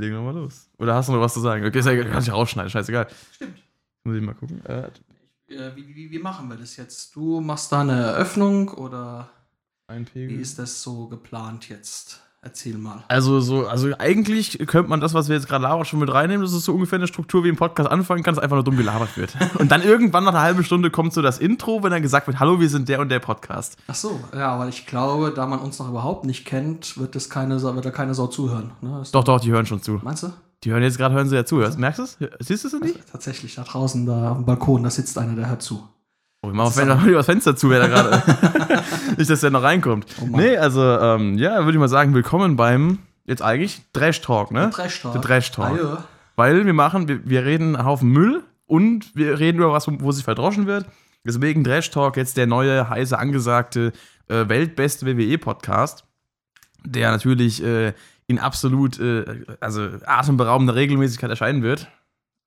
legen 0.00 0.14
wir 0.14 0.22
mal 0.22 0.34
los. 0.34 0.68
Oder 0.78 0.94
hast 0.94 1.08
du 1.08 1.12
noch 1.12 1.20
was 1.20 1.34
zu 1.34 1.40
sagen? 1.40 1.64
Okay, 1.64 1.80
kann 1.82 2.22
ich 2.22 2.32
rausschneiden, 2.32 2.70
scheißegal. 2.70 3.06
Stimmt. 3.32 3.58
Muss 4.04 4.16
ich 4.16 4.22
mal 4.22 4.34
gucken. 4.34 4.64
Äh, 4.66 4.90
Äh, 5.48 5.74
Wie, 5.76 5.94
wie, 5.94 6.10
wie 6.10 6.18
machen 6.18 6.48
wir 6.48 6.56
das 6.56 6.76
jetzt? 6.76 7.14
Du 7.16 7.40
machst 7.40 7.72
da 7.72 7.80
eine 7.80 8.00
Eröffnung 8.00 8.68
oder 8.70 9.28
wie 9.88 9.92
einpegeln. 9.94 10.40
ist 10.40 10.58
das 10.58 10.80
so 10.82 11.08
geplant 11.08 11.68
jetzt? 11.68 12.20
Erzähl 12.42 12.78
mal. 12.78 13.04
Also, 13.08 13.40
so, 13.40 13.66
also 13.66 13.90
eigentlich 13.98 14.58
könnte 14.66 14.88
man 14.88 15.00
das, 15.00 15.12
was 15.12 15.28
wir 15.28 15.36
jetzt 15.36 15.46
gerade 15.46 15.64
labern, 15.64 15.84
schon 15.84 16.00
mit 16.00 16.10
reinnehmen. 16.10 16.42
Das 16.42 16.54
ist 16.54 16.64
so 16.64 16.72
ungefähr 16.72 16.98
eine 16.98 17.06
Struktur, 17.06 17.44
wie 17.44 17.50
im 17.50 17.56
Podcast 17.56 17.90
anfangen 17.90 18.22
kann, 18.22 18.34
dass 18.34 18.42
einfach 18.42 18.56
nur 18.56 18.64
dumm 18.64 18.78
gelabert 18.78 19.14
wird. 19.18 19.36
Und 19.58 19.70
dann 19.70 19.82
irgendwann 19.82 20.24
nach 20.24 20.32
einer 20.32 20.40
halben 20.40 20.64
Stunde 20.64 20.90
kommt 20.90 21.12
so 21.12 21.20
das 21.20 21.38
Intro, 21.38 21.82
wenn 21.82 21.90
dann 21.90 22.00
gesagt 22.00 22.28
wird, 22.28 22.40
hallo, 22.40 22.58
wir 22.58 22.70
sind 22.70 22.88
der 22.88 23.00
und 23.00 23.10
der 23.10 23.18
Podcast. 23.18 23.76
Ach 23.88 23.94
so, 23.94 24.18
ja, 24.34 24.52
aber 24.52 24.68
ich 24.68 24.86
glaube, 24.86 25.32
da 25.36 25.46
man 25.46 25.58
uns 25.58 25.78
noch 25.78 25.90
überhaupt 25.90 26.24
nicht 26.24 26.46
kennt, 26.46 26.96
wird, 26.96 27.14
das 27.14 27.28
keine, 27.28 27.60
wird 27.60 27.84
da 27.84 27.90
keine 27.90 28.14
Sau 28.14 28.26
zuhören. 28.26 28.70
Ne? 28.80 29.02
Doch, 29.12 29.24
doch, 29.24 29.38
die 29.38 29.50
hören 29.50 29.66
schon 29.66 29.82
zu. 29.82 30.00
Meinst 30.02 30.22
du? 30.22 30.32
Die 30.64 30.70
hören 30.70 30.82
jetzt 30.82 30.96
gerade, 30.96 31.14
hören 31.14 31.28
sie 31.28 31.36
ja 31.36 31.44
zu. 31.44 31.56
Merkst 31.56 31.98
du 31.98 32.02
es? 32.04 32.18
Siehst 32.40 32.64
du 32.64 32.68
es 32.68 32.80
nicht? 32.80 33.00
Tatsächlich, 33.12 33.56
da 33.56 33.64
draußen, 33.64 34.06
da 34.06 34.30
auf 34.30 34.36
dem 34.38 34.46
Balkon, 34.46 34.82
da 34.82 34.88
sitzt 34.88 35.18
einer, 35.18 35.34
der 35.34 35.50
hört 35.50 35.60
zu. 35.60 35.86
Oh, 36.42 36.48
wir 36.48 36.54
machen 36.54 36.88
mal 36.88 37.12
das 37.12 37.26
Fenster 37.26 37.54
zu, 37.54 37.68
wer 37.68 37.80
da 37.80 37.86
gerade. 37.86 38.82
nicht, 39.18 39.28
dass 39.28 39.42
der 39.42 39.50
noch 39.50 39.62
reinkommt. 39.62 40.06
Oh 40.22 40.24
Mann. 40.24 40.40
nee, 40.40 40.56
also, 40.56 40.82
ähm, 40.82 41.36
ja, 41.36 41.58
würde 41.64 41.72
ich 41.72 41.78
mal 41.78 41.88
sagen, 41.88 42.14
willkommen 42.14 42.56
beim, 42.56 43.00
jetzt 43.26 43.42
eigentlich, 43.42 43.82
Trash 43.92 44.22
Talk, 44.22 44.50
ne? 44.50 44.70
Trash 44.70 45.02
Talk. 45.02 45.12
Der 45.12 45.20
Trash 45.20 45.50
Talk. 45.50 45.78
Ah, 45.78 45.82
ja. 45.82 46.04
Weil 46.36 46.64
wir 46.64 46.72
machen, 46.72 47.08
wir, 47.08 47.28
wir 47.28 47.44
reden 47.44 47.76
einen 47.76 47.84
Haufen 47.84 48.08
Müll 48.08 48.42
und 48.64 49.14
wir 49.14 49.38
reden 49.38 49.58
über 49.58 49.72
was, 49.72 49.86
wo 49.86 50.12
sich 50.12 50.24
verdroschen 50.24 50.66
wird. 50.66 50.86
Deswegen 51.26 51.62
Trash 51.62 51.90
Talk 51.90 52.16
jetzt 52.16 52.38
der 52.38 52.46
neue, 52.46 52.88
heiße, 52.88 53.18
angesagte, 53.18 53.92
äh, 54.28 54.48
weltbeste 54.48 55.04
WWE-Podcast, 55.04 56.06
der 56.86 57.10
natürlich 57.10 57.62
äh, 57.62 57.92
in 58.28 58.38
absolut, 58.38 58.98
äh, 58.98 59.44
also 59.60 59.90
atemberaubender 60.06 60.74
Regelmäßigkeit 60.74 61.28
erscheinen 61.28 61.62
wird. 61.62 61.88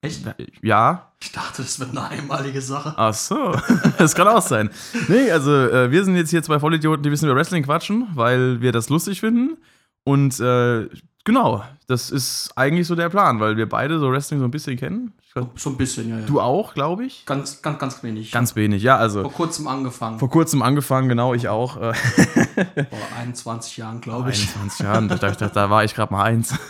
Echt? 0.04 0.22
Ja, 0.62 1.12
Ich 1.22 1.32
dachte, 1.32 1.62
das 1.64 1.80
wird 1.80 1.92
eine 1.92 2.08
einmalige 2.08 2.62
Sache. 2.62 2.94
Ach 2.98 3.14
so, 3.14 3.56
das 3.98 4.14
kann 4.14 4.28
auch 4.28 4.42
sein. 4.42 4.70
Nee, 5.08 5.32
also 5.32 5.52
äh, 5.52 5.90
wir 5.92 6.04
sind 6.04 6.16
jetzt 6.18 6.30
hier 6.30 6.44
zwei 6.44 6.60
Vollidioten, 6.60 7.02
die 7.04 7.10
wissen 7.12 7.26
über 7.26 7.36
Wrestling 7.38 7.64
quatschen, 7.64 8.08
weil 8.14 8.62
wir 8.62 8.72
das 8.74 8.90
lustig 8.90 9.22
finden. 9.22 9.58
Und 10.04 10.40
äh, 10.42 10.90
genau, 11.24 11.64
das 11.88 12.12
ist 12.12 12.52
eigentlich 12.58 12.86
so 12.88 12.96
der 12.96 13.08
Plan, 13.10 13.40
weil 13.40 13.56
wir 13.56 13.68
beide 13.70 13.98
so 14.00 14.12
Wrestling 14.12 14.40
so 14.42 14.46
ein 14.46 14.52
bisschen 14.52 14.78
kennen. 14.78 15.14
Glaub, 15.34 15.58
So 15.58 15.70
ein 15.70 15.78
bisschen, 15.78 16.10
ja, 16.10 16.20
ja. 16.20 16.26
Du 16.26 16.42
auch, 16.42 16.74
glaube 16.74 17.06
ich. 17.06 17.26
Ganz, 17.26 17.62
ganz, 17.62 17.80
ganz 17.80 18.04
wenig. 18.04 18.32
Ganz 18.32 18.56
wenig, 18.58 18.84
ja, 18.84 18.98
also 18.98 19.22
Vor 19.22 19.32
kurzem 19.32 19.68
angefangen. 19.68 20.20
vor 20.20 20.30
kurzem 20.30 20.62
angefangen, 20.62 21.08
genau, 21.10 21.34
ich 21.34 21.48
auch. 21.48 21.78
Äh, 21.78 21.94
Vor 21.94 23.00
21 23.20 23.78
Jahren, 23.78 24.02
glaube 24.02 24.32
ich. 24.32 24.42
21 24.56 24.80
Jahren, 24.86 25.08
da, 25.08 25.16
da, 25.16 25.32
da 25.48 25.70
war 25.70 25.86
ich 25.86 25.96
gerade 25.96 26.14
mal 26.14 26.24
eins. 26.24 26.54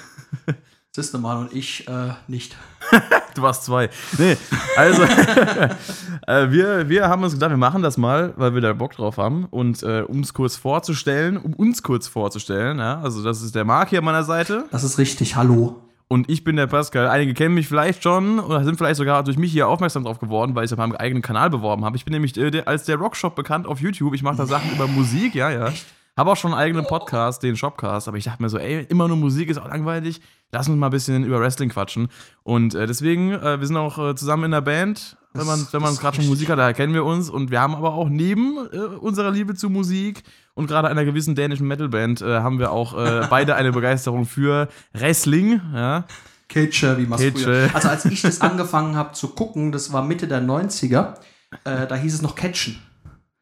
Siehste 0.95 1.17
mal 1.17 1.37
und 1.37 1.53
ich 1.53 1.87
äh, 1.87 2.13
nicht. 2.27 2.55
Du 3.35 3.41
warst 3.41 3.63
zwei. 3.63 3.89
Nee, 4.19 4.37
also 4.77 5.01
äh, 6.27 6.51
wir, 6.51 6.87
wir 6.87 7.07
haben 7.07 7.23
uns 7.23 7.33
gedacht, 7.33 7.49
wir 7.49 7.57
machen 7.57 7.81
das 7.81 7.97
mal, 7.97 8.31
weil 8.37 8.53
wir 8.53 8.61
da 8.61 8.73
Bock 8.73 8.95
drauf 8.95 9.17
haben. 9.17 9.45
Und 9.45 9.81
äh, 9.81 10.03
um 10.07 10.19
es 10.19 10.35
kurz 10.35 10.55
vorzustellen, 10.55 11.37
um 11.37 11.55
uns 11.55 11.81
kurz 11.81 12.07
vorzustellen, 12.07 12.77
ja, 12.77 13.01
also 13.01 13.23
das 13.23 13.41
ist 13.41 13.55
der 13.55 13.65
Marc 13.65 13.89
hier 13.89 13.99
an 13.99 14.05
meiner 14.05 14.23
Seite 14.23 14.65
Das 14.69 14.83
ist 14.83 14.99
richtig, 14.99 15.35
hallo. 15.35 15.81
und 16.09 16.29
ich 16.29 16.43
bin 16.43 16.57
der 16.57 16.67
Pascal. 16.67 17.07
Einige 17.07 17.33
kennen 17.33 17.55
mich 17.55 17.67
vielleicht 17.67 18.03
schon 18.03 18.39
oder 18.39 18.63
sind 18.63 18.77
vielleicht 18.77 18.97
sogar 18.97 19.23
durch 19.23 19.37
mich 19.39 19.51
hier 19.51 19.67
aufmerksam 19.67 20.03
drauf 20.03 20.19
geworden, 20.19 20.53
weil 20.53 20.63
ich 20.65 20.69
es 20.69 20.73
auf 20.73 20.77
meinem 20.77 20.95
eigenen 20.95 21.23
Kanal 21.23 21.49
beworben 21.49 21.85
habe. 21.85 21.97
Ich 21.97 22.05
bin 22.05 22.11
nämlich 22.11 22.37
äh, 22.37 22.61
als 22.67 22.83
der 22.83 22.97
Rockshop 22.97 23.33
bekannt 23.35 23.65
auf 23.65 23.79
YouTube. 23.79 24.13
Ich 24.13 24.21
mache 24.21 24.37
da 24.37 24.45
Sachen 24.45 24.69
über 24.71 24.85
Musik, 24.85 25.33
ja, 25.33 25.49
ja. 25.49 25.73
Habe 26.15 26.31
auch 26.31 26.37
schon 26.37 26.53
einen 26.53 26.61
eigenen 26.61 26.85
Podcast, 26.85 27.41
den 27.41 27.57
Shopcast, 27.57 28.07
aber 28.07 28.17
ich 28.17 28.25
dachte 28.25 28.41
mir 28.41 28.49
so, 28.49 28.59
ey, 28.59 28.85
immer 28.89 29.07
nur 29.07 29.17
Musik 29.17 29.49
ist 29.49 29.57
auch 29.57 29.67
langweilig. 29.67 30.21
Lass 30.51 30.69
uns 30.69 30.77
mal 30.77 30.87
ein 30.87 30.91
bisschen 30.91 31.23
über 31.23 31.39
Wrestling 31.39 31.69
quatschen. 31.69 32.09
Und 32.43 32.75
äh, 32.75 32.85
deswegen, 32.85 33.31
äh, 33.31 33.59
wir 33.59 33.65
sind 33.65 33.77
auch 33.77 33.97
äh, 33.97 34.15
zusammen 34.15 34.43
in 34.45 34.51
der 34.51 34.61
Band. 34.61 35.17
Wenn 35.33 35.47
man, 35.47 35.59
Das- 35.61 35.73
wenn 35.73 35.81
man 35.81 35.95
gerade 35.95 36.17
schon. 36.17 36.27
Musik 36.27 36.49
hat, 36.49 36.59
daher 36.59 36.75
kennen 36.75 36.93
wir 36.93 37.03
uns. 37.03 37.31
Und 37.31 37.49
wir 37.49 37.59
haben 37.59 37.73
aber 37.73 37.93
auch 37.95 38.09
neben 38.09 38.57
äh, 38.71 38.77
unserer 38.77 39.31
Liebe 39.31 39.55
zu 39.55 39.71
Musik 39.71 40.21
und 40.53 40.67
gerade 40.67 40.87
einer 40.87 41.03
gewissen 41.05 41.33
dänischen 41.33 41.67
Metalband 41.67 42.21
äh, 42.21 42.41
haben 42.41 42.59
wir 42.59 42.71
auch 42.71 42.95
äh, 42.95 43.25
beide 43.31 43.55
eine 43.55 43.71
Begeisterung 43.71 44.25
für 44.27 44.67
Wrestling. 44.93 45.59
Ja. 45.73 46.05
Cage, 46.47 46.83
wie 46.97 47.07
man 47.07 47.19
es 47.19 47.31
früher. 47.43 47.69
Also 47.73 47.89
als 47.89 48.05
ich 48.05 48.21
das 48.21 48.41
angefangen 48.41 48.95
habe 48.95 49.13
zu 49.13 49.29
gucken, 49.29 49.71
das 49.71 49.91
war 49.91 50.03
Mitte 50.03 50.27
der 50.27 50.43
90er, 50.43 51.15
äh, 51.63 51.87
da 51.87 51.95
hieß 51.95 52.13
es 52.13 52.21
noch 52.21 52.35
Catchen. 52.35 52.77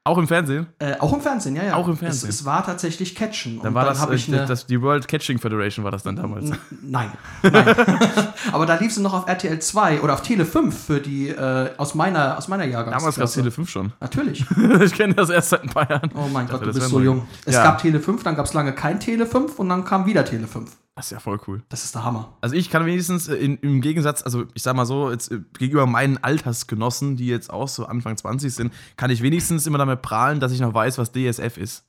Auch 0.03 0.17
im 0.17 0.27
Fernsehen. 0.27 0.65
Äh, 0.79 0.95
auch 0.97 1.13
im 1.13 1.21
Fernsehen, 1.21 1.55
ja, 1.55 1.63
ja. 1.63 1.75
Auch 1.75 1.87
im 1.87 1.95
Fernsehen. 1.95 2.27
Es, 2.27 2.39
es 2.39 2.45
war 2.45 2.65
tatsächlich 2.65 3.13
Catchen. 3.13 3.61
Dann 3.61 3.75
war 3.75 3.85
das, 3.85 4.01
hab 4.01 4.09
äh, 4.09 4.15
ich 4.15 4.27
eine, 4.27 4.47
das, 4.47 4.65
die 4.65 4.81
World 4.81 5.07
Catching 5.07 5.37
Federation 5.37 5.83
war 5.85 5.91
das 5.91 6.01
dann 6.01 6.15
damals. 6.15 6.49
Nein. 6.81 7.11
Nein. 7.43 7.75
Aber 8.51 8.65
da 8.65 8.75
lief 8.79 8.91
sie 8.91 9.01
noch 9.01 9.13
auf 9.13 9.27
RTL 9.27 9.59
2 9.59 10.01
oder 10.01 10.15
auf 10.15 10.23
Tele 10.23 10.45
5 10.45 10.85
für 10.85 10.99
die 11.01 11.29
äh, 11.29 11.69
aus 11.77 11.93
meiner 11.93 12.35
aus 12.39 12.47
meiner 12.47 12.63
Jahrgangsklasse. 12.65 13.03
Damals 13.03 13.15
gab 13.17 13.25
es 13.25 13.33
Tele 13.33 13.51
5 13.51 13.69
schon. 13.69 13.93
Natürlich. 13.99 14.43
ich 14.81 14.93
kenne 14.93 15.13
das 15.13 15.29
erst 15.29 15.49
seit 15.49 15.61
ein 15.63 15.69
paar 15.69 15.87
Jahren. 15.87 16.09
Oh 16.15 16.27
mein 16.33 16.47
Gott, 16.47 16.61
du 16.61 16.65
das 16.65 16.75
bist 16.77 16.89
so 16.89 16.97
neu. 16.97 17.05
jung. 17.05 17.27
Es 17.45 17.53
Ja. 17.53 17.63
gab 17.63 17.77
Tele 17.77 17.99
5, 17.99 18.23
dann 18.23 18.35
gab 18.35 18.47
es 18.47 18.53
lange 18.55 18.73
kein 18.73 18.99
Tele 18.99 19.27
5 19.27 19.59
und 19.59 19.69
dann 19.69 19.85
kam 19.85 20.07
wieder 20.07 20.25
Tele 20.25 20.47
5. 20.47 20.71
Das 21.01 21.07
ist 21.07 21.13
ja 21.13 21.19
voll 21.19 21.39
cool. 21.47 21.63
Das 21.67 21.83
ist 21.83 21.95
der 21.95 22.03
Hammer. 22.03 22.37
Also 22.41 22.55
ich 22.55 22.69
kann 22.69 22.85
wenigstens 22.85 23.27
äh, 23.27 23.33
in, 23.33 23.57
im 23.57 23.81
Gegensatz, 23.81 24.21
also 24.21 24.45
ich 24.53 24.61
sag 24.61 24.75
mal 24.75 24.85
so, 24.85 25.09
jetzt, 25.09 25.31
äh, 25.31 25.39
gegenüber 25.57 25.87
meinen 25.87 26.23
Altersgenossen, 26.23 27.17
die 27.17 27.25
jetzt 27.25 27.49
auch 27.49 27.67
so 27.67 27.87
Anfang 27.87 28.15
20 28.15 28.53
sind, 28.53 28.71
kann 28.97 29.09
ich 29.09 29.23
wenigstens 29.23 29.65
immer 29.65 29.79
damit 29.79 30.03
prahlen, 30.03 30.39
dass 30.39 30.51
ich 30.51 30.59
noch 30.59 30.75
weiß, 30.75 30.99
was 30.99 31.11
DSF 31.11 31.57
ist. 31.57 31.85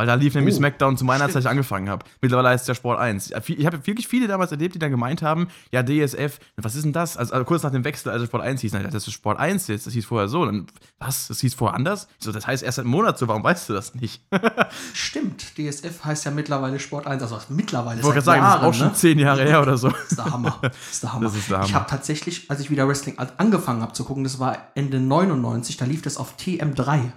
Weil 0.00 0.06
da 0.06 0.14
lief 0.14 0.34
nämlich 0.34 0.54
Oh, 0.54 0.58
SmackDown 0.58 0.96
zu 0.96 1.04
meiner. 1.04 1.26
Zeit, 1.26 1.36
als 1.36 1.44
ich 1.44 1.50
angefangen 1.50 1.90
habe. 1.90 2.06
Mittlerweile 2.22 2.48
heißt 2.48 2.62
es 2.62 2.68
ja 2.68 2.74
Sport 2.74 2.98
1. 2.98 3.28
Ja, 3.28 3.42
viel- 3.42 3.60
Ich 3.60 3.66
habe 3.66 3.86
wirklich 3.86 4.08
viele 4.08 4.28
damals 4.28 4.50
erlebt, 4.50 4.74
die 4.74 4.78
dann 4.78 4.90
gemeint 4.90 5.20
haben, 5.20 5.48
ja, 5.72 5.82
DSF, 5.82 6.38
was 6.56 6.74
ist 6.74 6.84
denn 6.86 6.94
das? 6.94 7.18
Also, 7.18 7.34
also 7.34 7.44
kurz 7.44 7.62
nach 7.64 7.70
dem 7.70 7.84
Wechsel, 7.84 8.08
als 8.10 8.22
es 8.22 8.28
Sport 8.28 8.42
1 8.42 8.62
hieß, 8.62 8.72
na, 8.72 8.82
das 8.84 9.06
ist 9.06 9.12
Sport 9.12 9.38
1 9.38 9.66
jetzt, 9.68 9.86
das 9.86 9.92
hieß 9.92 10.06
vorher 10.06 10.28
so. 10.28 10.46
Dann, 10.46 10.68
was? 10.98 11.28
Das 11.28 11.40
hieß 11.40 11.52
vorher 11.52 11.76
anders? 11.76 12.08
Ich 12.18 12.24
so, 12.24 12.32
das 12.32 12.46
heißt 12.46 12.62
erst 12.62 12.76
seit 12.76 12.84
einem 12.86 12.92
Monat 12.92 13.18
so, 13.18 13.28
warum 13.28 13.44
weißt 13.44 13.68
du 13.68 13.74
das 13.74 13.94
nicht? 13.94 14.22
Stimmt, 14.94 15.58
DSF 15.58 16.02
heißt 16.02 16.24
ja 16.24 16.30
mittlerweile 16.30 16.78
Sport 16.80 17.06
1, 17.06 17.22
also 17.22 17.38
mittlerweile 17.50 17.98
Ich 18.00 18.04
wollte 18.06 18.22
gerade 18.22 18.24
sagen, 18.24 18.40
das 18.40 18.48
ist 18.48 18.54
Jahren, 18.60 18.66
auch 18.70 18.74
schon 18.74 18.86
ne? 18.88 18.94
zehn 18.94 19.18
Jahre 19.18 19.44
her 19.44 19.60
oder 19.60 19.76
so. 19.76 19.90
Das 19.90 20.02
ist 20.10 20.16
der 20.18 20.24
Hammer. 20.32 20.58
Das 20.62 20.72
ist 20.90 21.02
der 21.02 21.12
Hammer. 21.12 21.24
Das 21.26 21.36
ist 21.36 21.50
der 21.50 21.56
Hammer. 21.58 21.66
Ich 21.68 21.74
habe 21.74 21.86
tatsächlich, 21.90 22.50
als 22.50 22.60
ich 22.60 22.70
wieder 22.70 22.88
Wrestling 22.88 23.18
angefangen 23.36 23.82
habe 23.82 23.92
zu 23.92 24.04
gucken, 24.04 24.24
das 24.24 24.38
war 24.38 24.56
Ende 24.74 24.98
99, 24.98 25.76
da 25.76 25.84
lief 25.84 26.00
das 26.00 26.16
auf 26.16 26.34
TM3. 26.38 27.10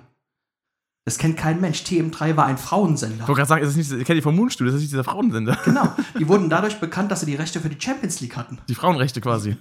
Das 1.05 1.17
kennt 1.17 1.35
kein 1.35 1.59
Mensch. 1.59 1.81
TM3 1.81 2.37
war 2.37 2.45
ein 2.45 2.57
Frauensender. 2.57 3.23
Ich 3.23 3.27
wollte 3.27 3.39
gerade 3.39 3.49
sagen, 3.49 3.63
ist 3.63 3.77
das 3.77 3.91
nicht, 3.91 4.05
kennt 4.05 4.15
ihr 4.15 4.23
vom 4.23 4.37
Moonstudio, 4.37 4.71
das 4.71 4.77
ist 4.77 4.83
nicht 4.83 4.93
dieser 4.93 5.03
Frauensender. 5.03 5.57
Genau. 5.65 5.93
Die 6.19 6.27
wurden 6.29 6.49
dadurch 6.49 6.79
bekannt, 6.79 7.11
dass 7.11 7.19
sie 7.19 7.25
die 7.25 7.35
Rechte 7.35 7.59
für 7.59 7.67
die 7.67 7.79
Champions 7.79 8.21
League 8.21 8.37
hatten. 8.37 8.59
Die 8.69 8.75
Frauenrechte 8.75 9.19
quasi. 9.19 9.57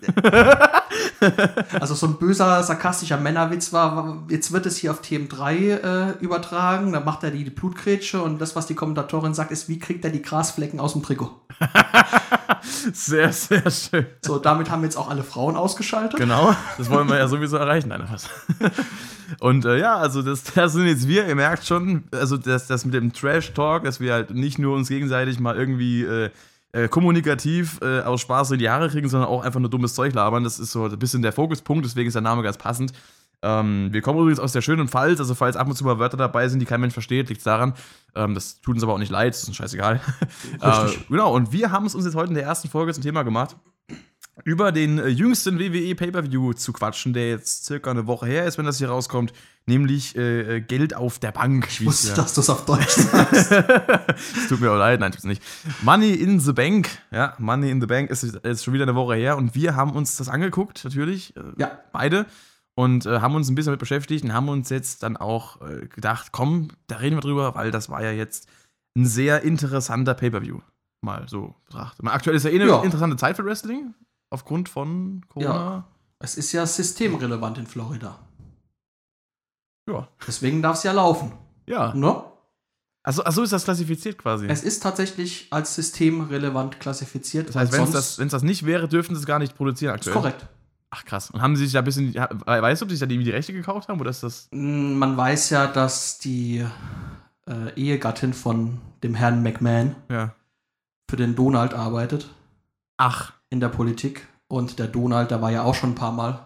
Also 1.80 1.94
so 1.94 2.06
ein 2.06 2.18
böser, 2.18 2.62
sarkastischer 2.62 3.16
Männerwitz 3.16 3.72
war, 3.72 4.24
jetzt 4.28 4.52
wird 4.52 4.66
es 4.66 4.76
hier 4.76 4.90
auf 4.90 5.00
TM3 5.00 5.52
äh, 5.54 6.10
übertragen, 6.20 6.92
dann 6.92 7.04
macht 7.04 7.22
er 7.22 7.30
die, 7.30 7.44
die 7.44 7.50
Blutgrätsche 7.50 8.22
und 8.22 8.40
das, 8.40 8.56
was 8.56 8.66
die 8.66 8.74
Kommentatorin 8.74 9.34
sagt, 9.34 9.50
ist, 9.50 9.68
wie 9.68 9.78
kriegt 9.78 10.04
er 10.04 10.10
die 10.10 10.22
Grasflecken 10.22 10.80
aus 10.80 10.92
dem 10.92 11.02
Trikot? 11.02 11.30
Sehr, 12.92 13.32
sehr 13.32 13.70
schön. 13.70 14.06
So, 14.22 14.38
damit 14.38 14.70
haben 14.70 14.82
jetzt 14.84 14.96
auch 14.96 15.10
alle 15.10 15.24
Frauen 15.24 15.56
ausgeschaltet. 15.56 16.18
Genau, 16.18 16.54
das 16.78 16.90
wollen 16.90 17.08
wir 17.08 17.16
ja 17.16 17.28
sowieso 17.28 17.56
erreichen. 17.56 17.88
Nein, 17.88 18.04
was. 18.10 18.28
Und 19.40 19.64
äh, 19.64 19.78
ja, 19.78 19.96
also 19.96 20.22
das, 20.22 20.44
das 20.44 20.72
sind 20.72 20.86
jetzt 20.86 21.08
wir, 21.08 21.26
ihr 21.26 21.34
merkt 21.34 21.66
schon, 21.66 22.04
also 22.12 22.36
das, 22.36 22.66
das 22.66 22.84
mit 22.84 22.94
dem 22.94 23.12
Trash-Talk, 23.12 23.84
dass 23.84 23.98
wir 24.00 24.12
halt 24.12 24.30
nicht 24.30 24.58
nur 24.58 24.76
uns 24.76 24.88
gegenseitig 24.88 25.40
mal 25.40 25.56
irgendwie 25.56 26.04
äh, 26.04 26.30
äh, 26.72 26.88
kommunikativ 26.88 27.78
äh, 27.82 28.00
aus 28.00 28.20
Spaß 28.22 28.52
in 28.52 28.58
die 28.58 28.70
Haare 28.70 28.88
kriegen, 28.88 29.08
sondern 29.08 29.28
auch 29.28 29.44
einfach 29.44 29.60
nur 29.60 29.70
dummes 29.70 29.94
Zeug 29.94 30.14
labern. 30.14 30.44
Das 30.44 30.58
ist 30.58 30.72
so 30.72 30.84
ein 30.84 30.98
bisschen 30.98 31.22
der 31.22 31.32
Fokuspunkt, 31.32 31.84
deswegen 31.84 32.08
ist 32.08 32.14
der 32.14 32.22
Name 32.22 32.42
ganz 32.42 32.56
passend. 32.56 32.92
Ähm, 33.42 33.88
wir 33.90 34.02
kommen 34.02 34.20
übrigens 34.20 34.38
aus 34.38 34.52
der 34.52 34.62
schönen 34.62 34.88
Pfalz, 34.88 35.18
also 35.18 35.34
falls 35.34 35.56
ab 35.56 35.66
und 35.66 35.74
zu 35.74 35.84
mal 35.84 35.98
Wörter 35.98 36.16
dabei 36.16 36.48
sind, 36.48 36.60
die 36.60 36.66
kein 36.66 36.80
Mensch 36.80 36.94
versteht, 36.94 37.28
liegt 37.28 37.44
daran. 37.44 37.74
Ähm, 38.14 38.34
das 38.34 38.60
tut 38.60 38.74
uns 38.76 38.84
aber 38.84 38.94
auch 38.94 38.98
nicht 38.98 39.10
leid, 39.10 39.34
das 39.34 39.42
ist 39.42 39.48
uns 39.48 39.56
scheißegal. 39.56 40.00
äh, 40.60 40.88
genau, 41.08 41.34
und 41.34 41.52
wir 41.52 41.72
haben 41.72 41.84
es 41.84 41.94
uns 41.94 42.04
jetzt 42.04 42.14
heute 42.14 42.28
in 42.28 42.34
der 42.34 42.44
ersten 42.44 42.68
Folge 42.68 42.92
zum 42.94 43.02
Thema 43.02 43.24
gemacht, 43.24 43.56
über 44.44 44.72
den 44.72 44.98
äh, 44.98 45.08
jüngsten 45.08 45.58
WWE 45.58 45.94
Pay-Per-View 45.94 46.54
zu 46.54 46.72
quatschen, 46.72 47.12
der 47.12 47.28
jetzt 47.28 47.66
circa 47.66 47.90
eine 47.90 48.06
Woche 48.06 48.26
her 48.26 48.46
ist, 48.46 48.56
wenn 48.58 48.64
das 48.64 48.78
hier 48.78 48.88
rauskommt, 48.88 49.32
nämlich 49.66 50.16
äh, 50.16 50.56
äh, 50.56 50.60
Geld 50.60 50.96
auf 50.96 51.18
der 51.18 51.32
Bank. 51.32 51.66
Ich 51.68 51.80
es 51.80 51.86
wusste, 51.86 52.08
ja- 52.08 52.14
dass 52.16 52.34
du 52.34 52.40
es 52.40 52.48
auf 52.50 52.64
Deutsch 52.64 52.88
sagst. 52.96 53.52
es 53.52 54.48
tut 54.48 54.60
mir 54.60 54.70
auch 54.72 54.78
leid, 54.78 55.00
nein, 55.00 55.12
tut's 55.12 55.24
nicht. 55.24 55.42
Money 55.82 56.14
in 56.14 56.40
the 56.40 56.52
Bank, 56.52 56.88
ja, 57.10 57.34
Money 57.38 57.70
in 57.70 57.80
the 57.80 57.86
Bank 57.86 58.10
ist, 58.10 58.22
ist 58.24 58.64
schon 58.64 58.72
wieder 58.74 58.84
eine 58.84 58.94
Woche 58.94 59.14
her 59.16 59.36
und 59.36 59.54
wir 59.54 59.76
haben 59.76 59.92
uns 59.92 60.16
das 60.16 60.28
angeguckt, 60.28 60.82
natürlich, 60.84 61.36
äh, 61.36 61.40
Ja. 61.58 61.78
beide, 61.92 62.26
und 62.74 63.04
äh, 63.04 63.20
haben 63.20 63.34
uns 63.34 63.50
ein 63.50 63.54
bisschen 63.54 63.68
damit 63.72 63.80
beschäftigt 63.80 64.24
und 64.24 64.32
haben 64.32 64.48
uns 64.48 64.70
jetzt 64.70 65.02
dann 65.02 65.18
auch 65.18 65.60
äh, 65.60 65.86
gedacht, 65.88 66.28
komm, 66.32 66.68
da 66.86 66.96
reden 66.96 67.16
wir 67.16 67.20
drüber, 67.20 67.54
weil 67.54 67.70
das 67.70 67.90
war 67.90 68.02
ja 68.02 68.12
jetzt 68.12 68.48
ein 68.96 69.04
sehr 69.04 69.42
interessanter 69.42 70.14
Pay-Per-View, 70.14 70.58
mal 71.02 71.26
so 71.28 71.54
betrachtet. 71.66 72.06
Aktuell 72.06 72.34
ist 72.36 72.44
ja 72.44 72.50
eh 72.50 72.54
eine 72.54 72.66
Ja. 72.70 72.82
interessante 72.82 73.16
Zeit 73.16 73.36
für 73.36 73.44
Wrestling, 73.44 73.92
aufgrund 74.32 74.68
von 74.68 75.24
Corona. 75.28 75.84
Es 76.18 76.36
ist 76.36 76.52
ja 76.52 76.66
systemrelevant 76.66 77.58
in 77.58 77.66
Florida. 77.66 78.18
Ja. 79.88 80.08
Deswegen 80.26 80.62
darf 80.62 80.76
es 80.76 80.82
ja 80.84 80.92
laufen. 80.92 81.32
Ja. 81.66 81.92
Ne? 81.94 82.22
Achso, 83.04 83.22
ach 83.24 83.32
so 83.32 83.42
ist 83.42 83.52
das 83.52 83.64
klassifiziert 83.64 84.16
quasi. 84.18 84.46
Es 84.46 84.62
ist 84.62 84.80
tatsächlich 84.82 85.48
als 85.50 85.74
systemrelevant 85.74 86.78
klassifiziert. 86.78 87.48
das 87.48 87.56
heißt, 87.56 87.72
wenn 87.72 87.82
es 87.82 87.90
das, 87.90 88.18
wenn's 88.18 88.30
das 88.30 88.44
nicht 88.44 88.64
wäre, 88.64 88.86
dürften 88.88 89.14
sie 89.16 89.20
es 89.20 89.26
gar 89.26 89.40
nicht 89.40 89.56
produzieren 89.56 89.94
ist 89.94 90.06
aktuell. 90.06 90.14
korrekt. 90.14 90.46
Ach 90.90 91.04
krass. 91.04 91.30
Und 91.30 91.42
haben 91.42 91.56
sie 91.56 91.64
sich 91.64 91.72
da 91.72 91.80
ein 91.80 91.84
bisschen, 91.84 92.12
ja, 92.12 92.28
weißt 92.46 92.80
du, 92.82 92.84
ob 92.84 92.90
sie 92.90 92.96
sich 92.96 93.00
da 93.00 93.06
die, 93.06 93.18
die 93.24 93.30
Rechte 93.30 93.52
gekauft 93.52 93.88
haben 93.88 93.98
oder 94.00 94.10
ist 94.10 94.22
das. 94.22 94.48
Mm, 94.52 94.92
Man 94.98 95.16
weiß 95.16 95.50
ja, 95.50 95.66
dass 95.66 96.18
die 96.18 96.64
äh, 97.48 97.74
Ehegattin 97.74 98.34
von 98.34 98.78
dem 99.02 99.14
Herrn 99.14 99.42
McMahon 99.42 99.96
Ja. 100.08 100.34
für 101.10 101.16
den 101.16 101.34
Donald 101.34 101.74
arbeitet 101.74 102.30
Ach. 102.96 103.32
in 103.50 103.60
der 103.60 103.68
Politik. 103.68 104.26
Und 104.48 104.78
der 104.78 104.86
Donald, 104.86 105.30
der 105.30 105.40
war 105.40 105.50
ja 105.50 105.62
auch 105.62 105.74
schon 105.74 105.92
ein 105.92 105.94
paar 105.94 106.12
Mal 106.12 106.38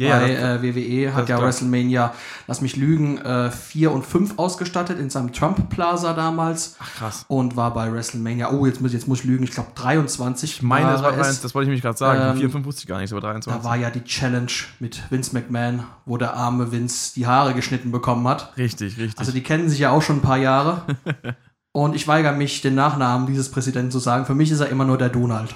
Ja, 0.00 0.18
bei 0.18 0.34
äh, 0.34 0.62
WWE, 0.62 1.14
hat 1.14 1.28
ja. 1.28 1.40
WrestleMania, 1.40 2.12
lass 2.48 2.60
mich 2.60 2.76
lügen, 2.76 3.18
äh, 3.18 3.50
4 3.52 3.92
und 3.92 4.04
5 4.04 4.36
ausgestattet 4.36 4.98
in 4.98 5.10
seinem 5.10 5.32
Trump 5.32 5.70
Plaza 5.70 6.12
damals 6.12 6.74
ach 6.80 6.94
krass. 6.96 7.24
und 7.28 7.56
war 7.56 7.72
bei 7.72 7.90
WrestleMania, 7.92 8.50
oh, 8.50 8.66
jetzt 8.66 8.80
muss, 8.82 8.92
jetzt 8.92 9.06
muss 9.06 9.20
ich 9.20 9.24
lügen, 9.26 9.44
ich 9.44 9.52
glaube 9.52 9.70
23. 9.76 10.56
Ich 10.56 10.62
meine, 10.62 10.90
das, 10.90 11.02
war, 11.02 11.16
es. 11.16 11.40
das 11.40 11.54
wollte 11.54 11.66
ich 11.66 11.68
nämlich 11.68 11.82
gerade 11.82 11.96
sagen. 11.96 12.20
Ähm, 12.20 12.28
Von 12.30 12.36
4 12.38 12.44
und 12.46 12.52
5 12.52 12.66
wusste 12.66 12.80
ich 12.80 12.86
gar 12.88 12.98
nicht, 12.98 13.12
aber 13.12 13.20
23. 13.20 13.62
Da 13.62 13.68
war 13.68 13.76
ja 13.76 13.90
die 13.90 14.02
Challenge 14.02 14.52
mit 14.80 15.00
Vince 15.10 15.32
McMahon, 15.32 15.84
wo 16.04 16.16
der 16.16 16.34
arme 16.34 16.72
Vince 16.72 17.14
die 17.14 17.26
Haare 17.28 17.54
geschnitten 17.54 17.92
bekommen 17.92 18.26
hat. 18.26 18.56
richtig, 18.58 18.98
richtig. 18.98 19.18
Also 19.18 19.30
die 19.32 19.42
kennen 19.42 19.68
sich 19.70 19.78
ja 19.78 19.92
auch 19.92 20.02
schon 20.02 20.16
ein 20.16 20.22
paar 20.22 20.38
Jahre. 20.38 20.82
Und 21.72 21.94
ich 21.94 22.08
weigere 22.08 22.32
mich, 22.32 22.62
den 22.62 22.74
Nachnamen 22.74 23.26
dieses 23.26 23.50
Präsidenten 23.50 23.90
zu 23.90 23.98
sagen. 23.98 24.24
Für 24.24 24.34
mich 24.34 24.50
ist 24.50 24.60
er 24.60 24.68
immer 24.68 24.84
nur 24.86 24.96
der 24.98 25.10
Donald. 25.10 25.54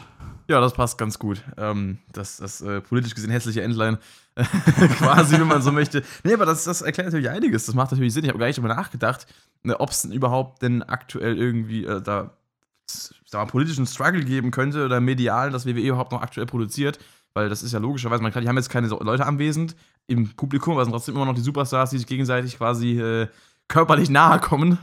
Ja, 0.50 0.61
das 0.61 0.75
passt 0.75 0.99
ganz 0.99 1.19
gut. 1.19 1.43
Ähm, 1.56 1.99
das 2.12 2.38
das 2.38 2.61
äh, 2.61 2.81
politisch 2.81 3.14
gesehen 3.14 3.31
hässliche 3.31 3.62
Endline, 3.62 3.99
quasi, 4.99 5.38
wenn 5.38 5.47
man 5.47 5.62
so 5.62 5.73
möchte. 5.73 6.02
Nee, 6.25 6.35
aber 6.35 6.47
das, 6.47 6.64
das 6.64 6.82
erklärt 6.82 7.06
natürlich 7.06 7.31
einiges. 7.31 7.67
Das 7.67 7.75
macht 7.75 7.93
natürlich 7.93 8.12
Sinn. 8.12 8.25
Ich 8.25 8.31
habe 8.31 8.38
gar 8.38 8.47
nicht 8.47 8.58
darüber 8.58 8.75
nachgedacht, 8.75 9.26
ne, 9.62 9.79
ob 9.79 9.91
es 9.91 10.02
denn 10.02 10.12
überhaupt 10.12 10.62
denn 10.62 10.82
aktuell 10.82 11.38
irgendwie 11.38 11.85
äh, 11.85 12.02
da 12.02 12.31
mal, 13.32 13.47
politischen 13.47 13.87
Struggle 13.87 14.25
geben 14.25 14.50
könnte 14.50 14.85
oder 14.85 15.00
medial, 15.00 15.50
dass 15.50 15.67
WWE 15.67 15.81
überhaupt 15.81 16.12
noch 16.12 16.23
aktuell 16.23 16.47
produziert. 16.47 16.99
Weil 17.32 17.49
das 17.49 17.62
ist 17.62 17.73
ja 17.73 17.79
logischerweise, 17.79 18.23
man 18.23 18.32
kann, 18.32 18.43
die 18.43 18.49
haben 18.49 18.56
jetzt 18.56 18.70
keine 18.70 18.88
Leute 18.88 19.25
anwesend 19.25 19.76
im 20.08 20.35
Publikum, 20.35 20.75
aber 20.75 20.85
sind 20.85 20.93
trotzdem 20.93 21.14
immer 21.14 21.26
noch 21.26 21.35
die 21.35 21.41
Superstars, 21.41 21.91
die 21.91 21.99
sich 21.99 22.08
gegenseitig 22.08 22.58
quasi 22.58 23.00
äh, 23.00 23.29
körperlich 23.69 24.11
nahe 24.11 24.41
kommen 24.41 24.79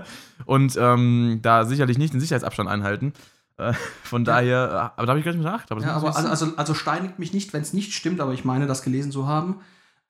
und 0.46 0.76
ähm, 0.76 1.38
da 1.42 1.64
sicherlich 1.64 1.96
nicht 1.98 2.12
den 2.12 2.20
Sicherheitsabstand 2.20 2.68
einhalten. 2.68 3.12
Äh, 3.56 3.72
von 4.02 4.24
Ja. 4.24 4.34
daher, 4.34 4.92
äh, 4.96 5.00
aber 5.00 5.06
da 5.06 5.08
habe 5.10 5.18
ich 5.18 5.24
gar 5.24 5.32
nicht 5.32 5.44
gedacht. 5.44 5.70
Aber 5.70 5.80
das 5.80 5.88
Ja, 5.88 5.94
also, 5.94 6.28
also, 6.28 6.56
also 6.56 6.74
steinigt 6.74 7.18
mich 7.18 7.32
nicht, 7.32 7.52
wenn 7.52 7.62
es 7.62 7.72
nicht 7.72 7.92
stimmt, 7.92 8.20
aber 8.20 8.32
ich 8.32 8.44
meine, 8.44 8.66
das 8.66 8.82
gelesen 8.82 9.12
zu 9.12 9.26
haben. 9.26 9.60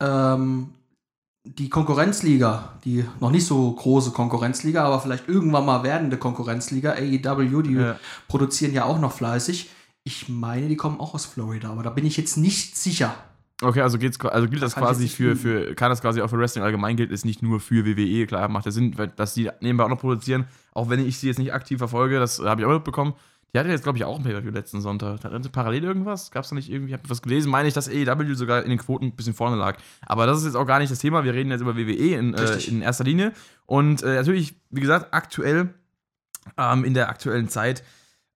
Ähm, 0.00 0.70
die 1.44 1.68
Konkurrenzliga, 1.68 2.74
die 2.84 3.04
noch 3.20 3.30
nicht 3.30 3.46
so 3.46 3.72
große 3.72 4.12
Konkurrenzliga, 4.12 4.84
aber 4.84 5.00
vielleicht 5.00 5.28
irgendwann 5.28 5.66
mal 5.66 5.82
werdende 5.82 6.16
Konkurrenzliga, 6.16 6.92
AEW, 6.92 7.62
die. 7.62 7.74
Ja. 7.74 7.96
produzieren 8.28 8.72
ja 8.72 8.84
auch 8.84 9.00
noch 9.00 9.12
fleißig. 9.12 9.70
Ich 10.04 10.28
meine, 10.28 10.68
die 10.68 10.76
kommen 10.76 11.00
auch 11.00 11.14
aus 11.14 11.26
Florida, 11.26 11.70
aber 11.70 11.82
da 11.82 11.90
bin 11.90 12.06
ich 12.06 12.16
jetzt 12.16 12.36
nicht 12.36 12.76
sicher. 12.76 13.14
Okay, 13.62 13.80
also, 13.80 13.96
geht's, 13.98 14.18
also 14.20 14.48
gilt 14.48 14.62
das 14.62 14.74
quasi 14.74 15.08
für, 15.08 15.36
für, 15.36 15.74
kann 15.76 15.90
das 15.90 16.00
quasi 16.00 16.20
auch 16.20 16.28
für 16.28 16.38
Wrestling 16.38 16.64
allgemein 16.64 16.96
gilt, 16.96 17.12
ist 17.12 17.24
nicht 17.24 17.42
nur 17.42 17.60
für 17.60 17.86
WWE, 17.86 18.26
klar, 18.26 18.48
macht 18.48 18.66
ja 18.66 18.72
Sinn, 18.72 18.96
dass 19.14 19.34
die 19.34 19.50
nebenbei 19.60 19.84
auch 19.84 19.88
noch 19.88 20.00
produzieren, 20.00 20.46
auch 20.74 20.88
wenn 20.88 21.06
ich 21.06 21.18
sie 21.18 21.28
jetzt 21.28 21.38
nicht 21.38 21.52
aktiv 21.54 21.78
verfolge, 21.78 22.18
das 22.18 22.40
habe 22.40 22.60
ich 22.60 22.66
auch 22.66 22.72
mitbekommen. 22.72 23.14
Die 23.52 23.58
hatte 23.58 23.68
jetzt, 23.68 23.82
glaube 23.82 23.98
ich, 23.98 24.04
auch 24.04 24.16
ein 24.16 24.22
Pay-Per-View 24.22 24.50
letzten 24.50 24.80
Sonntag. 24.80 25.24
Hatten 25.24 25.42
sie 25.42 25.50
parallel 25.50 25.84
irgendwas? 25.84 26.30
Gab 26.30 26.44
es 26.44 26.48
da 26.48 26.54
nicht 26.54 26.70
irgendwie, 26.70 26.92
ich 26.92 26.98
habe 26.98 27.10
was 27.10 27.20
gelesen, 27.20 27.50
meine 27.50 27.68
ich, 27.68 27.74
dass 27.74 27.88
AEW 27.88 28.34
sogar 28.34 28.62
in 28.62 28.70
den 28.70 28.78
Quoten 28.78 29.06
ein 29.06 29.16
bisschen 29.16 29.34
vorne 29.34 29.56
lag. 29.56 29.76
Aber 30.06 30.24
das 30.24 30.38
ist 30.38 30.46
jetzt 30.46 30.54
auch 30.54 30.64
gar 30.64 30.78
nicht 30.78 30.90
das 30.90 31.00
Thema, 31.00 31.22
wir 31.24 31.34
reden 31.34 31.50
jetzt 31.50 31.60
über 31.60 31.76
WWE 31.76 32.14
in, 32.14 32.32
äh, 32.32 32.58
in 32.66 32.80
erster 32.80 33.04
Linie. 33.04 33.32
Und 33.66 34.02
äh, 34.02 34.14
natürlich, 34.14 34.54
wie 34.70 34.80
gesagt, 34.80 35.12
aktuell, 35.12 35.74
ähm, 36.56 36.84
in 36.84 36.94
der 36.94 37.10
aktuellen 37.10 37.48
Zeit, 37.48 37.84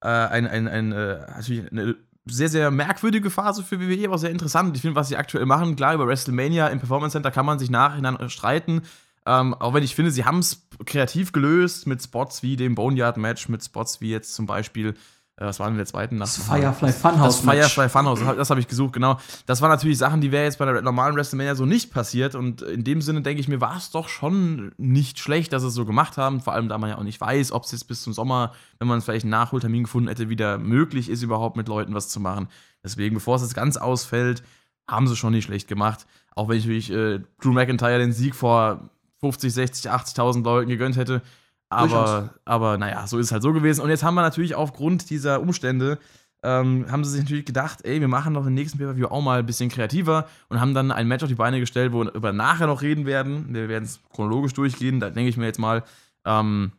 äh, 0.03 0.09
ein, 0.09 0.47
ein, 0.47 0.69
ein, 0.69 0.93
äh, 0.93 1.19
natürlich 1.35 1.73
eine 1.73 1.97
sehr, 2.27 2.51
sehr 2.51 2.71
merkwürdige 2.71 3.31
Phase 3.31 3.63
für 3.63 3.81
WWE, 3.81 4.09
aber 4.09 4.19
sehr 4.19 4.31
interessant. 4.31 4.77
Ich 4.77 4.83
finde, 4.83 4.97
was 4.97 5.09
sie 5.09 5.17
aktuell 5.17 5.47
machen, 5.47 5.77
klar, 5.77 5.95
über 5.95 6.07
WrestleMania 6.07 6.69
im 6.69 6.79
Performance 6.79 7.13
Center 7.13 7.31
kann 7.31 7.47
man 7.47 7.59
sich 7.59 7.71
nachhinein 7.71 8.29
streiten. 8.29 8.83
Ähm, 9.27 9.55
auch 9.55 9.75
wenn 9.75 9.83
ich 9.83 9.95
finde, 9.95 10.13
sie 10.13 10.25
haben 10.25 10.39
es 10.39 10.69
kreativ 10.85 11.33
gelöst 11.33 11.87
mit 11.87 12.01
Spots 12.01 12.43
wie 12.43 12.57
dem 12.57 12.77
Boneyard-Match, 12.77 13.49
mit 13.49 13.65
Spots 13.65 14.01
wie 14.01 14.11
jetzt 14.11 14.35
zum 14.35 14.47
Beispiel, 14.47 14.95
äh, 15.37 15.45
was 15.45 15.59
war 15.59 15.67
denn 15.67 15.77
der 15.77 15.87
zweiten 15.87 16.17
Nacht? 16.17 16.29
Das 16.29 16.47
Firefly 16.47 16.93
Funhouse. 16.93 17.43
Das 17.43 17.55
Firefly 17.55 17.89
Funhouse, 17.89 18.21
das, 18.37 18.51
habe 18.51 18.61
ich 18.61 18.69
gesucht, 18.69 18.93
genau. 18.93 19.19
Das 19.45 19.61
waren 19.61 19.71
natürlich 19.71 19.99
Sachen, 19.99 20.21
die 20.21 20.31
wäre 20.31 20.45
jetzt 20.45 20.59
bei 20.59 20.65
der 20.65 20.81
normalen 20.81 21.17
WrestleMania 21.17 21.57
so 21.57 21.67
nicht 21.67 21.93
passiert. 21.93 22.37
Und 22.37 22.63
in 22.63 22.85
dem 22.85 23.03
Sinne 23.03 23.23
denke 23.23 23.41
ich 23.41 23.49
mir, 23.49 23.61
war 23.61 23.77
es 23.77 23.91
doch 23.91 24.09
schon 24.09 24.73
nicht 24.79 25.19
schlecht, 25.19 25.53
dass 25.53 25.63
sie 25.63 25.69
es 25.69 25.75
so 25.75 25.85
gemacht 25.85 26.17
haben. 26.17 26.41
Vor 26.41 26.53
allem, 26.53 26.69
da 26.69 26.79
man 26.79 26.91
ja 26.91 26.99
auch 26.99 27.03
nicht 27.03 27.21
weiß, 27.21 27.51
ob 27.51 27.65
es 27.65 27.73
jetzt 27.73 27.89
bis 27.89 28.03
zum 28.03 28.13
Sommer, 28.13 28.53
wenn 28.79 28.87
man 28.87 29.03
vielleicht 29.03 29.25
einen 29.25 29.31
Nachholtermin 29.31 29.83
gefunden 29.85 30.09
hätte, 30.09 30.29
wieder 30.29 30.57
möglich 30.59 31.11
ist, 31.11 31.23
überhaupt 31.23 31.57
mit 31.57 31.67
Leuten 31.67 31.95
was 31.95 32.09
zu 32.09 32.21
machen. 32.21 32.49
Deswegen, 32.85 33.17
bevor 33.17 33.37
es 33.37 33.43
jetzt 33.43 33.55
ganz 33.55 33.77
ausfällt, 33.77 34.45
haben 34.89 35.09
sie 35.09 35.17
schon 35.17 35.33
nicht 35.33 35.47
schlecht 35.47 35.67
gemacht. 35.67 36.07
Auch 36.37 36.49
wenn 36.49 36.59
ich 36.59 36.65
natürlich 36.65 36.93
äh, 36.93 37.21
Drew 37.43 37.53
McIntyre 37.53 37.99
den 37.99 38.13
Sieg 38.13 38.35
vor 38.35 38.89
50, 39.21 39.53
60, 39.53 39.91
80.000 39.91 40.45
Leuten 40.45 40.69
gegönnt 40.69 40.97
hätte. 40.97 41.23
Aber, 41.69 42.35
aber 42.45 42.79
naja, 42.79 43.07
so 43.07 43.19
ist 43.19 43.27
es 43.27 43.33
halt 43.33 43.43
so 43.43 43.53
gewesen. 43.53 43.81
Und 43.81 43.91
jetzt 43.91 44.05
haben 44.05 44.15
wir 44.15 44.23
natürlich 44.23 44.55
aufgrund 44.55 45.11
dieser 45.11 45.41
Umstände, 45.41 45.99
ähm, 46.43 46.87
haben 46.91 47.03
sie 47.03 47.11
sich 47.11 47.23
natürlich 47.23 47.45
gedacht, 47.45 47.81
ey, 47.85 48.01
wir 48.01 48.09
machen 48.09 48.35
doch 48.35 48.45
den 48.45 48.55
nächsten 48.55 48.79
Pay-Per-View 48.79 49.07
auch 49.07 49.23
mal 49.23 49.41
ein 49.41 49.47
bisschen 49.47 49.69
kreativer 49.69 50.29
und 50.49 50.61
haben 50.61 50.75
dann 50.75 50.93
ein 50.93 51.09
Match 51.09 51.25
auf 51.25 51.29
die 51.29 51.35
Beine 51.35 51.59
gestellt, 51.59 51.93
wo 51.93 52.05
wir 52.05 52.15
über 52.15 52.33
nachher 52.33 52.69
noch 52.69 52.83
reden 52.83 53.05
werden. 53.05 53.53
Wir 53.53 53.69
werden 53.69 53.85
es 53.85 54.01
chronologisch 54.13 54.53
durchgehen, 54.53 55.01
da 55.01 55.11
denke 55.11 55.29
ich 55.29 55.37
mir 55.37 55.47
jetzt 55.47 55.59
mal, 55.59 55.83
ähm, 56.25 56.73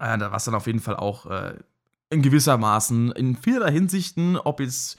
äh, 0.00 0.18
was 0.18 0.44
dann 0.44 0.54
auf 0.54 0.66
jeden 0.66 0.80
Fall 0.80 0.96
auch 0.96 1.26
äh, 1.26 1.54
in 2.10 2.22
gewissermaßen 2.22 3.12
in 3.12 3.36
vielerlei 3.36 3.72
Hinsichten, 3.72 4.36
ob 4.36 4.60
jetzt 4.60 4.98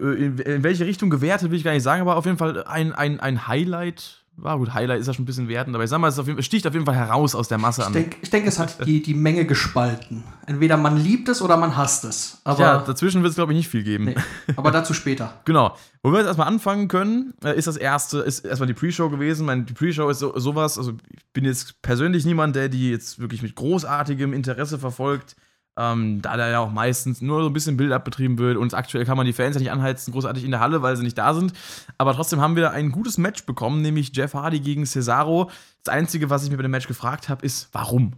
äh, 0.00 0.04
in, 0.04 0.38
in 0.38 0.62
welche 0.62 0.86
Richtung 0.86 1.10
gewertet, 1.10 1.50
will 1.50 1.58
ich 1.58 1.64
gar 1.64 1.72
nicht 1.72 1.82
sagen, 1.82 2.02
aber 2.02 2.16
auf 2.16 2.26
jeden 2.26 2.38
Fall 2.38 2.64
ein, 2.64 2.92
ein, 2.92 3.20
ein 3.20 3.48
Highlight. 3.48 4.21
War 4.42 4.58
gut, 4.58 4.74
Highlight 4.74 5.00
ist 5.00 5.06
ja 5.06 5.14
schon 5.14 5.22
ein 5.22 5.26
bisschen 5.26 5.46
wertend, 5.46 5.76
aber 5.76 5.84
ich 5.84 5.90
sag 5.90 6.00
mal, 6.00 6.08
es, 6.08 6.18
auf 6.18 6.26
jeden, 6.26 6.42
sticht 6.42 6.66
auf 6.66 6.74
jeden 6.74 6.84
Fall 6.84 6.96
heraus 6.96 7.36
aus 7.36 7.46
der 7.46 7.58
Masse 7.58 7.82
Ich 7.82 7.86
an. 7.86 7.92
denke, 7.92 8.16
ich 8.22 8.28
denk, 8.28 8.44
es 8.44 8.58
hat 8.58 8.84
die, 8.84 9.00
die 9.00 9.14
Menge 9.14 9.44
gespalten. 9.44 10.24
Entweder 10.46 10.76
man 10.76 10.96
liebt 10.96 11.28
es 11.28 11.40
oder 11.40 11.56
man 11.56 11.76
hasst 11.76 12.04
es. 12.04 12.40
Aber, 12.42 12.60
ja, 12.60 12.78
dazwischen 12.78 13.22
wird 13.22 13.30
es, 13.30 13.36
glaube 13.36 13.52
ich, 13.52 13.56
nicht 13.56 13.68
viel 13.68 13.84
geben. 13.84 14.06
nee, 14.06 14.16
aber 14.56 14.72
dazu 14.72 14.94
später. 14.94 15.34
Genau. 15.44 15.76
Wo 16.02 16.10
wir 16.10 16.18
jetzt 16.18 16.26
erstmal 16.26 16.48
anfangen 16.48 16.88
können, 16.88 17.34
äh, 17.44 17.56
ist 17.56 17.68
das 17.68 17.76
erste, 17.76 18.18
ist 18.18 18.40
erstmal 18.44 18.66
die 18.66 18.74
Pre-Show 18.74 19.10
gewesen. 19.10 19.46
Meine, 19.46 19.62
die 19.62 19.74
Pre-Show 19.74 20.08
ist 20.08 20.18
so, 20.18 20.36
sowas, 20.36 20.76
also 20.76 20.94
ich 21.08 21.24
bin 21.32 21.44
jetzt 21.44 21.80
persönlich 21.82 22.24
niemand, 22.24 22.56
der 22.56 22.68
die 22.68 22.90
jetzt 22.90 23.20
wirklich 23.20 23.42
mit 23.42 23.54
großartigem 23.54 24.32
Interesse 24.32 24.78
verfolgt. 24.78 25.36
Ähm, 25.78 26.20
da 26.20 26.36
da 26.36 26.50
ja 26.50 26.58
auch 26.58 26.70
meistens 26.70 27.22
nur 27.22 27.40
so 27.42 27.48
ein 27.48 27.52
bisschen 27.54 27.78
Build-up 27.78 28.04
betrieben 28.04 28.36
wird 28.36 28.58
und 28.58 28.74
aktuell 28.74 29.06
kann 29.06 29.16
man 29.16 29.24
die 29.24 29.32
Fans 29.32 29.54
ja 29.56 29.60
nicht 29.60 29.70
anheizen, 29.70 30.12
großartig 30.12 30.44
in 30.44 30.50
der 30.50 30.60
Halle, 30.60 30.82
weil 30.82 30.96
sie 30.98 31.02
nicht 31.02 31.16
da 31.16 31.32
sind. 31.32 31.54
Aber 31.96 32.12
trotzdem 32.14 32.42
haben 32.42 32.56
wir 32.56 32.72
ein 32.72 32.92
gutes 32.92 33.16
Match 33.16 33.46
bekommen, 33.46 33.80
nämlich 33.80 34.14
Jeff 34.14 34.34
Hardy 34.34 34.60
gegen 34.60 34.84
Cesaro. 34.84 35.50
Das 35.82 35.94
Einzige, 35.94 36.28
was 36.28 36.44
ich 36.44 36.50
mir 36.50 36.56
bei 36.58 36.62
dem 36.62 36.72
Match 36.72 36.88
gefragt 36.88 37.30
habe, 37.30 37.46
ist, 37.46 37.68
warum? 37.72 38.12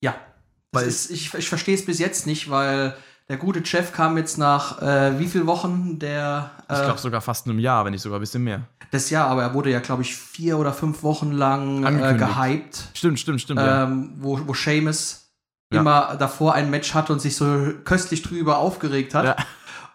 Ja. 0.00 0.14
Weil- 0.72 0.86
ist, 0.86 1.10
ich 1.10 1.34
ich 1.34 1.48
verstehe 1.48 1.74
es 1.74 1.84
bis 1.84 1.98
jetzt 1.98 2.26
nicht, 2.26 2.48
weil 2.50 2.94
der 3.28 3.36
gute 3.36 3.60
Jeff 3.64 3.92
kam 3.92 4.16
jetzt 4.16 4.38
nach 4.38 4.80
äh, 4.80 5.18
wie 5.18 5.26
viel 5.26 5.46
Wochen 5.46 5.98
der 5.98 6.50
Ich 6.70 6.78
äh, 6.78 6.84
glaube 6.84 6.98
sogar 7.00 7.20
fast 7.20 7.46
einem 7.46 7.58
Jahr, 7.58 7.84
wenn 7.84 7.92
nicht 7.92 8.02
sogar 8.02 8.18
ein 8.18 8.22
bisschen 8.22 8.44
mehr. 8.44 8.62
das 8.90 9.10
Jahr, 9.10 9.26
aber 9.28 9.42
er 9.42 9.54
wurde 9.54 9.70
ja, 9.70 9.80
glaube 9.80 10.02
ich, 10.02 10.14
vier 10.16 10.58
oder 10.58 10.72
fünf 10.72 11.02
Wochen 11.02 11.32
lang 11.32 11.84
äh, 11.84 12.14
gehypt, 12.16 12.88
Stimmt, 12.94 13.18
stimmt, 13.20 13.40
stimmt. 13.40 13.60
ja. 13.60 13.84
ähm, 13.84 14.12
wo, 14.18 14.38
wo 14.46 14.54
Seamus 14.54 15.21
Ja. 15.72 15.80
immer 15.80 16.16
davor 16.16 16.54
ein 16.54 16.70
Match 16.70 16.94
hatte 16.94 17.12
und 17.12 17.20
sich 17.20 17.36
so 17.36 17.72
köstlich 17.84 18.22
drüber 18.22 18.58
aufgeregt 18.58 19.14
hat. 19.14 19.24
Ja. 19.24 19.36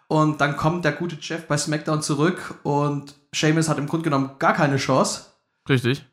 Und 0.08 0.40
dann 0.40 0.56
kommt 0.56 0.86
der 0.86 0.94
gute 0.94 1.18
Jeff 1.20 1.48
bei 1.48 1.58
SmackDown 1.58 2.02
zurück 2.02 2.56
und 2.64 3.16
Seamus 3.36 3.68
hat 3.68 3.78
im 3.78 3.88
Grunde 3.88 4.06
genommen 4.06 4.32
gar 4.40 4.54
keine 4.54 4.78
Chance. 4.78 5.26
Richtig. 5.68 6.06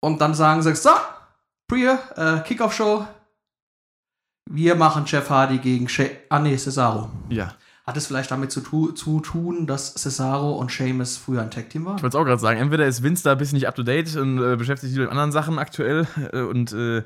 Und 0.00 0.20
dann 0.20 0.34
sagen 0.34 0.62
sie, 0.62 0.74
so, 0.76 0.90
Priya, 1.66 1.98
äh, 2.16 2.40
Kickoff-Show. 2.42 3.06
Wir 4.48 4.76
machen 4.76 5.04
Jeff 5.06 5.28
Hardy 5.28 5.58
gegen 5.58 5.88
She 5.88 6.08
ah, 6.28 6.38
nee, 6.38 6.56
Cesaro. 6.56 7.10
Ja. 7.28 7.54
Hat 7.84 7.96
es 7.96 8.06
vielleicht 8.06 8.30
damit 8.30 8.52
zu, 8.52 8.60
tu 8.60 8.92
zu 8.92 9.20
tun, 9.20 9.66
dass 9.66 9.94
Cesaro 9.94 10.52
und 10.52 10.70
Sheamus 10.70 11.16
früher 11.16 11.42
ein 11.42 11.50
Tag-Team 11.50 11.84
waren? 11.84 11.96
Ich 11.96 12.02
wollte 12.02 12.16
es 12.16 12.20
auch 12.20 12.24
gerade 12.24 12.40
sagen, 12.40 12.60
entweder 12.60 12.86
ist 12.86 13.02
Vince 13.02 13.24
da 13.24 13.32
ein 13.32 13.38
bisschen 13.38 13.56
nicht 13.56 13.66
up 13.66 13.74
to 13.74 13.82
date 13.82 14.14
und 14.16 14.40
äh, 14.40 14.56
beschäftigt 14.56 14.92
sich 14.92 15.00
mit 15.00 15.10
anderen 15.10 15.32
Sachen 15.32 15.58
aktuell 15.58 16.06
äh, 16.32 16.42
und 16.42 16.72
äh, 16.72 17.02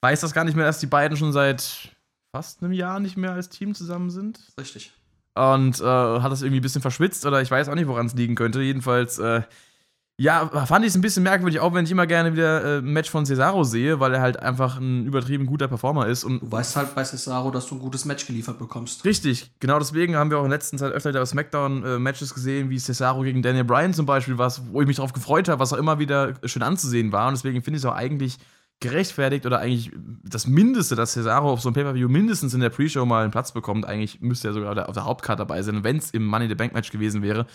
weiß 0.00 0.20
das 0.20 0.32
gar 0.32 0.44
nicht 0.44 0.56
mehr, 0.56 0.66
dass 0.66 0.80
die 0.80 0.86
beiden 0.86 1.16
schon 1.16 1.32
seit 1.32 1.90
fast 2.32 2.62
einem 2.62 2.72
Jahr 2.72 3.00
nicht 3.00 3.16
mehr 3.16 3.32
als 3.32 3.48
Team 3.48 3.74
zusammen 3.74 4.10
sind. 4.10 4.40
Richtig. 4.58 4.92
Und 5.34 5.80
äh, 5.80 5.84
hat 5.84 6.32
das 6.32 6.42
irgendwie 6.42 6.60
ein 6.60 6.62
bisschen 6.62 6.82
verschwitzt 6.82 7.24
oder 7.24 7.40
ich 7.40 7.50
weiß 7.50 7.68
auch 7.68 7.74
nicht, 7.74 7.86
woran 7.86 8.06
es 8.06 8.14
liegen 8.14 8.34
könnte. 8.34 8.60
Jedenfalls, 8.60 9.18
äh, 9.18 9.42
ja, 10.20 10.48
fand 10.66 10.84
ich 10.84 10.90
es 10.90 10.96
ein 10.96 11.00
bisschen 11.00 11.22
merkwürdig, 11.22 11.60
auch 11.60 11.72
wenn 11.74 11.84
ich 11.84 11.92
immer 11.92 12.08
gerne 12.08 12.32
wieder 12.32 12.64
äh, 12.64 12.78
ein 12.78 12.92
Match 12.92 13.08
von 13.08 13.24
Cesaro 13.24 13.62
sehe, 13.62 14.00
weil 14.00 14.14
er 14.14 14.20
halt 14.20 14.40
einfach 14.40 14.78
ein 14.78 15.06
übertrieben 15.06 15.46
guter 15.46 15.68
Performer 15.68 16.08
ist 16.08 16.24
und 16.24 16.42
Du 16.42 16.50
weißt 16.50 16.74
halt 16.74 16.92
bei 16.96 17.04
Cesaro, 17.04 17.52
dass 17.52 17.68
du 17.68 17.76
ein 17.76 17.78
gutes 17.78 18.04
Match 18.04 18.26
geliefert 18.26 18.58
bekommst. 18.58 19.04
Richtig, 19.04 19.52
genau 19.60 19.78
deswegen 19.78 20.16
haben 20.16 20.32
wir 20.32 20.38
auch 20.38 20.44
in 20.44 20.50
letzter 20.50 20.76
Zeit 20.76 20.92
öfter 20.92 21.10
wieder 21.10 21.24
Smackdown-Matches 21.24 22.34
gesehen, 22.34 22.68
wie 22.68 22.80
Cesaro 22.80 23.22
gegen 23.22 23.42
Daniel 23.42 23.62
Bryan 23.62 23.94
zum 23.94 24.06
Beispiel, 24.06 24.38
was, 24.38 24.60
wo 24.72 24.80
ich 24.80 24.88
mich 24.88 24.96
darauf 24.96 25.12
gefreut 25.12 25.48
habe, 25.48 25.60
was 25.60 25.72
auch 25.72 25.78
immer 25.78 26.00
wieder 26.00 26.34
schön 26.44 26.64
anzusehen 26.64 27.12
war. 27.12 27.28
Und 27.28 27.34
deswegen 27.34 27.62
finde 27.62 27.76
ich 27.76 27.84
es 27.84 27.88
auch 27.88 27.94
eigentlich 27.94 28.38
gerechtfertigt 28.80 29.44
oder 29.44 29.58
eigentlich 29.58 29.90
das 30.22 30.46
Mindeste, 30.46 30.94
dass 30.94 31.12
Cesaro 31.12 31.50
auf 31.50 31.60
so 31.60 31.68
einem 31.68 31.74
Pay-Per-View 31.74 32.08
mindestens 32.08 32.54
in 32.54 32.60
der 32.60 32.70
Pre-Show 32.70 33.04
mal 33.04 33.22
einen 33.22 33.32
Platz 33.32 33.52
bekommt. 33.52 33.86
Eigentlich 33.86 34.20
müsste 34.20 34.48
er 34.48 34.54
sogar 34.54 34.88
auf 34.88 34.94
der 34.94 35.04
Hauptkarte 35.04 35.40
dabei 35.40 35.62
sein, 35.62 35.82
wenn 35.82 35.96
es 35.96 36.12
im 36.12 36.24
Money 36.24 36.44
in 36.44 36.50
the 36.50 36.54
Bank 36.54 36.74
Match 36.74 36.90
gewesen 36.90 37.22
wäre. 37.22 37.46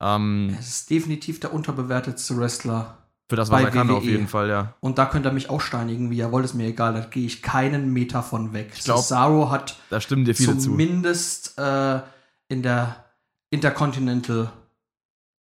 Ähm, 0.00 0.56
es 0.58 0.68
ist 0.68 0.90
definitiv 0.90 1.38
der 1.40 1.54
unterbewertetste 1.54 2.36
Wrestler. 2.36 2.98
Für 3.28 3.36
das, 3.36 3.50
was 3.50 3.62
er 3.62 3.70
kann, 3.70 3.88
auf 3.90 4.04
jeden 4.04 4.28
Fall, 4.28 4.48
ja. 4.48 4.74
Und 4.80 4.98
da 4.98 5.06
könnt 5.06 5.24
ihr 5.24 5.32
mich 5.32 5.48
auch 5.48 5.60
steinigen, 5.60 6.10
wie 6.10 6.18
ihr 6.18 6.32
wollt, 6.32 6.44
ist 6.44 6.54
mir 6.54 6.66
egal. 6.66 6.92
Da 6.92 7.00
gehe 7.00 7.24
ich 7.24 7.40
keinen 7.40 7.92
Meter 7.92 8.22
von 8.22 8.52
weg. 8.52 8.72
Ich 8.74 8.84
glaub, 8.84 8.98
Cesaro 8.98 9.50
hat 9.50 9.76
da 9.88 10.00
stimmen 10.00 10.24
dir 10.24 10.34
viele 10.34 10.58
zumindest 10.58 11.54
zu. 11.54 11.62
Äh, 11.62 12.02
in 12.52 12.62
der 12.62 13.04
Intercontinental 13.50 14.52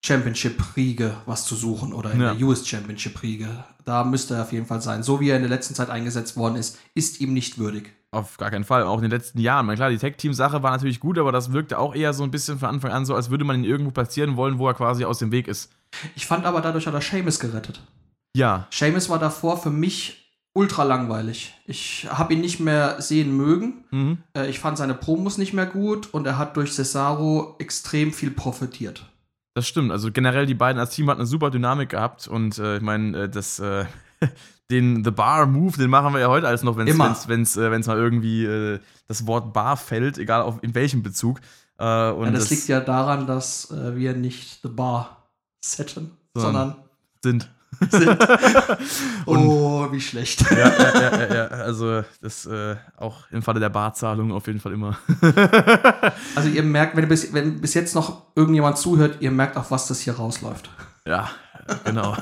Championship-Riege 0.04 1.16
was 1.26 1.44
zu 1.46 1.56
suchen 1.56 1.92
oder 1.92 2.12
in 2.12 2.20
ja. 2.20 2.34
der 2.34 2.46
US 2.46 2.66
Championship-Riege. 2.66 3.64
Da 3.90 4.04
müsste 4.04 4.34
er 4.34 4.42
auf 4.42 4.52
jeden 4.52 4.66
Fall 4.66 4.80
sein. 4.80 5.02
So 5.02 5.18
wie 5.18 5.30
er 5.30 5.34
in 5.34 5.42
der 5.42 5.50
letzten 5.50 5.74
Zeit 5.74 5.90
eingesetzt 5.90 6.36
worden 6.36 6.54
ist, 6.54 6.78
ist 6.94 7.20
ihm 7.20 7.34
nicht 7.34 7.58
würdig. 7.58 7.90
Auf 8.12 8.36
gar 8.36 8.52
keinen 8.52 8.62
Fall. 8.62 8.84
Auch 8.84 8.98
in 8.98 9.02
den 9.02 9.10
letzten 9.10 9.40
Jahren. 9.40 9.66
meine, 9.66 9.76
klar, 9.76 9.90
die 9.90 9.98
Tech-Team-Sache 9.98 10.62
war 10.62 10.70
natürlich 10.70 11.00
gut, 11.00 11.18
aber 11.18 11.32
das 11.32 11.52
wirkte 11.52 11.76
auch 11.76 11.92
eher 11.92 12.12
so 12.12 12.22
ein 12.22 12.30
bisschen 12.30 12.60
von 12.60 12.68
Anfang 12.68 12.92
an 12.92 13.04
so, 13.04 13.16
als 13.16 13.30
würde 13.30 13.44
man 13.44 13.56
ihn 13.56 13.64
irgendwo 13.64 13.90
platzieren 13.90 14.36
wollen, 14.36 14.60
wo 14.60 14.68
er 14.68 14.74
quasi 14.74 15.04
aus 15.04 15.18
dem 15.18 15.32
Weg 15.32 15.48
ist. 15.48 15.72
Ich 16.14 16.24
fand 16.24 16.46
aber, 16.46 16.60
dadurch 16.60 16.86
hat 16.86 16.94
er 16.94 17.00
Seamus 17.00 17.40
gerettet. 17.40 17.80
Ja. 18.36 18.68
Seamus 18.70 19.08
war 19.08 19.18
davor 19.18 19.60
für 19.60 19.70
mich 19.70 20.38
ultra 20.52 20.84
langweilig. 20.84 21.54
Ich 21.66 22.06
habe 22.08 22.34
ihn 22.34 22.40
nicht 22.40 22.60
mehr 22.60 23.02
sehen 23.02 23.36
mögen. 23.36 23.84
Mhm. 23.90 24.18
Äh, 24.36 24.50
ich 24.50 24.60
fand 24.60 24.78
seine 24.78 24.94
Promos 24.94 25.36
nicht 25.36 25.52
mehr 25.52 25.66
gut 25.66 26.14
und 26.14 26.28
er 26.28 26.38
hat 26.38 26.56
durch 26.56 26.74
Cesaro 26.74 27.56
extrem 27.58 28.12
viel 28.12 28.30
profitiert. 28.30 29.09
Das 29.54 29.66
stimmt. 29.66 29.90
Also 29.90 30.12
generell 30.12 30.46
die 30.46 30.54
beiden 30.54 30.78
als 30.78 30.94
Team 30.94 31.10
hatten 31.10 31.20
eine 31.20 31.26
super 31.26 31.50
Dynamik 31.50 31.90
gehabt 31.90 32.28
und 32.28 32.58
äh, 32.58 32.76
ich 32.76 32.82
meine, 32.82 33.24
äh, 33.24 33.28
das 33.28 33.58
äh, 33.58 33.84
den 34.70 35.02
The 35.02 35.10
Bar 35.10 35.46
Move, 35.46 35.76
den 35.76 35.90
machen 35.90 36.12
wir 36.12 36.20
ja 36.20 36.28
heute 36.28 36.46
als 36.46 36.62
noch, 36.62 36.76
wenn 36.76 36.86
es 36.86 37.28
wenn's, 37.28 37.56
äh, 37.56 37.70
wenn's 37.70 37.86
mal 37.86 37.96
irgendwie 37.96 38.44
äh, 38.44 38.78
das 39.08 39.26
Wort 39.26 39.52
Bar 39.52 39.76
fällt, 39.76 40.18
egal 40.18 40.42
auf, 40.42 40.62
in 40.62 40.74
welchem 40.74 41.02
Bezug. 41.02 41.40
Äh, 41.78 42.10
und 42.10 42.26
ja, 42.26 42.30
das, 42.30 42.42
das, 42.42 42.50
liegt 42.50 42.68
ja 42.68 42.80
daran, 42.80 43.26
dass 43.26 43.72
wir 43.72 44.14
nicht 44.14 44.62
The 44.62 44.68
Bar 44.68 45.28
setten, 45.64 46.12
sondern 46.34 46.76
sind. 47.22 47.50
oh, 49.26 49.90
wie 49.90 50.00
schlecht. 50.00 50.42
Ja, 50.50 50.56
ja, 50.58 51.18
ja, 51.18 51.34
ja, 51.34 51.46
also 51.46 52.02
das 52.20 52.44
äh, 52.46 52.76
auch 52.96 53.30
im 53.30 53.42
Falle 53.42 53.58
der 53.58 53.70
Barzahlung 53.70 54.32
auf 54.32 54.46
jeden 54.46 54.60
Fall 54.60 54.72
immer. 54.72 54.98
also 56.34 56.48
ihr 56.48 56.62
merkt, 56.62 56.96
wenn 56.96 57.08
bis, 57.08 57.32
wenn 57.32 57.60
bis 57.60 57.74
jetzt 57.74 57.94
noch 57.94 58.22
irgendjemand 58.34 58.76
zuhört, 58.76 59.16
ihr 59.20 59.30
merkt 59.30 59.56
auch, 59.56 59.70
was 59.70 59.86
das 59.86 60.00
hier 60.00 60.14
rausläuft. 60.14 60.68
Ja, 61.06 61.30
genau. 61.84 62.16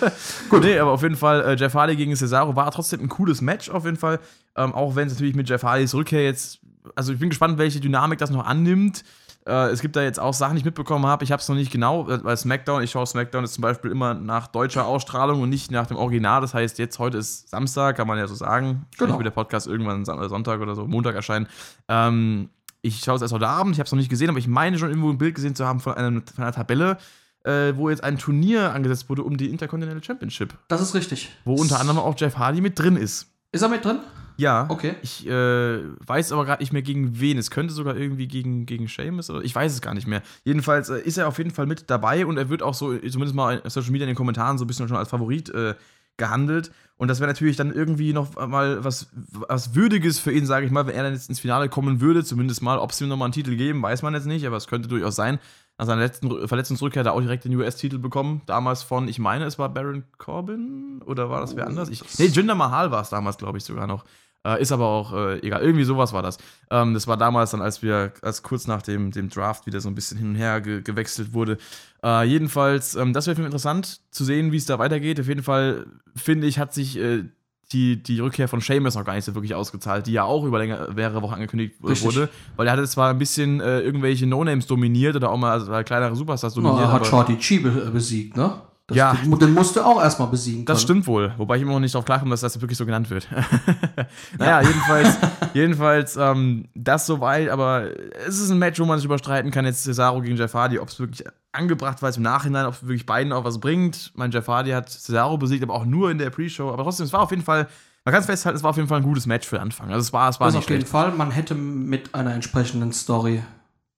Gut. 0.48 0.62
Nee, 0.62 0.78
aber 0.78 0.92
auf 0.92 1.02
jeden 1.02 1.16
Fall, 1.16 1.42
äh, 1.42 1.54
Jeff 1.56 1.74
Hardy 1.74 1.96
gegen 1.96 2.14
Cesaro 2.14 2.54
war 2.54 2.70
trotzdem 2.70 3.00
ein 3.00 3.08
cooles 3.08 3.40
Match 3.40 3.68
auf 3.68 3.84
jeden 3.84 3.96
Fall. 3.96 4.20
Ähm, 4.56 4.72
auch 4.72 4.94
wenn 4.94 5.08
es 5.08 5.14
natürlich 5.14 5.34
mit 5.34 5.48
Jeff 5.48 5.64
Hardys 5.64 5.94
Rückkehr 5.94 6.24
jetzt, 6.24 6.60
also 6.94 7.12
ich 7.12 7.18
bin 7.18 7.30
gespannt, 7.30 7.58
welche 7.58 7.80
Dynamik 7.80 8.18
das 8.18 8.30
noch 8.30 8.46
annimmt. 8.46 9.04
Äh, 9.46 9.70
es 9.70 9.80
gibt 9.80 9.96
da 9.96 10.02
jetzt 10.02 10.20
auch 10.20 10.34
Sachen, 10.34 10.54
die 10.54 10.60
ich 10.60 10.64
mitbekommen 10.64 11.06
habe. 11.06 11.24
Ich 11.24 11.32
habe 11.32 11.40
es 11.40 11.48
noch 11.48 11.56
nicht 11.56 11.72
genau, 11.72 12.08
äh, 12.08 12.22
weil 12.22 12.36
SmackDown, 12.36 12.82
ich 12.82 12.90
schaue 12.90 13.06
SmackDown 13.06 13.44
ist 13.44 13.54
zum 13.54 13.62
Beispiel 13.62 13.90
immer 13.90 14.14
nach 14.14 14.46
deutscher 14.46 14.86
Ausstrahlung 14.86 15.40
und 15.40 15.48
nicht 15.48 15.70
nach 15.70 15.86
dem 15.86 15.96
Original. 15.96 16.40
Das 16.40 16.54
heißt, 16.54 16.78
jetzt 16.78 16.98
heute 16.98 17.18
ist 17.18 17.48
Samstag, 17.48 17.96
kann 17.96 18.06
man 18.06 18.18
ja 18.18 18.26
so 18.26 18.34
sagen. 18.34 18.86
Genau. 18.98 19.14
wird 19.14 19.26
der 19.26 19.30
Podcast 19.30 19.66
irgendwann 19.66 20.04
Sonntag 20.04 20.60
oder 20.60 20.74
so, 20.74 20.86
Montag 20.86 21.14
erscheinen. 21.14 21.48
Ähm, 21.88 22.50
ich 22.82 23.00
schaue 23.00 23.16
es 23.16 23.22
erst 23.22 23.34
heute 23.34 23.48
Abend, 23.48 23.74
ich 23.74 23.78
habe 23.78 23.86
es 23.86 23.92
noch 23.92 23.98
nicht 23.98 24.10
gesehen, 24.10 24.30
aber 24.30 24.38
ich 24.38 24.48
meine 24.48 24.78
schon 24.78 24.88
irgendwo 24.88 25.10
ein 25.10 25.18
Bild 25.18 25.34
gesehen 25.34 25.54
zu 25.54 25.66
haben 25.66 25.80
von, 25.80 25.94
einem, 25.94 26.22
von 26.26 26.44
einer 26.44 26.52
Tabelle, 26.52 26.98
äh, 27.44 27.74
wo 27.76 27.90
jetzt 27.90 28.04
ein 28.04 28.18
Turnier 28.18 28.72
angesetzt 28.72 29.08
wurde 29.08 29.22
um 29.22 29.36
die 29.36 29.50
Intercontinental 29.50 30.02
Championship. 30.02 30.56
Das 30.68 30.80
ist 30.80 30.94
richtig. 30.94 31.30
Wo 31.44 31.54
unter 31.54 31.80
anderem 31.80 31.98
auch 31.98 32.14
Jeff 32.18 32.36
Hardy 32.36 32.60
mit 32.60 32.78
drin 32.78 32.96
ist. 32.96 33.26
Ist 33.52 33.62
er 33.62 33.68
mit 33.68 33.84
drin? 33.84 34.00
Ja. 34.40 34.66
Okay. 34.70 34.94
Ich 35.02 35.26
äh, 35.26 35.80
weiß 36.06 36.32
aber 36.32 36.46
gerade 36.46 36.62
nicht 36.62 36.72
mehr 36.72 36.80
gegen 36.80 37.20
wen. 37.20 37.36
Es 37.36 37.50
könnte 37.50 37.74
sogar 37.74 37.94
irgendwie 37.96 38.26
gegen, 38.26 38.64
gegen 38.64 38.88
Seamus 38.88 39.28
oder 39.28 39.42
ich 39.44 39.54
weiß 39.54 39.70
es 39.70 39.82
gar 39.82 39.92
nicht 39.92 40.06
mehr. 40.06 40.22
Jedenfalls 40.44 40.88
äh, 40.88 40.98
ist 40.98 41.18
er 41.18 41.28
auf 41.28 41.36
jeden 41.36 41.50
Fall 41.50 41.66
mit 41.66 41.90
dabei 41.90 42.24
und 42.24 42.38
er 42.38 42.48
wird 42.48 42.62
auch 42.62 42.72
so, 42.72 42.96
zumindest 42.96 43.34
mal 43.34 43.58
in 43.62 43.70
Social 43.70 43.90
Media 43.90 44.06
in 44.06 44.12
den 44.12 44.16
Kommentaren, 44.16 44.56
so 44.56 44.64
ein 44.64 44.66
bisschen 44.66 44.88
schon 44.88 44.96
als 44.96 45.10
Favorit 45.10 45.50
äh, 45.50 45.74
gehandelt. 46.16 46.70
Und 46.96 47.08
das 47.08 47.20
wäre 47.20 47.28
natürlich 47.28 47.56
dann 47.56 47.72
irgendwie 47.72 48.12
noch 48.12 48.34
mal 48.46 48.82
was, 48.82 49.08
was 49.14 49.74
Würdiges 49.74 50.18
für 50.18 50.32
ihn, 50.32 50.46
sage 50.46 50.64
ich 50.64 50.72
mal, 50.72 50.86
wenn 50.86 50.94
er 50.94 51.02
dann 51.02 51.12
jetzt 51.12 51.28
ins 51.28 51.40
Finale 51.40 51.68
kommen 51.68 52.00
würde. 52.00 52.24
Zumindest 52.24 52.62
mal, 52.62 52.78
ob 52.78 52.92
es 52.92 53.00
ihm 53.00 53.08
nochmal 53.08 53.26
einen 53.26 53.32
Titel 53.32 53.56
geben, 53.56 53.82
weiß 53.82 54.02
man 54.02 54.14
jetzt 54.14 54.26
nicht, 54.26 54.46
aber 54.46 54.56
es 54.56 54.66
könnte 54.66 54.88
durchaus 54.88 55.16
sein. 55.16 55.38
Nach 55.78 55.86
seiner 55.86 56.02
letzten 56.02 56.46
Verletzungsrückkehr 56.46 57.00
hat 57.00 57.06
er 57.06 57.14
auch 57.14 57.22
direkt 57.22 57.46
den 57.46 57.56
US-Titel 57.56 57.98
bekommen. 57.98 58.42
Damals 58.44 58.82
von, 58.82 59.08
ich 59.08 59.18
meine, 59.18 59.46
es 59.46 59.58
war 59.58 59.70
Baron 59.70 60.04
Corbin 60.18 61.00
oder 61.06 61.30
war 61.30 61.40
das 61.40 61.56
wer 61.56 61.66
anders? 61.66 61.88
Ich, 61.88 62.02
nee, 62.18 62.26
Jinder 62.26 62.54
Mahal 62.54 62.90
war 62.90 63.00
es 63.00 63.08
damals, 63.08 63.38
glaube 63.38 63.56
ich, 63.56 63.64
sogar 63.64 63.86
noch. 63.86 64.04
Äh, 64.46 64.62
ist 64.62 64.72
aber 64.72 64.86
auch 64.86 65.12
äh, 65.12 65.38
egal. 65.40 65.60
Irgendwie 65.62 65.84
sowas 65.84 66.12
war 66.12 66.22
das. 66.22 66.38
Ähm, 66.70 66.94
das 66.94 67.06
war 67.06 67.18
damals 67.18 67.50
dann, 67.50 67.60
als 67.60 67.82
wir, 67.82 68.12
als 68.22 68.42
kurz 68.42 68.66
nach 68.66 68.80
dem, 68.80 69.10
dem 69.10 69.28
Draft 69.28 69.66
wieder 69.66 69.80
so 69.80 69.88
ein 69.88 69.94
bisschen 69.94 70.16
hin 70.16 70.30
und 70.30 70.34
her 70.36 70.60
ge 70.62 70.80
gewechselt 70.80 71.34
wurde. 71.34 71.58
Äh, 72.02 72.24
jedenfalls, 72.24 72.94
ähm, 72.94 73.12
das 73.12 73.26
wäre 73.26 73.36
für 73.36 73.42
mich 73.42 73.48
interessant 73.48 74.00
zu 74.10 74.24
sehen, 74.24 74.50
wie 74.50 74.56
es 74.56 74.64
da 74.64 74.78
weitergeht. 74.78 75.20
Auf 75.20 75.28
jeden 75.28 75.42
Fall, 75.42 75.86
finde 76.16 76.46
ich, 76.46 76.58
hat 76.58 76.72
sich 76.72 76.98
äh, 76.98 77.24
die, 77.72 78.02
die 78.02 78.18
Rückkehr 78.20 78.48
von 78.48 78.60
Seamus 78.60 78.94
noch 78.94 79.04
gar 79.04 79.14
nicht 79.14 79.26
so 79.26 79.34
wirklich 79.34 79.54
ausgezahlt, 79.54 80.06
die 80.06 80.12
ja 80.12 80.24
auch 80.24 80.44
über 80.44 80.58
längere, 80.58 80.92
mehrere 80.94 81.20
Wochen 81.20 81.34
angekündigt 81.34 81.74
Richtig. 81.84 82.04
wurde. 82.04 82.28
Weil 82.56 82.66
er 82.66 82.72
hatte 82.72 82.88
zwar 82.88 83.10
ein 83.10 83.18
bisschen 83.18 83.60
äh, 83.60 83.80
irgendwelche 83.80 84.26
No-Names 84.26 84.66
dominiert 84.66 85.16
oder 85.16 85.30
auch 85.30 85.36
mal 85.36 85.52
also, 85.52 85.70
kleinere 85.84 86.16
Superstars 86.16 86.54
dominiert. 86.54 86.80
er 86.80 86.92
hat 86.92 87.06
Shorty 87.06 87.36
Chi 87.36 87.58
besiegt, 87.58 88.36
ne? 88.36 88.62
Das, 88.90 88.96
ja. 88.96 89.14
Den, 89.14 89.38
den 89.38 89.54
musst 89.54 89.76
du 89.76 89.80
auch 89.80 90.02
erstmal 90.02 90.28
besiegen. 90.28 90.64
Können. 90.64 90.74
Das 90.74 90.82
stimmt 90.82 91.06
wohl. 91.06 91.32
Wobei 91.36 91.56
ich 91.56 91.62
immer 91.62 91.72
noch 91.72 91.80
nicht 91.80 91.94
darauf 91.94 92.04
klarkomme, 92.04 92.32
dass 92.32 92.40
das 92.40 92.60
wirklich 92.60 92.76
so 92.76 92.84
genannt 92.84 93.08
wird. 93.08 93.28
naja, 94.38 94.60
ja. 94.60 94.68
jedenfalls, 94.68 95.18
jedenfalls 95.54 96.16
ähm, 96.16 96.66
das 96.74 97.06
soweit. 97.06 97.48
Aber 97.50 97.88
es 98.26 98.40
ist 98.40 98.50
ein 98.50 98.58
Match, 98.58 98.80
wo 98.80 98.84
man 98.84 98.98
sich 98.98 99.04
überstreiten 99.04 99.52
kann. 99.52 99.64
Jetzt 99.64 99.84
Cesaro 99.84 100.20
gegen 100.20 100.36
Jeff 100.36 100.52
Hardy, 100.54 100.80
ob 100.80 100.88
es 100.88 100.98
wirklich 100.98 101.24
angebracht 101.52 102.02
war 102.02 102.14
im 102.14 102.22
Nachhinein, 102.22 102.66
ob 102.66 102.74
es 102.74 102.82
wirklich 102.82 103.06
beiden 103.06 103.32
auch 103.32 103.44
was 103.44 103.60
bringt. 103.60 104.10
Mein 104.14 104.32
Jeff 104.32 104.48
Hardy 104.48 104.72
hat 104.72 104.90
Cesaro 104.90 105.38
besiegt, 105.38 105.62
aber 105.62 105.74
auch 105.74 105.84
nur 105.84 106.10
in 106.10 106.18
der 106.18 106.30
Pre-Show. 106.30 106.68
Aber 106.70 106.82
trotzdem, 106.82 107.06
es 107.06 107.12
war 107.12 107.20
auf 107.20 107.30
jeden 107.30 107.44
Fall 107.44 107.68
man 108.04 108.14
kann 108.14 108.20
es 108.20 108.26
festhalten, 108.26 108.56
es 108.56 108.62
war 108.62 108.70
auf 108.70 108.76
jeden 108.76 108.88
Fall 108.88 108.98
ein 108.98 109.04
gutes 109.04 109.26
Match 109.26 109.46
für 109.46 109.56
den 109.56 109.62
Anfang. 109.62 109.88
Also 109.90 110.00
es 110.00 110.12
war, 110.12 110.30
es 110.30 110.40
war 110.40 110.46
das 110.46 110.54
nicht 110.54 110.64
auf 110.64 110.70
jeden 110.70 110.86
Fall. 110.86 111.12
Man 111.12 111.30
hätte 111.30 111.54
mit 111.54 112.14
einer 112.14 112.32
entsprechenden 112.32 112.92
Story 112.92 113.42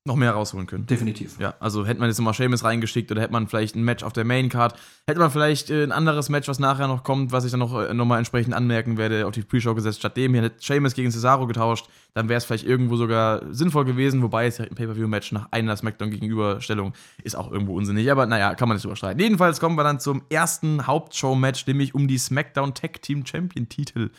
noch 0.05 0.17
mehr 0.17 0.33
rausholen 0.33 0.67
können. 0.67 0.87
Definitiv. 0.87 1.39
Ja, 1.39 1.55
also 1.61 1.87
hätte 1.87 2.01
man 2.01 2.09
jetzt 2.09 2.19
nochmal 2.19 2.35
Seamus 2.35 2.65
reingeschickt 2.65 3.13
oder 3.13 3.23
hätte 3.23 3.33
man 3.33 3.47
vielleicht 3.47 3.77
ein 3.77 3.85
Match 3.85 4.03
auf 4.03 4.13
der 4.13 4.25
Maincard, 4.25 4.75
hätte 5.07 5.21
man 5.21 5.31
vielleicht 5.31 5.71
äh, 5.71 5.85
ein 5.85 5.93
anderes 5.93 6.29
Match, 6.29 6.49
was 6.49 6.59
nachher 6.59 6.89
noch 6.89 7.05
kommt, 7.05 7.31
was 7.31 7.45
ich 7.45 7.53
dann 7.53 7.61
noch, 7.61 7.81
äh, 7.81 7.95
nochmal 7.95 8.19
entsprechend 8.19 8.53
anmerken 8.53 8.97
werde, 8.97 9.27
auf 9.27 9.33
die 9.33 9.43
Pre-Show 9.43 9.77
gesetzt. 9.77 10.01
Statt 10.01 10.17
dem 10.17 10.35
hier 10.35 10.43
hätte 10.43 10.57
Seamus 10.59 10.95
gegen 10.95 11.13
Cesaro 11.13 11.47
getauscht, 11.47 11.87
dann 12.15 12.29
wäre 12.29 12.39
es 12.39 12.45
vielleicht 12.45 12.67
irgendwo 12.67 12.97
sogar 12.97 13.43
sinnvoll 13.55 13.85
gewesen, 13.85 14.23
wobei 14.23 14.47
es 14.47 14.59
ja 14.59 14.65
ein 14.65 14.75
Pay-Per-View-Match 14.75 15.31
nach 15.31 15.47
einer 15.53 15.77
Smackdown-Gegenüberstellung 15.77 16.95
ist 17.23 17.37
auch 17.37 17.53
irgendwo 17.53 17.77
unsinnig, 17.77 18.11
aber 18.11 18.27
naja, 18.27 18.57
kann 18.57 18.69
man 18.69 18.77
nicht 18.77 18.85
überstreiten. 18.85 19.21
Jedenfalls 19.21 19.61
kommen 19.61 19.77
wir 19.77 19.85
dann 19.85 20.01
zum 20.01 20.23
ersten 20.31 20.85
Hauptshow-Match, 20.89 21.65
nämlich 21.69 21.95
um 21.95 22.09
die 22.09 22.19
SmackDown 22.19 22.75
Tag 22.75 23.03
Team 23.03 23.25
Champion-Titel. 23.25 24.11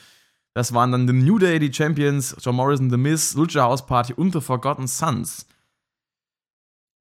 Das 0.53 0.73
waren 0.73 0.93
dann 0.93 1.07
The 1.07 1.13
New 1.13 1.39
Day, 1.39 1.59
die 1.59 1.73
Champions, 1.73 2.37
John 2.39 2.55
Morrison, 2.55 2.89
The 2.89 2.97
Miz, 2.97 3.33
Lucha 3.33 3.63
House 3.63 3.85
Party 3.85 4.13
und 4.13 4.31
The 4.31 4.39
Forgotten 4.39 4.87
Sons. 4.87 5.47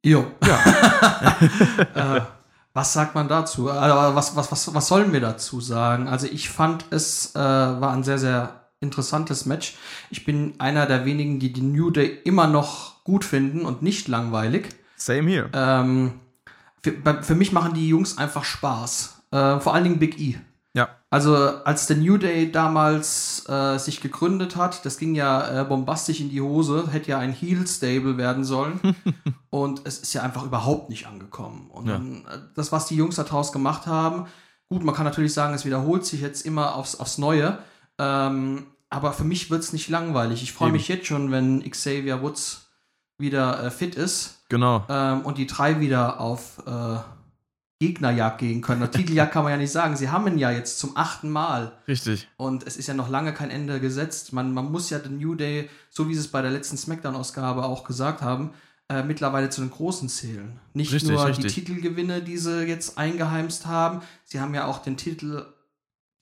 Jo. 0.05 0.27
Ja. 0.45 0.59
äh, 2.17 2.21
was 2.75 2.93
sagt 2.93 3.15
man 3.15 3.29
dazu? 3.29 3.71
Also, 3.71 4.17
was, 4.17 4.37
was, 4.37 4.51
was, 4.51 4.75
was 4.75 4.89
sollen 4.89 5.13
wir 5.13 5.21
dazu 5.21 5.61
sagen? 5.61 6.09
Also 6.09 6.27
ich 6.27 6.49
fand 6.49 6.87
es 6.91 7.35
äh, 7.35 7.39
war 7.39 7.93
ein 7.93 8.03
sehr, 8.03 8.19
sehr 8.19 8.63
interessantes 8.81 9.47
Match. 9.47 9.77
Ich 10.11 10.25
bin 10.25 10.55
einer 10.59 10.87
der 10.87 11.05
wenigen, 11.05 11.39
die 11.39 11.53
die 11.53 11.63
New 11.63 11.91
Day 11.91 12.21
immer 12.25 12.47
noch 12.47 13.05
gut 13.05 13.25
finden 13.25 13.65
und 13.65 13.83
nicht 13.83 14.09
langweilig. 14.09 14.69
Same 14.97 15.31
here. 15.31 15.51
Ähm, 15.53 16.21
für, 16.83 17.23
für, 17.23 17.35
mich 17.35 17.53
machen 17.53 17.75
die 17.75 17.89
Jungs 17.89 18.19
einfach 18.19 18.45
Spaß. 18.45 19.23
Äh, 19.31 19.61
vor 19.61 19.75
allen 19.75 19.85
Dingen 19.85 19.99
Big 19.99 20.19
E. 20.19 20.39
Ja. 20.75 20.89
Also 21.11 21.37
als 21.37 21.87
der 21.87 21.99
New 21.99 22.17
Day 22.17 22.51
damals 22.51 23.47
äh, 23.49 23.79
sich 23.79 24.01
gegründet 24.01 24.57
hat, 24.57 24.87
das 24.87 24.97
ging 24.97 25.15
ja 25.15 25.61
äh, 25.61 25.65
bombastisch 25.65 26.21
in 26.21 26.31
die 26.31 26.41
Hose, 26.41 26.89
hätte 26.91 27.11
ja 27.11 27.19
ein 27.19 27.33
Heel-Stable 27.33 28.17
werden 28.17 28.45
sollen. 28.45 28.81
und 29.51 29.83
es 29.85 29.99
ist 29.99 30.15
ja 30.15 30.23
einfach 30.23 30.45
überhaupt 30.45 30.89
nicht 30.89 31.07
angekommen. 31.07 31.71
Und 31.71 31.87
ja. 31.89 31.95
dann, 31.95 32.25
äh, 32.25 32.39
das, 32.55 32.73
was 32.73 32.87
die 32.87 32.97
Jungs 32.97 33.17
daraus 33.17 33.53
gemacht 33.53 33.87
haben, 33.87 34.27
gut, 34.71 34.83
man 34.83 34.95
kann 34.95 35.05
natürlich 35.05 35.35
sagen, 35.35 35.53
es 35.53 35.67
wiederholt 35.67 36.07
sich 36.07 36.23
jetzt 36.23 36.47
immer 36.47 36.75
aufs, 36.75 36.99
aufs 36.99 37.19
Neue. 37.19 37.59
Ähm, 37.99 38.67
aber 38.89 39.13
für 39.13 39.25
mich 39.25 39.51
wird 39.51 39.63
es 39.63 39.75
nicht 39.75 39.91
langweilig. 39.91 40.43
Ich 40.43 40.53
freue 40.53 40.73
mich 40.73 40.89
jetzt 40.89 41.07
schon, 41.07 41.31
wenn 41.31 41.63
Xavier 41.71 42.23
Woods 42.23 42.71
wieder 43.19 43.65
äh, 43.65 43.71
fit 43.71 43.95
ist. 43.95 44.45
Genau. 44.49 44.85
Ähm, 44.89 45.23
und 45.23 45.39
die 45.39 45.47
drei 45.47 45.81
wieder 45.81 46.21
auf 46.21 46.63
äh, 46.67 46.97
Gegnerjagd 47.83 48.39
gehen 48.39 48.61
können. 48.61 48.89
Titeljagd 48.89 49.33
kann 49.33 49.43
man 49.43 49.51
ja 49.51 49.59
nicht 49.59 49.73
sagen. 49.73 49.97
Sie 49.97 50.09
haben 50.09 50.29
ihn 50.29 50.39
ja 50.39 50.53
jetzt 50.53 50.79
zum 50.79 50.97
achten 50.97 51.31
Mal. 51.31 51.73
Richtig. 51.89 52.29
Und 52.37 52.65
es 52.65 52.77
ist 52.77 52.87
ja 52.87 52.95
noch 52.95 53.09
lange 53.09 53.35
kein 53.35 53.51
Ende 53.51 53.81
gesetzt. 53.81 54.33
Man, 54.33 54.55
man 54.55 54.71
muss 54.71 54.89
ja 54.91 55.01
den 55.01 55.19
New 55.19 55.35
Day, 55.35 55.69
so 55.91 56.09
wie 56.09 56.15
sie 56.15 56.21
es 56.21 56.29
bei 56.29 56.43
der 56.43 56.53
letzten 56.53 56.77
Smackdown-Ausgabe 56.77 57.65
auch 57.65 57.83
gesagt 57.83 58.23
haben, 58.23 58.51
äh, 58.89 59.03
mittlerweile 59.03 59.51
zu 59.51 59.63
den 59.63 59.71
Großen 59.71 60.09
zählen. 60.09 60.61
Nicht 60.75 60.93
richtig, 60.93 61.11
nur 61.11 61.27
richtig. 61.27 61.53
die 61.53 61.61
Titelgewinne, 61.61 62.23
die 62.23 62.39
sie 62.39 62.63
jetzt 62.63 62.99
eingeheimst 62.99 63.67
haben. 63.67 64.03
Sie 64.23 64.39
haben 64.39 64.55
ja 64.55 64.67
auch 64.67 64.79
den 64.79 64.97
Titel 64.97 65.45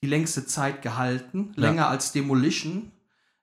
die 0.01 0.07
längste 0.07 0.47
Zeit 0.47 0.81
gehalten, 0.81 1.53
länger 1.55 1.89
als 1.89 2.11
Demolition, 2.11 2.91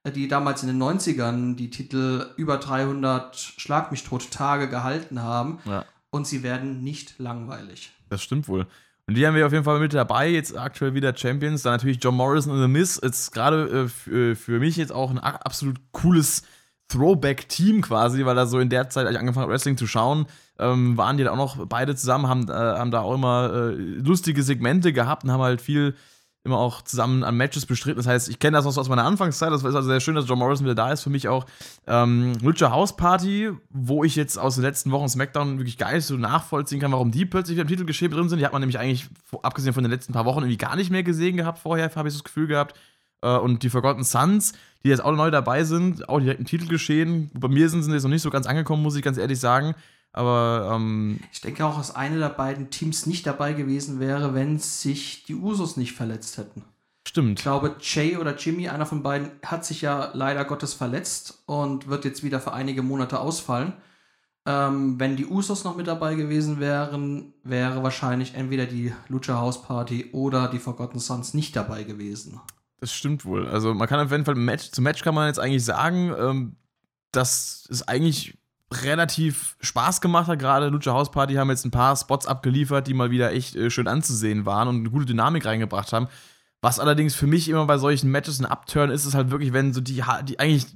äh, 0.03 0.11
die 0.11 0.27
damals 0.27 0.65
in 0.65 0.69
den 0.69 0.83
90ern 0.83 1.55
die 1.55 1.71
Titel 1.71 2.27
über 2.37 2.57
300 2.57 3.37
Schlag 3.37 3.93
mich 3.93 4.03
tot 4.03 4.33
Tage 4.33 4.69
gehalten 4.69 5.23
haben. 5.23 5.61
Ja. 5.67 5.85
Und 6.11 6.27
sie 6.27 6.43
werden 6.43 6.83
nicht 6.83 7.21
langweilig. 7.21 7.93
Das 8.09 8.23
stimmt 8.23 8.49
wohl. 8.49 8.67
Und 9.07 9.15
die 9.15 9.27
haben 9.27 9.35
wir 9.35 9.47
auf 9.47 9.53
jeden 9.53 9.65
Fall 9.65 9.81
mit 9.81 9.95
dabei, 9.95 10.29
jetzt 10.29 10.57
aktuell 10.57 10.93
wieder 10.93 11.17
Champions. 11.17 11.63
Dann 11.63 11.73
natürlich 11.73 11.99
John 12.03 12.15
Morrison 12.15 12.53
und 12.53 12.61
The 12.61 12.69
Miz. 12.69 13.01
Jetzt 13.03 13.33
gerade 13.33 13.85
äh, 13.85 13.89
für, 13.89 14.37
für 14.37 14.59
mich 14.59 14.77
jetzt 14.77 14.93
auch 14.93 15.11
ein 15.11 15.19
absolut 15.19 15.79
cooles 15.93 16.43
Throwback-Team 16.89 17.83
quasi, 17.83 18.25
weil 18.25 18.35
da 18.35 18.47
so 18.47 18.59
in 18.59 18.69
der 18.69 18.91
Zeit, 18.91 19.07
als 19.07 19.15
ich 19.15 19.21
angefangen 19.21 19.45
habe, 19.45 19.53
Wrestling 19.53 19.77
zu 19.77 19.87
schauen, 19.87 20.27
ähm, 20.59 20.97
waren 20.97 21.17
die 21.17 21.25
da 21.25 21.33
auch 21.33 21.37
noch 21.37 21.67
beide 21.67 21.95
zusammen, 21.97 22.29
haben, 22.29 22.49
äh, 22.49 22.53
haben 22.53 22.91
da 22.91 23.01
auch 23.01 23.15
immer 23.15 23.51
äh, 23.53 23.75
lustige 23.75 24.43
Segmente 24.43 24.93
gehabt 24.93 25.25
und 25.25 25.33
haben 25.33 25.43
halt 25.43 25.61
viel 25.61 25.95
immer 26.45 26.59
auch 26.59 26.83
zusammen 26.83 27.25
an 27.25 27.37
Matches 27.37 27.67
bestritten. 27.67 27.99
Das 27.99 28.07
heißt, 28.07 28.29
ich 28.29 28.39
kenne 28.39 28.57
das 28.57 28.65
noch 28.65 28.73
so 28.73 28.81
aus 28.81 28.89
meiner 28.89 29.05
Anfangszeit. 29.05 29.51
Das 29.51 29.63
ist 29.63 29.67
also 29.67 29.83
sehr 29.83 30.01
schön, 30.01 30.15
dass 30.15 30.29
John 30.29 30.39
Morrison 30.39 30.65
wieder 30.65 30.75
da 30.75 30.93
ist. 30.93 31.03
Für 31.03 31.11
mich 31.11 31.29
auch 31.29 31.47
ähm, 31.87 32.35
Lucha 32.43 32.71
House 32.71 32.97
Party, 32.97 33.51
wo 33.71 34.05
ich 34.05 34.17
jetzt 34.17 34.39
aus 34.39 34.55
den 34.55 34.65
letzten 34.65 34.91
Wochen 34.91 35.09
SmackDown 35.09 35.59
wirklich 35.59 35.79
geil 35.79 36.01
so 36.01 36.17
nachvollziehen 36.17 36.81
kann, 36.81 36.93
warum 36.93 37.11
die 37.11 37.27
plötzlich 37.27 37.57
wieder 37.57 37.63
im 37.63 37.69
Titelgeschehen 37.69 38.11
drin 38.11 38.29
sind. 38.29 38.39
Die 38.39 38.45
hat 38.45 38.53
man 38.53 38.61
nämlich 38.61 38.79
eigentlich, 38.79 39.09
abgesehen 39.43 39.75
von 39.75 39.83
den 39.83 39.91
letzten 39.91 40.13
paar 40.13 40.25
Wochen, 40.25 40.39
irgendwie 40.39 40.57
gar 40.57 40.77
nicht 40.77 40.91
mehr 40.91 41.03
gesehen 41.03 41.37
gehabt 41.37 41.59
vorher, 41.59 41.95
habe 41.95 42.09
ich 42.09 42.15
so 42.15 42.21
das 42.21 42.25
Gefühl 42.25 42.47
gehabt. 42.47 42.75
Äh, 43.23 43.37
und 43.37 43.63
die 43.63 43.71
Forgotten 43.71 44.05
Sons, 44.05 44.53
die 44.85 44.89
jetzt 44.89 45.05
auch 45.05 45.15
neu 45.15 45.31
dabei 45.31 45.65
sind, 45.65 46.09
auch 46.09 46.21
direkt 46.21 46.41
im 46.41 46.47
Titelgeschehen. 46.47 47.31
Bei 47.35 47.49
mir 47.49 47.69
sind 47.69 47.83
sie 47.83 47.93
jetzt 47.93 48.05
noch 48.05 48.11
nicht 48.11 48.23
so 48.23 48.31
ganz 48.31 48.47
angekommen, 48.47 48.83
muss 48.83 48.97
ich 48.97 49.03
ganz 49.03 49.19
ehrlich 49.19 49.41
sagen. 49.41 49.75
Aber 50.19 50.73
ähm, 50.75 51.21
Ich 51.33 51.41
denke 51.43 51.65
auch, 51.65 51.79
dass 51.79 51.95
eine 51.95 52.19
der 52.19 52.31
beiden 52.31 52.71
Teams 52.71 53.07
nicht 53.07 53.25
dabei 53.25 53.53
gewesen 53.53 54.01
wäre, 54.01 54.35
wenn 54.35 54.59
sich 54.59 55.23
die 55.23 55.37
Usos 55.37 55.77
nicht 55.77 55.93
verletzt 55.93 56.39
hätten. 56.39 56.65
Ich 57.05 57.11
stimmt. 57.11 57.41
glaube, 57.41 57.77
Jay 57.81 58.17
oder 58.17 58.35
Jimmy, 58.37 58.69
einer 58.69 58.85
von 58.85 59.05
beiden, 59.05 59.31
hat 59.47 59.65
sich 59.65 59.81
ja 59.81 60.11
leider 60.15 60.45
Gottes 60.45 60.75
verletzt 60.75 61.45
und 61.47 61.87
wird 61.87 62.05
jetzt 62.05 62.25
wieder 62.25 62.41
für 62.41 62.53
einige 62.53 62.83
Monate 62.83 63.21
ausfallen. 63.21 63.75
Ähm, 64.45 64.99
wenn 64.99 65.15
die 65.15 65.27
Usos 65.27 65.63
noch 65.63 65.77
mit 65.77 65.87
dabei 65.87 66.17
gewesen 66.17 66.59
wären, 66.59 67.33
wäre 67.45 67.85
wahrscheinlich 67.85 68.35
entweder 68.35 68.67
die 68.67 68.93
Lucha 69.07 69.39
House 69.39 69.63
Party 69.63 70.11
oder 70.11 70.49
die 70.49 70.59
Forgotten 70.59 70.99
Sons 70.99 71.33
nicht 71.33 71.55
dabei 71.55 71.85
gewesen. 71.85 72.41
Das 72.81 72.93
stimmt 72.93 73.25
wohl. 73.25 73.47
Also 73.47 73.73
man 73.73 73.87
kann 73.87 74.01
auf 74.01 74.11
jeden 74.11 74.25
Fall 74.25 74.35
Match, 74.35 74.73
zum 74.73 74.83
Match 74.83 75.05
kann 75.05 75.15
man 75.15 75.29
jetzt 75.29 75.39
eigentlich 75.39 75.65
sagen, 75.65 76.13
ähm, 76.19 76.57
dass 77.13 77.69
es 77.71 77.87
eigentlich 77.87 78.38
relativ 78.73 79.57
Spaß 79.61 80.01
gemacht 80.01 80.29
hat. 80.29 80.39
Gerade 80.39 80.69
Lucha 80.69 80.93
House 80.93 81.11
Party 81.11 81.35
haben 81.35 81.51
jetzt 81.51 81.65
ein 81.65 81.71
paar 81.71 81.97
Spots 81.97 82.27
abgeliefert, 82.27 82.87
die 82.87 82.95
mal 82.95 83.11
wieder 83.11 83.33
echt 83.33 83.57
äh, 83.57 83.71
schön 83.71 83.89
anzusehen 83.89 84.47
waren 84.47 84.69
und 84.69 84.77
eine 84.77 84.91
gute 84.91 85.07
Dynamik 85.07 85.47
reingebracht 85.47 85.93
haben. 85.93 86.09
Was 86.61 86.81
allerdings 86.81 87.15
für 87.15 87.27
mich 87.27 87.49
immer 87.49 87.67
bei 87.67 87.79
solchen 87.79 88.11
Matches 88.11 88.41
ein 88.41 88.47
Upturn 88.47 88.91
ist, 88.91 89.05
ist 89.05 89.15
halt 89.15 89.31
wirklich, 89.31 89.53
wenn 89.53 89.73
so 89.73 89.81
die, 89.81 90.03
die 90.25 90.41
eigentlich 90.41 90.67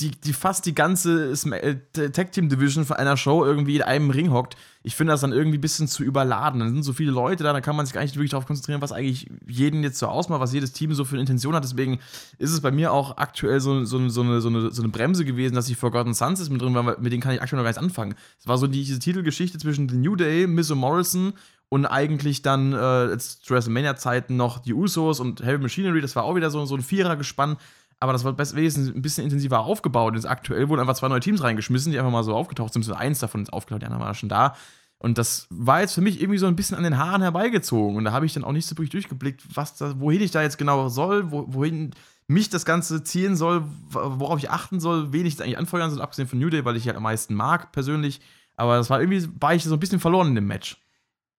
die, 0.00 0.12
die 0.12 0.32
fast 0.32 0.64
die 0.66 0.74
ganze 0.74 1.32
äh, 1.32 2.10
Tag 2.10 2.32
Team 2.32 2.48
Division 2.48 2.84
von 2.84 2.96
einer 2.96 3.16
Show 3.16 3.44
irgendwie 3.44 3.76
in 3.76 3.82
einem 3.82 4.10
Ring 4.10 4.30
hockt. 4.30 4.56
Ich 4.82 4.94
finde 4.94 5.12
das 5.12 5.22
dann 5.22 5.32
irgendwie 5.32 5.58
ein 5.58 5.60
bisschen 5.60 5.88
zu 5.88 6.04
überladen. 6.04 6.60
Dann 6.60 6.72
sind 6.72 6.82
so 6.84 6.92
viele 6.92 7.10
Leute 7.10 7.42
da, 7.42 7.52
dann 7.52 7.62
kann 7.62 7.74
man 7.74 7.84
sich 7.84 7.94
gar 7.94 8.02
nicht 8.02 8.14
wirklich 8.14 8.30
darauf 8.30 8.46
konzentrieren, 8.46 8.80
was 8.80 8.92
eigentlich 8.92 9.28
jeden 9.46 9.82
jetzt 9.82 9.98
so 9.98 10.06
ausmacht, 10.06 10.40
was 10.40 10.52
jedes 10.52 10.72
Team 10.72 10.94
so 10.94 11.04
für 11.04 11.14
eine 11.14 11.22
Intention 11.22 11.54
hat. 11.54 11.64
Deswegen 11.64 11.98
ist 12.38 12.52
es 12.52 12.60
bei 12.60 12.70
mir 12.70 12.92
auch 12.92 13.16
aktuell 13.16 13.60
so, 13.60 13.84
so, 13.84 14.08
so, 14.08 14.22
eine, 14.22 14.40
so, 14.40 14.48
eine, 14.48 14.70
so 14.70 14.82
eine 14.82 14.90
Bremse 14.90 15.24
gewesen, 15.24 15.54
dass 15.54 15.66
die 15.66 15.74
Forgotten 15.74 16.14
Sons 16.14 16.40
ist 16.40 16.50
mit 16.50 16.62
drin 16.62 16.74
weil 16.74 16.96
mit 16.98 17.12
denen 17.12 17.22
kann 17.22 17.34
ich 17.34 17.42
aktuell 17.42 17.58
noch 17.58 17.64
gar 17.64 17.70
nicht 17.70 17.82
anfangen. 17.82 18.14
Es 18.38 18.46
war 18.46 18.56
so 18.56 18.66
die, 18.68 18.84
diese 18.84 19.00
Titelgeschichte 19.00 19.58
zwischen 19.58 19.88
The 19.88 19.96
New 19.96 20.14
Day, 20.14 20.46
Miz 20.46 20.70
und 20.70 20.78
Morrison 20.78 21.32
und 21.70 21.86
eigentlich 21.86 22.42
dann 22.42 22.72
äh, 22.72 23.18
zu 23.18 23.52
WrestleMania-Zeiten 23.52 24.36
noch 24.36 24.58
die 24.58 24.72
Usos 24.72 25.20
und 25.20 25.44
Heavy 25.44 25.58
Machinery. 25.58 26.00
Das 26.00 26.16
war 26.16 26.24
auch 26.24 26.34
wieder 26.34 26.50
so, 26.50 26.64
so 26.64 26.76
ein 26.76 26.82
Vierer-Gespann. 26.82 27.56
Aber 28.00 28.12
das 28.12 28.24
war 28.24 28.38
wenigstens 28.38 28.94
ein 28.94 29.02
bisschen 29.02 29.24
intensiver 29.24 29.60
aufgebaut. 29.60 30.14
Jetzt 30.14 30.28
aktuell 30.28 30.68
wurden 30.68 30.80
einfach 30.80 30.94
zwei 30.94 31.08
neue 31.08 31.20
Teams 31.20 31.42
reingeschmissen, 31.42 31.90
die 31.90 31.98
einfach 31.98 32.12
mal 32.12 32.22
so 32.22 32.34
aufgetaucht 32.34 32.72
sind. 32.72 32.88
Eins 32.92 33.18
davon 33.18 33.42
ist 33.42 33.52
aufgetaucht, 33.52 33.82
die 33.82 33.86
anderen 33.86 34.04
waren 34.04 34.14
schon 34.14 34.28
da. 34.28 34.54
Und 34.98 35.18
das 35.18 35.46
war 35.50 35.80
jetzt 35.80 35.94
für 35.94 36.00
mich 36.00 36.20
irgendwie 36.20 36.38
so 36.38 36.46
ein 36.46 36.56
bisschen 36.56 36.76
an 36.76 36.82
den 36.82 36.98
Haaren 36.98 37.22
herbeigezogen. 37.22 37.96
Und 37.96 38.04
da 38.04 38.12
habe 38.12 38.26
ich 38.26 38.32
dann 38.34 38.44
auch 38.44 38.52
nicht 38.52 38.66
so 38.66 38.74
wirklich 38.74 38.90
durchgeblickt, 38.90 39.42
was 39.54 39.76
da, 39.76 39.98
wohin 40.00 40.20
ich 40.20 40.30
da 40.30 40.42
jetzt 40.42 40.58
genau 40.58 40.88
soll, 40.88 41.30
wo, 41.30 41.46
wohin 41.48 41.92
mich 42.26 42.50
das 42.50 42.64
Ganze 42.64 43.02
ziehen 43.02 43.36
soll, 43.36 43.64
worauf 43.90 44.38
ich 44.38 44.50
achten 44.50 44.80
soll, 44.80 45.12
wen 45.12 45.24
ich 45.24 45.40
eigentlich 45.40 45.58
anfeuern 45.58 45.90
soll, 45.90 46.02
abgesehen 46.02 46.28
von 46.28 46.38
New 46.38 46.50
Day, 46.50 46.64
weil 46.64 46.76
ich 46.76 46.86
halt 46.86 46.96
am 46.96 47.04
meisten 47.04 47.34
mag 47.34 47.72
persönlich. 47.72 48.20
Aber 48.56 48.76
das 48.76 48.90
war 48.90 49.00
irgendwie, 49.00 49.28
war 49.40 49.54
ich 49.54 49.64
so 49.64 49.72
ein 49.72 49.80
bisschen 49.80 50.00
verloren 50.00 50.28
in 50.28 50.34
dem 50.34 50.46
Match. 50.46 50.76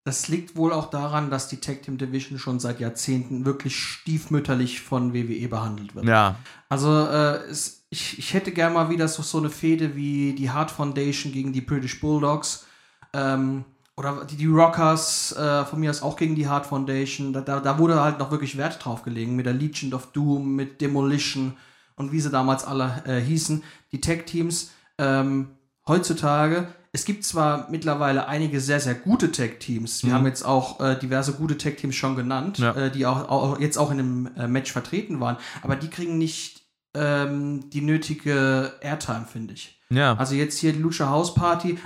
Das 0.06 0.28
liegt 0.28 0.56
wohl 0.56 0.74
auch 0.74 0.90
daran, 0.90 1.30
dass 1.30 1.50
die 1.50 1.58
Tag 1.58 1.84
Team 1.84 1.98
Division 1.98 2.40
schon 2.40 2.60
seit 2.60 2.80
Jahrzehnten 2.80 3.46
wirklich 3.46 3.78
stiefmütterlich 3.78 4.82
von 4.82 5.14
WWE 5.14 5.48
behandelt 5.48 5.94
wird. 5.94 6.06
Ja, 6.06 6.38
Also 6.70 7.06
äh, 7.08 7.44
es, 7.50 7.86
ich, 7.90 8.18
ich 8.18 8.34
hätte 8.34 8.52
gerne 8.52 8.74
mal 8.74 8.90
wieder 8.90 9.08
so, 9.08 9.22
so 9.22 9.38
eine 9.38 9.50
Fehde 9.50 9.96
wie 9.96 10.34
die 10.34 10.50
Hart 10.50 10.72
Foundation 10.72 11.32
gegen 11.32 11.54
die 11.54 11.62
British 11.62 12.00
Bulldogs. 12.00 12.66
Ähm, 13.14 13.66
oder 13.98 14.24
die, 14.24 14.38
die 14.38 14.46
Rockers 14.46 15.34
äh, 15.34 15.66
von 15.66 15.82
mir 15.82 15.90
aus 15.90 16.02
auch 16.02 16.16
gegen 16.16 16.36
die 16.36 16.48
Hart 16.48 16.66
Foundation. 16.66 17.34
Da, 17.34 17.42
da, 17.42 17.60
da 17.60 17.78
wurde 17.78 18.02
halt 18.02 18.18
noch 18.18 18.32
wirklich 18.32 18.58
Wert 18.58 18.84
drauf 18.84 19.04
gelegen 19.04 19.36
mit 19.36 19.46
der 19.46 19.54
Legion 19.54 19.94
of 19.94 20.14
Doom, 20.14 20.56
mit 20.56 20.80
Demolition 20.80 21.58
und 21.98 22.14
wie 22.14 22.22
sie 22.22 22.30
damals 22.30 22.64
alle 22.64 23.04
äh, 23.06 23.20
hießen. 23.20 23.62
Die 23.92 24.00
Tag-Teams 24.00 24.72
ähm, 24.98 25.50
heutzutage. 25.86 26.74
Es 26.91 27.06
gibt 27.06 27.23
zwar 27.23 27.69
mittlerweile 27.69 28.28
einige 28.28 28.60
sehr, 28.60 28.80
sehr 28.80 28.95
gute 28.95 29.32
Tag-Teams. 29.32 30.04
Wir 30.04 30.10
Mhm. 30.10 30.13
haben 30.15 30.25
jetzt 30.25 30.43
auch 30.43 30.80
äh, 30.80 30.97
diverse 30.97 31.34
gute 31.34 31.58
Tag-Teams 31.58 31.95
schon 31.95 32.15
genannt, 32.15 32.58
Ja. 32.58 32.73
äh, 32.75 32.91
die 32.91 33.06
auch, 33.06 33.30
auch 33.30 33.60
jetzt 33.60 33.78
auch 33.78 33.91
in 33.91 33.99
einem 33.99 34.30
äh, 34.36 34.47
Match 34.47 34.71
vertreten 34.71 35.19
waren. 35.19 35.38
Aber 35.62 35.75
die 35.75 35.89
kriegen 35.89 36.17
nicht 36.17 36.63
ähm, 36.95 37.69
die 37.69 37.82
nötige 37.82 38.73
Airtime, 38.82 39.25
finde 39.32 39.54
ich. 39.54 39.80
ja. 39.91 40.15
Also 40.17 40.34
jetzt 40.34 40.58
hier 40.58 40.73
die 40.73 40.80
Lucha 40.80 41.08
House 41.10 41.36
Party. 41.36 41.78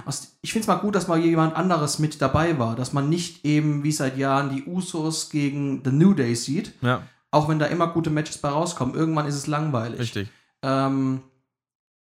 Ich 0.41 0.53
finde 0.53 0.63
es 0.63 0.67
mal 0.67 0.75
gut, 0.75 0.95
dass 0.95 1.09
mal 1.09 1.19
jemand 1.19 1.57
anderes 1.57 1.99
mit 1.99 2.21
dabei 2.21 2.57
war. 2.57 2.77
Dass 2.77 2.93
man 2.93 3.09
nicht 3.09 3.43
eben 3.45 3.83
wie 3.83 3.91
seit 3.91 4.17
Jahren 4.17 4.55
die 4.55 4.63
Usos 4.63 5.29
gegen 5.29 5.81
The 5.83 5.91
New 5.91 6.13
Day 6.13 6.33
sieht. 6.35 6.71
ja, 6.81 7.01
Auch 7.31 7.49
wenn 7.49 7.59
da 7.59 7.65
immer 7.65 7.87
gute 7.87 8.09
Matches 8.09 8.37
bei 8.37 8.47
rauskommen. 8.47 8.95
Irgendwann 8.95 9.27
ist 9.27 9.35
es 9.35 9.47
langweilig. 9.47 9.99
richtig. 9.99 10.29
Ähm, 10.61 11.21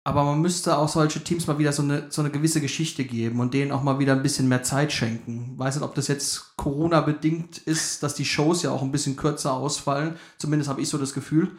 aber 0.08 0.24
man 0.24 0.40
müsste 0.40 0.78
auch 0.78 0.88
solche 0.88 1.22
Teams 1.22 1.46
mal 1.46 1.58
wieder 1.58 1.70
so 1.70 1.82
eine, 1.82 2.06
so 2.08 2.22
eine 2.22 2.30
gewisse 2.30 2.62
Geschichte 2.62 3.04
geben 3.04 3.40
und 3.40 3.52
denen 3.52 3.72
auch 3.72 3.82
mal 3.82 3.98
wieder 3.98 4.14
ein 4.14 4.22
bisschen 4.22 4.48
mehr 4.48 4.62
Zeit 4.62 4.90
schenken. 4.90 5.52
Weiß 5.58 5.74
nicht, 5.76 5.84
ob 5.84 5.94
das 5.94 6.08
jetzt 6.08 6.56
Corona-bedingt 6.56 7.58
ist, 7.58 8.02
dass 8.02 8.14
die 8.14 8.24
Shows 8.24 8.62
ja 8.62 8.70
auch 8.70 8.80
ein 8.80 8.90
bisschen 8.90 9.16
kürzer 9.16 9.52
ausfallen. 9.52 10.16
Zumindest 10.38 10.70
habe 10.70 10.80
ich 10.80 10.88
so 10.88 10.96
das 10.96 11.12
Gefühl. 11.12 11.50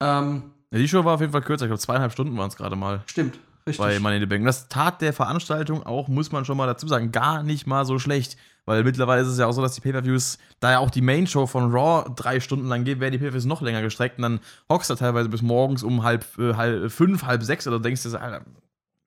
Ähm, 0.00 0.42
Ja, 0.70 0.78
die 0.78 0.86
Show 0.86 1.02
war 1.04 1.14
auf 1.14 1.20
jeden 1.20 1.32
Fall 1.32 1.40
kürzer. 1.40 1.64
Ich 1.64 1.70
glaube, 1.70 1.80
zweieinhalb 1.80 2.12
Stunden 2.12 2.36
waren 2.36 2.48
es 2.48 2.56
gerade 2.56 2.76
mal. 2.76 3.02
stimmt, 3.06 3.38
richtig. 3.66 3.82
bei 3.82 3.98
Money 3.98 4.16
in 4.16 4.22
the 4.22 4.26
Bank. 4.26 4.44
Das 4.44 4.68
tat 4.68 5.00
der 5.00 5.14
Veranstaltung 5.14 5.82
auch, 5.82 6.08
muss 6.08 6.30
man 6.30 6.44
schon 6.44 6.58
mal 6.58 6.66
dazu 6.66 6.86
sagen, 6.86 7.10
gar 7.10 7.42
nicht 7.42 7.66
mal 7.66 7.86
so 7.86 7.98
schlecht. 7.98 8.36
Weil 8.66 8.82
mittlerweile 8.82 9.22
ist 9.22 9.28
es 9.28 9.38
ja 9.38 9.46
auch 9.46 9.52
so, 9.52 9.60
dass 9.60 9.74
die 9.74 9.80
Pay-Per-Views, 9.82 10.38
da 10.60 10.72
ja 10.72 10.78
auch 10.78 10.90
die 10.90 11.02
Main-Show 11.02 11.46
von 11.46 11.70
Raw 11.70 12.08
drei 12.16 12.40
Stunden 12.40 12.66
lang 12.66 12.84
geht, 12.84 13.00
werden 13.00 13.12
die 13.12 13.18
Pay-Per-Views 13.18 13.44
noch 13.44 13.60
länger 13.60 13.82
gestreckt 13.82 14.18
und 14.18 14.22
dann 14.22 14.40
hockst 14.70 14.88
du 14.88 14.94
teilweise 14.94 15.28
bis 15.28 15.42
morgens 15.42 15.82
um 15.82 16.02
halb, 16.02 16.26
äh, 16.38 16.54
halb 16.54 16.90
fünf, 16.90 17.24
halb 17.24 17.42
sechs 17.42 17.66
oder 17.66 17.78
denkst 17.78 18.02
du, 18.02 18.08
so, 18.08 18.18
Alter, 18.18 18.44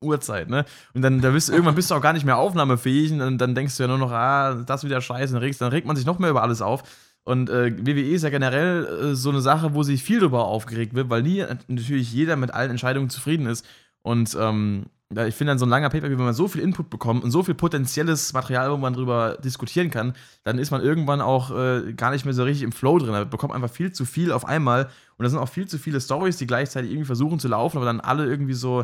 Uhrzeit, 0.02 0.50
ne? 0.50 0.66
Und 0.94 1.02
dann 1.02 1.22
da 1.22 1.32
bist 1.32 1.50
du, 1.50 1.54
irgendwann 1.54 1.74
bist 1.76 1.90
du 1.90 1.96
auch 1.96 2.02
gar 2.02 2.14
nicht 2.14 2.26
mehr 2.26 2.38
aufnahmefähig 2.38 3.12
und 3.12 3.20
dann, 3.20 3.38
dann 3.40 3.56
denkst 3.56 3.78
du 3.78 3.84
ja 3.84 3.88
nur 3.88 3.98
noch, 3.98 4.12
ah, 4.12 4.54
das 4.54 4.84
wieder 4.84 5.02
scheiße, 5.02 5.34
dann, 5.34 5.42
regst, 5.42 5.60
dann 5.60 5.72
regt 5.72 5.88
man 5.88 5.96
sich 5.96 6.06
noch 6.06 6.20
mehr 6.20 6.30
über 6.30 6.44
alles 6.44 6.62
auf. 6.62 6.84
Und 7.24 7.50
äh, 7.50 7.76
WWE 7.86 8.14
ist 8.14 8.24
ja 8.24 8.30
generell 8.30 8.86
äh, 8.86 9.16
so 9.16 9.32
eine 9.32 9.42
Sache, 9.42 9.74
wo 9.74 9.84
sich 9.84 10.02
viel 10.02 10.20
darüber 10.20 10.46
aufgeregt 10.46 10.94
wird, 10.94 11.10
weil 11.10 11.24
nie 11.24 11.40
äh, 11.40 11.58
natürlich 11.68 12.14
jeder 12.14 12.36
mit 12.36 12.54
allen 12.54 12.72
Entscheidungen 12.72 13.10
zufrieden 13.10 13.48
ist. 13.48 13.66
Und 14.02 14.38
ähm, 14.40 14.86
ich 15.10 15.36
finde, 15.36 15.52
dann 15.52 15.60
so 15.60 15.66
ein 15.66 15.70
langer 15.70 15.90
Paper, 15.90 16.10
wenn 16.10 16.18
man 16.18 16.34
so 16.34 16.50
viel 16.50 16.62
Input 16.62 16.90
bekommt 16.90 17.24
und 17.24 17.32
so 17.32 17.42
viel 17.42 17.54
potenzielles 17.54 18.34
Material, 18.34 18.72
wo 18.72 18.78
man 18.78 18.94
drüber 18.94 19.38
diskutieren 19.42 19.90
kann, 19.90 20.14
dann 20.44 20.60
ist 20.60 20.70
man 20.70 20.82
irgendwann 20.82 21.22
auch 21.22 21.50
äh, 21.52 21.94
gar 21.94 22.12
nicht 22.12 22.26
mehr 22.26 22.34
so 22.34 22.44
richtig 22.44 22.64
im 22.64 22.74
Flow 22.74 23.00
drin. 23.00 23.14
Da 23.14 23.24
bekommt 23.24 23.54
einfach 23.54 23.70
viel 23.70 23.94
zu 23.94 24.04
viel 24.04 24.34
auf 24.34 24.46
einmal. 24.46 24.90
Und 25.18 25.24
da 25.24 25.30
sind 25.30 25.40
auch 25.40 25.48
viel 25.48 25.68
zu 25.68 25.80
viele 25.80 26.02
Stories, 26.02 26.38
die 26.38 26.46
gleichzeitig 26.46 26.92
irgendwie 26.92 27.06
versuchen 27.06 27.40
zu 27.40 27.48
laufen, 27.48 27.78
aber 27.78 27.86
dann 27.86 28.02
alle 28.02 28.26
irgendwie 28.26 28.54
so 28.54 28.84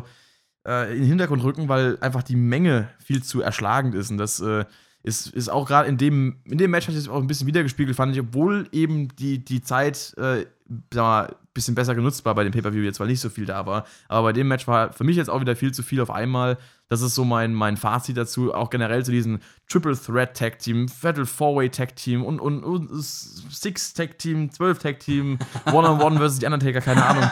äh, 0.66 0.94
in 0.94 1.00
den 1.00 1.08
Hintergrund 1.08 1.44
rücken, 1.44 1.68
weil 1.68 1.98
einfach 2.00 2.22
die 2.22 2.36
Menge 2.36 2.88
viel 3.04 3.22
zu 3.22 3.42
erschlagend 3.42 3.94
ist. 3.94 4.10
Und 4.10 4.16
das 4.16 4.40
äh, 4.40 4.64
ist, 5.02 5.26
ist 5.26 5.50
auch 5.50 5.68
gerade 5.68 5.90
in 5.90 5.98
dem, 5.98 6.36
in 6.44 6.56
dem 6.56 6.70
Match 6.70 6.88
hat 6.88 6.94
sich 6.94 7.08
auch 7.10 7.20
ein 7.20 7.26
bisschen 7.26 7.46
wiedergespiegelt, 7.46 7.94
fand 7.94 8.14
ich, 8.14 8.20
obwohl 8.22 8.66
eben 8.72 9.08
die, 9.16 9.44
die 9.44 9.60
Zeit, 9.60 10.14
äh, 10.16 10.46
sag 10.90 11.02
mal, 11.02 11.36
bisschen 11.54 11.74
besser 11.74 11.94
genutzt 11.94 12.24
war 12.24 12.34
bei 12.34 12.44
dem 12.44 12.52
Pay-Per-View 12.52 12.82
jetzt, 12.82 13.00
weil 13.00 13.06
nicht 13.06 13.20
so 13.20 13.30
viel 13.30 13.46
da 13.46 13.64
war. 13.64 13.86
Aber 14.08 14.28
bei 14.28 14.32
dem 14.32 14.48
Match 14.48 14.66
war 14.66 14.92
für 14.92 15.04
mich 15.04 15.16
jetzt 15.16 15.30
auch 15.30 15.40
wieder 15.40 15.56
viel 15.56 15.72
zu 15.72 15.82
viel 15.82 16.00
auf 16.00 16.10
einmal. 16.10 16.58
Das 16.94 17.02
ist 17.02 17.16
so 17.16 17.24
mein, 17.24 17.52
mein 17.54 17.76
Fazit 17.76 18.16
dazu. 18.16 18.54
Auch 18.54 18.70
generell 18.70 19.04
zu 19.04 19.10
diesen 19.10 19.40
Triple 19.68 19.96
Threat 19.98 20.36
Tag 20.36 20.60
Team, 20.60 20.88
Fatal 20.88 21.26
Four-Way 21.26 21.70
Tag 21.70 21.96
Team 21.96 22.22
und, 22.22 22.38
und, 22.38 22.62
und 22.62 22.88
Six 22.92 23.94
Tag 23.94 24.16
Team, 24.18 24.50
12 24.52 24.78
Tag 24.78 25.00
Team, 25.00 25.38
One-on-One 25.66 26.18
versus 26.18 26.38
die 26.38 26.46
Undertaker, 26.46 26.80
keine 26.80 27.04
Ahnung. 27.04 27.28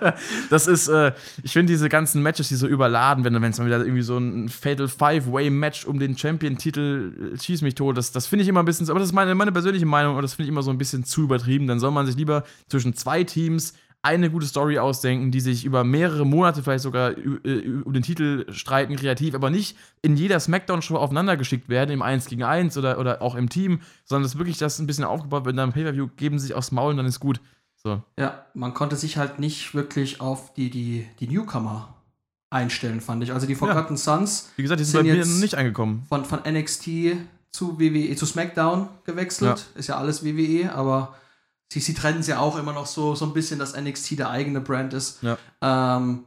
das 0.50 0.66
ist, 0.66 0.88
äh, 0.88 1.12
ich 1.42 1.52
finde 1.52 1.72
diese 1.72 1.90
ganzen 1.90 2.22
Matches, 2.22 2.48
die 2.48 2.54
so 2.54 2.66
überladen 2.66 3.22
werden, 3.24 3.42
wenn 3.42 3.50
es 3.50 3.58
mal 3.58 3.66
wieder 3.66 3.80
irgendwie 3.80 4.02
so 4.02 4.16
ein 4.16 4.48
Fatal 4.48 4.88
Five-Way 4.88 5.50
Match 5.50 5.84
um 5.84 5.98
den 5.98 6.16
Champion-Titel 6.16 7.34
äh, 7.34 7.38
schieß 7.38 7.60
mich 7.60 7.74
tot, 7.74 7.98
das, 7.98 8.12
das 8.12 8.26
finde 8.26 8.44
ich 8.44 8.48
immer 8.48 8.62
ein 8.62 8.66
bisschen, 8.66 8.88
aber 8.88 8.98
das 8.98 9.08
ist 9.08 9.14
meine, 9.14 9.34
meine 9.34 9.52
persönliche 9.52 9.84
Meinung, 9.84 10.16
und 10.16 10.22
das 10.22 10.34
finde 10.34 10.44
ich 10.44 10.50
immer 10.50 10.62
so 10.62 10.70
ein 10.70 10.78
bisschen 10.78 11.04
zu 11.04 11.22
übertrieben. 11.22 11.66
Dann 11.66 11.80
soll 11.80 11.90
man 11.90 12.06
sich 12.06 12.16
lieber 12.16 12.44
zwischen 12.68 12.94
zwei 12.94 13.24
Teams 13.24 13.74
eine 14.02 14.30
gute 14.30 14.46
Story 14.46 14.78
ausdenken, 14.78 15.30
die 15.30 15.40
sich 15.40 15.64
über 15.64 15.84
mehrere 15.84 16.26
Monate 16.26 16.62
vielleicht 16.62 16.82
sogar 16.82 17.14
um 17.16 17.92
den 17.92 18.02
Titel 18.02 18.52
streiten, 18.52 18.96
kreativ, 18.96 19.34
aber 19.34 19.48
nicht 19.48 19.76
in 20.02 20.16
jeder 20.16 20.40
Smackdown-Show 20.40 20.96
aufeinander 20.96 21.36
geschickt 21.36 21.68
werden, 21.68 21.90
im 21.90 22.02
1 22.02 22.26
gegen 22.26 22.42
1 22.42 22.76
oder, 22.76 22.98
oder 22.98 23.22
auch 23.22 23.36
im 23.36 23.48
Team, 23.48 23.80
sondern 24.04 24.24
das 24.24 24.36
wirklich 24.36 24.58
das 24.58 24.80
ein 24.80 24.88
bisschen 24.88 25.04
aufgebaut 25.04 25.44
wird, 25.44 25.56
dann 25.56 25.72
Pay-Per-View 25.72 26.08
geben 26.16 26.40
sich 26.40 26.52
aufs 26.54 26.72
Maul 26.72 26.90
und 26.90 26.96
dann 26.96 27.06
ist 27.06 27.20
gut. 27.20 27.40
So. 27.76 28.02
Ja, 28.18 28.44
man 28.54 28.74
konnte 28.74 28.96
sich 28.96 29.16
halt 29.16 29.38
nicht 29.38 29.74
wirklich 29.74 30.20
auf 30.20 30.52
die, 30.54 30.70
die, 30.70 31.06
die 31.20 31.28
Newcomer 31.28 31.94
einstellen, 32.50 33.00
fand 33.00 33.22
ich. 33.22 33.32
Also 33.32 33.46
die 33.46 33.54
Forgotten 33.54 33.94
ja. 33.94 33.98
Sons. 33.98 34.50
Wie 34.56 34.62
gesagt, 34.62 34.80
die 34.80 34.84
sind, 34.84 35.04
sind 35.04 35.08
bei 35.08 35.14
mir 35.14 35.24
nicht 35.24 35.54
angekommen. 35.54 36.04
Von, 36.08 36.24
von 36.24 36.40
NXT 36.40 37.16
zu 37.50 37.78
WWE, 37.78 38.14
zu 38.16 38.26
SmackDown 38.26 38.88
gewechselt. 39.04 39.66
Ja. 39.74 39.78
Ist 39.78 39.88
ja 39.88 39.96
alles 39.96 40.24
WWE, 40.24 40.72
aber 40.74 41.14
sie, 41.72 41.80
sie 41.80 41.94
trennen 41.94 42.20
es 42.20 42.26
ja 42.26 42.38
auch 42.38 42.58
immer 42.58 42.72
noch 42.72 42.86
so, 42.86 43.14
so 43.14 43.24
ein 43.24 43.32
bisschen, 43.32 43.58
dass 43.58 43.74
NXT 43.74 44.18
der 44.18 44.30
eigene 44.30 44.60
Brand 44.60 44.92
ist. 44.92 45.22
Ja. 45.22 45.38
Ähm, 45.62 46.24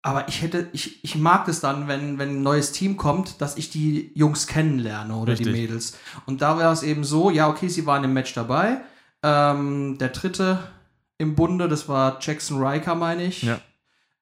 aber 0.00 0.28
ich 0.28 0.42
hätte, 0.42 0.68
ich, 0.72 1.02
ich 1.04 1.16
mag 1.16 1.46
es 1.48 1.60
dann, 1.60 1.88
wenn, 1.88 2.18
wenn 2.18 2.38
ein 2.38 2.42
neues 2.42 2.72
Team 2.72 2.96
kommt, 2.96 3.40
dass 3.40 3.56
ich 3.56 3.70
die 3.70 4.12
Jungs 4.14 4.46
kennenlerne 4.46 5.14
oder 5.14 5.32
Richtig. 5.32 5.48
die 5.48 5.52
Mädels. 5.52 5.96
Und 6.26 6.42
da 6.42 6.58
war 6.58 6.72
es 6.72 6.82
eben 6.82 7.04
so, 7.04 7.30
ja, 7.30 7.48
okay, 7.48 7.68
sie 7.68 7.86
waren 7.86 8.04
im 8.04 8.12
Match 8.12 8.34
dabei. 8.34 8.80
Ähm, 9.22 9.96
der 9.98 10.08
dritte 10.08 10.58
im 11.18 11.34
Bunde, 11.34 11.68
das 11.68 11.88
war 11.88 12.18
Jackson 12.20 12.62
Riker, 12.62 12.94
meine 12.94 13.24
ich. 13.24 13.42
Ja. 13.42 13.60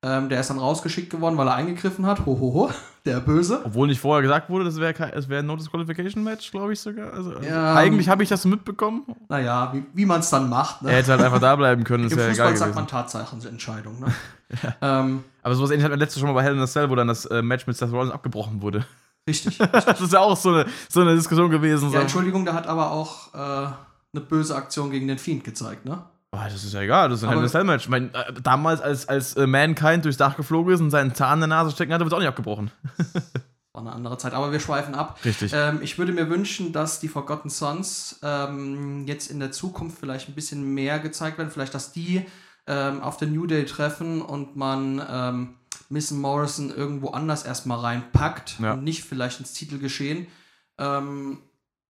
Ähm, 0.04 0.28
der 0.28 0.40
ist 0.40 0.50
dann 0.50 0.58
rausgeschickt 0.58 1.10
geworden, 1.10 1.36
weil 1.36 1.46
er 1.46 1.54
eingegriffen 1.54 2.06
hat. 2.06 2.26
Hohoho, 2.26 2.52
ho, 2.52 2.68
ho, 2.68 2.70
der 3.04 3.20
Böse. 3.20 3.60
Obwohl 3.64 3.86
nicht 3.86 4.00
vorher 4.00 4.20
gesagt 4.20 4.50
wurde, 4.50 4.64
das 4.64 4.80
wäre 4.80 4.98
wär 5.28 5.38
ein 5.38 5.46
No 5.46 5.54
Disqualification 5.54 6.24
Match, 6.24 6.50
glaube 6.50 6.72
ich 6.72 6.80
sogar. 6.80 7.12
Also, 7.12 7.36
also 7.36 7.48
ja, 7.48 7.74
eigentlich 7.74 8.08
habe 8.08 8.24
ich 8.24 8.28
das 8.28 8.44
mitbekommen. 8.44 9.04
Naja, 9.28 9.72
wie, 9.72 9.84
wie 9.94 10.04
man 10.04 10.18
es 10.18 10.30
dann 10.30 10.48
macht. 10.48 10.82
Ne? 10.82 10.90
Er 10.90 10.96
hätte 10.96 11.12
halt 11.12 11.22
einfach 11.22 11.38
da 11.38 11.54
bleiben 11.54 11.84
können. 11.84 12.02
Das 12.02 12.12
Im 12.12 12.18
Fußball 12.18 12.34
egal 12.34 12.56
sagt 12.56 12.74
man 12.74 12.88
Tatsachenentscheidung. 12.88 14.00
Ne? 14.00 14.06
ja. 14.80 15.00
ähm, 15.00 15.22
Aber 15.44 15.54
sowas 15.54 15.70
ähnliches 15.70 15.84
hatten 15.84 16.00
wir 16.00 16.04
letztes 16.04 16.18
schon 16.18 16.28
mal 16.28 16.34
bei 16.34 16.42
Hell 16.42 16.54
in 16.54 16.60
a 16.60 16.66
Cell, 16.66 16.90
wo 16.90 16.96
dann 16.96 17.06
das 17.06 17.24
äh, 17.26 17.40
Match 17.40 17.68
mit 17.68 17.76
Seth 17.76 17.92
Rollins 17.92 18.12
abgebrochen 18.12 18.60
wurde. 18.60 18.84
Richtig. 19.28 19.60
richtig. 19.60 19.84
das 19.86 20.00
ist 20.00 20.12
ja 20.12 20.18
auch 20.18 20.36
so 20.36 20.48
eine, 20.48 20.66
so 20.88 21.00
eine 21.00 21.14
Diskussion 21.14 21.48
gewesen. 21.48 21.90
Ja, 21.90 21.92
so. 21.92 21.98
Entschuldigung, 21.98 22.44
da 22.44 22.54
hat 22.54 22.66
aber 22.66 22.90
auch 22.90 23.32
äh, 23.34 23.38
eine 24.14 24.24
böse 24.28 24.56
Aktion 24.56 24.90
gegen 24.90 25.06
den 25.06 25.18
Fiend 25.18 25.44
gezeigt, 25.44 25.84
ne? 25.84 26.02
Oh, 26.34 26.38
das 26.42 26.64
ist 26.64 26.72
ja 26.72 26.80
egal, 26.80 27.10
das 27.10 27.18
ist 27.18 27.28
ein 27.28 27.38
Hell 27.38 27.60
in 27.60 27.66
Match. 27.66 27.84
Ich 27.84 27.90
meine, 27.90 28.06
äh, 28.14 28.32
damals, 28.42 28.80
als, 28.80 29.06
als 29.06 29.36
äh, 29.36 29.46
Mankind 29.46 30.04
durchs 30.04 30.16
Dach 30.16 30.36
geflogen 30.36 30.72
ist 30.72 30.80
und 30.80 30.90
seinen 30.90 31.14
Zahn 31.14 31.34
in 31.34 31.40
der 31.40 31.48
Nase 31.48 31.72
stecken 31.72 31.92
hatte, 31.92 32.04
wird 32.04 32.12
es 32.12 32.16
auch 32.16 32.20
nicht 32.20 32.28
abgebrochen. 32.28 32.70
War 33.74 33.82
eine 33.82 33.92
andere 33.92 34.18
Zeit, 34.18 34.32
aber 34.34 34.50
wir 34.50 34.60
schweifen 34.60 34.94
ab. 34.94 35.18
Richtig. 35.24 35.52
Ähm, 35.54 35.80
ich 35.82 35.98
würde 35.98 36.12
mir 36.12 36.28
wünschen, 36.28 36.72
dass 36.72 37.00
die 37.00 37.08
Forgotten 37.08 37.50
Sons 37.50 38.18
ähm, 38.22 39.06
jetzt 39.06 39.30
in 39.30 39.40
der 39.40 39.52
Zukunft 39.52 39.98
vielleicht 39.98 40.28
ein 40.28 40.34
bisschen 40.34 40.74
mehr 40.74 40.98
gezeigt 40.98 41.38
werden. 41.38 41.50
Vielleicht, 41.50 41.74
dass 41.74 41.92
die 41.92 42.26
ähm, 42.66 43.02
auf 43.02 43.16
den 43.16 43.32
New 43.32 43.46
Day 43.46 43.64
treffen 43.64 44.20
und 44.22 44.56
man 44.56 45.02
ähm, 45.08 45.54
Miss 45.88 46.10
Morrison 46.10 46.74
irgendwo 46.74 47.10
anders 47.10 47.44
erstmal 47.44 47.78
reinpackt 47.78 48.58
ja. 48.58 48.74
und 48.74 48.84
nicht 48.84 49.04
vielleicht 49.04 49.40
ins 49.40 49.52
Titelgeschehen. 49.52 50.26
Ähm, 50.78 51.38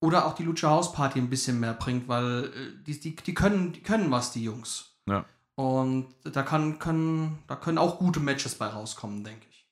oder 0.02 0.26
auch 0.26 0.34
die 0.34 0.42
Lucha 0.42 0.68
House 0.68 0.92
Party 0.92 1.20
ein 1.20 1.30
bisschen 1.30 1.60
mehr 1.60 1.74
bringt, 1.74 2.08
weil 2.08 2.44
äh, 2.44 2.50
die, 2.86 2.98
die, 2.98 3.14
die, 3.14 3.34
können, 3.34 3.72
die 3.72 3.82
können 3.82 4.10
was, 4.10 4.32
die 4.32 4.42
Jungs. 4.42 4.96
Ja. 5.08 5.24
Und 5.54 6.08
da, 6.24 6.42
kann, 6.42 6.78
können, 6.78 7.38
da 7.46 7.56
können 7.56 7.78
auch 7.78 7.98
gute 7.98 8.18
Matches 8.18 8.56
bei 8.56 8.66
rauskommen, 8.66 9.22
denke 9.22 9.46
ich. 9.48 9.66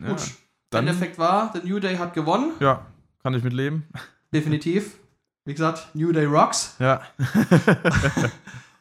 Ja, 0.00 0.08
Gut, 0.08 0.32
der 0.72 0.80
Endeffekt 0.80 1.18
war, 1.18 1.52
der 1.52 1.64
New 1.64 1.78
Day 1.78 1.96
hat 1.96 2.14
gewonnen. 2.14 2.52
Ja, 2.58 2.84
kann 3.22 3.34
ich 3.34 3.44
mitleben. 3.44 3.86
Definitiv. 4.32 4.98
Wie 5.44 5.52
gesagt, 5.52 5.94
New 5.94 6.10
Day 6.10 6.24
rocks. 6.24 6.74
Ja. 6.80 7.02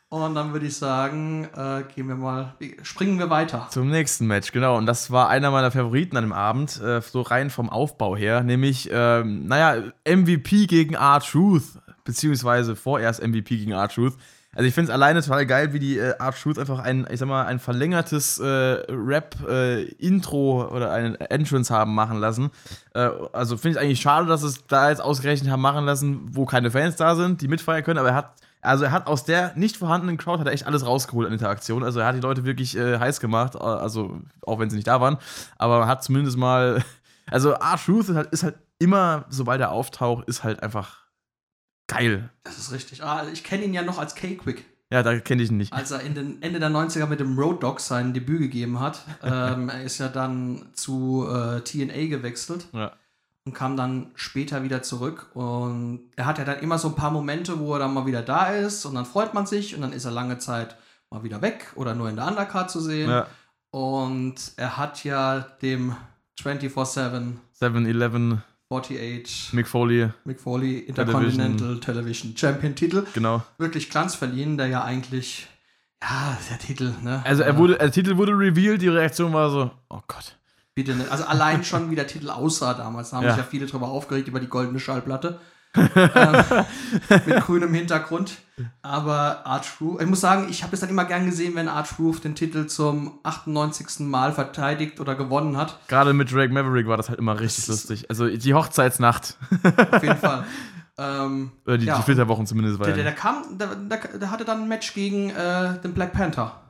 Und 0.09 0.35
dann 0.35 0.53
würde 0.53 0.67
ich 0.67 0.77
sagen, 0.77 1.49
äh, 1.55 1.83
gehen 1.93 2.07
wir 2.07 2.15
mal, 2.15 2.53
springen 2.83 3.17
wir 3.17 3.29
weiter. 3.29 3.67
Zum 3.71 3.89
nächsten 3.89 4.27
Match, 4.27 4.51
genau. 4.51 4.77
Und 4.77 4.85
das 4.85 5.11
war 5.11 5.29
einer 5.29 5.51
meiner 5.51 5.71
Favoriten 5.71 6.15
an 6.15 6.23
dem 6.23 6.31
Abend, 6.31 6.79
äh, 6.79 7.01
so 7.01 7.21
rein 7.21 7.49
vom 7.49 7.69
Aufbau 7.69 8.15
her, 8.15 8.43
nämlich, 8.43 8.89
ähm, 8.91 9.47
naja, 9.47 9.91
MVP 10.07 10.67
gegen 10.67 10.93
R-Truth, 10.93 11.79
beziehungsweise 12.03 12.75
vorerst 12.75 13.21
MVP 13.21 13.57
gegen 13.57 13.71
R-Truth. 13.71 14.13
Also 14.55 14.69
ich 14.69 14.73
finde 14.73 14.89
es 14.89 14.93
alleine 14.93 15.21
total 15.21 15.45
geil, 15.45 15.73
wie 15.73 15.79
die 15.79 15.97
äh, 15.97 16.17
Art 16.17 16.41
Truth 16.41 16.57
einfach 16.57 16.79
ein, 16.79 17.05
ich 17.11 17.19
sag 17.19 17.27
mal, 17.27 17.45
ein 17.45 17.59
verlängertes 17.59 18.39
äh, 18.39 18.45
Rap-Intro 18.89 20.63
äh, 20.63 20.73
oder 20.73 20.91
ein 20.91 21.15
Entrance 21.15 21.73
haben 21.73 21.93
machen 21.93 22.19
lassen. 22.19 22.51
Äh, 22.93 23.09
also 23.33 23.57
finde 23.57 23.77
ich 23.77 23.83
eigentlich 23.83 23.99
schade, 23.99 24.27
dass 24.27 24.43
es 24.43 24.65
da 24.67 24.89
jetzt 24.89 25.01
ausgerechnet 25.01 25.51
haben 25.51 25.61
machen 25.61 25.83
lassen, 25.83 26.29
wo 26.31 26.45
keine 26.45 26.71
Fans 26.71 26.95
da 26.95 27.15
sind, 27.17 27.41
die 27.41 27.49
mitfeiern 27.49 27.83
können, 27.83 27.99
aber 27.99 28.09
er 28.09 28.15
hat 28.15 28.33
also 28.65 28.86
er 28.86 28.91
hat 28.91 29.08
aus 29.08 29.23
der 29.23 29.54
nicht 29.56 29.78
vorhandenen 29.78 30.17
Crowd 30.17 30.39
hat 30.39 30.47
er 30.47 30.54
echt 30.54 30.65
alles 30.65 30.86
rausgeholt 30.86 31.28
an 31.28 31.34
Interaktion. 31.34 31.84
Also 31.84 31.99
er 31.99 32.08
hat 32.08 32.15
die 32.15 32.21
Leute 32.21 32.45
wirklich 32.45 32.75
äh, 32.75 32.99
heiß 32.99 33.19
gemacht, 33.19 33.56
also 33.56 34.21
auch 34.41 34.60
wenn 34.60 34.69
sie 34.69 34.75
nicht 34.75 34.88
da 34.88 34.99
waren. 35.01 35.17
Aber 35.58 35.82
er 35.82 35.88
hat 35.88 36.04
zumindest 36.04 36.38
mal, 36.38 36.84
also 37.28 37.51
R-Truth 37.51 38.10
ist 38.10 38.15
halt, 38.15 38.34
ist 38.34 38.43
halt 38.43 38.56
immer, 38.80 39.25
sobald 39.30 39.62
er 39.62 39.71
auftaucht, 39.71 40.28
ist 40.28 40.43
halt 40.43 40.62
einfach 40.62 41.06
geil. 41.88 42.30
Das 42.43 42.58
ist 42.58 42.71
richtig. 42.71 43.04
Ah, 43.04 43.25
ich 43.32 43.43
kenne 43.43 43.63
ihn 43.63 43.73
ja 43.73 43.84
noch 43.84 43.99
als 43.99 44.15
K-Quick. 44.15 44.65
Ja, 44.91 45.01
da 45.01 45.17
kenne 45.19 45.41
ich 45.41 45.49
ihn 45.49 45.58
nicht. 45.58 45.73
Als 45.73 45.91
er 45.91 46.01
in 46.01 46.13
den 46.13 46.41
Ende 46.41 46.60
der 46.60 46.69
90er 46.69 47.08
mit 47.08 47.19
dem 47.19 47.38
Road 47.39 47.63
Dog 47.63 47.80
sein 47.80 48.13
Debüt 48.13 48.39
gegeben 48.39 48.80
hat. 48.80 49.01
ähm, 49.23 49.69
er 49.69 49.84
ist 49.84 49.97
ja 49.97 50.08
dann 50.08 50.67
zu 50.73 51.28
äh, 51.28 51.62
TNA 51.62 52.08
gewechselt. 52.08 52.67
Ja 52.71 52.91
und 53.45 53.53
kam 53.53 53.77
dann 53.77 54.12
später 54.15 54.63
wieder 54.63 54.81
zurück. 54.81 55.27
Und 55.34 56.01
er 56.15 56.25
hat 56.25 56.39
ja 56.39 56.45
dann 56.45 56.60
immer 56.60 56.77
so 56.79 56.89
ein 56.89 56.95
paar 56.95 57.12
Momente, 57.12 57.60
wo 57.60 57.73
er 57.73 57.79
dann 57.79 57.93
mal 57.93 58.05
wieder 58.05 58.23
da 58.23 58.47
ist 58.47 58.86
und 58.86 58.95
dann 58.95 59.05
freut 59.05 59.34
man 59.34 59.45
sich 59.45 59.75
und 59.75 59.81
dann 59.81 59.93
ist 59.93 60.05
er 60.05 60.12
lange 60.12 60.39
Zeit 60.39 60.75
mal 61.12 61.23
wieder 61.23 61.41
weg 61.41 61.71
oder 61.75 61.93
nur 61.93 62.10
in 62.10 62.15
der 62.15 62.27
Undercard 62.27 62.71
zu 62.71 62.81
sehen. 62.81 63.10
Ja. 63.10 63.27
Und 63.69 64.36
er 64.58 64.77
hat 64.77 65.03
ja 65.03 65.39
dem 65.62 65.95
24-7 66.41 67.34
7-Eleven 67.62 68.43
48 68.69 69.53
Mick 69.53 69.67
Foley, 69.67 70.10
Mick 70.25 70.41
Foley 70.41 70.79
Intercontinental 70.79 71.79
Television, 71.79 71.81
Television 71.81 72.38
Champion 72.38 72.75
Titel 72.75 73.05
genau. 73.13 73.43
wirklich 73.60 73.89
Glanz 73.91 74.15
verliehen, 74.15 74.58
der 74.58 74.67
ja 74.67 74.84
eigentlich 74.84 75.47
ja, 76.01 76.38
der 76.49 76.60
Titel, 76.60 76.93
ne? 77.03 77.21
Also 77.25 77.43
er 77.43 77.58
wurde, 77.58 77.77
der 77.77 77.91
Titel 77.91 78.17
wurde 78.17 78.34
revealed, 78.34 78.81
die 78.81 78.88
Reaktion 78.88 79.34
war 79.34 79.49
so, 79.49 79.71
oh 79.89 80.01
Gott. 80.08 80.36
Bitte 80.75 80.93
nicht. 80.93 81.09
Also 81.09 81.23
allein 81.23 81.63
schon, 81.63 81.89
wie 81.89 81.95
der 81.95 82.07
Titel 82.07 82.29
aussah 82.29 82.73
damals. 82.73 83.09
Da 83.09 83.17
haben 83.17 83.23
ja. 83.23 83.31
sich 83.31 83.39
ja 83.39 83.47
viele 83.49 83.65
drüber 83.65 83.88
aufgeregt, 83.88 84.27
über 84.27 84.39
die 84.39 84.47
goldene 84.47 84.79
Schallplatte. 84.79 85.39
ähm, 85.77 86.65
mit 87.25 87.39
grünem 87.41 87.73
Hintergrund. 87.73 88.38
Aber 88.81 89.45
Roof, 89.81 89.99
ich 89.99 90.07
muss 90.07 90.21
sagen, 90.21 90.47
ich 90.49 90.63
habe 90.63 90.73
es 90.73 90.79
dann 90.79 90.89
immer 90.89 91.03
gern 91.03 91.25
gesehen, 91.25 91.53
wenn 91.55 91.67
Roof 91.99 92.21
den 92.21 92.33
Titel 92.33 92.67
zum 92.67 93.19
98. 93.23 94.07
Mal 94.07 94.31
verteidigt 94.31 95.01
oder 95.01 95.15
gewonnen 95.15 95.57
hat. 95.57 95.77
Gerade 95.89 96.13
mit 96.13 96.31
Drake 96.31 96.53
Maverick 96.53 96.88
war 96.88 96.95
das 96.95 97.09
halt 97.09 97.19
immer 97.19 97.38
richtig 97.41 97.67
lustig. 97.67 98.09
Also 98.09 98.29
die 98.29 98.53
Hochzeitsnacht. 98.53 99.38
Auf 99.91 100.03
jeden 100.03 100.17
Fall. 100.17 100.45
Ähm, 100.97 101.51
oder 101.65 101.77
die, 101.77 101.85
ja, 101.85 101.97
die 101.97 102.03
Flitterwochen 102.03 102.47
zumindest. 102.47 102.79
Der, 102.79 102.93
der, 102.93 103.03
der, 103.03 103.11
kam, 103.11 103.57
der, 103.57 103.75
der, 103.75 104.31
hatte 104.31 104.45
dann 104.45 104.61
ein 104.61 104.67
Match 104.69 104.93
gegen 104.93 105.29
äh, 105.29 105.77
den 105.81 105.93
Black 105.93 106.13
Panther. 106.13 106.61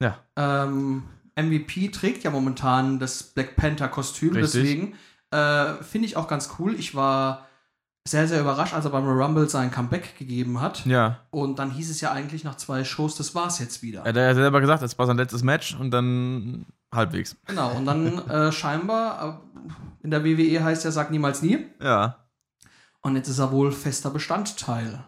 Ja. 0.00 0.18
Ähm, 0.36 1.02
MVP 1.36 1.88
trägt 1.88 2.24
ja 2.24 2.30
momentan 2.30 2.98
das 2.98 3.22
Black 3.22 3.56
Panther-Kostüm, 3.56 4.34
deswegen 4.34 4.94
äh, 5.30 5.74
finde 5.82 6.06
ich 6.06 6.16
auch 6.16 6.28
ganz 6.28 6.50
cool. 6.58 6.74
Ich 6.74 6.94
war 6.94 7.46
sehr, 8.08 8.26
sehr 8.26 8.40
überrascht, 8.40 8.74
als 8.74 8.84
er 8.84 8.90
beim 8.90 9.06
Rumble 9.06 9.48
sein 9.48 9.70
Comeback 9.70 10.18
gegeben 10.18 10.60
hat. 10.60 10.84
Ja. 10.86 11.20
Und 11.30 11.58
dann 11.58 11.70
hieß 11.70 11.90
es 11.90 12.00
ja 12.00 12.12
eigentlich 12.12 12.44
nach 12.44 12.56
zwei 12.56 12.84
Shows, 12.84 13.16
das 13.16 13.34
war's 13.34 13.58
jetzt 13.58 13.82
wieder. 13.82 14.00
Er 14.00 14.08
hat 14.08 14.16
ja 14.16 14.34
selber 14.34 14.60
gesagt, 14.60 14.82
das 14.82 14.98
war 14.98 15.06
sein 15.06 15.16
letztes 15.16 15.42
Match 15.42 15.76
und 15.78 15.90
dann 15.90 16.66
halbwegs. 16.94 17.36
Genau, 17.46 17.72
und 17.76 17.84
dann 17.84 18.28
äh, 18.28 18.52
scheinbar, 18.52 19.40
äh, 19.48 20.04
in 20.04 20.10
der 20.10 20.24
WWE 20.24 20.64
heißt 20.64 20.84
er, 20.84 20.92
sag 20.92 21.10
niemals 21.10 21.42
nie. 21.42 21.66
Ja. 21.80 22.16
Und 23.02 23.16
jetzt 23.16 23.28
ist 23.28 23.38
er 23.38 23.52
wohl 23.52 23.70
fester 23.72 24.10
Bestandteil 24.10 25.04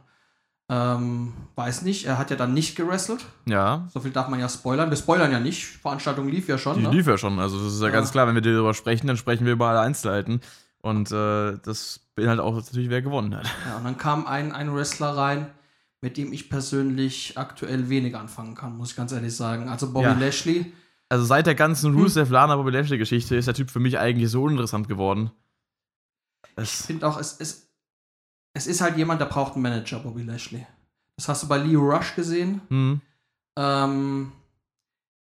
ähm, 0.72 1.35
weiß 1.54 1.82
nicht, 1.82 2.06
er 2.06 2.16
hat 2.16 2.30
ja 2.30 2.37
dann 2.37 2.54
nicht 2.54 2.76
gewrestelt. 2.76 3.26
Ja. 3.44 3.87
So 3.92 4.00
viel 4.00 4.11
darf 4.11 4.28
man 4.28 4.40
ja 4.40 4.48
spoilern. 4.48 4.88
Wir 4.88 4.96
spoilern 4.96 5.30
ja 5.30 5.38
nicht. 5.38 5.66
Veranstaltung 5.66 6.28
lief 6.28 6.48
ja 6.48 6.56
schon. 6.56 6.78
Die 6.78 6.82
ne? 6.82 6.90
lief 6.90 7.06
ja 7.06 7.18
schon. 7.18 7.38
Also, 7.38 7.62
das 7.62 7.74
ist 7.74 7.80
ja, 7.82 7.88
ja, 7.88 7.92
ganz 7.92 8.11
klar, 8.11 8.26
wenn 8.26 8.35
wir 8.35 8.40
darüber 8.40 8.72
sprechen, 8.72 9.06
dann 9.06 9.18
sprechen 9.18 9.44
wir 9.44 9.52
über 9.52 9.68
alle 9.68 9.80
Einzelheiten. 9.80 10.40
Und 10.80 11.12
äh, 11.12 11.58
das 11.62 12.00
beinhaltet 12.14 12.42
auch 12.42 12.54
natürlich, 12.54 12.88
wer 12.88 13.02
gewonnen 13.02 13.37
hat. 13.37 13.44
Ja, 13.68 13.76
und 13.76 13.85
dann 13.85 13.98
kam 13.98 14.26
ein, 14.26 14.52
ein 14.52 14.74
Wrestler 14.74 15.14
rein, 15.14 15.48
mit 16.00 16.16
dem 16.16 16.32
ich 16.32 16.48
persönlich 16.48 17.37
aktuell 17.37 17.90
wenig 17.90 18.16
anfangen 18.16 18.54
kann, 18.54 18.78
muss 18.78 18.92
ich 18.92 18.96
ganz 18.96 19.12
ehrlich 19.12 19.37
sagen. 19.37 19.68
Also 19.68 19.92
Bobby 19.92 20.06
ja. 20.06 20.14
Lashley. 20.14 20.72
Also 21.11 21.26
seit 21.26 21.46
der 21.46 21.54
ganzen 21.54 21.94
Rusev 21.94 22.30
Lana 22.30 22.56
Bobby 22.56 22.70
Lashley 22.70 22.96
Geschichte 22.96 23.37
ist 23.37 23.46
der 23.46 23.54
Typ 23.54 23.70
für 23.70 23.78
mich 23.78 23.98
eigentlich 23.98 24.30
so 24.30 24.44
uninteressant 24.44 24.88
geworden. 24.88 25.30
Ich 26.56 26.70
finde 26.70 27.06
auch, 27.06 27.20
es 27.20 27.35
ist, 27.35 27.71
es 28.54 28.66
ist 28.66 28.80
halt 28.80 28.96
jemand, 28.96 29.20
der 29.20 29.26
braucht 29.26 29.54
einen 29.54 29.62
Manager, 29.62 29.98
Bobby 30.00 30.22
Lashley. 30.22 30.66
Das 31.16 31.28
hast 31.28 31.42
du 31.42 31.48
bei 31.48 31.58
Leo 31.58 31.80
Rush 31.80 32.14
gesehen. 32.14 32.60
Hm. 32.68 33.00
Ähm, 33.56 34.32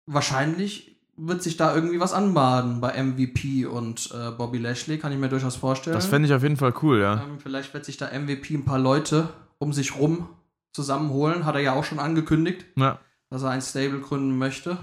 wahrscheinlich 0.05 0.97
wird 1.17 1.43
sich 1.43 1.57
da 1.57 1.75
irgendwie 1.75 1.99
was 1.99 2.13
anbaden 2.13 2.79
bei 2.79 3.01
MVP 3.01 3.65
und 3.65 4.09
äh, 4.13 4.31
Bobby 4.31 4.57
Lashley, 4.57 4.97
kann 4.97 5.11
ich 5.11 5.17
mir 5.17 5.29
durchaus 5.29 5.55
vorstellen. 5.55 5.95
Das 5.95 6.05
fände 6.05 6.27
ich 6.27 6.33
auf 6.33 6.43
jeden 6.43 6.57
Fall 6.57 6.73
cool, 6.81 7.01
ja. 7.01 7.23
Ähm, 7.23 7.39
vielleicht 7.39 7.73
wird 7.73 7.85
sich 7.85 7.97
da 7.97 8.07
MVP 8.07 8.53
ein 8.53 8.65
paar 8.65 8.79
Leute 8.79 9.29
um 9.57 9.73
sich 9.73 9.97
rum 9.97 10.29
zusammenholen. 10.71 11.45
Hat 11.45 11.55
er 11.55 11.61
ja 11.61 11.73
auch 11.73 11.83
schon 11.83 11.99
angekündigt, 11.99 12.65
ja. 12.75 12.99
dass 13.29 13.43
er 13.43 13.49
ein 13.49 13.61
Stable 13.61 13.99
gründen 13.99 14.37
möchte. 14.37 14.77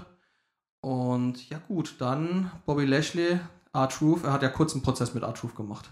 Und 0.81 1.49
ja, 1.49 1.57
gut, 1.67 1.95
dann 1.99 2.51
Bobby 2.65 2.85
Lashley, 2.85 3.39
R-Truth. 3.73 4.23
Er 4.23 4.33
hat 4.33 4.43
ja 4.43 4.49
kurz 4.49 4.73
einen 4.73 4.83
Prozess 4.83 5.13
mit 5.13 5.23
R-Truth 5.23 5.55
gemacht. 5.55 5.89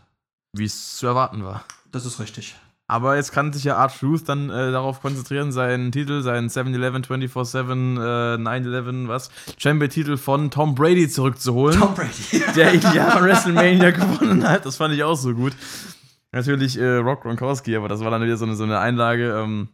Wie 0.54 0.66
es 0.66 0.98
zu 0.98 1.08
erwarten 1.08 1.44
war. 1.44 1.66
Das 1.96 2.06
ist 2.06 2.20
richtig. 2.20 2.58
Aber 2.88 3.16
jetzt 3.16 3.32
kann 3.32 3.54
sich 3.54 3.64
ja 3.64 3.78
Art 3.78 3.98
Truth 3.98 4.28
dann 4.28 4.50
äh, 4.50 4.74
darauf 4.74 5.02
konzentrieren, 5.02 5.54
seinen 5.54 5.94
Titel, 5.94 6.24
seinen 6.24 6.50
7-Eleven, 6.50 7.06
24-7, 7.06 7.96
äh, 7.96 8.38
9-11, 8.38 9.08
was? 9.08 9.32
Champion-Titel 9.58 10.18
von 10.18 10.52
Tom 10.52 10.76
Brady 10.76 11.08
zurückzuholen. 11.08 11.80
Tom 11.80 11.96
Brady. 11.96 12.44
der 12.58 12.76
ja 12.76 13.18
WrestleMania 13.22 13.92
gewonnen 13.92 14.46
hat. 14.46 14.66
Das 14.66 14.76
fand 14.76 14.94
ich 14.94 15.06
auch 15.06 15.16
so 15.16 15.34
gut. 15.34 15.54
Natürlich 16.34 16.78
äh, 16.78 16.98
Rock 16.98 17.22
Gronkowski, 17.22 17.78
aber 17.78 17.88
das 17.88 18.02
war 18.02 18.12
dann 18.12 18.22
wieder 18.24 18.36
so 18.36 18.44
eine, 18.44 18.58
so 18.58 18.66
eine 18.66 18.80
Einlage. 18.80 19.42
Ähm, 19.42 19.70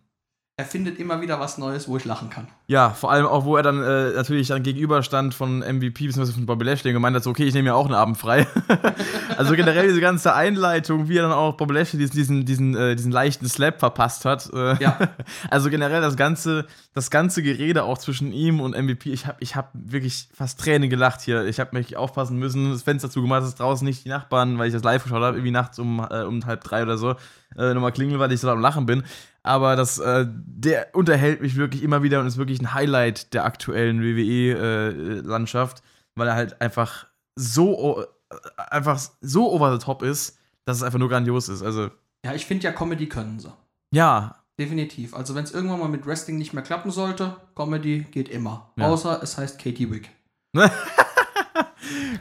er 0.61 0.67
findet 0.67 0.99
immer 0.99 1.21
wieder 1.21 1.39
was 1.39 1.57
Neues, 1.57 1.87
wo 1.87 1.97
ich 1.97 2.05
lachen 2.05 2.29
kann. 2.29 2.47
Ja, 2.67 2.91
vor 2.91 3.11
allem 3.11 3.25
auch, 3.25 3.45
wo 3.45 3.57
er 3.57 3.63
dann 3.63 3.81
äh, 3.81 4.11
natürlich 4.11 4.49
dann 4.49 4.61
gegenüberstand 4.61 5.33
von 5.33 5.59
MVP 5.59 6.05
bzw. 6.05 6.31
von 6.33 6.45
Bobby 6.45 6.65
Lashley 6.65 6.91
und 6.91 6.93
gemeint 6.93 7.15
hat, 7.15 7.23
so, 7.23 7.31
okay, 7.31 7.45
ich 7.45 7.55
nehme 7.55 7.69
ja 7.69 7.73
auch 7.73 7.85
einen 7.85 7.95
Abend 7.95 8.19
frei. 8.19 8.45
also 9.37 9.55
generell 9.55 9.87
diese 9.87 10.01
ganze 10.01 10.35
Einleitung, 10.35 11.09
wie 11.09 11.17
er 11.17 11.23
dann 11.23 11.31
auch 11.31 11.57
Bobby 11.57 11.73
Lashley 11.73 11.97
diesen, 11.97 12.15
diesen, 12.15 12.45
diesen, 12.45 12.75
äh, 12.75 12.95
diesen 12.95 13.11
leichten 13.11 13.49
Slap 13.49 13.79
verpasst 13.79 14.23
hat. 14.25 14.51
Äh, 14.53 14.81
Ja. 14.81 14.97
Also 15.49 15.69
generell 15.69 16.01
das 16.01 16.15
ganze, 16.15 16.67
das 16.93 17.09
ganze 17.09 17.41
Gerede 17.41 17.83
auch 17.83 17.97
zwischen 17.97 18.31
ihm 18.31 18.59
und 18.59 18.79
MVP, 18.79 19.11
ich 19.11 19.25
habe 19.25 19.37
ich 19.39 19.55
hab 19.55 19.71
wirklich 19.73 20.29
fast 20.33 20.59
Tränen 20.59 20.89
gelacht 20.89 21.21
hier. 21.21 21.45
Ich 21.45 21.59
habe 21.59 21.75
mich 21.75 21.97
aufpassen 21.97 22.37
müssen, 22.37 22.71
das 22.71 22.83
Fenster 22.83 23.09
zugemacht, 23.09 23.41
dass 23.41 23.55
draußen 23.55 23.85
nicht 23.85 24.05
die 24.05 24.09
Nachbarn, 24.09 24.59
weil 24.59 24.67
ich 24.67 24.73
das 24.73 24.83
live 24.83 25.03
geschaut 25.03 25.23
habe, 25.23 25.37
irgendwie 25.37 25.51
nachts 25.51 25.79
um, 25.79 26.05
äh, 26.09 26.23
um 26.23 26.45
halb 26.45 26.63
drei 26.63 26.83
oder 26.83 26.97
so, 26.97 27.15
äh, 27.57 27.73
nochmal 27.73 27.91
klingeln, 27.91 28.19
weil 28.19 28.31
ich 28.31 28.39
so 28.39 28.49
am 28.49 28.61
Lachen 28.61 28.85
bin. 28.85 29.03
Aber 29.43 29.75
das, 29.75 29.97
äh, 29.97 30.25
der 30.27 30.93
unterhält 30.93 31.41
mich 31.41 31.55
wirklich 31.55 31.83
immer 31.83 32.03
wieder 32.03 32.19
und 32.19 32.27
ist 32.27 32.37
wirklich 32.37 32.61
ein 32.61 32.73
Highlight 32.73 33.33
der 33.33 33.45
aktuellen 33.45 34.01
WWE-Landschaft, 34.03 35.81
weil 36.15 36.27
er 36.27 36.35
halt 36.35 36.61
einfach 36.61 37.07
so, 37.35 38.03
äh, 38.03 38.35
einfach 38.57 39.01
so 39.21 39.51
over 39.51 39.71
the 39.71 39.83
top 39.83 40.03
ist, 40.03 40.37
dass 40.65 40.77
es 40.77 40.83
einfach 40.83 40.99
nur 40.99 41.09
grandios 41.09 41.49
ist. 41.49 41.63
Also, 41.63 41.89
Ja, 42.23 42.33
ich 42.35 42.45
finde 42.45 42.65
ja, 42.65 42.71
Comedy 42.71 43.07
können 43.07 43.39
sie. 43.39 43.51
ja, 43.93 44.35
Definitiv. 44.59 45.15
Also, 45.15 45.33
wenn 45.33 45.43
es 45.43 45.51
irgendwann 45.53 45.79
mal 45.79 45.89
mit 45.89 46.05
Wrestling 46.05 46.37
nicht 46.37 46.53
mehr 46.53 46.61
klappen 46.61 46.91
sollte, 46.91 47.35
Comedy 47.55 48.05
geht 48.11 48.29
immer. 48.29 48.71
Ja. 48.75 48.89
Außer 48.89 49.23
es 49.23 49.35
heißt 49.35 49.57
Katie 49.57 49.89
Wick. 49.89 50.11
gut, 50.53 50.69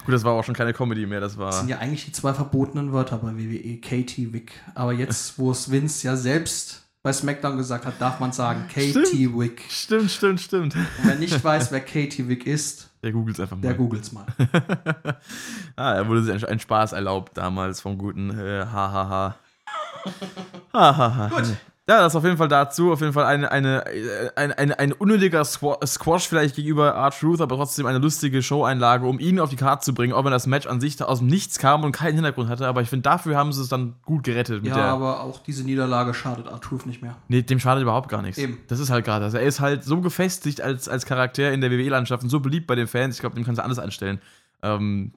das 0.07 0.25
war 0.25 0.33
auch 0.33 0.45
schon 0.45 0.55
keine 0.55 0.73
Comedy 0.73 1.05
mehr, 1.05 1.21
das 1.21 1.37
war. 1.37 1.49
Das 1.49 1.59
sind 1.59 1.69
ja 1.69 1.79
eigentlich 1.79 2.07
die 2.07 2.13
zwei 2.13 2.33
verbotenen 2.33 2.95
Wörter 2.95 3.19
bei 3.19 3.37
WWE. 3.37 3.79
Katie 3.83 4.33
Wick. 4.33 4.53
Aber 4.75 4.95
jetzt, 4.95 5.39
wo 5.39 5.51
es 5.51 5.71
Vince 5.71 6.07
ja 6.07 6.17
selbst 6.17 6.90
bei 7.03 7.13
SmackDown 7.13 7.57
gesagt 7.57 7.87
hat, 7.87 7.95
darf 7.99 8.21
man 8.21 8.33
sagen 8.33 8.67
Katie 8.69 9.31
Wick. 9.35 9.63
Stimmt, 9.71 10.11
stimmt, 10.11 10.41
stimmt. 10.41 10.77
Und 10.77 10.87
wer 11.03 11.15
nicht 11.15 11.43
weiß, 11.43 11.73
wer 11.73 11.81
Katie 11.81 12.29
Wick 12.29 12.47
ist, 12.47 12.91
Der 13.03 13.13
googelt 13.13 13.41
einfach 13.41 13.57
mal. 13.57 13.63
der 13.63 13.75
googelt's 13.75 14.13
mal. 14.13 14.27
ah, 15.77 15.95
er 15.95 16.07
wurde 16.09 16.23
sich 16.23 16.35
ein, 16.45 16.45
ein 16.51 16.61
Spaß 16.61 16.93
erlaubt 16.93 17.37
damals 17.39 17.81
vom 17.81 17.97
guten 17.97 18.31
äh, 18.39 18.67
Hahaha. 18.67 19.37
Hahaha. 20.73 21.29
Gut. 21.29 21.57
Ja, 21.91 22.03
das 22.03 22.15
auf 22.15 22.23
jeden 22.23 22.37
Fall 22.37 22.47
dazu. 22.47 22.93
Auf 22.93 23.01
jeden 23.01 23.13
Fall 23.13 23.25
eine, 23.25 23.51
eine, 23.51 23.83
ein, 24.37 24.53
ein, 24.53 24.73
ein 24.73 24.93
unnötiger 24.93 25.43
Squa- 25.43 25.85
Squash 25.85 26.29
vielleicht 26.29 26.55
gegenüber 26.55 26.91
R-Truth, 26.91 27.41
aber 27.41 27.57
trotzdem 27.57 27.87
eine 27.87 27.99
lustige 27.99 28.45
Show-Einlage, 28.45 29.05
um 29.09 29.19
ihn 29.19 29.41
auf 29.41 29.51
die 29.51 29.57
Karte 29.57 29.85
zu 29.87 29.93
bringen, 29.93 30.13
auch 30.13 30.25
wenn 30.25 30.31
das 30.31 30.47
Match 30.47 30.69
an 30.69 30.81
sich 30.81 31.03
aus 31.03 31.19
dem 31.19 31.27
Nichts 31.27 31.59
kam 31.59 31.83
und 31.83 31.91
keinen 31.91 32.15
Hintergrund 32.15 32.49
hatte. 32.49 32.69
Aber 32.69 32.81
ich 32.81 32.89
finde, 32.89 33.03
dafür 33.03 33.37
haben 33.37 33.53
sie 33.53 33.61
es 33.61 33.69
dann 33.69 33.97
gut 34.05 34.23
gerettet. 34.23 34.65
Ja, 34.65 34.77
aber 34.77 35.25
auch 35.25 35.41
diese 35.43 35.65
Niederlage 35.65 36.15
schadet 36.15 36.47
R-Truth 36.47 36.87
nicht 36.87 37.03
mehr. 37.03 37.17
Nee, 37.27 37.43
dem 37.43 37.59
schadet 37.59 37.83
überhaupt 37.83 38.09
gar 38.09 38.23
nichts. 38.23 38.39
Eben. 38.39 38.59
Das 38.69 38.79
ist 38.79 38.91
halt 38.91 39.05
gerade 39.05 39.25
das. 39.25 39.35
Er 39.35 39.43
ist 39.43 39.59
halt 39.59 39.83
so 39.83 40.01
gefestigt 40.01 40.61
als, 40.61 40.89
als 40.89 41.07
Charakter 41.07 41.51
in 41.53 41.61
der 41.61 41.73
WWE-Landschaft 41.73 42.23
und 42.23 42.31
so 42.31 42.39
beliebt 42.39 42.69
bei 42.69 42.77
den 42.77 42.87
Fans. 42.87 43.17
Ich 43.17 43.21
glaube, 43.21 43.35
dem 43.35 43.45
kannst 43.45 43.59
du 43.59 43.65
alles 43.65 43.81
anstellen. 43.81 44.21
Ähm, 44.63 45.13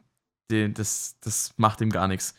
den, 0.49 0.73
das, 0.73 1.17
das 1.21 1.53
macht 1.57 1.81
ihm 1.81 1.91
gar 1.91 2.07
nichts. 2.07 2.33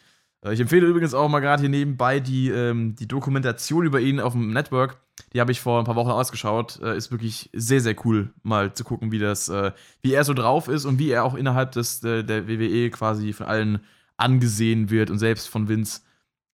Äh, 0.44 0.52
Ich 0.52 0.60
empfehle 0.60 0.86
übrigens 0.86 1.14
auch 1.14 1.28
mal 1.28 1.40
gerade 1.40 1.60
hier 1.60 1.70
nebenbei 1.70 2.20
die, 2.20 2.50
ähm, 2.50 2.94
die 2.96 3.08
Dokumentation 3.08 3.84
über 3.86 4.00
ihn 4.00 4.20
auf 4.20 4.32
dem 4.32 4.52
Network. 4.52 4.98
Die 5.32 5.40
habe 5.40 5.52
ich 5.52 5.60
vor 5.60 5.78
ein 5.78 5.84
paar 5.84 5.96
Wochen 5.96 6.10
ausgeschaut. 6.10 6.80
Äh, 6.82 6.96
ist 6.96 7.10
wirklich 7.10 7.50
sehr, 7.52 7.80
sehr 7.80 7.96
cool, 8.04 8.32
mal 8.42 8.72
zu 8.74 8.84
gucken, 8.84 9.12
wie 9.12 9.18
das, 9.18 9.48
äh, 9.48 9.72
wie 10.02 10.12
er 10.12 10.24
so 10.24 10.34
drauf 10.34 10.68
ist 10.68 10.84
und 10.84 10.98
wie 10.98 11.10
er 11.10 11.24
auch 11.24 11.34
innerhalb 11.34 11.72
des, 11.72 12.02
äh, 12.04 12.24
der 12.24 12.48
WWE 12.48 12.90
quasi 12.90 13.32
von 13.32 13.46
allen 13.46 13.80
angesehen 14.16 14.90
wird 14.90 15.10
und 15.10 15.18
selbst 15.18 15.48
von 15.48 15.68
Vince 15.68 16.02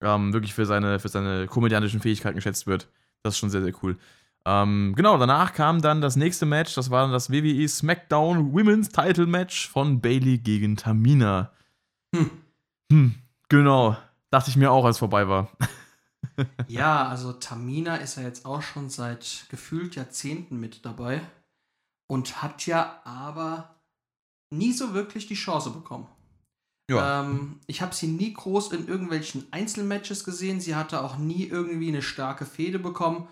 ähm, 0.03 0.33
wirklich 0.33 0.55
für 0.55 0.65
seine, 0.67 0.99
für 0.99 1.09
seine 1.09 1.47
komödiantischen 1.47 2.01
Fähigkeiten 2.01 2.37
geschätzt 2.37 2.67
wird. 2.67 2.89
Das 3.23 3.35
ist 3.35 3.39
schon 3.39 3.51
sehr, 3.51 3.63
sehr 3.63 3.75
cool. 3.83 3.99
Ähm, 4.47 4.95
genau, 4.97 5.19
danach 5.19 5.53
kam 5.53 5.83
dann 5.83 6.01
das 6.01 6.17
nächste 6.17 6.47
Match, 6.47 6.75
das 6.75 6.91
war 6.91 7.03
dann 7.03 7.13
das 7.13 7.31
WWE 7.31 7.69
SmackDown 7.69 8.55
Women's 8.55 8.89
Title 8.89 9.27
Match 9.27 9.69
von 9.69 10.01
Bailey 10.01 10.39
gegen 10.39 10.77
Tamina. 10.77 11.53
Hm. 12.15 12.31
Hm, 12.91 13.15
genau. 13.51 13.97
Dachte 14.31 14.49
ich 14.49 14.57
mir 14.57 14.71
auch, 14.71 14.85
als 14.87 14.97
es 14.97 15.01
vorbei 15.01 15.29
war. 15.29 15.51
Ja, 16.69 17.07
also 17.09 17.33
Tamina 17.33 17.97
ist 17.97 18.17
ja 18.17 18.23
jetzt 18.23 18.47
auch 18.47 18.63
schon 18.63 18.89
seit 18.89 19.45
gefühlt 19.51 19.95
Jahrzehnten 19.97 20.59
mit 20.59 20.87
dabei 20.87 21.21
und 22.07 22.43
hat 22.43 22.65
ja 22.67 23.01
aber 23.05 23.75
nie 24.51 24.73
so 24.73 24.95
wirklich 24.95 25.27
die 25.27 25.35
Chance 25.35 25.71
bekommen. 25.71 26.07
Ähm, 26.91 27.61
ich 27.67 27.83
habe 27.83 27.95
sie 27.95 28.07
nie 28.07 28.33
groß 28.33 28.73
in 28.73 28.89
irgendwelchen 28.89 29.47
Einzelmatches 29.53 30.25
gesehen. 30.25 30.61
Sie 30.61 30.75
hatte 30.77 31.03
auch 31.03 31.17
nie 31.19 31.45
irgendwie 31.45 31.89
eine 31.89 32.03
starke 32.03 32.47
Fehde 32.47 32.79
bekommen. 32.79 33.29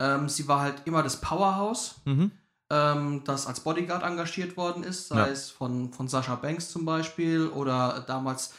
Ähm, 0.00 0.28
sie 0.28 0.46
war 0.46 0.60
halt 0.60 0.82
immer 0.86 1.02
das 1.02 1.20
Powerhouse, 1.20 2.02
Mhm. 2.04 2.30
ähm, 2.70 3.22
das 3.24 3.46
als 3.48 3.60
Bodyguard 3.60 4.04
engagiert 4.04 4.56
worden 4.56 4.84
ist, 4.84 5.08
sei 5.08 5.18
Ja. 5.18 5.26
es 5.26 5.50
von, 5.50 5.92
von 5.92 6.06
Sascha 6.08 6.36
Banks 6.36 6.70
zum 6.70 6.84
Beispiel 6.84 7.48
oder 7.48 8.00
damals 8.06 8.54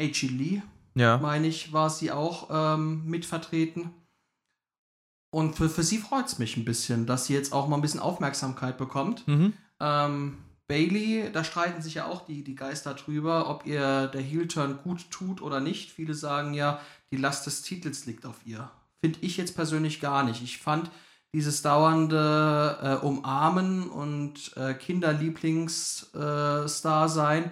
A.G. 0.00 0.26
Lee, 0.28 0.62
Ja. 0.94 1.18
meine 1.18 1.46
ich, 1.46 1.72
war 1.72 1.90
sie 1.90 2.10
auch 2.12 2.48
ähm, 2.50 3.04
mitvertreten. 3.06 3.90
Und 5.30 5.56
für, 5.56 5.68
für 5.68 5.82
sie 5.82 5.98
freut 5.98 6.26
es 6.26 6.38
mich 6.38 6.56
ein 6.56 6.64
bisschen, 6.64 7.04
dass 7.06 7.26
sie 7.26 7.34
jetzt 7.34 7.52
auch 7.52 7.68
mal 7.68 7.76
ein 7.76 7.82
bisschen 7.82 8.00
Aufmerksamkeit 8.00 8.78
bekommt. 8.78 9.28
Mhm. 9.28 9.52
Ähm, 9.80 10.38
Bailey, 10.68 11.30
da 11.32 11.44
streiten 11.44 11.82
sich 11.82 11.94
ja 11.94 12.06
auch 12.06 12.24
die, 12.26 12.42
die 12.44 12.54
Geister 12.54 12.94
drüber, 12.94 13.48
ob 13.50 13.66
ihr 13.66 14.06
der 14.08 14.20
Heel-Turn 14.22 14.78
gut 14.82 15.10
tut 15.10 15.40
oder 15.42 15.60
nicht. 15.60 15.90
Viele 15.90 16.14
sagen 16.14 16.54
ja, 16.54 16.80
die 17.10 17.16
Last 17.16 17.46
des 17.46 17.62
Titels 17.62 18.06
liegt 18.06 18.24
auf 18.26 18.36
ihr. 18.44 18.70
Finde 19.00 19.18
ich 19.22 19.36
jetzt 19.36 19.54
persönlich 19.54 20.00
gar 20.00 20.24
nicht. 20.24 20.42
Ich 20.42 20.58
fand 20.58 20.90
dieses 21.34 21.62
dauernde 21.62 23.00
äh, 23.02 23.04
Umarmen 23.04 23.88
und 23.90 24.56
äh, 24.56 24.72
Kinderlieblingsstar 24.74 27.08
sein, 27.08 27.50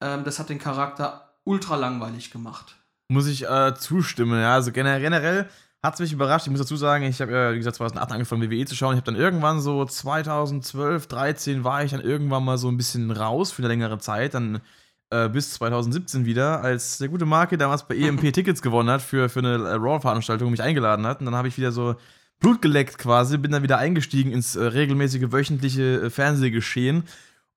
ähm, 0.00 0.24
das 0.24 0.38
hat 0.38 0.48
den 0.48 0.58
Charakter 0.58 1.27
ultra 1.48 1.76
langweilig 1.76 2.30
gemacht. 2.30 2.76
Muss 3.08 3.26
ich 3.26 3.48
äh, 3.48 3.74
zustimmen, 3.74 4.40
ja. 4.40 4.54
Also 4.54 4.70
gener- 4.70 5.00
generell 5.00 5.48
hat 5.82 5.94
es 5.94 6.00
mich 6.00 6.12
überrascht. 6.12 6.46
Ich 6.46 6.50
muss 6.50 6.60
dazu 6.60 6.76
sagen, 6.76 7.04
ich 7.04 7.20
habe 7.20 7.32
ja, 7.32 7.52
wie 7.52 7.56
gesagt, 7.56 7.76
2008 7.76 8.12
angefangen, 8.12 8.42
WWE 8.50 8.64
zu 8.66 8.74
schauen. 8.74 8.94
Ich 8.94 9.00
habe 9.00 9.10
dann 9.12 9.20
irgendwann 9.20 9.60
so 9.60 9.84
2012, 9.84 11.06
13 11.06 11.64
war 11.64 11.82
ich 11.84 11.92
dann 11.92 12.00
irgendwann 12.00 12.44
mal 12.44 12.58
so 12.58 12.68
ein 12.68 12.76
bisschen 12.76 13.10
raus 13.10 13.50
für 13.52 13.62
eine 13.62 13.68
längere 13.68 13.98
Zeit. 13.98 14.34
Dann 14.34 14.60
äh, 15.10 15.28
bis 15.28 15.54
2017 15.54 16.26
wieder, 16.26 16.60
als 16.62 16.98
der 16.98 17.08
gute 17.08 17.24
Marke 17.24 17.56
damals 17.56 17.86
bei 17.88 17.96
EMP 17.96 18.32
Tickets 18.32 18.60
gewonnen 18.60 18.90
hat 18.90 19.00
für, 19.02 19.28
für 19.28 19.38
eine 19.38 19.54
äh, 19.54 19.72
Raw-Veranstaltung 19.74 20.48
und 20.48 20.52
mich 20.52 20.62
eingeladen 20.62 21.06
hat. 21.06 21.20
Und 21.20 21.26
dann 21.26 21.34
habe 21.36 21.48
ich 21.48 21.56
wieder 21.56 21.72
so 21.72 21.94
Blut 22.40 22.60
geleckt 22.60 22.98
quasi, 22.98 23.38
bin 23.38 23.52
dann 23.52 23.62
wieder 23.62 23.78
eingestiegen 23.78 24.32
ins 24.32 24.54
äh, 24.54 24.62
regelmäßige 24.64 25.32
wöchentliche 25.32 26.02
äh, 26.02 26.10
Fernsehgeschehen. 26.10 27.04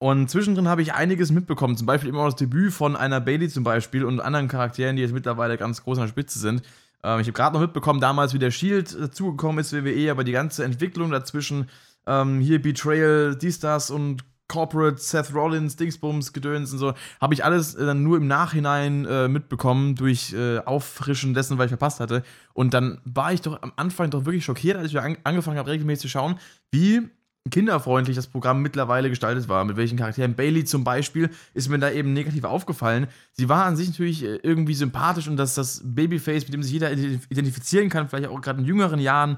Und 0.01 0.31
zwischendrin 0.31 0.67
habe 0.67 0.81
ich 0.81 0.95
einiges 0.95 1.31
mitbekommen, 1.31 1.77
zum 1.77 1.85
Beispiel 1.85 2.09
immer 2.09 2.21
auch 2.21 2.29
das 2.29 2.35
Debüt 2.35 2.73
von 2.73 2.95
einer 2.95 3.21
Bailey 3.21 3.49
zum 3.49 3.63
Beispiel 3.63 4.03
und 4.03 4.19
anderen 4.19 4.47
Charakteren, 4.47 4.95
die 4.95 5.03
jetzt 5.03 5.13
mittlerweile 5.13 5.57
ganz 5.57 5.83
groß 5.83 5.99
an 5.99 6.05
der 6.05 6.09
Spitze 6.09 6.39
sind. 6.39 6.63
Ähm, 7.03 7.19
ich 7.19 7.27
habe 7.27 7.33
gerade 7.33 7.53
noch 7.53 7.61
mitbekommen, 7.61 8.01
damals 8.01 8.33
wie 8.33 8.39
der 8.39 8.49
Shield 8.49 8.99
äh, 8.99 9.11
zugekommen 9.11 9.59
ist, 9.59 9.73
WWE, 9.73 10.09
aber 10.09 10.23
die 10.23 10.31
ganze 10.31 10.63
Entwicklung 10.63 11.11
dazwischen, 11.11 11.69
ähm, 12.07 12.39
hier 12.39 12.59
Betrayal, 12.59 13.35
dies, 13.35 13.59
das 13.59 13.91
und 13.91 14.23
Corporate, 14.47 14.97
Seth 14.97 15.35
Rollins, 15.35 15.75
Dingsbums, 15.75 16.33
Gedöns 16.33 16.73
und 16.73 16.79
so, 16.79 16.95
habe 17.21 17.35
ich 17.35 17.45
alles 17.45 17.75
äh, 17.75 17.85
dann 17.85 18.01
nur 18.01 18.17
im 18.17 18.25
Nachhinein 18.25 19.05
äh, 19.05 19.27
mitbekommen 19.27 19.93
durch 19.93 20.33
äh, 20.33 20.57
Auffrischen 20.65 21.35
dessen, 21.35 21.59
weil 21.59 21.67
ich 21.67 21.71
verpasst 21.71 21.99
hatte. 21.99 22.23
Und 22.55 22.73
dann 22.73 22.99
war 23.05 23.33
ich 23.33 23.41
doch 23.41 23.61
am 23.61 23.71
Anfang 23.75 24.09
doch 24.09 24.25
wirklich 24.25 24.45
schockiert, 24.45 24.77
als 24.77 24.89
ich 24.89 24.99
an 24.99 25.17
angefangen 25.23 25.59
habe, 25.59 25.69
regelmäßig 25.69 26.01
zu 26.01 26.09
schauen, 26.09 26.39
wie 26.71 27.07
kinderfreundlich 27.49 28.15
das 28.15 28.27
Programm 28.27 28.61
mittlerweile 28.61 29.09
gestaltet 29.09 29.49
war, 29.49 29.65
mit 29.65 29.75
welchen 29.75 29.97
Charakteren. 29.97 30.35
Bailey 30.35 30.63
zum 30.63 30.83
Beispiel 30.83 31.29
ist 31.53 31.69
mir 31.69 31.79
da 31.79 31.89
eben 31.89 32.13
negativ 32.13 32.43
aufgefallen. 32.43 33.07
Sie 33.31 33.49
war 33.49 33.65
an 33.65 33.75
sich 33.75 33.89
natürlich 33.89 34.23
äh, 34.23 34.35
irgendwie 34.43 34.75
sympathisch 34.75 35.27
und 35.27 35.37
dass 35.37 35.55
das 35.55 35.81
Babyface, 35.83 36.43
mit 36.43 36.53
dem 36.53 36.61
sich 36.61 36.73
jeder 36.73 36.91
identifizieren 36.91 37.89
kann, 37.89 38.09
vielleicht 38.09 38.29
auch 38.29 38.41
gerade 38.41 38.59
in 38.59 38.65
jüngeren 38.65 38.99
Jahren. 38.99 39.37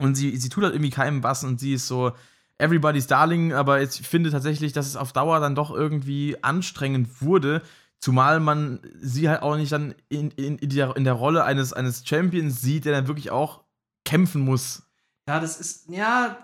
Und 0.00 0.14
sie, 0.14 0.36
sie 0.36 0.48
tut 0.48 0.64
halt 0.64 0.74
irgendwie 0.74 0.90
keinem 0.90 1.22
was 1.22 1.44
und 1.44 1.60
sie 1.60 1.74
ist 1.74 1.86
so 1.86 2.12
everybody's 2.56 3.06
darling, 3.06 3.52
aber 3.52 3.82
ich 3.82 3.90
finde 3.90 4.30
tatsächlich, 4.30 4.72
dass 4.72 4.86
es 4.86 4.96
auf 4.96 5.12
Dauer 5.12 5.40
dann 5.40 5.54
doch 5.54 5.70
irgendwie 5.70 6.36
anstrengend 6.42 7.20
wurde. 7.20 7.62
Zumal 8.00 8.40
man 8.40 8.80
sie 9.00 9.28
halt 9.28 9.42
auch 9.42 9.56
nicht 9.56 9.72
dann 9.72 9.94
in, 10.08 10.30
in, 10.32 10.56
in, 10.58 10.70
der, 10.70 10.96
in 10.96 11.04
der 11.04 11.14
Rolle 11.14 11.44
eines, 11.44 11.72
eines 11.72 12.06
Champions 12.06 12.62
sieht, 12.62 12.84
der 12.84 12.92
dann 12.92 13.08
wirklich 13.08 13.30
auch 13.30 13.64
kämpfen 14.04 14.40
muss. 14.40 14.82
Ja, 15.28 15.40
das 15.40 15.60
ist, 15.60 15.88
ja, 15.90 16.38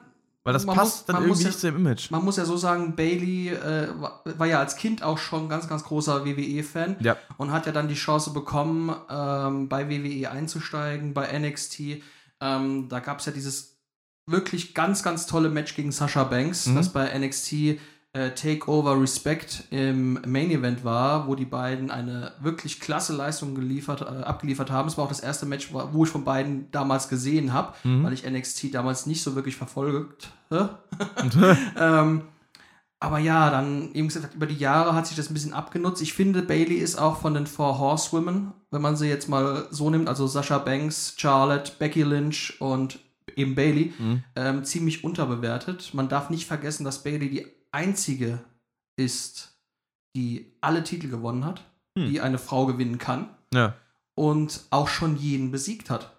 weil 0.45 0.53
das 0.53 0.67
passt 0.67 0.79
muss, 0.79 1.05
dann 1.07 1.23
irgendwie 1.23 1.43
ja, 1.43 1.49
nicht 1.49 1.59
zu 1.59 1.67
dem 1.69 1.77
Image. 1.77 2.11
Man 2.11 2.23
muss 2.23 2.37
ja 2.37 2.45
so 2.45 2.59
sagen, 2.59 2.95
Bailey 2.95 3.49
äh, 3.49 3.89
war, 3.99 4.47
ja 4.47 4.59
als 4.59 4.77
Kind 4.77 5.03
auch 5.03 5.17
schon 5.17 5.49
ganz, 5.49 5.69
ganz 5.69 5.85
großer 5.85 6.27
WWE-Fan 6.27 6.97
ja. 7.01 7.17
und 7.39 7.51
hat 7.51 7.65
ja 7.65 7.73
dann 7.73 7.89
die 7.89 7.95
Chance 7.95 8.31
bekommen, 8.31 8.95
ähm, 9.09 9.69
bei 9.71 9.89
WWE 9.89 10.31
einzusteigen, 10.31 11.15
bei 11.15 11.37
NXT. 11.39 12.03
Ähm, 12.41 12.89
da 12.91 13.01
gab 13.01 13.21
es 13.21 13.27
ja 13.27 13.33
dieses 13.33 13.79
wirklich 14.27 14.75
ganz, 14.75 15.03
ganz 15.03 15.27
tolle 15.27 15.49
Match 15.49 15.75
gegen 15.77 15.93
Sasha 15.93 16.25
Banks, 16.25 16.67
mhm. 16.67 16.77
das 16.77 16.93
bei 16.93 17.19
NXT 17.19 17.79
äh, 18.15 18.31
Takeover 18.31 19.01
Respect 19.01 19.65
im 19.71 20.15
Main 20.27 20.51
Event 20.51 20.85
war, 20.85 21.27
wo 21.27 21.35
die 21.35 21.45
beiden 21.45 21.91
eine 21.91 22.33
wirklich 22.41 22.81
klasse 22.81 23.13
Leistung 23.13 23.55
geliefert, 23.55 24.03
äh, 24.03 24.23
abgeliefert 24.23 24.71
haben. 24.71 24.89
Es 24.89 24.97
war 24.97 25.05
auch 25.05 25.09
das 25.09 25.21
erste 25.21 25.47
Match, 25.47 25.73
wo 25.73 26.05
ich 26.05 26.11
von 26.11 26.25
beiden 26.25 26.71
damals 26.71 27.09
gesehen 27.09 27.53
habe, 27.53 27.75
mhm. 27.83 28.05
weil 28.05 28.13
ich 28.13 28.25
NXT 28.25 28.73
damals 28.73 29.07
nicht 29.07 29.23
so 29.23 29.35
wirklich 29.35 29.57
verfolgt. 29.57 30.31
ähm, 31.79 32.23
aber 33.01 33.19
ja, 33.19 33.51
dann 33.51 33.93
eben 33.93 34.09
gesagt, 34.09 34.35
über 34.35 34.47
die 34.47 34.57
Jahre 34.57 34.95
hat 34.95 35.07
sich 35.07 35.17
das 35.17 35.29
ein 35.29 35.35
bisschen 35.35 35.53
abgenutzt. 35.53 36.01
Ich 36.01 36.15
finde, 36.15 36.41
Bailey 36.41 36.77
ist 36.77 36.97
auch 36.97 37.19
von 37.19 37.35
den 37.35 37.47
Four 37.47 37.79
Horsewomen, 37.79 38.53
wenn 38.71 38.81
man 38.81 38.97
sie 38.97 39.09
jetzt 39.09 39.29
mal 39.29 39.67
so 39.71 39.91
nimmt, 39.91 40.09
also 40.09 40.27
Sasha 40.27 40.59
Banks, 40.59 41.15
Charlotte, 41.19 41.73
Becky 41.79 42.03
Lynch 42.03 42.57
und 42.61 43.01
eben 43.37 43.55
Bailey, 43.55 43.93
mhm. 43.99 44.23
ähm, 44.37 44.65
ziemlich 44.65 45.05
unterbewertet. 45.05 45.93
Man 45.93 46.09
darf 46.09 46.31
nicht 46.31 46.47
vergessen, 46.47 46.85
dass 46.85 47.03
Bailey 47.03 47.29
die 47.29 47.47
einzige 47.75 48.39
ist, 48.97 49.59
die 50.17 50.57
alle 50.61 50.85
Titel 50.85 51.09
gewonnen 51.09 51.45
hat, 51.45 51.65
hm. 51.99 52.09
die 52.09 52.21
eine 52.21 52.39
Frau 52.39 52.67
gewinnen 52.67 52.99
kann. 52.99 53.29
Ja. 53.53 53.75
Und 54.15 54.63
auch 54.71 54.89
schon 54.89 55.17
jeden 55.17 55.51
besiegt 55.51 55.91
hat, 55.91 56.17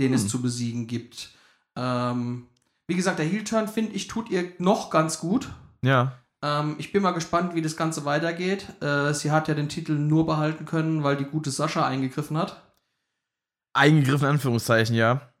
den 0.00 0.08
hm. 0.08 0.14
es 0.14 0.28
zu 0.28 0.40
besiegen 0.40 0.86
gibt. 0.86 1.30
Ähm, 1.76 2.48
wie 2.88 2.96
gesagt, 2.96 3.18
der 3.18 3.26
Heel-Turn, 3.26 3.68
finde 3.68 3.92
ich, 3.92 4.06
tut 4.06 4.30
ihr 4.30 4.52
noch 4.58 4.90
ganz 4.90 5.20
gut. 5.20 5.50
Ja. 5.82 6.18
Ähm, 6.42 6.76
ich 6.78 6.90
bin 6.90 7.02
mal 7.02 7.12
gespannt, 7.12 7.54
wie 7.54 7.62
das 7.62 7.76
Ganze 7.76 8.04
weitergeht. 8.04 8.66
Äh, 8.82 9.12
sie 9.12 9.30
hat 9.30 9.48
ja 9.48 9.54
den 9.54 9.68
Titel 9.68 9.92
nur 9.92 10.26
behalten 10.26 10.64
können, 10.64 11.04
weil 11.04 11.16
die 11.16 11.24
gute 11.24 11.50
Sascha 11.50 11.86
eingegriffen 11.86 12.36
hat. 12.36 12.62
Eingegriffen, 13.74 14.26
in 14.26 14.34
Anführungszeichen, 14.34 14.96
ja. 14.96 15.32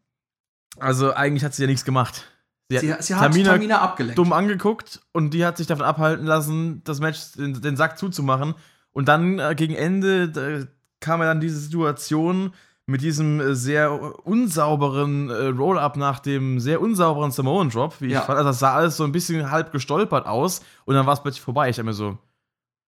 Also 0.78 1.12
eigentlich 1.12 1.44
hat 1.44 1.54
sie 1.54 1.62
ja 1.62 1.68
nichts 1.68 1.84
gemacht. 1.84 2.31
Sie, 2.80 2.88
sie, 2.88 2.94
sie 3.00 3.14
hat 3.14 3.32
Tamina, 3.32 3.52
Tamina, 3.52 3.80
abgelenkt. 3.80 4.18
dumm 4.18 4.32
angeguckt 4.32 5.00
und 5.12 5.34
die 5.34 5.44
hat 5.44 5.56
sich 5.56 5.66
davon 5.66 5.84
abhalten 5.84 6.26
lassen, 6.26 6.82
das 6.84 7.00
Match, 7.00 7.32
den, 7.32 7.60
den 7.60 7.76
Sack 7.76 7.98
zuzumachen. 7.98 8.54
Und 8.92 9.08
dann 9.08 9.38
äh, 9.38 9.54
gegen 9.54 9.74
Ende 9.74 10.68
kam 11.00 11.20
ja 11.20 11.26
dann 11.26 11.40
diese 11.40 11.58
Situation 11.58 12.52
mit 12.86 13.00
diesem 13.00 13.40
äh, 13.40 13.54
sehr 13.54 14.26
unsauberen 14.26 15.30
äh, 15.30 15.46
Roll-Up 15.46 15.96
nach 15.96 16.20
dem 16.20 16.60
sehr 16.60 16.80
unsauberen 16.80 17.30
Samoan 17.30 17.70
Drop, 17.70 18.00
wie 18.00 18.08
ja. 18.08 18.20
ich 18.20 18.24
fand. 18.24 18.38
Also 18.38 18.50
das 18.50 18.58
sah 18.58 18.74
alles 18.74 18.96
so 18.96 19.04
ein 19.04 19.12
bisschen 19.12 19.50
halb 19.50 19.72
gestolpert 19.72 20.26
aus 20.26 20.62
und 20.84 20.94
dann 20.94 21.06
war 21.06 21.14
es 21.14 21.22
plötzlich 21.22 21.42
vorbei. 21.42 21.68
Ich 21.68 21.78
habe 21.78 21.86
mir 21.86 21.94
so, 21.94 22.18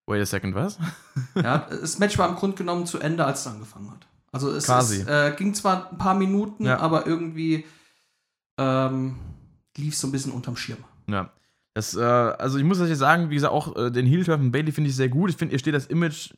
wait 0.07 0.21
a 0.21 0.27
second, 0.27 0.55
was? 0.55 0.79
ja, 1.35 1.67
das 1.71 1.99
Match 1.99 2.19
war 2.19 2.29
im 2.29 2.37
Grunde 2.37 2.57
genommen 2.57 2.87
zu 2.87 2.99
Ende, 2.99 3.25
als 3.25 3.41
es 3.41 3.47
angefangen 3.47 3.91
hat. 3.91 4.07
Also 4.33 4.51
es, 4.51 4.69
es 4.69 5.07
äh, 5.07 5.33
ging 5.37 5.55
zwar 5.55 5.93
ein 5.93 5.99
paar 5.99 6.15
Minuten, 6.15 6.65
ja. 6.65 6.81
aber 6.81 7.07
irgendwie 7.07 7.65
ähm, 8.59 9.17
lief 9.77 9.97
so 9.97 10.09
ein 10.09 10.13
bisschen 10.13 10.33
unterm 10.33 10.57
Schirm. 10.57 10.79
Ja. 11.09 11.31
Das, 11.75 11.97
äh, 11.97 12.01
also 12.01 12.59
ich 12.59 12.65
muss 12.65 12.81
euch 12.81 12.97
sagen, 12.97 13.31
wie 13.31 13.35
gesagt, 13.35 13.53
auch 13.53 13.77
äh, 13.77 13.91
den 13.91 14.07
Heel-Turn 14.07 14.41
von 14.41 14.53
Bailey 14.53 14.73
finde 14.73 14.91
ich 14.91 14.97
sehr 14.97 15.09
gut. 15.09 15.31
Ich 15.31 15.37
finde, 15.37 15.55
ihr 15.55 15.59
steht 15.59 15.75
das 15.75 15.87
Image 15.87 16.31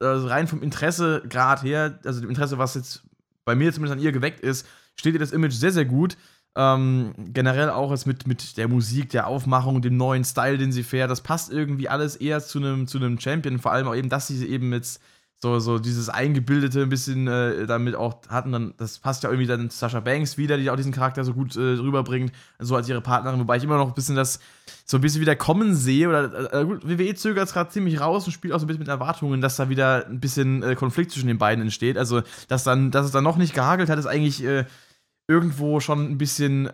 äh, 0.00 0.06
rein 0.06 0.48
vom 0.48 0.62
Interesse 0.62 1.22
gerade 1.28 1.62
her, 1.62 1.98
also 2.04 2.20
dem 2.20 2.30
Interesse, 2.30 2.56
was 2.56 2.74
jetzt 2.74 3.02
bei 3.44 3.54
mir 3.54 3.72
zumindest 3.72 3.98
an 3.98 4.04
ihr 4.04 4.12
geweckt 4.12 4.40
ist, 4.40 4.66
steht 4.94 5.14
ihr 5.14 5.20
das 5.20 5.32
Image 5.32 5.52
sehr, 5.52 5.72
sehr 5.72 5.84
gut. 5.84 6.16
Ähm, 6.56 7.14
generell 7.18 7.70
auch 7.70 7.90
jetzt 7.90 8.06
mit, 8.06 8.26
mit 8.26 8.56
der 8.56 8.68
Musik, 8.68 9.10
der 9.10 9.26
Aufmachung, 9.26 9.82
dem 9.82 9.96
neuen 9.96 10.24
Style, 10.24 10.58
den 10.58 10.72
sie 10.72 10.82
fährt, 10.82 11.10
das 11.10 11.20
passt 11.20 11.52
irgendwie 11.52 11.88
alles 11.88 12.16
eher 12.16 12.40
zu 12.40 12.58
einem 12.58 12.86
zu 12.86 12.98
Champion. 13.18 13.58
Vor 13.58 13.72
allem 13.72 13.86
auch 13.86 13.94
eben, 13.94 14.08
dass 14.08 14.26
sie 14.26 14.46
eben 14.46 14.72
jetzt 14.72 15.00
so, 15.40 15.60
so 15.60 15.78
dieses 15.78 16.08
Eingebildete 16.08 16.82
ein 16.82 16.88
bisschen 16.88 17.28
äh, 17.28 17.66
damit 17.66 17.94
auch 17.94 18.16
hatten, 18.28 18.50
dann, 18.50 18.74
das 18.76 18.98
passt 18.98 19.22
ja 19.22 19.30
irgendwie 19.30 19.46
dann 19.46 19.70
Sascha 19.70 20.00
Banks 20.00 20.36
wieder, 20.36 20.56
die 20.58 20.68
auch 20.68 20.76
diesen 20.76 20.90
Charakter 20.92 21.22
so 21.22 21.32
gut 21.32 21.54
äh, 21.56 21.60
rüberbringt, 21.60 22.32
so 22.58 22.74
als 22.74 22.88
ihre 22.88 23.00
Partnerin, 23.00 23.38
wobei 23.38 23.56
ich 23.56 23.62
immer 23.62 23.76
noch 23.76 23.88
ein 23.88 23.94
bisschen 23.94 24.16
das 24.16 24.40
so 24.84 24.96
ein 24.96 25.00
bisschen 25.00 25.20
wieder 25.20 25.36
kommen 25.36 25.76
sehe, 25.76 26.08
oder 26.08 26.52
äh, 26.52 26.64
gut, 26.64 26.88
WWE 26.88 27.14
zögert 27.14 27.46
es 27.46 27.52
gerade 27.52 27.70
ziemlich 27.70 28.00
raus 28.00 28.26
und 28.26 28.32
spielt 28.32 28.52
auch 28.52 28.58
so 28.58 28.64
ein 28.64 28.66
bisschen 28.66 28.80
mit 28.80 28.88
Erwartungen, 28.88 29.40
dass 29.40 29.56
da 29.56 29.68
wieder 29.68 30.06
ein 30.06 30.18
bisschen 30.18 30.64
äh, 30.64 30.74
Konflikt 30.74 31.12
zwischen 31.12 31.28
den 31.28 31.38
beiden 31.38 31.62
entsteht. 31.62 31.96
Also, 31.96 32.22
dass 32.48 32.64
dann, 32.64 32.90
dass 32.90 33.06
es 33.06 33.12
dann 33.12 33.24
noch 33.24 33.36
nicht 33.36 33.54
gehagelt 33.54 33.90
hat, 33.90 33.98
ist 33.98 34.06
eigentlich 34.06 34.42
äh, 34.42 34.64
irgendwo 35.28 35.78
schon 35.78 36.10
ein 36.10 36.18
bisschen 36.18 36.68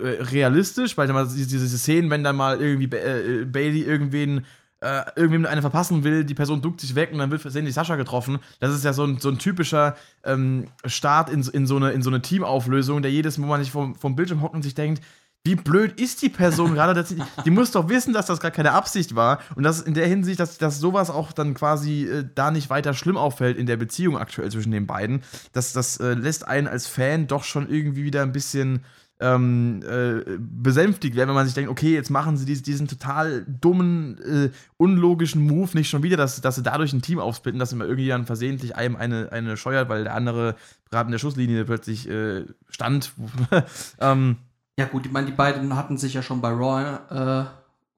äh, 0.00 0.06
realistisch, 0.06 0.96
weil 0.96 1.08
dann 1.08 1.16
mal 1.16 1.26
diese, 1.26 1.48
diese 1.48 1.78
Szenen, 1.78 2.10
wenn 2.10 2.22
dann 2.22 2.36
mal 2.36 2.60
irgendwie 2.60 2.86
Bailey 2.86 3.82
irgendwen 3.82 4.44
äh, 4.80 5.02
irgendwem 5.16 5.46
eine 5.46 5.60
verpassen 5.60 6.04
will, 6.04 6.24
die 6.24 6.34
Person 6.34 6.62
duckt 6.62 6.80
sich 6.80 6.94
weg 6.94 7.10
und 7.12 7.18
dann 7.18 7.30
wird 7.30 7.42
versehentlich 7.42 7.74
Sascha 7.74 7.96
getroffen. 7.96 8.38
Das 8.60 8.74
ist 8.74 8.84
ja 8.84 8.92
so 8.92 9.04
ein, 9.04 9.18
so 9.18 9.28
ein 9.28 9.38
typischer 9.38 9.96
ähm, 10.24 10.68
Start 10.84 11.30
in, 11.30 11.42
in, 11.42 11.66
so 11.66 11.76
eine, 11.76 11.90
in 11.90 12.02
so 12.02 12.10
eine 12.10 12.22
Teamauflösung, 12.22 13.02
der 13.02 13.10
jedes 13.10 13.38
Mal, 13.38 13.46
wo 13.46 13.50
man 13.50 13.62
sich 13.62 13.72
vom, 13.72 13.94
vom 13.94 14.14
Bildschirm 14.14 14.42
hockt 14.42 14.54
und 14.54 14.62
sich 14.62 14.74
denkt, 14.74 15.02
wie 15.44 15.54
blöd 15.54 15.98
ist 15.98 16.20
die 16.22 16.28
Person 16.28 16.74
gerade? 16.74 17.02
Die, 17.02 17.16
die 17.44 17.50
muss 17.50 17.70
doch 17.70 17.88
wissen, 17.88 18.12
dass 18.12 18.26
das 18.26 18.40
gar 18.40 18.50
keine 18.50 18.72
Absicht 18.72 19.14
war. 19.14 19.40
Und 19.56 19.62
das 19.62 19.80
in 19.80 19.94
der 19.94 20.06
Hinsicht, 20.06 20.40
dass, 20.40 20.58
dass 20.58 20.78
sowas 20.78 21.10
auch 21.10 21.32
dann 21.32 21.54
quasi 21.54 22.04
äh, 22.04 22.24
da 22.34 22.50
nicht 22.50 22.70
weiter 22.70 22.92
schlimm 22.92 23.16
auffällt 23.16 23.56
in 23.56 23.66
der 23.66 23.76
Beziehung 23.76 24.18
aktuell 24.18 24.50
zwischen 24.50 24.72
den 24.72 24.86
beiden. 24.86 25.22
Das, 25.52 25.72
das 25.72 25.98
äh, 25.98 26.14
lässt 26.14 26.46
einen 26.46 26.66
als 26.66 26.86
Fan 26.86 27.28
doch 27.28 27.44
schon 27.44 27.68
irgendwie 27.70 28.04
wieder 28.04 28.22
ein 28.22 28.32
bisschen 28.32 28.84
ähm, 29.20 29.82
äh, 29.82 30.22
besänftigt 30.38 31.16
werden, 31.16 31.28
wenn 31.28 31.34
man 31.34 31.46
sich 31.46 31.54
denkt, 31.54 31.70
okay, 31.70 31.92
jetzt 31.92 32.10
machen 32.10 32.36
sie 32.36 32.44
diesen, 32.44 32.64
diesen 32.64 32.88
total 32.88 33.44
dummen, 33.46 34.18
äh, 34.18 34.50
unlogischen 34.76 35.42
Move 35.42 35.70
nicht 35.74 35.90
schon 35.90 36.02
wieder, 36.02 36.16
dass, 36.16 36.40
dass 36.40 36.54
sie 36.56 36.62
dadurch 36.62 36.92
ein 36.92 37.02
Team 37.02 37.18
aufsplitten, 37.18 37.58
dass 37.58 37.72
immer 37.72 37.84
irgendjemand 37.84 38.26
versehentlich 38.26 38.76
einem 38.76 38.96
eine, 38.96 39.32
eine 39.32 39.56
scheuert, 39.56 39.88
weil 39.88 40.04
der 40.04 40.14
andere 40.14 40.54
gerade 40.90 41.08
in 41.08 41.12
der 41.12 41.18
Schusslinie 41.18 41.64
plötzlich 41.64 42.08
äh, 42.08 42.44
stand. 42.68 43.12
ähm, 44.00 44.36
ja, 44.78 44.84
gut, 44.84 45.06
ich 45.06 45.12
meine, 45.12 45.26
die 45.26 45.32
beiden 45.32 45.74
hatten 45.74 45.98
sich 45.98 46.14
ja 46.14 46.22
schon 46.22 46.40
bei 46.40 46.50
Raw 46.50 47.00
äh, 47.10 47.44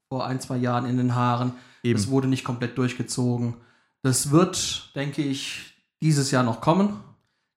vor 0.09 0.27
ein, 0.27 0.41
zwei 0.41 0.57
Jahren 0.57 0.87
in 0.87 0.97
den 0.97 1.15
Haaren. 1.15 1.53
Es 1.83 2.09
wurde 2.09 2.29
nicht 2.29 2.45
komplett 2.45 2.77
durchgezogen. 2.77 3.55
Das 4.03 4.31
wird, 4.31 4.95
denke 4.95 5.23
ich, 5.23 5.75
dieses 6.03 6.31
Jahr 6.31 6.43
noch 6.43 6.61
kommen. 6.61 7.01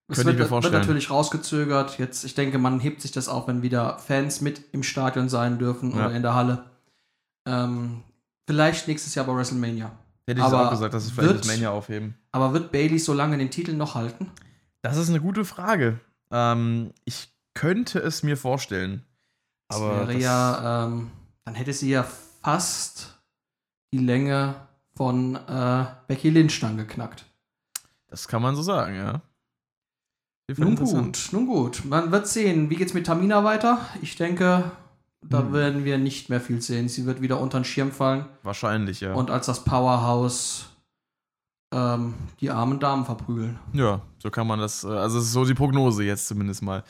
Es 0.10 0.26
wird, 0.26 0.38
wird, 0.38 0.72
natürlich 0.72 1.10
rausgezögert. 1.10 1.98
Jetzt, 1.98 2.26
ich 2.26 2.36
denke, 2.36 2.58
man 2.58 2.80
hebt 2.80 3.02
sich 3.02 3.12
das 3.12 3.30
auf, 3.30 3.48
wenn 3.48 3.62
wieder 3.62 3.98
Fans 4.00 4.42
mit 4.42 4.62
im 4.74 4.84
Stadion 4.84 5.30
sein 5.30 5.58
dürfen 5.60 5.92
ja. 5.92 6.06
oder 6.06 6.16
in 6.16 6.22
der 6.22 6.36
Halle. 6.36 6.66
Ähm, 7.48 8.04
vielleicht 8.46 8.88
nächstes 8.88 9.16
Jahr 9.16 9.26
bei 9.26 9.34
WrestleMania. 9.34 9.92
Hätte 10.28 10.40
ich 10.40 10.46
aber 10.46 10.68
auch 10.68 10.72
gesagt, 10.72 10.94
dass 10.94 11.06
es 11.06 11.12
vielleicht 11.12 11.36
WrestleMania 11.36 11.72
aufheben. 11.72 12.16
Aber 12.32 12.54
wird 12.54 12.72
Bailey 12.72 13.00
so 13.00 13.14
lange 13.14 13.38
den 13.38 13.50
Titel 13.50 13.74
noch 13.74 13.96
halten? 13.96 14.30
Das 14.82 14.98
ist 14.98 15.10
eine 15.10 15.22
gute 15.22 15.46
Frage. 15.46 16.00
Ähm, 16.32 16.92
ich 17.06 17.30
könnte 17.54 18.00
es 18.00 18.24
mir 18.24 18.38
vorstellen. 18.38 19.04
Das 19.70 19.78
aber 19.78 19.96
wäre 20.00 20.14
das 20.14 20.22
ja, 20.22 20.86
ähm, 20.86 21.12
dann 21.46 21.56
hätte 21.56 21.74
sie 21.74 21.90
ja 21.90 22.06
fast 22.42 23.20
die 23.94 24.00
Länge 24.00 24.56
von 24.96 25.36
äh, 25.36 25.86
Becky 26.08 26.30
Lynch 26.30 26.60
dann 26.60 26.78
geknackt. 26.78 27.26
Das 28.08 28.28
kann 28.28 28.42
man 28.42 28.56
so 28.56 28.62
sagen, 28.62 28.96
ja. 28.96 29.22
Nun 30.58 30.76
gut, 30.76 31.30
nun 31.32 31.48
gut. 31.48 31.86
Man 31.86 32.12
wird 32.12 32.28
sehen. 32.28 32.70
Wie 32.70 32.76
geht's 32.76 32.94
mit 32.94 33.06
Tamina 33.06 33.44
weiter? 33.44 33.80
Ich 34.02 34.18
denke, 34.18 34.72
da 35.22 35.40
hm. 35.40 35.54
werden 35.54 35.86
wir 35.86 35.98
nicht 35.98 36.30
mehr 36.30 36.42
viel 36.42 36.62
sehen. 36.62 36.90
Sie 36.90 37.06
wird 37.06 37.22
wieder 37.22 37.40
unter 37.40 37.60
den 37.60 37.66
Schirm 37.66 37.92
fallen. 37.92 38.26
Wahrscheinlich, 38.44 39.00
ja. 39.02 39.14
Und 39.14 39.32
als 39.32 39.46
das 39.46 39.64
Powerhouse 39.64 40.66
ähm, 41.74 42.14
die 42.40 42.50
armen 42.52 42.80
Damen 42.80 43.06
verprügeln. 43.06 43.60
Ja, 43.74 44.02
so 44.20 44.30
kann 44.30 44.48
man 44.48 44.60
das. 44.60 44.84
Äh, 44.84 44.88
also, 44.88 45.18
es 45.18 45.26
ist 45.26 45.34
so 45.34 45.46
die 45.46 45.54
Prognose 45.54 46.04
jetzt 46.04 46.28
zumindest 46.28 46.62
mal. 46.62 46.84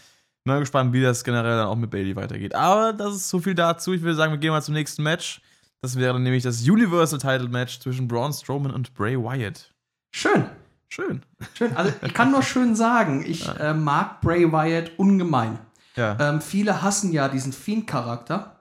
Mal 0.45 0.59
gespannt, 0.59 0.91
wie 0.91 1.01
das 1.01 1.23
generell 1.23 1.55
dann 1.55 1.67
auch 1.67 1.77
mit 1.77 1.89
Bailey 1.89 2.17
weitergeht. 2.17 2.53
Aber 2.53 2.91
das 2.91 3.15
ist 3.15 3.29
so 3.29 3.39
viel 3.39 3.55
dazu. 3.55 3.93
Ich 3.93 4.01
würde 4.01 4.15
sagen, 4.15 4.33
wir 4.33 4.39
gehen 4.39 4.51
mal 4.51 4.61
zum 4.61 4.73
nächsten 4.73 5.01
Match. 5.01 5.41
Das 5.81 5.97
wäre 5.97 6.19
nämlich 6.19 6.43
das 6.43 6.67
Universal 6.67 7.19
Title 7.19 7.47
Match 7.47 7.79
zwischen 7.79 8.09
Braun 8.09 8.33
Strowman 8.33 8.71
und 8.71 8.93
Bray 8.93 9.17
Wyatt. 9.17 9.73
Schön. 10.13 10.49
Schön. 10.93 11.23
Schön. 11.57 11.75
Also 11.75 11.91
ich 12.03 12.13
kann 12.13 12.29
nur 12.29 12.43
schön 12.43 12.75
sagen, 12.75 13.23
ich 13.25 13.47
ja. 13.47 13.53
äh, 13.53 13.73
mag 13.73 14.21
Bray 14.21 14.51
Wyatt 14.51 14.91
ungemein. 14.97 15.57
Ja. 15.95 16.15
Ähm, 16.19 16.39
viele 16.39 16.83
hassen 16.83 17.11
ja 17.11 17.29
diesen 17.29 17.51
Fiend-Charakter. 17.51 18.59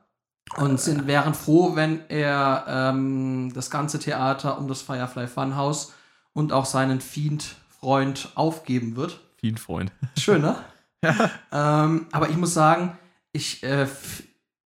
und 0.56 0.80
sind, 0.80 1.06
wären 1.06 1.34
froh, 1.34 1.76
wenn 1.76 2.00
er 2.08 2.64
ähm, 2.68 3.52
das 3.54 3.70
ganze 3.70 3.98
Theater 3.98 4.56
um 4.58 4.66
das 4.66 4.80
Firefly 4.80 5.26
Funhouse 5.26 5.92
und 6.32 6.52
auch 6.54 6.64
seinen 6.64 7.00
Fiend-Freund 7.02 8.30
aufgeben 8.34 8.96
wird. 8.96 9.20
Fiend-Freund. 9.36 9.92
Schön, 10.18 10.40
ne? 10.42 10.56
Ja. 11.04 11.84
Ähm, 11.84 12.06
aber 12.12 12.30
ich 12.30 12.36
muss 12.36 12.54
sagen, 12.54 12.96
ich, 13.32 13.62
äh, 13.64 13.86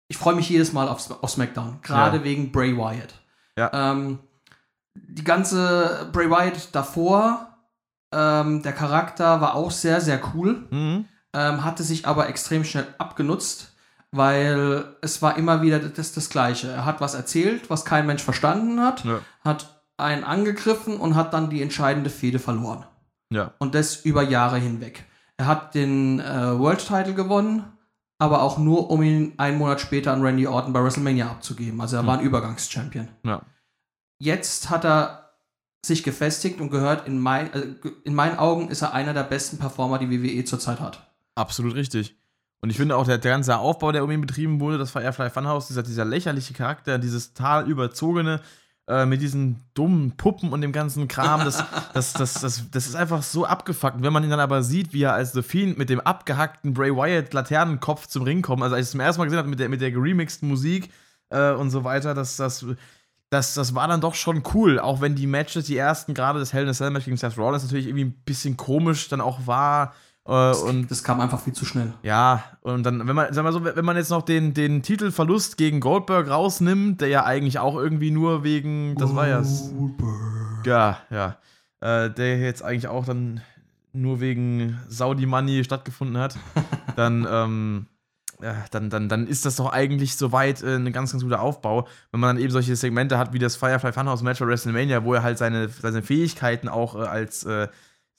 ich 0.09 0.17
freue 0.19 0.35
mich 0.35 0.49
jedes 0.51 0.73
Mal 0.73 0.89
auf, 0.89 1.23
auf 1.23 1.31
SmackDown, 1.31 1.79
gerade 1.81 2.19
Ja. 2.19 2.25
wegen 2.25 2.51
Bray 2.53 2.77
Wyatt. 2.77 3.15
Ja. 3.57 3.71
Ähm, 3.73 4.19
die 4.95 5.23
ganze 5.25 6.09
Bray 6.13 6.29
Wyatt 6.29 6.75
davor, 6.75 7.54
ähm, 8.15 8.63
der 8.63 8.73
Charakter 8.73 9.41
war 9.41 9.55
auch 9.55 9.71
sehr, 9.71 10.01
sehr 10.01 10.21
cool, 10.35 10.67
Mhm. 10.71 11.07
ähm, 11.35 11.65
hatte 11.65 11.83
sich 11.83 12.07
aber 12.07 12.29
extrem 12.29 12.65
schnell 12.65 12.87
abgenutzt, 12.99 13.73
weil 14.13 14.85
es 15.03 15.21
war 15.23 15.37
immer 15.37 15.61
wieder 15.63 15.79
das, 15.81 16.13
das 16.13 16.31
Gleiche. 16.31 16.69
Er 16.71 16.85
hat 16.85 17.01
was 17.01 17.15
erzählt, 17.15 17.69
was 17.71 17.85
kein 17.85 18.07
Mensch 18.07 18.23
verstanden 18.23 18.81
hat, 18.81 19.05
Ja. 19.05 19.21
hat 19.45 19.83
einen 19.97 20.25
angegriffen 20.25 20.97
und 20.99 21.15
hat 21.17 21.35
dann 21.35 21.51
die 21.51 21.63
entscheidende 21.63 22.11
Fehde 22.11 22.39
verloren. 22.39 22.85
Ja. 23.31 23.53
Und 23.59 23.75
das 23.75 23.97
über 23.97 24.23
Jahre 24.23 24.59
hinweg. 24.59 25.05
Er 25.37 25.47
hat 25.47 25.75
den 25.75 26.21
äh, 26.21 26.59
World 26.59 26.81
Title 26.87 27.15
gewonnen, 27.15 27.65
aber 28.19 28.43
auch 28.43 28.59
nur, 28.59 28.91
um 28.91 29.03
ihn 29.03 29.35
einen 29.39 29.59
Monat 29.59 29.81
später 29.81 30.13
an 30.13 30.23
Randy 30.23 30.47
Orton 30.47 30.73
bei 30.73 30.83
WrestleMania 30.83 31.27
abzugeben. 31.29 31.81
Also 31.81 31.97
er 31.97 32.01
Hm. 32.03 32.07
war 32.07 32.19
ein 32.19 32.25
Übergangschampion. 32.25 33.09
Ja. 33.25 33.43
Jetzt 34.21 34.71
hat 34.71 34.85
er 34.85 35.24
sich 35.85 36.03
gefestigt 36.03 36.61
und 36.61 36.71
gehört, 36.71 37.07
in, 37.07 37.19
mein, 37.19 37.53
äh, 37.53 37.67
in 38.05 38.15
meinen 38.15 38.39
Augen 38.39 38.69
ist 38.69 38.83
er 38.83 38.95
einer 38.95 39.15
der 39.15 39.25
besten 39.25 39.59
Performer, 39.59 39.99
die 39.99 40.11
WWE 40.11 40.45
zurzeit 40.45 40.81
hat. 40.81 41.07
Absolut 41.35 41.75
richtig. 41.75 42.17
Und 42.61 42.71
ich 42.71 42.77
finde 42.77 42.97
auch, 42.97 43.05
der, 43.05 43.19
der 43.19 43.33
ganze 43.33 43.59
Aufbau, 43.59 43.93
der 43.93 44.05
um 44.05 44.11
ihn 44.11 44.23
betrieben 44.23 44.61
wurde, 44.61 44.79
das 44.79 44.91
Firefly 44.91 45.31
Funhouse, 45.31 45.67
dieser, 45.69 45.83
dieser 45.83 46.05
lächerliche 46.05 46.55
Charakter, 46.55 46.99
dieses 46.99 47.35
total 47.35 47.69
überzogene, 47.69 48.41
äh, 48.87 49.07
mit 49.07 49.23
diesen 49.23 49.61
dummen 49.75 50.13
Puppen 50.17 50.53
und 50.53 50.61
dem 50.61 50.73
ganzen 50.73 51.09
Kram, 51.09 51.45
das, 51.45 51.63
das, 51.95 52.13
das, 52.13 52.35
das, 52.35 52.71
das 52.71 52.87
ist 52.87 52.95
einfach 52.95 53.23
so 53.23 53.45
abgefuckt. 53.45 53.97
Und 53.97 54.03
wenn 54.03 54.13
man 54.13 54.25
ihn 54.25 54.31
dann 54.31 54.41
aber 54.41 54.63
sieht, 54.63 54.93
wie 54.93 55.03
er 55.03 55.15
als 55.15 55.33
The 55.33 55.43
Fiend 55.43 55.79
mit 55.79 55.91
dem 55.91 56.01
abgehackten 56.01 56.75
Bray 56.75 56.95
Wyatt 56.95 57.33
Laternenkopf 57.33 58.07
zum 58.07 58.23
Ring 58.23 58.43
kommt, 58.43 58.63
also 58.63 58.75
als 58.75 58.83
ich 58.83 58.89
es 58.89 58.91
zum 58.93 59.01
ersten 59.01 59.21
Mal 59.21 59.25
gesehen 59.25 59.39
habe 59.39 59.49
mit 59.49 59.61
der, 59.61 59.69
mit 59.69 59.81
der 59.81 59.91
geremixten 59.91 60.49
Musik 60.49 60.91
äh, 61.31 61.53
und 61.53 61.71
so 61.71 61.85
weiter, 61.85 62.15
das, 62.15 62.37
das, 62.37 62.65
das, 63.35 63.55
das 63.55 63.75
war 63.75 63.89
dann 63.89 64.01
doch 64.01 64.15
schon 64.15 64.43
cool, 64.55 64.79
auch 64.79 65.01
wenn 65.01 65.17
die 65.17 65.27
Matches, 65.27 65.67
die 65.67 65.77
ersten, 65.77 66.15
gerade 66.15 66.39
das 66.39 66.53
Hell 66.53 66.63
in 66.63 66.69
a 66.69 66.73
Cell 66.73 66.91
Match 66.91 67.05
gegen 67.05 67.17
Seth 67.17 67.37
Rollins 67.37 67.65
natürlich 67.65 67.87
irgendwie 67.87 68.05
ein 68.05 68.13
bisschen 68.25 68.57
komisch 68.57 69.09
dann 69.09 69.21
auch 69.21 69.47
war. 69.47 69.93
Äh, 70.27 70.55
und 70.55 70.91
Das 70.91 71.03
kam 71.03 71.21
einfach 71.21 71.41
viel 71.41 71.53
zu 71.53 71.65
schnell. 71.65 71.93
ja, 72.03 72.45
und 72.63 72.85
dann, 72.85 73.07
wenn 73.07 73.17
man, 73.17 73.35
sag 73.35 73.43
mal 73.43 73.53
so, 73.53 73.65
wenn 73.65 73.85
man 73.85 73.97
jetzt 73.97 74.11
noch 74.11 74.23
den, 74.23 74.55
den 74.55 74.83
Titelverlust 74.83 75.57
gegen 75.57 75.81
Goldberg 75.81 76.31
rausnimmt, 76.31 77.01
der 77.01 77.09
ja 77.09 77.25
eigentlich 77.25 77.59
auch 77.59 77.77
irgendwie 77.77 78.11
nur 78.13 78.45
wegen, 78.45 78.95
das 78.97 79.15
war 79.15 79.27
ja, 79.27 79.43
ja, 80.65 80.99
ja, 81.11 81.37
äh, 81.81 82.11
der 82.11 82.39
jetzt 82.39 82.63
eigentlich 82.63 82.89
auch 82.89 83.05
dann 83.05 83.41
nur 83.93 84.21
wegen 84.21 84.79
Saudi 84.89 85.27
Money 85.27 85.65
stattgefunden 85.65 86.19
hat, 86.19 86.37
dann, 86.97 87.27
ähm, 87.29 87.87
dann, 88.71 88.91
dann, 88.91 89.09
dann 89.09 89.27
ist 89.27 89.47
das 89.47 89.57
doch 89.57 89.73
eigentlich 89.73 90.17
soweit 90.17 90.63
äh, 90.63 90.77
ein 90.77 90.93
ganz, 90.93 91.13
ganz 91.13 91.23
guter 91.23 91.41
Aufbau, 91.41 91.87
wenn 92.11 92.21
man 92.21 92.37
dann 92.37 92.43
eben 92.43 92.53
solche 92.53 92.77
Segmente 92.77 93.19
hat 93.19 93.33
wie 93.33 93.39
das 93.39 93.57
Firefly 93.57 93.93
Funhouse 93.93 94.23
Match 94.23 94.41
bei 94.41 94.47
WrestleMania, 94.47 95.05
wo 95.05 95.15
er 95.15 95.23
halt 95.23 95.39
seine, 95.39 95.69
seine 95.69 96.03
Fähigkeiten 96.03 96.69
auch 96.69 96.95
äh, 96.95 96.99
als, 96.99 97.45
äh, 97.45 97.69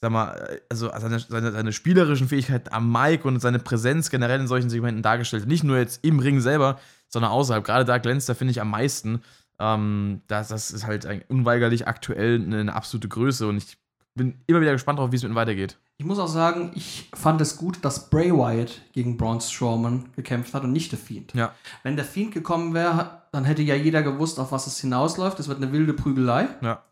sag 0.00 0.10
mal, 0.10 0.32
äh, 0.32 0.60
also 0.68 0.90
seine, 0.98 1.18
seine, 1.18 1.52
seine 1.52 1.72
spielerischen 1.72 2.28
Fähigkeiten 2.28 2.72
am 2.72 2.90
Mic 2.90 3.24
und 3.24 3.40
seine 3.40 3.58
Präsenz 3.58 4.10
generell 4.10 4.40
in 4.40 4.46
solchen 4.46 4.70
Segmenten 4.70 5.02
dargestellt. 5.02 5.42
hat. 5.42 5.48
Nicht 5.48 5.64
nur 5.64 5.78
jetzt 5.78 6.04
im 6.04 6.18
Ring 6.18 6.40
selber, 6.40 6.78
sondern 7.08 7.30
außerhalb. 7.30 7.64
Gerade 7.64 7.84
da 7.84 7.98
glänzt 7.98 8.28
er, 8.28 8.34
finde 8.34 8.50
ich, 8.52 8.60
am 8.60 8.70
meisten. 8.70 9.22
Ähm, 9.58 10.22
das, 10.26 10.48
das 10.48 10.70
ist 10.70 10.86
halt 10.86 11.06
unweigerlich 11.28 11.86
aktuell 11.86 12.36
eine, 12.36 12.60
eine 12.60 12.74
absolute 12.74 13.08
Größe 13.08 13.46
und 13.46 13.58
ich 13.58 13.78
bin 14.14 14.34
immer 14.46 14.60
wieder 14.60 14.72
gespannt 14.72 14.98
darauf, 14.98 15.12
wie 15.12 15.16
es 15.16 15.22
mit 15.22 15.32
ihm 15.32 15.36
weitergeht. 15.36 15.78
Ich 15.98 16.04
muss 16.04 16.18
auch 16.18 16.28
sagen, 16.28 16.72
ich 16.74 17.08
fand 17.14 17.40
es 17.40 17.56
gut, 17.56 17.78
dass 17.82 18.10
Bray 18.10 18.30
Wyatt 18.30 18.82
gegen 18.92 19.16
Braun 19.16 19.40
Strowman 19.40 20.10
gekämpft 20.14 20.52
hat 20.52 20.62
und 20.64 20.72
nicht 20.72 20.92
der 20.92 20.98
Fiend. 20.98 21.32
Ja. 21.34 21.54
Wenn 21.82 21.96
der 21.96 22.04
Fiend 22.04 22.34
gekommen 22.34 22.74
wäre, 22.74 23.22
dann 23.32 23.44
hätte 23.46 23.62
ja 23.62 23.74
jeder 23.74 24.02
gewusst, 24.02 24.38
auf 24.38 24.52
was 24.52 24.66
es 24.66 24.78
hinausläuft. 24.80 25.40
Es 25.40 25.48
wird 25.48 25.62
eine 25.62 25.72
wilde 25.72 25.94
Prügelei, 25.94 26.48
Ja. 26.60 26.82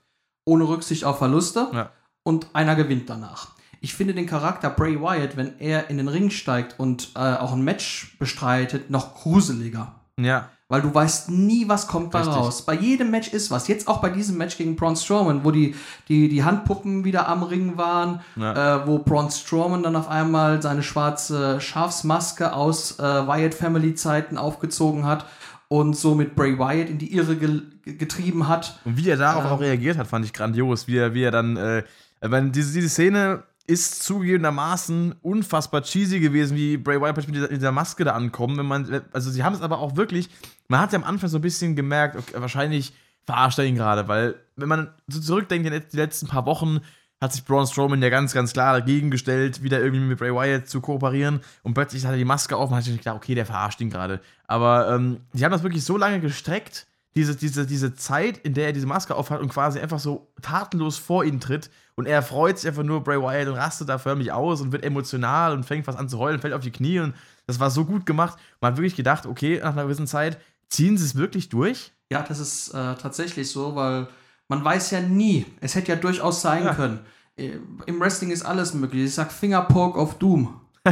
ohne 0.46 0.66
Rücksicht 0.66 1.04
auf 1.04 1.18
Verluste 1.18 1.68
Ja. 1.74 1.90
und 2.22 2.48
einer 2.54 2.76
gewinnt 2.76 3.10
danach. 3.10 3.50
Ich 3.82 3.92
finde 3.94 4.14
den 4.14 4.24
Charakter 4.26 4.70
Bray 4.70 4.98
Wyatt, 4.98 5.36
wenn 5.36 5.58
er 5.58 5.90
in 5.90 5.98
den 5.98 6.08
Ring 6.08 6.30
steigt 6.30 6.80
und 6.80 7.10
äh, 7.14 7.18
auch 7.18 7.52
ein 7.52 7.62
Match 7.62 8.16
bestreitet, 8.18 8.88
noch 8.88 9.14
gruseliger. 9.16 10.00
Ja. 10.18 10.48
Weil 10.68 10.80
du 10.80 10.94
weißt 10.94 11.28
nie, 11.28 11.68
was 11.68 11.86
kommt 11.86 12.14
da 12.14 12.20
Richtig. 12.20 12.36
raus. 12.36 12.62
Bei 12.64 12.72
jedem 12.74 13.10
Match 13.10 13.28
ist 13.28 13.50
was. 13.50 13.68
Jetzt 13.68 13.86
auch 13.86 14.00
bei 14.00 14.08
diesem 14.08 14.38
Match 14.38 14.56
gegen 14.56 14.76
Braun 14.76 14.96
Strowman, 14.96 15.44
wo 15.44 15.50
die, 15.50 15.74
die, 16.08 16.28
die 16.30 16.42
Handpuppen 16.42 17.04
wieder 17.04 17.28
am 17.28 17.42
Ring 17.42 17.76
waren, 17.76 18.20
Ja. 18.34 18.76
äh, 18.82 18.86
wo 18.86 18.98
Braun 18.98 19.30
Strowman 19.30 19.82
dann 19.82 19.94
auf 19.94 20.08
einmal 20.08 20.62
seine 20.62 20.82
schwarze 20.82 21.60
Schafsmaske 21.60 22.54
aus 22.54 22.98
äh, 22.98 23.02
Wyatt 23.02 23.52
Family 23.54 23.94
Zeiten 23.94 24.38
aufgezogen 24.38 25.04
hat 25.04 25.26
und 25.68 25.96
so 25.96 26.14
mit 26.14 26.34
Bray 26.34 26.58
Wyatt 26.58 26.88
in 26.88 26.98
die 26.98 27.14
Irre 27.14 27.36
ge 27.36 27.60
getrieben 27.84 28.48
hat. 28.48 28.80
Und 28.86 28.96
wie 28.96 29.10
er 29.10 29.18
darauf 29.18 29.44
Ähm. 29.44 29.50
auch 29.50 29.60
reagiert 29.60 29.98
hat, 29.98 30.06
fand 30.06 30.24
ich 30.24 30.32
grandios. 30.32 30.88
Wie 30.88 30.96
er, 30.96 31.12
wie 31.12 31.24
er 31.24 31.30
dann, 31.30 31.58
äh, 31.58 31.82
wenn 32.22 32.52
diese, 32.52 32.72
diese 32.72 32.88
Szene 32.88 33.42
ist 33.66 34.02
zugegebenermaßen 34.02 35.14
unfassbar 35.22 35.82
cheesy 35.82 36.20
gewesen, 36.20 36.56
wie 36.56 36.76
Bray 36.76 37.00
Wyatt 37.00 37.16
mit 37.28 37.50
dieser, 37.50 37.72
Maske 37.72 38.04
da 38.04 38.12
ankommen. 38.12 38.58
Wenn 38.58 38.66
man, 38.66 39.02
also 39.12 39.30
sie 39.30 39.42
haben 39.42 39.54
es 39.54 39.62
aber 39.62 39.78
auch 39.78 39.96
wirklich, 39.96 40.28
man 40.68 40.80
hat 40.80 40.92
ja 40.92 40.98
am 40.98 41.04
Anfang 41.04 41.30
so 41.30 41.38
ein 41.38 41.42
bisschen 41.42 41.74
gemerkt, 41.74 42.16
okay, 42.16 42.34
wahrscheinlich 42.36 42.92
verarscht 43.24 43.58
er 43.58 43.64
ihn 43.64 43.76
gerade, 43.76 44.06
weil 44.06 44.34
wenn 44.56 44.68
man 44.68 44.88
so 45.06 45.18
zurückdenkt, 45.20 45.68
let- 45.70 45.92
die 45.92 45.96
letzten 45.96 46.26
paar 46.26 46.44
Wochen 46.44 46.80
hat 47.22 47.32
sich 47.32 47.44
Braun 47.46 47.66
Strowman 47.66 48.02
ja 48.02 48.10
ganz, 48.10 48.34
ganz 48.34 48.52
klar 48.52 48.78
dagegen 48.78 49.10
gestellt, 49.10 49.62
wieder 49.62 49.80
irgendwie 49.80 50.04
mit 50.04 50.18
Bray 50.18 50.34
Wyatt 50.34 50.68
zu 50.68 50.82
kooperieren 50.82 51.40
und 51.62 51.72
plötzlich 51.72 52.04
hat 52.04 52.12
er 52.12 52.18
die 52.18 52.24
Maske 52.26 52.56
auf 52.56 52.68
und 52.70 52.76
hat 52.76 52.84
sich 52.84 52.98
gedacht, 52.98 53.16
okay, 53.16 53.34
der 53.34 53.46
verarscht 53.46 53.80
ihn 53.80 53.88
gerade. 53.88 54.20
Aber 54.46 54.90
ähm, 54.90 55.20
haben 55.40 55.52
das 55.52 55.62
wirklich 55.62 55.84
so 55.84 55.96
lange 55.96 56.20
gestreckt, 56.20 56.86
diese, 57.16 57.34
diese, 57.34 57.64
diese 57.64 57.94
Zeit, 57.94 58.38
in 58.38 58.52
der 58.52 58.66
er 58.66 58.72
diese 58.74 58.86
Maske 58.86 59.14
aufhat 59.14 59.40
und 59.40 59.48
quasi 59.48 59.78
einfach 59.80 60.00
so 60.00 60.30
tatenlos 60.42 60.98
vor 60.98 61.24
ihn 61.24 61.40
tritt 61.40 61.70
und 61.96 62.06
er 62.06 62.22
freut 62.22 62.58
sich 62.58 62.68
einfach 62.68 62.82
nur 62.82 63.02
Bray 63.04 63.20
Wyatt 63.20 63.48
und 63.48 63.54
rastet 63.54 63.88
da 63.88 63.98
förmlich 63.98 64.32
aus 64.32 64.60
und 64.60 64.72
wird 64.72 64.84
emotional 64.84 65.52
und 65.52 65.64
fängt 65.64 65.86
was 65.86 65.96
an 65.96 66.08
zu 66.08 66.18
heulen, 66.18 66.40
fällt 66.40 66.54
auf 66.54 66.62
die 66.62 66.70
Knie 66.72 67.00
und 67.00 67.14
das 67.46 67.60
war 67.60 67.70
so 67.70 67.84
gut 67.84 68.06
gemacht. 68.06 68.38
Man 68.60 68.72
hat 68.72 68.78
wirklich 68.78 68.96
gedacht, 68.96 69.26
okay, 69.26 69.60
nach 69.62 69.72
einer 69.72 69.84
gewissen 69.84 70.06
Zeit 70.06 70.38
ziehen 70.68 70.96
sie 70.98 71.04
es 71.04 71.14
wirklich 71.14 71.48
durch. 71.50 71.92
Ja, 72.10 72.22
das 72.22 72.38
ist 72.40 72.70
äh, 72.74 72.94
tatsächlich 72.96 73.50
so, 73.50 73.74
weil 73.76 74.08
man 74.48 74.64
weiß 74.64 74.90
ja 74.92 75.00
nie. 75.00 75.46
Es 75.60 75.74
hätte 75.74 75.88
ja 75.92 75.96
durchaus 75.96 76.42
sein 76.42 76.64
Ja. 76.64 76.74
können. 76.74 77.00
Äh, 77.36 77.58
Im 77.86 78.00
Wrestling 78.00 78.30
ist 78.30 78.44
alles 78.44 78.74
möglich. 78.74 79.04
Ich 79.04 79.14
sag 79.14 79.30
Fingerpoke 79.32 79.98
of 79.98 80.18
Doom. 80.18 80.60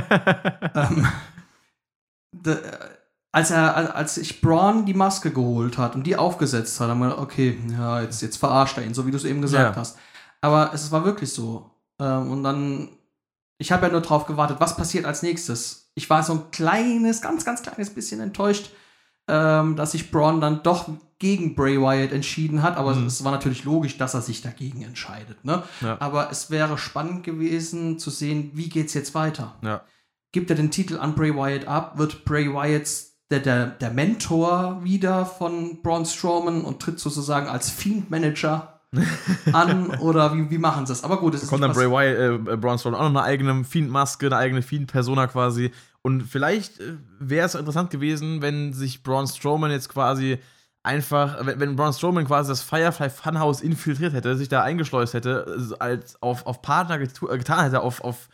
ähm, 0.74 1.07
de, 2.32 2.55
äh, 2.55 2.59
als, 3.32 3.50
er, 3.50 3.76
als- 3.76 3.90
als 3.90 4.14
sich 4.16 4.40
Braun 4.40 4.84
die 4.86 4.94
Maske 4.94 5.30
geholt 5.30 5.78
hat 5.78 5.94
und 5.94 6.07
die 6.07 6.16
aufgesetzt 6.16 6.78
hat, 6.80 6.88
haben 6.90 6.98
wir 7.00 7.09
gedacht, 7.11 7.22
okay, 7.22 7.59
ja, 7.70 8.00
jetzt, 8.03 8.20
jetzt 8.22 8.36
verarscht 8.36 8.76
er 8.78 8.84
ihn, 8.84 8.94
so 8.94 9.07
wie 9.07 9.11
du 9.11 9.16
es 9.16 9.24
eben 9.24 9.40
gesagt 9.42 9.76
Ja. 9.76 9.80
hast. 9.80 9.98
Aber 10.43 10.72
es 10.74 10.90
war 10.93 11.05
wirklich 11.05 11.32
so. 11.32 11.70
Ähm, 11.99 12.30
und 12.30 12.43
dann, 12.43 12.88
ich 13.59 13.72
habe 13.72 13.86
ja 13.86 13.93
nur 13.93 14.03
drauf 14.03 14.26
gewartet, 14.26 14.59
was 14.61 14.76
passiert 14.76 15.05
als 15.07 15.22
nächstes. 15.22 15.90
Ich 15.95 16.11
war 16.11 16.22
so 16.22 16.34
ein 16.34 16.51
kleines, 16.51 17.22
ganz, 17.22 17.45
ganz 17.45 17.62
kleines 17.62 17.90
bisschen 17.90 18.20
enttäuscht, 18.20 18.70
ähm, 19.28 19.76
dass 19.76 19.93
sich 19.93 20.11
Braun 20.11 20.40
dann 20.40 20.62
doch 20.62 20.88
gegen 21.18 21.55
Bray 21.55 21.80
Wyatt 21.80 22.11
entschieden 22.12 22.62
hat, 22.64 22.76
aber 22.76 22.95
Mhm. 22.97 23.07
es 23.07 23.22
war 23.22 23.30
natürlich 23.30 23.62
logisch, 23.62 23.97
dass 23.97 24.14
er 24.14 24.22
sich 24.22 24.43
dagegen 24.43 24.82
entscheidet. 24.82 25.45
Ne? 25.45 25.62
Ja. 25.80 25.97
Aber 26.01 26.30
es 26.32 26.51
wäre 26.51 26.76
spannend 26.76 27.22
gewesen 27.22 28.01
zu 28.01 28.11
sehen, 28.11 28.51
wie 28.55 28.68
geht's 28.68 28.95
jetzt 28.95 29.14
weiter. 29.14 29.55
Ja. 29.62 29.82
Gibt 30.32 30.51
er 30.51 30.57
den 30.57 30.72
Titel 30.72 30.99
an 30.99 31.14
Bray 31.14 31.32
Wyatt 31.36 31.68
ab? 31.68 31.99
Wird 31.99 32.24
Bray 32.24 32.53
Wyatt 32.53 32.88
der, 33.30 33.38
der, 33.40 33.66
der 33.66 33.90
Mentor 33.90 34.82
wieder 34.82 35.24
von 35.24 35.80
Braun 35.82 36.05
Strowman 36.05 36.62
und 36.62 36.80
tritt 36.82 36.99
sozusagen 36.99 37.47
als 37.47 37.70
Fiend-Manager 37.70 38.72
an? 39.53 39.90
Oder 40.01 40.34
wie, 40.34 40.51
wie 40.51 40.59
machen 40.59 40.86
sie 40.86 40.93
das? 40.93 41.05
Aber 41.05 41.18
gut, 41.18 41.34
es 41.34 41.43
ist 41.43 41.49
Kommt 41.49 41.62
dann 41.62 41.72
Bray 41.72 41.90
Wyatt, 41.90 42.49
äh, 42.49 42.57
Braun 42.57 42.78
Strowman 42.78 43.01
auch 43.01 43.11
noch 43.11 43.20
eine 43.20 43.22
eigene 43.22 43.64
Fiend-Maske, 43.64 44.26
eine 44.26 44.36
eigene 44.36 44.62
Fiend-Persona 44.62 45.26
quasi. 45.26 45.72
Und 46.03 46.22
vielleicht 46.22 46.80
äh, 46.80 46.95
wäre 47.18 47.47
es 47.47 47.55
interessant 47.55 47.90
gewesen, 47.90 48.43
wenn 48.43 48.72
sich 48.72 49.03
Braun 49.03 49.26
Strowman 49.26 49.70
jetzt 49.70 49.88
quasi 49.88 50.38
einfach, 50.82 51.47
wenn, 51.47 51.61
wenn 51.61 51.76
Braun 51.76 51.93
Strowman 51.93 52.26
quasi 52.26 52.51
das 52.51 52.62
Firefly 52.62 53.09
Funhouse 53.09 53.62
infiltriert 53.62 54.12
hätte, 54.12 54.36
sich 54.36 54.49
da 54.49 54.62
eingeschleust 54.62 55.14
hätte, 55.14 55.47
äh, 55.70 55.74
als 55.78 56.20
auf, 56.20 56.47
auf 56.47 56.61
Partner 56.61 56.97
getu- 56.97 57.32
äh, 57.32 57.38
getan 57.38 57.64
hätte, 57.64 57.80
auf, 57.80 58.03
auf 58.03 58.28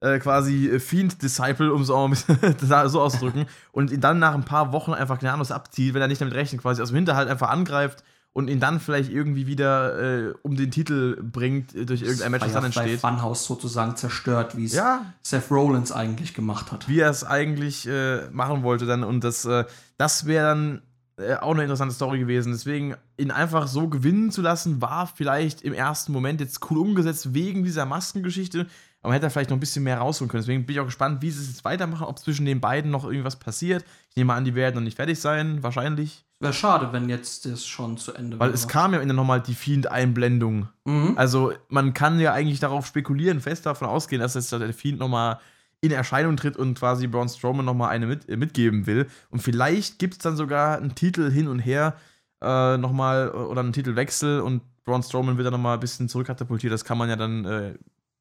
äh, 0.00 0.18
quasi 0.20 0.78
Fiend-Disciple, 0.78 1.72
um 1.72 1.82
es 1.82 1.90
auch 1.90 2.08
bisschen 2.08 2.38
so 2.88 3.00
auszudrücken, 3.00 3.46
und 3.72 3.90
ihn 3.90 4.00
dann 4.00 4.18
nach 4.20 4.34
ein 4.34 4.44
paar 4.44 4.72
Wochen 4.72 4.92
einfach 4.92 5.18
gnadenlos 5.18 5.50
abzieht, 5.50 5.94
wenn 5.94 6.02
er 6.02 6.08
nicht 6.08 6.20
damit 6.20 6.34
rechnet, 6.34 6.60
quasi 6.62 6.82
aus 6.82 6.90
dem 6.90 6.96
Hinterhalt 6.96 7.28
einfach 7.28 7.48
angreift 7.48 8.04
und 8.34 8.50
ihn 8.50 8.60
dann 8.60 8.80
vielleicht 8.80 9.10
irgendwie 9.10 9.46
wieder 9.46 10.28
äh, 10.28 10.34
um 10.42 10.56
den 10.56 10.70
Titel 10.70 11.22
bringt 11.22 11.74
äh, 11.74 11.86
durch 11.86 12.02
irgendein 12.02 12.32
Match, 12.32 12.44
das 12.44 12.52
dann 12.52 12.64
entsteht. 12.64 13.00
Funhouse 13.00 13.46
sozusagen 13.46 13.96
zerstört, 13.96 14.56
wie 14.56 14.66
es 14.66 14.74
Ja, 14.74 15.06
Seth 15.22 15.50
Rollins 15.50 15.92
eigentlich 15.92 16.34
gemacht 16.34 16.70
hat. 16.72 16.88
wie 16.88 17.00
er 17.00 17.10
es 17.10 17.24
eigentlich 17.24 17.88
äh, 17.88 18.28
machen 18.30 18.62
wollte 18.62 18.84
dann 18.84 19.04
und 19.04 19.24
das, 19.24 19.44
äh, 19.46 19.64
das 19.96 20.26
wäre 20.26 20.48
dann 20.48 20.82
äh, 21.16 21.36
auch 21.36 21.52
eine 21.52 21.62
interessante 21.62 21.94
Story 21.94 22.18
gewesen. 22.18 22.52
Deswegen 22.52 22.96
ihn 23.16 23.30
einfach 23.30 23.68
so 23.68 23.88
gewinnen 23.88 24.32
zu 24.32 24.42
lassen, 24.42 24.82
war 24.82 25.06
vielleicht 25.06 25.62
im 25.62 25.72
ersten 25.72 26.10
Moment 26.12 26.40
jetzt 26.40 26.58
cool 26.70 26.78
umgesetzt 26.78 27.34
wegen 27.34 27.62
dieser 27.62 27.86
Maskengeschichte. 27.86 28.66
Aber 29.00 29.10
man 29.10 29.12
hätte 29.12 29.26
da 29.26 29.30
vielleicht 29.30 29.50
noch 29.50 29.58
ein 29.58 29.60
bisschen 29.60 29.84
mehr 29.84 29.98
rausholen 29.98 30.28
können. 30.28 30.42
Deswegen 30.42 30.66
bin 30.66 30.74
ich 30.74 30.80
auch 30.80 30.86
gespannt, 30.86 31.22
wie 31.22 31.30
sie 31.30 31.42
es 31.42 31.48
jetzt 31.48 31.64
weitermachen, 31.64 32.06
ob 32.06 32.18
zwischen 32.18 32.46
den 32.46 32.60
beiden 32.60 32.90
noch 32.90 33.04
irgendwas 33.04 33.36
passiert. 33.36 33.84
Ich 34.10 34.16
nehme 34.16 34.32
an, 34.32 34.44
die 34.44 34.54
werden 34.56 34.74
noch 34.76 34.82
nicht 34.82 34.96
fertig 34.96 35.20
sein, 35.20 35.62
wahrscheinlich. 35.62 36.24
Wäre 36.44 36.52
schade, 36.52 36.92
wenn 36.92 37.08
jetzt 37.08 37.46
das 37.46 37.66
schon 37.66 37.96
zu 37.96 38.12
Ende 38.14 38.38
Weil 38.38 38.48
wäre. 38.48 38.54
es 38.54 38.68
kam 38.68 38.92
ja 38.92 38.98
am 38.98 39.02
Ende 39.02 39.14
nochmal 39.14 39.40
die 39.40 39.54
Fiend-Einblendung. 39.54 40.68
Mhm. 40.84 41.14
Also 41.16 41.52
man 41.68 41.94
kann 41.94 42.20
ja 42.20 42.32
eigentlich 42.32 42.60
darauf 42.60 42.86
spekulieren, 42.86 43.40
fest 43.40 43.66
davon 43.66 43.88
ausgehen, 43.88 44.20
dass 44.20 44.34
jetzt 44.34 44.52
der 44.52 44.72
Fiend 44.72 44.98
nochmal 44.98 45.40
in 45.80 45.90
Erscheinung 45.90 46.36
tritt 46.36 46.56
und 46.56 46.78
quasi 46.78 47.06
Braun 47.06 47.28
Strowman 47.28 47.64
nochmal 47.64 47.90
eine 47.90 48.06
mit, 48.06 48.28
äh, 48.28 48.36
mitgeben 48.36 48.86
will. 48.86 49.06
Und 49.30 49.42
vielleicht 49.42 49.98
gibt 49.98 50.14
es 50.14 50.18
dann 50.20 50.36
sogar 50.36 50.78
einen 50.78 50.94
Titel 50.94 51.30
hin 51.30 51.46
und 51.48 51.58
her 51.58 51.96
äh, 52.42 52.76
nochmal 52.78 53.30
oder 53.30 53.60
einen 53.60 53.72
Titelwechsel 53.72 54.40
und 54.40 54.62
Braun 54.84 55.02
Strowman 55.02 55.36
wird 55.36 55.46
dann 55.46 55.52
nochmal 55.52 55.74
ein 55.74 55.80
bisschen 55.80 56.08
zurückkatapultiert. 56.08 56.72
Das 56.72 56.84
kann 56.84 56.98
man 56.98 57.08
ja 57.08 57.16
dann, 57.16 57.44
äh, 57.44 57.74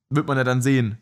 wird 0.09 0.27
man 0.27 0.37
ja 0.37 0.43
dann 0.43 0.61
sehen. 0.61 0.97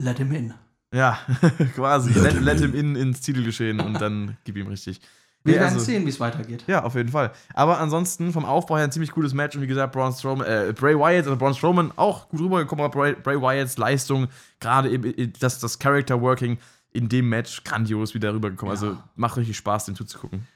Let 0.00 0.18
him 0.18 0.32
in. 0.32 0.54
Ja, 0.92 1.18
quasi. 1.74 2.12
Let, 2.18 2.40
let 2.40 2.60
him 2.60 2.74
in 2.74 2.94
ins 2.94 3.20
Titelgeschehen 3.20 3.80
und 3.80 4.00
dann 4.00 4.36
gib 4.44 4.56
ihm 4.56 4.68
richtig. 4.68 5.00
Wir 5.44 5.54
Nee, 5.56 5.60
werden 5.60 5.74
also- 5.74 5.84
sehen, 5.84 6.06
wie 6.06 6.08
es 6.08 6.18
weitergeht. 6.20 6.64
Ja, 6.66 6.84
auf 6.84 6.94
jeden 6.94 7.10
Fall. 7.10 7.30
Aber 7.52 7.78
ansonsten 7.78 8.32
vom 8.32 8.46
Aufbau 8.46 8.76
her 8.78 8.84
ein 8.84 8.92
ziemlich 8.92 9.10
gutes 9.10 9.34
Match 9.34 9.54
und 9.54 9.62
wie 9.62 9.66
gesagt, 9.66 9.92
Braun 9.92 10.12
Strowman, 10.12 10.46
äh, 10.46 10.72
Bray 10.74 10.98
Wyatt, 10.98 11.24
also 11.26 11.36
Braun 11.36 11.54
Strowman 11.54 11.92
auch 11.96 12.28
gut 12.30 12.40
rübergekommen, 12.40 12.82
aber 12.84 12.98
Bray, 12.98 13.14
Bray 13.14 13.40
Wyatts 13.40 13.76
Leistung, 13.76 14.28
gerade 14.58 14.90
eben 14.90 15.04
äh, 15.04 15.28
das, 15.38 15.58
das 15.60 15.78
Character 15.78 16.20
Working 16.22 16.58
in 16.92 17.08
dem 17.10 17.28
Match 17.28 17.62
grandios 17.64 18.14
wieder 18.14 18.32
rübergekommen. 18.32 18.74
Ja. 18.74 18.80
Also 18.80 18.96
macht 19.16 19.36
richtig 19.36 19.56
Spaß, 19.58 19.84
dem 19.84 19.96
zuzugucken. 19.96 20.46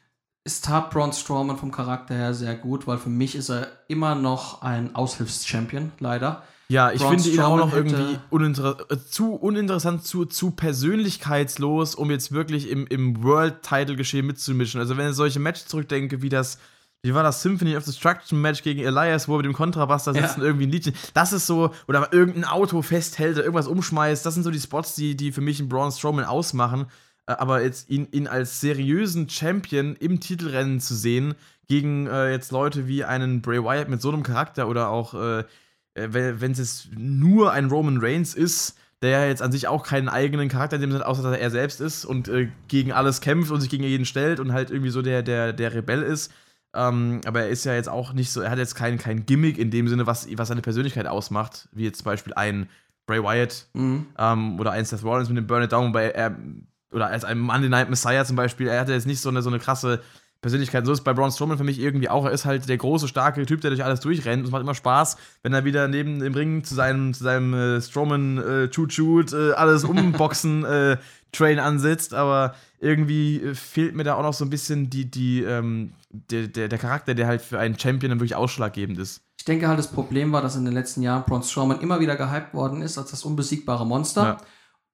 Es 0.44 0.62
tat 0.62 0.90
Braun 0.90 1.12
Strowman 1.12 1.58
vom 1.58 1.70
Charakter 1.70 2.14
her 2.14 2.32
sehr 2.32 2.54
gut, 2.54 2.86
weil 2.86 2.96
für 2.96 3.10
mich 3.10 3.34
ist 3.34 3.50
er 3.50 3.66
immer 3.88 4.14
noch 4.14 4.62
ein 4.62 4.94
Aushilfs-Champion, 4.94 5.92
leider. 5.98 6.42
Ja, 6.70 6.92
ich 6.92 7.00
Braun 7.00 7.18
finde 7.18 7.30
ihn 7.34 7.40
auch 7.40 7.56
noch 7.56 7.72
irgendwie 7.74 8.18
uninter 8.28 8.76
äh, 8.90 8.98
zu 8.98 9.34
uninteressant, 9.34 10.04
zu, 10.04 10.26
zu 10.26 10.50
persönlichkeitslos, 10.50 11.94
um 11.94 12.10
jetzt 12.10 12.30
wirklich 12.32 12.68
im, 12.68 12.86
im 12.88 13.22
World-Title-Geschehen 13.22 14.26
mitzumischen. 14.26 14.78
Also, 14.78 14.96
wenn 14.98 15.08
ich 15.08 15.16
solche 15.16 15.40
Matches 15.40 15.66
zurückdenke, 15.66 16.20
wie 16.20 16.28
das, 16.28 16.58
wie 17.02 17.14
war 17.14 17.22
das 17.22 17.40
Symphony 17.42 17.74
of 17.74 17.84
Destruction 17.86 18.40
Match 18.42 18.62
gegen 18.62 18.80
Elias, 18.80 19.28
wo 19.28 19.34
er 19.34 19.38
mit 19.38 19.46
dem 19.46 19.54
Kontrabass 19.54 20.04
da 20.04 20.12
sitzt 20.12 20.28
Ja. 20.28 20.34
und 20.34 20.42
irgendwie 20.42 20.66
ein 20.66 20.70
Liedchen. 20.70 20.94
Das 21.14 21.32
ist 21.32 21.46
so, 21.46 21.72
oder 21.86 22.12
irgendein 22.12 22.44
Auto 22.44 22.82
festhält 22.82 23.36
oder 23.36 23.44
irgendwas 23.44 23.66
umschmeißt. 23.68 24.26
Das 24.26 24.34
sind 24.34 24.42
so 24.42 24.50
die 24.50 24.60
Spots, 24.60 24.94
die, 24.94 25.16
die 25.16 25.32
für 25.32 25.40
mich 25.40 25.60
einen 25.60 25.70
Braun 25.70 25.90
Strowman 25.90 26.26
ausmachen. 26.26 26.86
Äh, 27.26 27.32
Aber 27.32 27.62
jetzt 27.62 27.88
ihn, 27.88 28.08
ihn 28.10 28.26
als 28.26 28.60
seriösen 28.60 29.30
Champion 29.30 29.96
im 29.96 30.20
Titelrennen 30.20 30.80
zu 30.80 30.94
sehen, 30.94 31.34
gegen 31.66 32.06
äh, 32.08 32.30
jetzt 32.30 32.52
Leute 32.52 32.86
wie 32.88 33.04
einen 33.04 33.40
Bray 33.40 33.62
Wyatt 33.64 33.88
mit 33.88 34.02
so 34.02 34.10
einem 34.10 34.22
Charakter 34.22 34.68
oder 34.68 34.90
auch 34.90 35.14
äh, 35.14 35.44
äh, 35.98 36.40
wenn 36.40 36.52
es 36.52 36.58
jetzt 36.58 36.88
nur 36.96 37.52
ein 37.52 37.66
Roman 37.66 37.98
Reigns 38.00 38.34
ist, 38.34 38.76
der 39.02 39.10
ja 39.10 39.26
jetzt 39.26 39.42
an 39.42 39.52
sich 39.52 39.68
auch 39.68 39.84
keinen 39.84 40.08
eigenen 40.08 40.48
Charakter 40.48 40.76
in 40.76 40.82
dem 40.82 40.92
Sinne, 40.92 41.06
außer 41.06 41.22
dass 41.22 41.32
er 41.32 41.40
er 41.40 41.50
selbst 41.50 41.80
ist 41.80 42.04
und 42.04 42.28
äh, 42.28 42.48
gegen 42.66 42.92
alles 42.92 43.20
kämpft 43.20 43.50
und 43.50 43.60
sich 43.60 43.70
gegen 43.70 43.84
jeden 43.84 44.04
stellt 44.06 44.40
und 44.40 44.52
halt 44.52 44.70
irgendwie 44.70 44.90
so 44.90 45.02
der, 45.02 45.22
der, 45.22 45.52
der 45.52 45.72
Rebell 45.74 46.02
ist. 46.02 46.32
Ähm, 46.74 47.20
aber 47.24 47.42
er 47.42 47.48
ist 47.48 47.64
ja 47.64 47.74
jetzt 47.74 47.88
auch 47.88 48.12
nicht 48.12 48.30
so, 48.30 48.40
er 48.40 48.50
hat 48.50 48.58
jetzt 48.58 48.74
kein, 48.74 48.98
kein 48.98 49.24
Gimmick 49.24 49.56
in 49.56 49.70
dem 49.70 49.88
Sinne, 49.88 50.06
was, 50.06 50.28
was 50.36 50.48
seine 50.48 50.62
Persönlichkeit 50.62 51.06
ausmacht, 51.06 51.68
wie 51.72 51.84
jetzt 51.84 51.98
zum 51.98 52.06
Beispiel 52.06 52.34
ein 52.34 52.68
Bray 53.06 53.22
Wyatt 53.22 53.66
Mhm. 53.72 54.06
ähm, 54.18 54.60
oder 54.60 54.72
ein 54.72 54.84
Seth 54.84 55.02
Rollins 55.02 55.28
mit 55.28 55.38
dem 55.38 55.46
Burn 55.46 55.62
It 55.62 55.72
Down, 55.72 55.88
wobei 55.88 56.10
er, 56.10 56.36
oder 56.92 57.06
als 57.06 57.24
ein 57.24 57.38
Monday 57.38 57.68
Night 57.70 57.88
Messiah 57.88 58.24
zum 58.24 58.36
Beispiel, 58.36 58.66
er 58.68 58.80
hatte 58.80 58.92
jetzt 58.92 59.06
nicht 59.06 59.20
so 59.20 59.28
eine, 59.30 59.42
so 59.42 59.48
eine 59.48 59.58
krasse 59.58 60.02
Persönlichkeit. 60.40 60.86
So 60.86 60.92
ist 60.92 61.02
bei 61.02 61.12
Braun 61.12 61.32
Strowman 61.32 61.58
für 61.58 61.64
mich 61.64 61.80
irgendwie 61.80 62.08
auch. 62.08 62.24
Er 62.24 62.30
ist 62.30 62.44
halt 62.44 62.68
der 62.68 62.76
große, 62.76 63.08
starke 63.08 63.44
Typ, 63.44 63.60
der 63.60 63.70
durch 63.70 63.84
alles 63.84 64.00
durchrennt. 64.00 64.44
Es 64.44 64.52
macht 64.52 64.62
immer 64.62 64.74
Spaß, 64.74 65.16
wenn 65.42 65.52
er 65.52 65.64
wieder 65.64 65.88
neben 65.88 66.20
dem 66.20 66.34
Ring 66.34 66.62
zu 66.62 66.74
seinem, 66.74 67.12
zu 67.12 67.24
seinem 67.24 67.54
äh, 67.54 67.80
Strowman 67.80 68.38
äh, 68.38 68.72
Shoot 68.72 68.92
Shoot 68.92 69.32
äh, 69.32 69.52
alles 69.52 69.82
umboxen 69.84 70.64
äh, 70.64 70.96
Train 71.32 71.58
ansitzt. 71.58 72.14
Aber 72.14 72.54
irgendwie 72.78 73.42
äh, 73.42 73.54
fehlt 73.54 73.96
mir 73.96 74.04
da 74.04 74.14
auch 74.14 74.22
noch 74.22 74.34
so 74.34 74.44
ein 74.44 74.50
bisschen 74.50 74.90
die, 74.90 75.10
die, 75.10 75.42
ähm, 75.42 75.92
der, 76.10 76.46
der, 76.46 76.68
der 76.68 76.78
Charakter, 76.78 77.14
der 77.14 77.26
halt 77.26 77.42
für 77.42 77.58
einen 77.58 77.76
Champion 77.78 78.10
dann 78.10 78.20
wirklich 78.20 78.36
ausschlaggebend 78.36 78.98
ist. 78.98 79.22
Ich 79.38 79.44
denke 79.44 79.66
halt, 79.66 79.78
das 79.78 79.88
Problem 79.88 80.30
war, 80.32 80.42
dass 80.42 80.54
in 80.56 80.64
den 80.64 80.74
letzten 80.74 81.02
Jahren 81.02 81.24
Braun 81.24 81.42
Strowman 81.42 81.80
immer 81.80 81.98
wieder 82.00 82.16
gehypt 82.16 82.54
worden 82.54 82.82
ist 82.82 82.96
als 82.96 83.10
das 83.10 83.24
unbesiegbare 83.24 83.84
Monster. 83.86 84.22
Ja. 84.22 84.36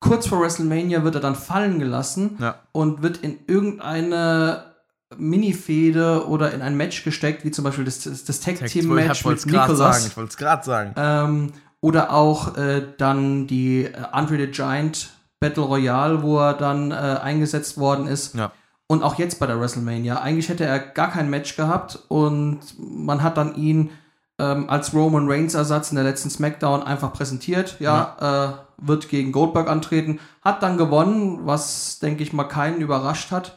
Kurz 0.00 0.26
vor 0.26 0.40
WrestleMania 0.40 1.02
wird 1.04 1.14
er 1.16 1.20
dann 1.20 1.34
fallen 1.34 1.78
gelassen 1.78 2.36
Ja. 2.40 2.60
und 2.72 3.02
wird 3.02 3.18
in 3.18 3.38
irgendeine 3.46 4.73
Minifehde 5.18 6.26
oder 6.28 6.52
in 6.52 6.62
ein 6.62 6.76
Match 6.76 7.04
gesteckt, 7.04 7.44
wie 7.44 7.50
zum 7.50 7.64
Beispiel 7.64 7.84
das, 7.84 8.00
das, 8.00 8.24
das 8.24 8.40
Tag 8.40 8.64
Team 8.66 8.96
ich 8.98 9.06
Match 9.06 9.24
wollte 9.24 9.46
mit 9.46 9.46
es 9.46 9.52
gerade 9.52 9.76
sagen. 9.76 9.90
Nicholas. 9.90 10.06
Ich 10.06 10.16
wollte 10.16 10.30
es 10.30 10.36
gerade 10.36 10.64
sagen. 10.64 10.94
Ähm, 10.96 11.52
oder 11.80 12.12
auch 12.12 12.56
äh, 12.56 12.82
dann 12.98 13.46
die 13.46 13.84
äh, 13.84 13.92
Andre 14.12 14.38
the 14.38 14.46
Giant 14.46 15.10
Battle 15.40 15.64
Royale, 15.64 16.22
wo 16.22 16.38
er 16.38 16.54
dann 16.54 16.90
äh, 16.90 16.94
eingesetzt 16.94 17.76
worden 17.76 18.06
ist. 18.06 18.34
Ja. 18.34 18.52
Und 18.86 19.02
auch 19.02 19.18
jetzt 19.18 19.38
bei 19.38 19.46
der 19.46 19.60
WrestleMania. 19.60 20.20
Eigentlich 20.20 20.48
hätte 20.48 20.64
er 20.64 20.78
gar 20.78 21.10
kein 21.10 21.30
Match 21.30 21.56
gehabt 21.56 21.98
und 22.08 22.60
man 22.78 23.22
hat 23.22 23.36
dann 23.36 23.54
ihn 23.56 23.90
ähm, 24.38 24.68
als 24.68 24.92
Roman 24.94 25.30
Reigns 25.30 25.54
Ersatz 25.54 25.90
in 25.90 25.96
der 25.96 26.04
letzten 26.04 26.30
SmackDown 26.30 26.82
einfach 26.82 27.12
präsentiert. 27.12 27.76
Ja, 27.80 28.16
Äh, 28.20 28.64
wird 28.78 29.08
gegen 29.08 29.32
Goldberg 29.32 29.68
antreten. 29.68 30.18
Hat 30.42 30.62
dann 30.62 30.76
gewonnen, 30.76 31.40
was, 31.44 31.98
denke 32.00 32.22
ich 32.22 32.32
mal, 32.32 32.44
keinen 32.44 32.80
überrascht 32.80 33.30
hat. 33.30 33.56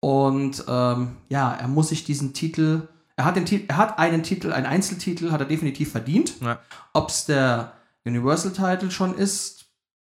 Und 0.00 0.64
ähm, 0.66 1.16
ja, 1.28 1.52
er 1.52 1.68
muss 1.68 1.90
sich 1.90 2.04
diesen 2.04 2.32
Titel, 2.32 2.88
er 3.16 3.24
hat, 3.26 3.36
den 3.36 3.44
Titel, 3.44 3.66
er 3.68 3.76
hat 3.76 3.98
einen 3.98 4.22
Titel, 4.22 4.52
einen 4.52 4.66
Einzeltitel, 4.66 5.30
hat 5.30 5.40
er 5.40 5.46
definitiv 5.46 5.92
verdient. 5.92 6.40
Ja. 6.40 6.58
Ob 6.94 7.10
es 7.10 7.26
der 7.26 7.74
Universal 8.04 8.52
Title 8.52 8.90
schon 8.90 9.14
ist, 9.14 9.60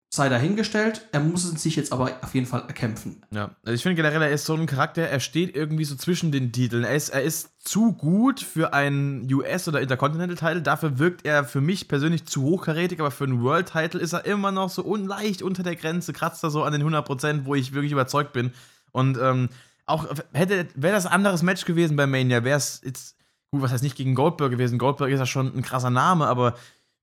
sei 0.09 0.29
dahingestellt. 0.29 1.07
Er 1.11 1.19
muss 1.19 1.43
es 1.43 1.61
sich 1.61 1.75
jetzt 1.75 1.91
aber 1.91 2.11
auf 2.21 2.33
jeden 2.33 2.45
Fall 2.45 2.63
erkämpfen. 2.67 3.23
Ja, 3.31 3.51
also 3.63 3.73
ich 3.73 3.83
finde 3.83 3.95
generell, 3.95 4.21
er 4.21 4.29
ist 4.29 4.45
so 4.45 4.53
ein 4.53 4.65
Charakter, 4.65 5.01
er 5.01 5.19
steht 5.19 5.55
irgendwie 5.55 5.83
so 5.83 5.95
zwischen 5.95 6.31
den 6.31 6.51
Titeln. 6.51 6.83
Er 6.83 6.95
ist, 6.95 7.09
er 7.09 7.23
ist 7.23 7.49
zu 7.67 7.93
gut 7.93 8.39
für 8.39 8.73
einen 8.73 9.31
US- 9.33 9.67
oder 9.67 9.81
Intercontinental-Title. 9.81 10.61
Dafür 10.61 10.97
wirkt 10.99 11.25
er 11.25 11.43
für 11.43 11.59
mich 11.59 11.87
persönlich 11.87 12.25
zu 12.25 12.43
hochkarätig, 12.43 12.99
aber 12.99 13.11
für 13.11 13.25
einen 13.25 13.41
World-Title 13.41 13.99
ist 13.99 14.13
er 14.13 14.25
immer 14.25 14.51
noch 14.51 14.69
so 14.69 14.83
unleicht 14.83 15.41
unter 15.41 15.63
der 15.63 15.75
Grenze, 15.75 16.13
kratzt 16.13 16.43
er 16.43 16.51
so 16.51 16.63
an 16.63 16.73
den 16.73 16.83
100%, 16.83 17.45
wo 17.45 17.55
ich 17.55 17.73
wirklich 17.73 17.91
überzeugt 17.91 18.31
bin. 18.31 18.53
Und 18.91 19.17
ähm, 19.21 19.49
auch 19.87 20.05
hätte, 20.33 20.67
wäre 20.75 20.93
das 20.93 21.05
ein 21.05 21.13
anderes 21.13 21.41
Match 21.41 21.65
gewesen 21.65 21.95
bei 21.95 22.05
Mania, 22.05 22.43
wäre 22.43 22.57
es 22.57 22.81
jetzt, 22.83 23.15
gut, 23.51 23.61
was 23.61 23.71
heißt 23.71 23.83
nicht 23.83 23.95
gegen 23.95 24.15
Goldberg 24.15 24.51
gewesen. 24.51 24.77
Goldberg 24.77 25.09
ist 25.11 25.19
ja 25.19 25.25
schon 25.25 25.55
ein 25.55 25.61
krasser 25.63 25.89
Name, 25.89 26.27
aber 26.27 26.55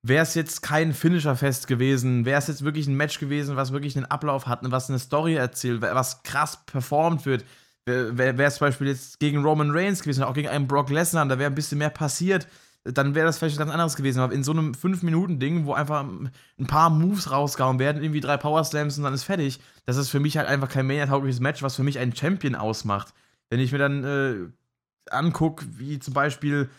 wäre 0.03 0.23
es 0.23 0.35
jetzt 0.35 0.63
kein 0.63 0.93
Finisher-Fest 0.93 1.67
gewesen, 1.67 2.27
wäre 2.27 2.39
es 2.39 2.47
jetzt 2.47 2.63
wirklich 2.63 2.87
ein 2.87 2.95
Match 2.95 3.19
gewesen, 3.19 3.57
was 3.57 3.73
wirklich 3.73 3.97
einen 3.97 4.07
Ablauf 4.07 4.47
hat, 4.47 4.61
was 4.63 4.91
eine 4.91 4.99
Story 4.99 5.35
erzählt, 5.35 5.81
was 5.81 6.23
krass 6.23 6.65
performt 6.67 7.25
wird, 7.27 7.45
wäre 7.87 8.43
es 8.43 8.57
zum 8.57 8.69
Beispiel 8.69 8.89
jetzt 8.89 9.19
gegen 9.19 9.43
Roman 9.43 9.71
Reigns 9.71 10.03
gewesen, 10.03 10.23
auch 10.23 10.35
gegen 10.35 10.49
einen 10.49 10.69
Brock 10.69 10.91
Lesnar, 10.91 11.27
da 11.27 11.39
wäre 11.39 11.51
ein 11.51 11.55
bisschen 11.55 11.79
mehr 11.79 11.91
passiert, 11.91 12.47
dann 12.85 13.15
wäre 13.15 13.27
das 13.27 13.39
vielleicht 13.39 13.57
ganz 13.57 13.71
anderes 13.71 13.97
gewesen. 13.97 14.21
Aber 14.21 14.35
in 14.35 14.45
so 14.45 14.53
einem 14.53 14.73
5-Minuten-Ding, 14.73 15.65
wo 15.65 15.73
einfach 15.73 16.05
ein 16.05 16.67
paar 16.67 16.91
Moves 16.91 17.31
rausgehauen 17.31 17.79
werden, 17.79 18.03
irgendwie 18.03 18.21
drei 18.21 18.37
Power-Slams 18.37 18.99
und 18.99 19.05
dann 19.05 19.15
ist 19.15 19.25
fertig, 19.25 19.59
das 19.87 19.97
ist 19.97 20.11
für 20.11 20.21
mich 20.21 20.37
halt 20.37 20.49
einfach 20.49 20.69
kein 20.69 20.87
Mania-taugliches 20.87 21.41
Match, 21.41 21.63
was 21.63 21.77
für 21.77 21.83
mich 21.83 21.99
einen 21.99 22.15
Champion 22.15 22.55
ausmacht. 22.55 23.13
Wenn 23.51 23.61
ich 23.61 23.73
mir 23.73 23.79
dann 23.79 24.05
äh, 24.05 24.35
angucke, 25.11 25.65
wie 25.79 25.99
zum 25.99 26.15
Beispiel 26.15 26.71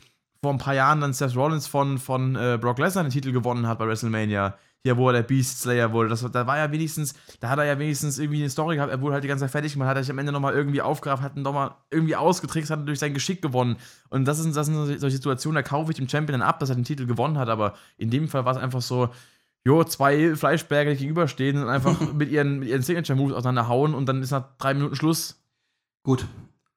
vor 0.42 0.54
ein 0.54 0.60
paar 0.60 0.76
Jahren 0.76 1.02
dann 1.02 1.14
Seth 1.14 1.36
Rollins 1.36 1.68
von, 1.68 1.98
von 1.98 2.36
äh, 2.36 2.58
Brock 2.60 2.78
Lesnar 2.78 3.04
den 3.04 3.12
Titel 3.12 3.32
gewonnen 3.32 3.68
hat 3.68 3.80
bei 3.80 3.88
WrestleMania. 3.88 4.58
Hier, 4.84 4.98
wo 4.98 5.10
er 5.10 5.14
der 5.14 5.24
Beast 5.24 5.62
Slayer 5.62 5.92
wurde. 5.94 6.10
Das, 6.10 6.22
da 6.32 6.46
war 6.46 6.60
ja 6.60 6.72
wenigstens, 6.72 7.16
da 7.40 7.50
hat 7.50 7.58
er 7.58 7.66
ja 7.66 7.80
wenigstens 7.80 8.20
irgendwie 8.20 8.42
eine 8.42 8.52
Story 8.52 8.76
gehabt. 8.76 8.92
Er 8.92 9.02
wurde 9.02 9.16
halt 9.16 9.24
die 9.24 9.28
ganze 9.28 9.46
Zeit 9.46 9.52
fertig 9.52 9.74
gemacht, 9.74 9.90
hat 9.90 9.98
er 9.98 10.04
sich 10.04 10.12
am 10.12 10.20
Ende 10.20 10.32
nochmal 10.32 10.54
irgendwie 10.54 10.84
aufgerafft, 10.84 11.24
hat 11.24 11.36
ihn 11.36 11.42
nochmal 11.42 11.72
irgendwie 11.90 12.16
ausgetrickst, 12.16 12.70
hat 12.70 12.88
durch 12.88 13.00
sein 13.00 13.16
Geschick 13.16 13.42
gewonnen. 13.42 13.78
Und 14.10 14.26
das 14.26 14.38
sind, 14.38 14.56
das 14.56 14.68
sind 14.68 14.76
solche 15.00 15.16
Situationen, 15.16 15.56
da 15.56 15.64
kaufe 15.64 15.90
ich 15.90 15.98
dem 15.98 16.08
Champion 16.08 16.40
dann 16.40 16.48
ab, 16.48 16.60
dass 16.60 16.70
er 16.70 16.76
den 16.76 16.84
Titel 16.84 17.08
gewonnen 17.08 17.40
hat. 17.40 17.50
Aber 17.50 17.74
in 17.98 18.12
dem 18.12 18.28
Fall 18.28 18.46
war 18.46 18.56
es 18.56 18.62
einfach 18.62 18.84
so, 18.84 19.10
jo, 19.66 19.84
zwei 19.84 20.36
Fleischberge 20.36 20.96
gegenüberstehen 20.96 21.62
und 21.62 21.70
einfach 21.70 22.00
mit 22.14 22.30
ihren, 22.32 22.60
mit 22.60 22.70
ihren 22.70 22.82
Signature-Moves 22.82 23.34
auseinanderhauen 23.36 23.94
und 23.94 24.06
dann 24.08 24.22
ist 24.22 24.32
nach 24.32 24.46
drei 24.58 24.74
Minuten 24.74 24.96
Schluss. 24.96 25.42
Gut. 26.04 26.28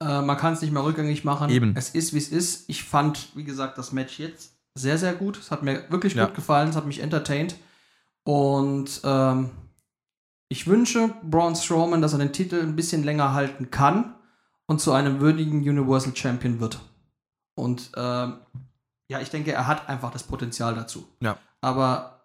Äh, 0.01 0.23
man 0.23 0.37
kann 0.37 0.55
es 0.55 0.63
nicht 0.63 0.73
mehr 0.73 0.85
rückgängig 0.85 1.25
machen. 1.25 1.51
Eben. 1.51 1.75
Es 1.77 1.91
ist, 1.91 2.15
wie 2.15 2.19
es 2.19 2.29
ist. 2.29 2.69
Ich 2.69 2.85
fand, 2.85 3.29
wie 3.35 3.45
gesagt, 3.45 3.79
das 3.79 3.93
Match 3.93 4.19
jetzt 4.19 4.53
sehr, 4.75 4.97
sehr 4.97 5.15
gut. 5.15 5.39
Es 5.39 5.51
hat 5.51 5.63
mir 5.63 5.85
wirklich 5.91 6.15
Ja. 6.15 6.27
gut 6.27 6.35
gefallen. 6.35 6.71
Es 6.71 6.77
hat 6.77 6.87
mich 6.87 7.01
entertained. 7.01 7.57
Und 8.25 9.01
ähm, 9.05 9.51
ich 10.49 10.67
wünsche 10.67 11.13
Braun 11.23 11.57
Strowman, 11.57 12.01
dass 12.01 12.13
er 12.13 12.19
den 12.21 12.33
Titel 12.33 12.61
ein 12.61 12.77
bisschen 12.77 13.03
länger 13.03 13.33
halten 13.35 13.71
kann 13.71 14.15
und 14.67 14.81
zu 14.81 14.93
einem 14.93 15.21
würdigen 15.21 15.61
Universal 15.61 16.15
Champion 16.15 16.61
wird. 16.61 16.79
Und 17.55 17.91
ähm, 17.97 18.35
ja, 19.09 19.21
ich 19.21 19.31
denke, 19.31 19.53
er 19.53 19.67
hat 19.67 19.89
einfach 19.89 20.11
das 20.13 20.23
Potenzial 20.23 20.75
dazu. 20.75 21.09
Ja. 21.21 21.39
Aber 21.61 22.18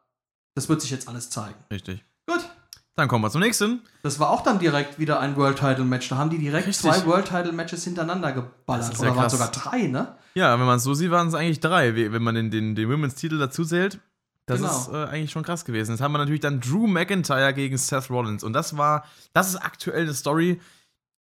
das 0.56 0.70
wird 0.70 0.82
sich 0.82 0.92
jetzt 0.92 1.08
alles 1.08 1.30
zeigen. 1.30 1.56
Richtig. 1.72 2.04
Gut. 2.28 2.48
Dann 2.96 3.08
kommen 3.08 3.24
wir 3.24 3.32
zum 3.32 3.42
nächsten. 3.42 3.82
Das 4.04 4.20
war 4.20 4.30
auch 4.30 4.42
dann 4.44 4.60
direkt 4.60 5.00
wieder 5.00 5.20
ein 5.20 5.36
World 5.36 5.58
Title 5.58 5.84
Match. 5.84 6.08
Da 6.10 6.18
haben 6.18 6.30
die 6.30 6.38
direkt 6.38 6.68
Richtig. 6.68 6.92
zwei 6.92 7.06
World 7.08 7.26
Title 7.28 7.52
Matches 7.52 7.84
hintereinander 7.84 8.32
geballert. 8.34 9.00
Oder 9.00 9.10
ja 9.10 9.16
waren 9.16 9.30
sogar 9.32 9.50
drei, 9.52 9.88
ne? 9.88 10.16
Ja, 10.36 10.60
wenn 10.60 10.66
man 10.66 10.78
es 10.78 10.84
so 10.84 10.94
sieht, 10.94 11.10
waren 11.10 11.28
es 11.28 11.34
eigentlich 11.34 11.60
drei, 11.60 11.96
wenn 11.96 12.22
man 12.22 12.36
den, 12.36 12.52
den, 12.52 12.76
den 12.76 12.90
Women's-Titel 12.90 13.40
dazu 13.40 13.66
zählt. 13.66 14.00
Das 14.46 14.60
Genau. 14.60 14.72
ist 14.78 14.90
äh, 14.90 15.06
eigentlich 15.06 15.32
schon 15.32 15.44
krass 15.44 15.66
gewesen. 15.66 15.92
Jetzt 15.92 16.02
haben 16.02 16.12
wir 16.12 16.18
natürlich 16.20 16.42
dann 16.42 16.60
Drew 16.60 16.86
McIntyre 16.86 17.54
gegen 17.54 17.78
Seth 17.78 18.10
Rollins. 18.10 18.44
Und 18.44 18.54
das 18.54 18.78
war, 18.78 19.06
das 19.34 19.48
ist 19.50 19.56
aktuell 19.56 20.04
eine 20.04 20.14
Story, 20.14 20.60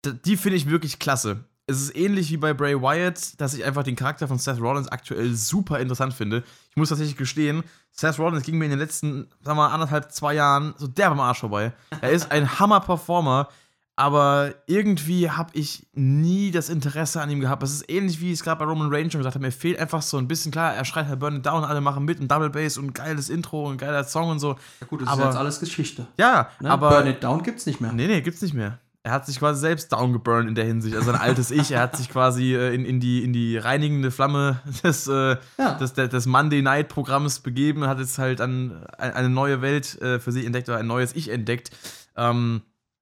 die 0.05 0.37
finde 0.37 0.55
ich 0.57 0.69
wirklich 0.69 0.97
klasse. 0.97 1.43
Es 1.71 1.81
ist 1.81 1.95
ähnlich 1.95 2.29
wie 2.31 2.37
bei 2.37 2.53
Bray 2.53 2.79
Wyatt, 2.81 3.39
dass 3.39 3.53
ich 3.53 3.63
einfach 3.65 3.83
den 3.83 3.95
Charakter 3.95 4.27
von 4.27 4.37
Seth 4.37 4.59
Rollins 4.61 4.87
aktuell 4.89 5.33
super 5.33 5.79
interessant 5.79 6.13
finde. 6.13 6.43
Ich 6.69 6.77
muss 6.77 6.89
tatsächlich 6.89 7.17
gestehen, 7.17 7.63
Seth 7.91 8.19
Rollins 8.19 8.43
ging 8.43 8.57
mir 8.57 8.65
in 8.65 8.71
den 8.71 8.79
letzten, 8.79 9.27
sagen 9.41 9.57
wir 9.57 9.67
mal, 9.67 9.67
anderthalb, 9.69 10.11
zwei 10.11 10.33
Jahren 10.35 10.73
so 10.77 10.87
derbe 10.87 11.13
am 11.13 11.19
Arsch 11.19 11.39
vorbei. 11.39 11.73
Er 12.01 12.11
ist 12.11 12.31
ein 12.31 12.59
Hammer-Performer, 12.59 13.49
aber 13.97 14.55
irgendwie 14.67 15.29
habe 15.29 15.51
ich 15.53 15.85
nie 15.93 16.49
das 16.51 16.69
Interesse 16.69 17.21
an 17.21 17.29
ihm 17.29 17.39
gehabt. 17.41 17.61
Es 17.61 17.71
ist 17.73 17.89
ähnlich 17.89 18.19
wie 18.21 18.27
ich 18.27 18.39
es 18.39 18.43
gerade 18.43 18.57
bei 18.59 18.65
Roman 18.65 18.91
Reigns 18.91 19.11
schon 19.11 19.19
gesagt 19.19 19.35
habe. 19.35 19.45
Mir 19.45 19.51
fehlt 19.51 19.77
einfach 19.77 20.01
so 20.01 20.17
ein 20.17 20.27
bisschen, 20.27 20.51
klar, 20.51 20.73
er 20.73 20.85
schreit 20.85 21.07
halt 21.07 21.19
Burn 21.19 21.35
It 21.37 21.45
Down, 21.45 21.63
alle 21.63 21.81
machen 21.81 22.05
mit 22.05 22.19
und 22.19 22.31
Double 22.31 22.49
Bass 22.49 22.77
und 22.77 22.93
geiles 22.95 23.29
Intro 23.29 23.67
und 23.69 23.77
geiler 23.77 24.03
Song 24.05 24.29
und 24.29 24.39
so. 24.39 24.55
Ja 24.79 24.87
gut, 24.87 25.01
das 25.01 25.09
Aber- 25.09 25.21
ist 25.23 25.27
jetzt 25.27 25.37
alles 25.37 25.59
Geschichte. 25.59 26.07
Ja, 26.17 26.49
Ne? 26.61 26.71
aber. 26.71 26.89
Burn 26.89 27.07
It 27.07 27.23
Down 27.23 27.43
gibt's 27.43 27.65
nicht 27.65 27.81
mehr. 27.81 27.91
Nee, 27.91 28.07
nee, 28.07 28.21
gibt's 28.21 28.41
nicht 28.41 28.53
mehr. 28.53 28.79
Er 29.03 29.11
hat 29.13 29.25
sich 29.25 29.39
quasi 29.39 29.59
selbst 29.59 29.91
downgeburnt 29.91 30.47
in 30.47 30.53
der 30.53 30.65
Hinsicht. 30.65 30.95
Also 30.95 31.09
ein 31.11 31.19
altes 31.19 31.49
Ich. 31.49 31.71
Er 31.71 31.79
hat 31.81 31.95
sich 31.97 32.07
quasi 32.09 32.53
äh, 32.55 32.73
in, 32.75 32.85
in, 32.85 32.99
die, 32.99 33.23
in 33.23 33.33
die 33.33 33.57
reinigende 33.57 34.11
Flamme 34.11 34.59
des, 34.83 35.07
äh, 35.07 35.37
Ja. 35.57 35.73
des, 35.79 35.93
des, 35.93 36.25
Monday 36.27 36.61
Night 36.61 36.87
Programms 36.89 37.39
begeben, 37.39 37.87
hat 37.87 37.97
jetzt 37.99 38.19
halt 38.19 38.41
an, 38.41 38.85
ein- 38.99 39.13
eine 39.13 39.29
neue 39.29 39.61
Welt 39.63 39.99
äh, 40.01 40.19
für 40.19 40.31
sich 40.31 40.45
entdeckt 40.45 40.69
oder 40.69 40.77
ein 40.77 40.85
neues 40.87 41.15
Ich 41.15 41.29
entdeckt. 41.29 41.71
Ähm, 42.15 42.61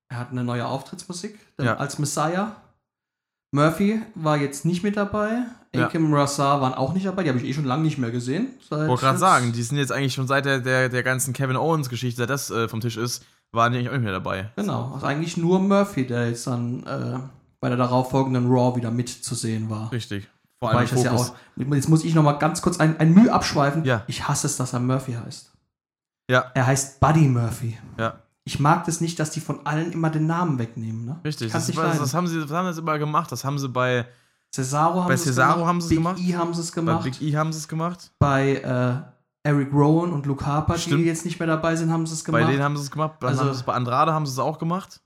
Er 0.09 0.19
hat 0.19 0.31
eine 0.31 0.43
neue 0.45 0.65
Auftrittsmusik 0.65 1.37
Ja. 1.59 1.75
als 1.77 1.99
Messiah. 1.99 2.55
Murphy 3.51 4.01
war 4.15 4.37
jetzt 4.37 4.63
nicht 4.65 4.83
mit 4.83 4.95
dabei. 4.95 5.43
Ja. 5.75 5.85
Akim 5.87 6.13
Rassar 6.13 6.61
waren 6.61 6.73
auch 6.73 6.93
nicht 6.93 7.05
dabei. 7.07 7.23
Die 7.23 7.29
habe 7.29 7.39
ich 7.39 7.45
eh 7.45 7.53
schon 7.53 7.65
lange 7.65 7.83
nicht 7.83 7.97
mehr 7.97 8.11
gesehen. 8.11 8.47
Wollte 8.69 9.01
gerade 9.03 9.17
sagen, 9.17 9.51
die 9.53 9.63
sind 9.63 9.77
jetzt 9.77 9.91
eigentlich 9.91 10.13
schon 10.13 10.27
seit 10.27 10.45
der, 10.45 10.59
der, 10.59 10.89
der 10.89 11.03
ganzen 11.03 11.33
Kevin 11.33 11.57
Owens-Geschichte, 11.57 12.19
seit 12.21 12.29
das 12.29 12.49
äh, 12.51 12.67
vom 12.69 12.79
Tisch 12.79 12.97
ist, 12.97 13.25
waren 13.51 13.71
die 13.71 13.79
eigentlich 13.79 13.89
auch 13.89 13.93
nicht 13.93 14.03
mehr 14.03 14.11
dabei. 14.13 14.51
Genau. 14.55 14.91
Also 14.93 15.05
eigentlich 15.05 15.37
nur 15.37 15.59
Murphy, 15.59 16.05
der 16.05 16.29
jetzt 16.29 16.45
dann 16.47 16.83
äh, 16.83 17.19
bei 17.59 17.69
der 17.69 17.77
darauffolgenden 17.77 18.47
Raw 18.51 18.75
wieder 18.75 18.91
mitzusehen 18.91 19.69
war. 19.69 19.91
Richtig. 19.91 20.27
Vor 20.59 20.71
allem 20.71 20.83
ich 20.83 20.89
das 20.91 21.03
ja 21.03 21.11
auch. 21.13 21.33
Jetzt 21.55 21.89
muss 21.89 22.03
ich 22.03 22.13
noch 22.15 22.23
mal 22.23 22.33
ganz 22.33 22.61
kurz 22.61 22.79
ein, 22.79 22.99
ein 22.99 23.13
Mühe 23.13 23.31
abschweifen. 23.33 23.85
Ja. 23.85 24.03
Ich 24.07 24.27
hasse 24.27 24.47
es, 24.47 24.57
dass 24.57 24.73
er 24.73 24.79
Murphy 24.79 25.13
heißt. 25.13 25.51
Ja, 26.29 26.51
Er 26.53 26.67
heißt 26.67 26.99
Buddy 26.99 27.27
Murphy. 27.27 27.77
ja. 27.97 28.15
Ich 28.45 28.59
mag 28.59 28.83
das 28.85 28.99
nicht, 28.99 29.19
dass 29.19 29.29
die 29.29 29.41
von 29.41 29.63
allen 29.67 29.91
immer 29.91 30.09
den 30.09 30.25
Namen 30.25 30.57
wegnehmen. 30.57 31.05
Ne? 31.05 31.19
Richtig. 31.23 31.51
Das, 31.51 31.67
nicht 31.67 31.77
das, 31.77 32.13
haben 32.15 32.25
sie, 32.25 32.39
das 32.39 32.49
haben 32.51 32.73
sie 32.73 32.79
immer 32.79 32.97
gemacht. 32.97 33.31
Das 33.31 33.43
haben 33.45 33.59
sie 33.59 33.69
bei, 33.69 34.07
Cesaro 34.51 35.01
haben 35.01 35.07
Bei 35.07 35.15
sie 35.17 35.29
es 35.29 35.35
Cesaro 35.35 35.53
gemacht. 35.53 35.67
haben 35.67 35.81
sie 35.81 35.85
es 35.85 35.89
Big 35.89 35.97
gemacht. 35.99 36.19
E 36.19 36.35
haben 36.35 36.53
sie 36.55 36.61
es 36.61 36.71
bei 36.71 36.75
gemacht. 36.81 37.03
Big 37.03 37.21
E 37.21 37.35
haben 37.37 37.53
sie 37.53 37.59
es 37.59 37.67
gemacht. 37.67 38.11
Bei 38.17 38.55
äh, 38.55 39.18
Eric 39.49 39.73
Rowan 39.73 40.11
und 40.13 40.25
Luke 40.25 40.45
Harper, 40.45 40.75
die 40.75 40.81
Stimmt. 40.81 41.05
jetzt 41.05 41.25
nicht 41.25 41.39
mehr 41.39 41.47
dabei 41.47 41.75
sind, 41.75 41.91
haben 41.91 42.05
sie 42.07 42.13
es 42.13 42.23
gemacht. 42.23 42.43
Bei 42.43 42.51
denen 42.51 42.63
haben 42.63 42.77
sie 42.77 42.83
es 42.83 42.91
gemacht. 42.91 43.13
Dann 43.19 43.29
Also- 43.29 43.45
haben 43.45 43.61
bei 43.65 43.73
Andrade 43.73 44.13
haben 44.13 44.25
sie 44.25 44.31
es 44.33 44.39
auch 44.39 44.59
gemacht. 44.59 45.01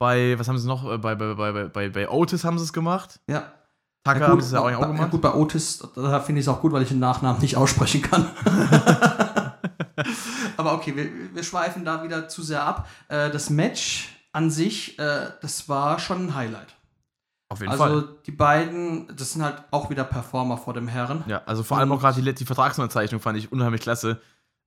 Bei, 0.00 0.38
was 0.38 0.46
haben 0.48 0.58
sie 0.58 0.68
noch? 0.68 0.84
Äh, 0.90 0.98
Bei, 0.98 1.14
bei, 1.16 1.34
bei, 1.34 1.64
bei, 1.68 1.88
bei, 1.88 2.08
Otis 2.08 2.44
haben 2.44 2.58
sie 2.58 2.64
es 2.64 2.72
gemacht. 2.72 3.20
ja. 3.28 3.52
Tucker 4.04 4.20
ja, 4.20 4.28
haben 4.28 4.40
sie 4.40 4.46
es 4.46 4.52
ja 4.52 4.60
auch, 4.60 4.64
bei, 4.64 4.76
auch 4.76 4.80
ja, 4.82 4.86
gemacht. 4.86 5.10
gut, 5.10 5.20
bei 5.20 5.34
Otis, 5.34 5.86
da 5.96 6.20
finde 6.20 6.38
ich 6.40 6.46
es 6.46 6.48
auch 6.48 6.60
gut, 6.62 6.72
weil 6.72 6.82
ich 6.82 6.88
den 6.88 7.00
Nachnamen 7.00 7.42
nicht 7.42 7.56
aussprechen 7.56 8.00
kann. 8.00 8.30
Aber 10.56 10.74
okay, 10.74 10.94
wir, 10.96 11.34
wir 11.34 11.42
schweifen 11.42 11.84
da 11.84 12.02
wieder 12.02 12.28
zu 12.28 12.42
sehr 12.42 12.62
ab. 12.62 12.88
Äh, 13.08 13.30
das 13.30 13.50
Match 13.50 14.08
an 14.32 14.50
sich, 14.50 14.98
äh, 14.98 15.26
das 15.42 15.68
war 15.68 15.98
schon 15.98 16.26
ein 16.26 16.34
Highlight. 16.34 16.74
Auf 17.50 17.60
jeden 17.60 17.72
Also 17.72 17.84
Fall. 17.84 18.08
die 18.26 18.32
beiden, 18.32 19.08
das 19.16 19.32
sind 19.32 19.42
halt 19.42 19.62
auch 19.70 19.88
wieder 19.88 20.04
Performer 20.04 20.58
vor 20.58 20.74
dem 20.74 20.86
Herren. 20.86 21.24
Ja, 21.26 21.42
also 21.46 21.62
vor 21.62 21.78
allem 21.78 21.90
auch 21.92 22.00
gerade 22.00 22.20
die, 22.20 22.34
die 22.34 22.44
Vertragsunterzeichnung 22.44 23.20
fand 23.20 23.38
ich 23.38 23.50
unheimlich 23.50 23.80
klasse. 23.80 24.20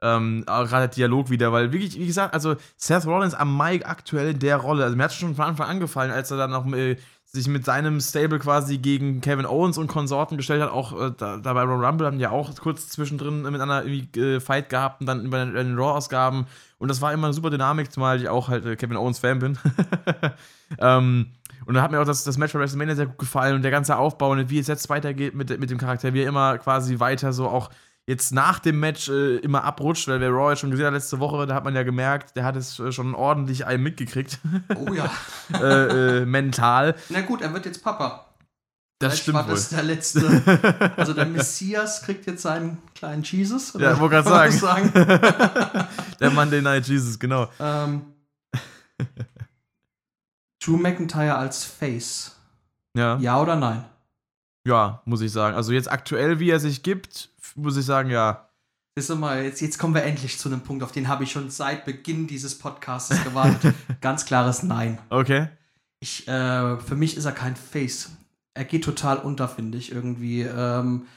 Ähm, 0.04 0.44
gerade 0.48 0.70
der 0.70 0.88
Dialog 0.88 1.30
wieder, 1.30 1.52
weil 1.52 1.72
wirklich, 1.72 2.00
wie 2.00 2.08
gesagt, 2.08 2.34
also 2.34 2.56
Seth 2.76 3.06
Rollins 3.06 3.36
am 3.36 3.56
Mic 3.56 3.86
aktuell 3.86 4.32
in 4.32 4.40
der 4.40 4.58
Rolle, 4.58 4.84
also 4.84 4.96
mir 4.96 5.04
hat 5.04 5.12
es 5.12 5.18
schon 5.18 5.36
von 5.36 5.46
Anfang 5.46 5.68
an 5.68 5.80
gefallen, 5.80 6.10
als 6.10 6.32
er 6.32 6.38
dann 6.38 6.50
noch 6.50 6.66
äh, 6.74 6.98
sich 7.24 7.48
mit 7.48 7.64
seinem 7.66 8.02
Stable 8.02 8.40
quasi 8.40 8.80
gegen 8.80 9.22
Kevin 9.22 9.46
Owens 9.46 9.78
und 9.78 9.86
Konsorten 9.86 10.38
gestellt 10.38 10.64
hat, 10.64 10.72
auch 10.72 11.00
äh, 11.00 11.12
da, 11.16 11.38
da 11.38 11.54
bei 11.54 11.62
Royal 11.62 11.86
Rumble 11.86 12.08
haben 12.08 12.18
die 12.18 12.24
ja 12.24 12.32
auch 12.32 12.54
kurz 12.56 12.90
zwischendrin 12.90 13.44
miteinander 13.44 13.86
irgendwie 13.86 14.20
äh, 14.20 14.40
Fight 14.40 14.70
gehabt 14.70 15.02
und 15.02 15.06
dann 15.08 15.24
über 15.24 15.38
den, 15.38 15.54
den 15.54 15.78
Raw-Ausgaben 15.78 16.48
und 16.80 16.88
das 16.88 17.00
war 17.00 17.14
immer 17.14 17.28
eine 17.28 17.34
super 17.36 17.52
Dynamik, 17.52 17.92
zumal 17.92 18.20
ich 18.20 18.28
auch 18.28 18.48
halt 18.50 18.66
äh, 18.66 18.76
Kevin 18.76 18.98
Owens 18.98 19.20
Fan 19.20 19.38
bin. 19.38 19.58
ähm, 20.80 21.28
und 21.66 21.74
dann 21.74 21.84
hat 21.84 21.92
mir 21.92 22.00
auch 22.00 22.06
das, 22.06 22.24
das 22.24 22.38
Match 22.38 22.54
bei 22.54 22.60
WrestleMania 22.60 22.96
sehr 22.96 23.08
gut 23.08 23.18
gefallen 23.18 23.56
und 23.56 23.62
der 23.62 23.72
ganze 23.72 23.98
Aufbau 23.98 24.32
und 24.32 24.50
wie 24.50 24.60
es 24.60 24.68
jetzt 24.68 24.90
weitergeht 24.90 25.36
mit, 25.36 25.60
mit 25.60 25.70
dem 25.70 25.78
Charakter, 25.78 26.14
wie 26.14 26.22
er 26.22 26.30
immer 26.30 26.58
quasi 26.58 27.00
weiter 27.00 27.34
so 27.34 27.48
auch 27.48 27.70
jetzt 28.08 28.34
nach 28.34 28.60
dem 28.60 28.80
Match 28.80 29.10
äh, 29.10 29.38
immer 29.38 29.64
abrutscht, 29.64 30.08
weil 30.08 30.20
wer 30.20 30.50
jetzt 30.50 30.60
schon 30.60 30.72
gesehen 30.72 30.88
hat 30.88 30.94
letzte 30.94 31.20
Woche, 31.20 31.46
da 31.46 31.56
hat 31.56 31.64
man 31.64 31.76
ja 31.76 31.84
gemerkt, 31.84 32.36
der 32.36 32.44
hat 32.44 32.56
es 32.56 32.80
äh, 32.80 32.92
schon 32.92 33.16
ordentlich 33.16 33.66
einem 33.66 33.84
mitgekriegt, 33.84 34.40
Oh 34.76 34.94
ja. 34.94 35.12
äh, 35.54 36.22
äh, 36.22 36.26
mental. 36.26 36.96
Na 37.10 37.22
gut, 37.22 37.42
er 37.42 37.54
wird 37.54 37.66
jetzt 37.66 37.84
Papa. 37.84 38.28
Das 39.00 39.14
Vielleicht 39.14 39.24
stimmt 39.24 39.38
war 39.38 39.48
wohl. 39.48 39.56
das 39.56 39.70
der 39.70 39.84
letzte. 39.84 40.92
Also 40.98 41.14
der 41.14 41.26
Messias 41.26 42.04
kriegt 42.04 42.28
jetzt 42.28 42.44
seinen 42.44 42.78
kleinen 42.94 43.24
Jesus. 43.24 43.74
Ja, 43.74 44.00
wollte 44.00 44.22
grad 44.22 44.26
kann 44.26 44.34
man 44.34 44.52
sagen. 44.52 44.92
sagen? 44.94 45.88
der 46.20 46.30
Monday 46.30 46.62
Night 46.62 46.88
Jesus, 46.88 47.18
genau. 47.18 47.50
ähm, 47.60 48.04
Drew 50.64 50.78
McIntyre 50.78 51.36
als 51.36 51.64
Face. 51.64 52.38
Ja. 52.96 53.18
Ja 53.18 53.42
oder 53.42 53.56
nein? 53.56 53.86
ja, 54.66 55.02
muss 55.06 55.22
ich 55.22 55.32
sagen. 55.32 55.56
Also 55.56 55.72
jetzt 55.72 55.92
aktuell, 55.92 56.40
wie 56.40 56.50
er 56.50 56.60
sich 56.60 56.84
gibt, 56.84 57.30
muss 57.56 57.78
ich 57.78 57.86
sagen, 57.86 58.10
ja. 58.10 58.48
Du 58.96 59.16
mal, 59.16 59.44
jetzt, 59.44 59.62
jetzt 59.62 59.80
kommen 59.80 59.96
wir 59.96 60.04
endlich 60.04 60.38
zu 60.38 60.50
einem 60.50 60.62
Punkt, 60.62 60.84
auf 60.84 60.92
den 60.92 61.08
habe 61.08 61.24
ich 61.24 61.32
schon 61.32 61.50
seit 61.50 61.86
Beginn 61.86 62.28
dieses 62.28 62.58
Podcasts 62.60 63.24
gewartet. 63.24 63.74
Ganz 64.02 64.26
klares 64.26 64.64
Nein. 64.64 65.00
Okay. 65.10 65.48
Ich, 66.02 66.28
äh, 66.28 66.78
für 66.78 66.96
mich 66.96 67.16
ist 67.16 67.26
er 67.26 67.32
kein 67.32 67.56
Face. 67.56 68.12
Er 68.54 68.66
geht 68.66 68.84
total 68.84 69.18
unter, 69.18 69.48
finde 69.48 69.78
ich, 69.78 69.92
irgendwie. 69.92 70.42
Ähm, 70.42 71.08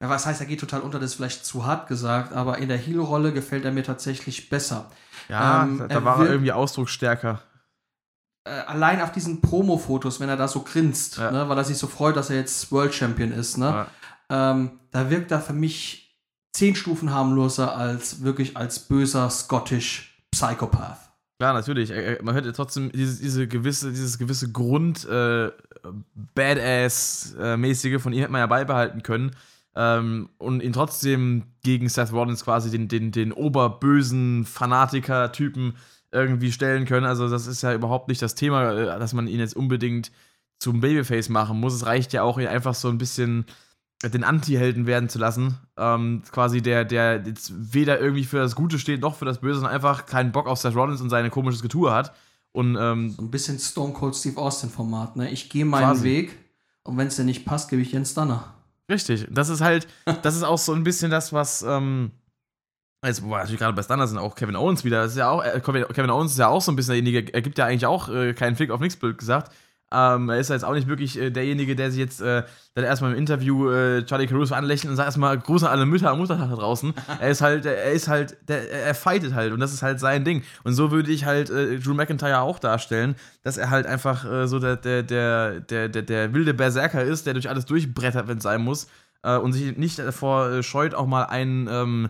ja, 0.00 0.10
was 0.10 0.26
heißt, 0.26 0.40
er 0.40 0.46
geht 0.46 0.60
total 0.60 0.80
unter, 0.80 0.98
das 0.98 1.12
ist 1.12 1.16
vielleicht 1.16 1.46
zu 1.46 1.64
hart 1.64 1.88
gesagt, 1.88 2.32
aber 2.32 2.58
in 2.58 2.68
der 2.68 2.76
Heel-Rolle 2.76 3.32
gefällt 3.32 3.64
er 3.64 3.72
mir 3.72 3.84
tatsächlich 3.84 4.50
besser. 4.50 4.90
Ja, 5.28 5.62
Ähm, 5.62 5.78
da, 5.78 5.86
er 5.86 6.04
war 6.04 6.20
er 6.20 6.32
irgendwie 6.32 6.52
ausdrucksstärker. 6.52 7.40
Äh, 8.44 8.50
allein 8.50 9.00
auf 9.00 9.12
diesen 9.12 9.40
Promo-Fotos, 9.40 10.18
wenn 10.18 10.28
er 10.28 10.36
da 10.36 10.48
so 10.48 10.62
grinst, 10.62 11.18
Ja. 11.18 11.30
ne, 11.30 11.48
weil 11.48 11.56
er 11.58 11.64
sich 11.64 11.78
so 11.78 11.86
freut, 11.86 12.16
dass 12.16 12.28
er 12.30 12.36
jetzt 12.36 12.72
World 12.72 12.92
Champion 12.94 13.30
ist, 13.32 13.56
ne, 13.56 13.86
Ja. 14.30 14.50
ähm, 14.52 14.80
da 14.90 15.10
wirkt 15.10 15.30
er 15.30 15.40
für 15.40 15.52
mich 15.52 16.18
zehn 16.52 16.74
Stufen 16.74 17.14
harmloser 17.14 17.76
als 17.76 18.22
wirklich 18.22 18.56
als 18.56 18.80
böser 18.80 19.30
Scottish 19.30 20.24
Psychopath. 20.32 20.98
Klar, 21.38 21.54
natürlich. 21.54 21.92
Man 22.22 22.34
hätte 22.34 22.52
trotzdem 22.52 22.90
diese, 22.92 23.20
diese 23.20 23.48
gewisse, 23.48 23.90
dieses 23.90 24.18
gewisse 24.18 24.50
Grund 24.52 25.04
äh, 25.06 25.50
Badass-mäßige 26.34 28.00
von 28.00 28.12
ihm 28.12 28.20
hätte 28.20 28.32
man 28.32 28.40
ja 28.40 28.46
beibehalten 28.46 29.02
können. 29.02 29.32
Ähm, 29.74 30.28
und 30.38 30.62
ihn 30.62 30.72
trotzdem 30.74 31.44
gegen 31.62 31.88
Seth 31.88 32.12
Rollins 32.12 32.44
quasi 32.44 32.70
den, 32.70 32.88
den, 32.88 33.10
den 33.10 33.32
oberbösen 33.32 34.44
Fanatiker-Typen 34.44 35.76
irgendwie 36.12 36.52
stellen 36.52 36.84
können. 36.84 37.06
Also, 37.06 37.28
das 37.28 37.46
ist 37.46 37.62
ja 37.62 37.74
überhaupt 37.74 38.08
nicht 38.08 38.22
das 38.22 38.34
Thema, 38.34 38.72
äh, 38.72 38.98
dass 38.98 39.12
man 39.12 39.26
ihn 39.26 39.40
jetzt 39.40 39.56
unbedingt 39.56 40.12
zum 40.58 40.80
Babyface 40.80 41.28
machen 41.28 41.58
muss. 41.58 41.74
Es 41.74 41.86
reicht 41.86 42.12
ja 42.12 42.22
auch, 42.22 42.38
ihn 42.38 42.46
einfach 42.46 42.74
so 42.74 42.88
ein 42.88 42.98
bisschen 42.98 43.46
den 44.04 44.24
Anti-Helden 44.24 44.86
werden 44.86 45.08
zu 45.08 45.18
lassen. 45.18 45.58
Ähm, 45.76 46.22
quasi 46.32 46.60
der, 46.60 46.84
der 46.84 47.22
jetzt 47.24 47.52
weder 47.72 48.00
irgendwie 48.00 48.24
für 48.24 48.38
das 48.38 48.56
Gute 48.56 48.78
steht, 48.78 49.00
noch 49.00 49.14
für 49.16 49.24
das 49.24 49.40
Böse, 49.40 49.56
sondern 49.60 49.74
einfach 49.74 50.06
keinen 50.06 50.32
Bock 50.32 50.46
auf 50.48 50.58
Seth 50.58 50.74
Rollins 50.74 51.00
und 51.00 51.10
seine 51.10 51.30
komisches 51.30 51.62
Getue 51.62 51.92
hat. 51.92 52.12
Und 52.52 52.76
ähm, 52.78 53.10
So 53.10 53.22
ein 53.22 53.30
bisschen 53.30 53.58
Stone 53.58 53.92
Cold 53.92 54.14
Steve 54.16 54.40
Austin-Format, 54.40 55.16
ne? 55.16 55.30
Ich 55.30 55.48
gehe 55.50 55.64
meinen 55.64 55.84
Quasi. 55.84 56.04
Weg 56.04 56.38
und 56.82 56.96
wenn 56.98 57.06
es 57.06 57.16
dir 57.16 57.24
nicht 57.24 57.44
passt, 57.44 57.70
gebe 57.70 57.80
ich 57.80 57.92
Jens 57.92 58.12
Danner. 58.14 58.52
richtig, 58.90 59.26
das 59.30 59.48
ist 59.48 59.60
halt, 59.60 59.86
das 60.22 60.34
ist 60.36 60.42
auch 60.42 60.58
so 60.58 60.72
ein 60.72 60.82
bisschen 60.84 61.10
das, 61.10 61.32
was, 61.32 61.62
ähm, 61.62 62.10
jetzt, 63.08 63.22
wo 63.22 63.30
wir 63.30 63.38
natürlich 63.38 63.58
gerade 63.58 63.74
bei 63.74 63.82
Standard 63.82 64.08
sind, 64.08 64.18
auch 64.18 64.34
Kevin 64.34 64.56
Owens 64.56 64.84
wieder, 64.84 65.02
das 65.02 65.12
ist 65.12 65.18
ja 65.18 65.28
auch, 65.28 65.44
äh, 65.44 65.60
Kevin 65.60 66.10
Owens 66.10 66.32
ist 66.32 66.38
ja 66.38 66.48
auch 66.48 66.62
so 66.62 66.72
ein 66.72 66.76
bisschen 66.76 66.94
derjenige, 66.94 67.32
er 67.32 67.42
gibt 67.42 67.58
ja 67.58 67.66
eigentlich 67.66 67.86
auch 67.86 68.08
äh, 68.08 68.32
keinen 68.34 68.56
Fick 68.56 68.70
auf 68.70 68.80
nix 68.80 68.96
blöd 68.96 69.18
gesagt. 69.18 69.52
Ähm, 69.94 70.30
er 70.30 70.38
ist 70.38 70.48
ja 70.48 70.54
jetzt 70.54 70.64
auch 70.64 70.72
nicht 70.72 70.88
wirklich 70.88 71.18
äh, 71.18 71.30
derjenige, 71.30 71.76
der 71.76 71.90
sich 71.90 72.00
jetzt 72.00 72.22
äh, 72.22 72.44
dann 72.74 72.84
erstmal 72.84 73.12
im 73.12 73.18
Interview 73.18 73.68
äh, 73.68 74.06
Charlie 74.06 74.26
Caruso 74.26 74.54
anlächelt 74.54 74.90
und 74.90 74.96
sagt 74.96 75.08
erstmal 75.08 75.38
Gruß 75.38 75.64
an 75.64 75.70
alle 75.70 75.84
Mütter 75.84 76.10
am 76.10 76.18
Muttertag 76.18 76.48
da 76.48 76.56
draußen. 76.56 76.94
er 77.20 77.28
ist 77.28 77.42
halt, 77.42 77.66
er 77.66 77.92
ist 77.92 78.08
halt, 78.08 78.38
der, 78.48 78.70
er 78.70 78.94
fightet 78.94 79.34
halt 79.34 79.52
und 79.52 79.60
das 79.60 79.74
ist 79.74 79.82
halt 79.82 80.00
sein 80.00 80.24
Ding. 80.24 80.44
Und 80.64 80.72
so 80.72 80.90
würde 80.90 81.12
ich 81.12 81.26
halt 81.26 81.50
äh, 81.50 81.78
Drew 81.78 81.92
McIntyre 81.92 82.40
auch 82.40 82.58
darstellen, 82.58 83.16
dass 83.42 83.58
er 83.58 83.68
halt 83.68 83.86
einfach 83.86 84.24
äh, 84.24 84.46
so 84.46 84.58
der, 84.60 84.76
der, 84.76 85.02
der, 85.02 85.60
der, 85.60 85.88
der, 85.88 86.32
wilde 86.32 86.54
Berserker 86.54 87.02
ist, 87.02 87.26
der 87.26 87.34
durch 87.34 87.50
alles 87.50 87.66
durchbrettert, 87.66 88.28
wenn 88.28 88.38
es 88.38 88.44
sein 88.44 88.62
muss. 88.62 88.86
äh, 89.22 89.36
und 89.36 89.52
sich 89.52 89.76
nicht 89.76 89.98
davor 89.98 90.48
äh, 90.48 90.62
scheut, 90.62 90.94
auch 90.94 91.06
mal 91.06 91.24
einen 91.24 91.68
ähm, 91.70 92.08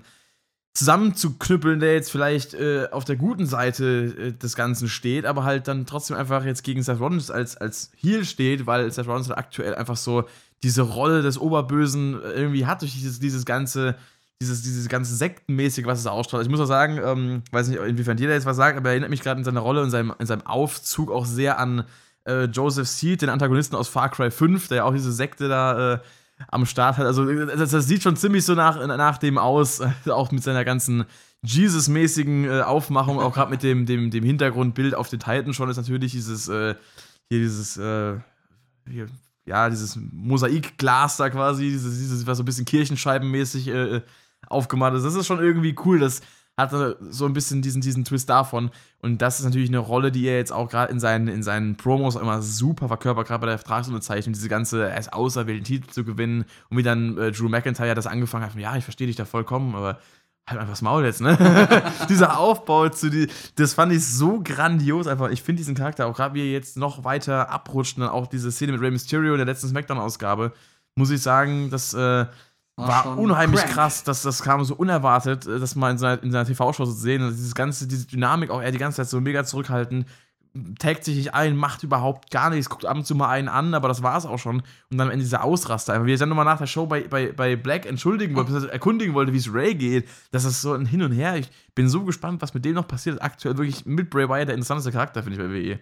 zusammenzuknüppeln, 0.74 1.80
der 1.80 1.94
jetzt 1.94 2.10
vielleicht 2.10 2.54
äh, 2.54 2.88
auf 2.90 3.04
der 3.04 3.16
guten 3.16 3.46
Seite 3.46 3.84
äh, 3.84 4.32
des 4.32 4.56
Ganzen 4.56 4.88
steht, 4.88 5.26
aber 5.26 5.44
halt 5.44 5.68
dann 5.68 5.84
trotzdem 5.84 6.16
einfach 6.16 6.44
jetzt 6.44 6.62
gegen 6.62 6.82
Seth 6.82 6.98
Rollins 6.98 7.30
als, 7.30 7.56
als 7.56 7.90
Heel 7.96 8.24
steht, 8.24 8.66
weil 8.66 8.90
Seth 8.90 9.06
Rollins 9.06 9.28
halt 9.28 9.38
aktuell 9.38 9.74
einfach 9.74 9.96
so 9.96 10.24
diese 10.62 10.82
Rolle 10.82 11.22
des 11.22 11.38
Oberbösen 11.38 12.18
irgendwie 12.22 12.66
hat 12.66 12.82
durch 12.82 12.92
dieses, 12.92 13.20
dieses 13.20 13.44
ganze 13.44 13.96
dieses, 14.42 14.62
dieses 14.62 14.88
ganze 14.88 15.14
Sektenmäßige, 15.14 15.86
was 15.86 16.00
es 16.00 16.06
ausstrahlt. 16.06 16.44
Ich 16.44 16.50
muss 16.50 16.58
auch 16.58 16.66
sagen, 16.66 17.00
ähm, 17.02 17.42
weiß 17.52 17.68
nicht, 17.68 17.80
inwiefern 17.80 18.16
da 18.16 18.24
jetzt 18.24 18.44
was 18.44 18.56
sagt, 18.56 18.76
aber 18.76 18.88
er 18.88 18.92
erinnert 18.94 19.10
mich 19.10 19.22
gerade 19.22 19.38
in 19.38 19.44
seiner 19.44 19.60
Rolle 19.60 19.82
und 19.82 19.90
seinem, 19.90 20.12
in 20.18 20.26
seinem 20.26 20.44
Aufzug 20.44 21.12
auch 21.12 21.26
sehr 21.26 21.60
an 21.60 21.84
äh, 22.24 22.44
Joseph 22.44 22.88
Seed, 22.88 23.22
den 23.22 23.28
Antagonisten 23.28 23.76
aus 23.76 23.88
Far 23.88 24.08
Cry 24.10 24.30
5, 24.30 24.68
der 24.68 24.78
ja 24.78 24.84
auch 24.84 24.92
diese 24.92 25.12
Sekte 25.12 25.48
da 25.48 25.94
äh, 25.94 25.98
am 26.49 26.66
Start 26.66 26.99
hat. 26.99 27.07
Also 27.07 27.24
das, 27.24 27.70
das, 27.70 27.87
sieht 27.87 28.03
schon 28.03 28.16
ziemlich 28.16 28.45
so 28.45 28.55
nach, 28.55 28.85
nach 28.87 29.18
dem 29.18 29.39
aus, 29.39 29.80
auch 30.07 30.33
mit 30.33 30.43
seiner 30.43 30.64
ganzen 30.64 31.05
Jesus-mäßigen 31.45 32.45
äh, 32.45 32.61
Aufmachung, 32.62 33.18
auch 33.18 33.35
gerade 33.35 33.51
mit 33.51 33.62
dem, 33.62 33.87
dem, 33.87 34.11
dem 34.11 34.24
Hintergrundbild 34.24 34.95
auf 34.95 35.09
den 35.09 35.20
Titan 35.20 35.55
schon 35.55 35.68
ist 35.68 35.76
natürlich 35.76 36.12
dieses, 36.12 36.49
äh, 36.49 36.74
hier 37.28 37.39
dieses, 37.41 37.76
äh, 37.76 38.18
hier, 38.89 39.07
ja, 39.45 39.68
dieses 39.68 39.97
Mosaikglas 39.97 41.16
da 41.16 41.30
quasi, 41.30 41.64
dieses, 41.64 41.99
dieses 41.99 42.26
was 42.26 42.39
so 42.39 42.43
ein 42.43 42.47
bisschen 42.47 42.64
kirchenscheibenmäßig 42.64 43.68
äh, 43.68 44.03
aufgemacht 44.47 44.95
ist. 44.95 45.05
Das 45.05 45.14
ist 45.14 45.26
schon 45.26 45.41
irgendwie 45.41 45.74
cool. 45.85 45.99
Das 45.99 46.20
hatte 46.57 46.98
so 47.11 47.24
ein 47.24 47.32
bisschen 47.32 47.62
diesen, 47.62 47.80
diesen 47.80 48.05
Twist 48.05 48.28
davon. 48.28 48.70
Und 49.00 49.22
das 49.22 49.38
ist 49.38 49.44
natürlich 49.44 49.70
eine 49.70 49.78
Rolle, 49.78 50.12
die 50.12 50.26
er 50.26 50.36
jetzt 50.36 50.53
auch 50.53 50.68
gerade 50.68 50.92
in 50.92 51.00
seinen, 51.00 51.28
in 51.28 51.42
seinen 51.42 51.76
Promos 51.76 52.14
immer 52.16 52.42
super 52.42 52.88
verkörpert, 52.88 53.26
gerade 53.26 53.40
bei 53.40 53.46
der 53.46 53.59
Vertragsunterzeichnung, 53.59 54.34
diese 54.34 54.48
ganze, 54.48 54.88
er 54.88 54.98
ist 54.98 55.12
auserwählten 55.12 55.64
Titel 55.64 55.90
zu 55.90 56.05
gewinnen. 56.05 56.44
Und 56.68 56.76
wie 56.76 56.82
dann 56.82 57.16
äh, 57.18 57.32
Drew 57.32 57.48
McIntyre 57.48 57.94
das 57.94 58.07
angefangen 58.07 58.44
hat, 58.44 58.55
ja, 58.57 58.76
ich 58.76 58.84
verstehe 58.84 59.07
dich 59.07 59.16
da 59.16 59.24
vollkommen, 59.24 59.74
aber 59.74 59.98
halt 60.46 60.61
einfach 60.61 60.72
das 60.72 60.82
Maul 60.82 61.05
jetzt, 61.05 61.20
ne? 61.20 61.36
Dieser 62.09 62.38
Aufbau 62.38 62.88
zu 62.88 63.11
die, 63.11 63.28
das 63.57 63.74
fand 63.74 63.92
ich 63.92 64.05
so 64.05 64.40
grandios 64.42 65.07
einfach. 65.07 65.30
Ich 65.30 65.42
finde 65.42 65.61
diesen 65.61 65.74
Charakter 65.74 66.07
auch 66.07 66.16
gerade, 66.16 66.34
wie 66.34 66.40
er 66.40 66.53
jetzt 66.53 66.76
noch 66.76 67.05
weiter 67.05 67.50
abrutscht 67.50 67.96
und 67.96 68.03
dann 68.03 68.11
auch 68.11 68.26
diese 68.26 68.50
Szene 68.50 68.72
mit 68.72 68.80
Rey 68.80 68.90
Mysterio 68.90 69.32
in 69.32 69.38
der 69.38 69.46
letzten 69.46 69.68
Smackdown-Ausgabe, 69.68 70.53
muss 70.96 71.11
ich 71.11 71.22
sagen, 71.22 71.70
dass 71.70 71.94
äh, 71.94 72.26
war, 72.76 73.18
unheimlich 73.18 73.60
crank. 73.60 73.72
krass, 73.72 74.04
dass 74.04 74.22
das 74.22 74.42
kam 74.42 74.64
so 74.64 74.74
unerwartet, 74.74 75.46
äh, 75.46 75.58
das 75.58 75.76
mal 75.76 75.90
in 75.90 75.98
seiner, 75.98 76.22
in 76.22 76.30
seiner 76.30 76.46
TV-Show 76.46 76.84
zu 76.84 76.92
sehen. 76.92 77.22
Und 77.22 77.30
dieses 77.30 77.54
ganze, 77.54 77.86
diese 77.86 78.06
Dynamik 78.06 78.50
auch, 78.50 78.62
er 78.62 78.72
die 78.72 78.78
ganze 78.78 78.96
Zeit 78.96 79.08
so 79.08 79.20
mega 79.20 79.44
zurückhaltend, 79.44 80.06
taggt 80.78 81.04
sich 81.04 81.16
nicht 81.16 81.34
ein, 81.34 81.56
macht 81.56 81.82
überhaupt 81.82 82.30
gar 82.30 82.50
nichts, 82.50 82.68
guckt 82.68 82.84
ab 82.84 82.96
und 82.96 83.06
zu 83.06 83.14
mal 83.14 83.28
einen 83.28 83.48
an, 83.48 83.72
aber 83.72 83.88
das 83.88 84.02
war 84.02 84.18
es 84.18 84.26
auch 84.26 84.38
schon. 84.38 84.56
Und 84.90 84.98
dann 84.98 85.08
am 85.08 85.10
Ende 85.10 85.24
dieser 85.24 85.44
Ausraster, 85.44 85.94
einfach 85.94 86.06
wie 86.06 86.12
er 86.12 86.18
dann 86.18 86.28
nochmal 86.28 86.44
nach 86.44 86.58
der 86.58 86.66
Show 86.66 86.86
bei, 86.86 87.02
bei, 87.08 87.32
bei 87.32 87.56
Black 87.56 87.86
entschuldigen 87.86 88.36
wollte, 88.36 88.70
erkundigen 88.70 89.14
wollte, 89.14 89.32
wie 89.32 89.38
es 89.38 89.52
Ray 89.52 89.74
geht. 89.74 90.08
Das 90.30 90.44
ist 90.44 90.60
so 90.60 90.74
ein 90.74 90.84
Hin 90.86 91.02
und 91.02 91.12
Her. 91.12 91.36
Ich 91.36 91.50
bin 91.74 91.88
so 91.88 92.04
gespannt, 92.04 92.42
was 92.42 92.52
mit 92.52 92.64
dem 92.64 92.74
noch 92.74 92.86
passiert. 92.86 93.22
Aktuell 93.22 93.56
wirklich 93.56 93.86
mit 93.86 94.10
Bray 94.10 94.28
Wyatt 94.28 94.48
der 94.48 94.54
interessanteste 94.54 94.92
Charakter, 94.92 95.22
finde 95.22 95.38
ich, 95.38 95.42
bei 95.42 95.54
WWE. 95.54 95.80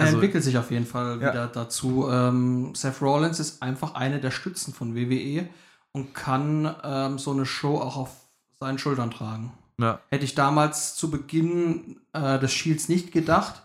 Er 0.00 0.06
also, 0.06 0.16
entwickelt 0.16 0.42
sich 0.42 0.56
auf 0.56 0.70
jeden 0.70 0.86
Fall 0.86 1.20
ja. 1.20 1.30
wieder 1.30 1.46
dazu. 1.46 2.08
Ähm, 2.10 2.74
Seth 2.74 3.02
Rollins 3.02 3.38
ist 3.38 3.62
einfach 3.62 3.94
eine 3.94 4.18
der 4.18 4.30
Stützen 4.30 4.72
von 4.72 4.96
WWE 4.96 5.48
und 5.92 6.14
kann 6.14 6.74
ähm, 6.82 7.18
so 7.18 7.32
eine 7.32 7.44
Show 7.44 7.78
auch 7.78 7.96
auf 7.96 8.10
seinen 8.58 8.78
Schultern 8.78 9.10
tragen. 9.10 9.52
Ja. 9.78 10.00
Hätte 10.08 10.24
ich 10.24 10.34
damals 10.34 10.94
zu 10.94 11.10
Beginn 11.10 12.00
äh, 12.12 12.38
des 12.38 12.52
Shields 12.52 12.88
nicht 12.88 13.12
gedacht. 13.12 13.62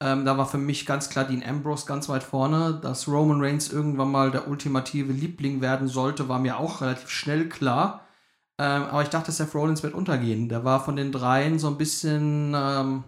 Ähm, 0.00 0.24
da 0.24 0.36
war 0.36 0.46
für 0.46 0.58
mich 0.58 0.86
ganz 0.86 1.08
klar 1.08 1.24
Dean 1.24 1.42
Ambrose 1.42 1.86
ganz 1.86 2.08
weit 2.08 2.22
vorne. 2.24 2.78
Dass 2.82 3.06
Roman 3.06 3.40
Reigns 3.40 3.72
irgendwann 3.72 4.10
mal 4.10 4.30
der 4.30 4.48
ultimative 4.48 5.12
Liebling 5.12 5.60
werden 5.60 5.86
sollte, 5.86 6.28
war 6.28 6.38
mir 6.38 6.58
auch 6.58 6.80
relativ 6.80 7.10
schnell 7.10 7.48
klar. 7.48 8.00
Ähm, 8.58 8.82
aber 8.84 9.02
ich 9.02 9.08
dachte, 9.08 9.30
Seth 9.30 9.54
Rollins 9.54 9.82
wird 9.82 9.94
untergehen. 9.94 10.48
Der 10.48 10.64
war 10.64 10.84
von 10.84 10.96
den 10.96 11.12
dreien 11.12 11.58
so 11.58 11.68
ein 11.68 11.78
bisschen, 11.78 12.54
ähm, 12.56 13.04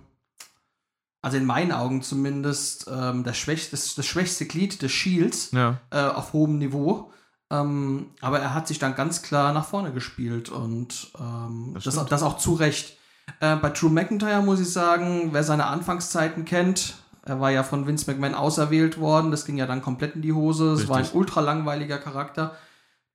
also 1.29 1.37
in 1.37 1.45
meinen 1.45 1.73
Augen 1.73 2.01
zumindest, 2.01 2.91
ähm, 2.91 3.23
das, 3.23 3.37
schwächste, 3.37 3.73
das, 3.73 3.95
das, 3.95 4.07
schwächste 4.07 4.47
Glied 4.47 4.81
des 4.81 4.93
Shields 4.93 5.51
ja. 5.53 5.79
äh, 5.91 6.01
auf 6.01 6.33
hohem 6.33 6.57
Niveau. 6.57 7.13
Ähm, 7.51 8.07
aber 8.23 8.41
er 8.41 8.55
hat 8.55 8.67
sich 8.67 8.79
dann 8.79 8.95
ganz 8.95 9.21
klar 9.21 9.53
nach 9.53 9.67
vorne 9.67 9.93
gespielt 9.93 10.49
und 10.49 11.13
ähm, 11.21 11.73
das, 11.75 11.85
das, 11.85 12.07
das, 12.07 12.23
auch 12.23 12.39
zu 12.39 12.55
Recht. 12.55 12.97
Äh, 13.41 13.57
bei 13.57 13.69
Drew 13.69 13.91
McIntyre 13.91 14.43
muss 14.43 14.59
ich 14.59 14.73
sagen, 14.73 15.29
wer 15.33 15.45
seine 15.45 15.67
Anfangszeiten 15.67 16.47
kennt, 16.47 16.95
er 17.27 17.41
war 17.41 17.51
ja 17.51 17.63
von 17.63 17.87
Vince 17.87 18.11
McMahon 18.11 18.35
auserwählt 18.35 18.99
worden, 18.99 19.31
das 19.31 19.45
ging 19.45 19.59
ja 19.59 19.67
dann 19.67 19.83
komplett 19.83 20.15
in 20.15 20.23
die 20.23 20.33
Hose, 20.33 20.73
es 20.73 20.89
war 20.89 20.97
ein 20.97 21.09
ultra 21.13 21.43
langweiliger 21.43 21.99
Charakter. 21.99 22.57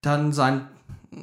Dann 0.01 0.33
sein, 0.33 0.67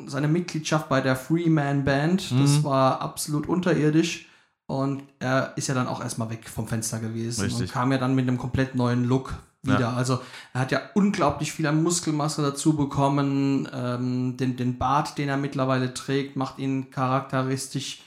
seine 0.07 0.27
Mitgliedschaft 0.27 0.89
bei 0.89 1.01
der 1.01 1.15
Freeman 1.15 1.85
Band, 1.85 2.33
mhm. 2.33 2.41
das 2.41 2.65
war 2.65 3.01
absolut 3.01 3.49
unterirdisch. 3.49 4.30
Und 4.71 5.03
er 5.19 5.53
ist 5.57 5.67
ja 5.67 5.75
dann 5.75 5.89
auch 5.89 6.01
erstmal 6.01 6.31
weg 6.31 6.49
vom 6.49 6.69
Fenster 6.69 7.01
gewesen 7.01 7.41
Richtig. 7.41 7.63
und 7.63 7.73
kam 7.73 7.91
ja 7.91 7.99
dann 7.99 8.15
mit 8.15 8.29
einem 8.29 8.39
komplett 8.39 8.77
neuen 8.77 9.05
Look 9.05 9.35
wieder. 9.63 9.81
Ja. 9.81 9.95
Also 9.95 10.21
er 10.53 10.61
hat 10.61 10.71
ja 10.71 10.81
unglaublich 10.95 11.51
viel 11.51 11.67
an 11.67 11.83
Muskelmasse 11.83 12.41
dazu 12.41 12.77
bekommen. 12.77 13.69
Ähm, 13.75 14.37
den, 14.37 14.57
den 14.57 14.79
Bart, 14.79 15.19
den 15.19 15.29
er 15.29 15.39
mittlerweile 15.39 15.93
trägt, 15.93 16.37
macht 16.37 16.61
ihn 16.61 16.93
charakteristisch 16.93 18.03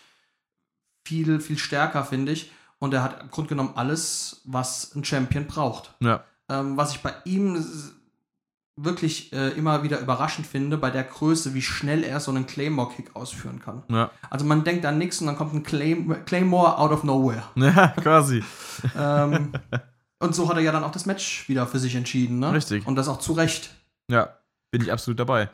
viel, 1.05 1.41
viel 1.41 1.57
stärker, 1.57 2.05
finde 2.05 2.31
ich. 2.31 2.49
Und 2.79 2.93
er 2.93 3.03
hat 3.03 3.21
im 3.23 3.29
Grunde 3.29 3.49
genommen 3.49 3.73
alles, 3.75 4.39
was 4.45 4.95
ein 4.95 5.03
Champion 5.03 5.47
braucht. 5.47 5.93
Ja. 5.99 6.23
Ähm, 6.47 6.77
was 6.77 6.93
ich 6.93 7.01
bei 7.01 7.13
ihm 7.25 7.61
wirklich 8.75 9.31
äh, 9.33 9.49
immer 9.49 9.83
wieder 9.83 9.99
überraschend 9.99 10.47
finde, 10.47 10.77
bei 10.77 10.89
der 10.89 11.03
Größe, 11.03 11.53
wie 11.53 11.61
schnell 11.61 12.03
er 12.03 12.19
so 12.19 12.31
einen 12.31 12.47
Claymore-Kick 12.47 13.15
ausführen 13.15 13.59
kann. 13.59 13.83
Ja. 13.89 14.11
Also 14.29 14.45
man 14.45 14.63
denkt 14.63 14.85
an 14.85 14.97
nichts 14.97 15.21
und 15.21 15.27
dann 15.27 15.35
kommt 15.35 15.53
ein 15.53 15.63
Claym 15.63 16.25
Claymore 16.25 16.77
out 16.77 16.91
of 16.91 17.03
nowhere. 17.03 17.43
Ja, 17.55 17.89
quasi. 17.89 18.43
ähm, 18.97 19.51
Und 20.23 20.33
so 20.33 20.47
hat 20.47 20.55
er 20.55 20.63
ja 20.63 20.71
dann 20.71 20.85
auch 20.85 20.91
das 20.91 21.05
Match 21.05 21.49
wieder 21.49 21.67
für 21.67 21.79
sich 21.79 21.95
entschieden, 21.95 22.39
ne? 22.39 22.53
Richtig. 22.53 22.87
Und 22.87 22.95
das 22.95 23.09
auch 23.09 23.19
zu 23.19 23.33
Recht. 23.33 23.71
Ja, 24.09 24.37
bin 24.71 24.81
ich 24.81 24.89
absolut 24.89 25.19
dabei. 25.19 25.49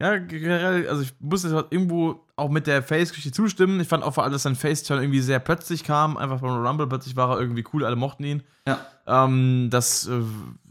Ja, 0.00 0.18
generell, 0.18 0.88
also 0.88 1.02
ich 1.02 1.14
muss 1.20 1.44
jetzt 1.44 1.52
irgendwo 1.70 2.20
auch 2.34 2.50
mit 2.50 2.66
der 2.66 2.82
Face-Geschichte 2.82 3.30
zustimmen. 3.30 3.78
Ich 3.78 3.86
fand 3.86 4.02
auch 4.02 4.12
vor 4.12 4.24
allem, 4.24 4.32
dass 4.32 4.42
sein 4.42 4.56
Face-Turn 4.56 5.00
irgendwie 5.00 5.20
sehr 5.20 5.38
plötzlich 5.38 5.84
kam. 5.84 6.16
Einfach 6.16 6.40
beim 6.40 6.66
Rumble, 6.66 6.88
plötzlich 6.88 7.14
war 7.14 7.30
er 7.30 7.40
irgendwie 7.40 7.64
cool, 7.72 7.84
alle 7.84 7.94
mochten 7.94 8.24
ihn. 8.24 8.42
Ja. 8.66 8.80
Ähm, 9.06 9.68
das 9.70 10.08
äh, 10.08 10.20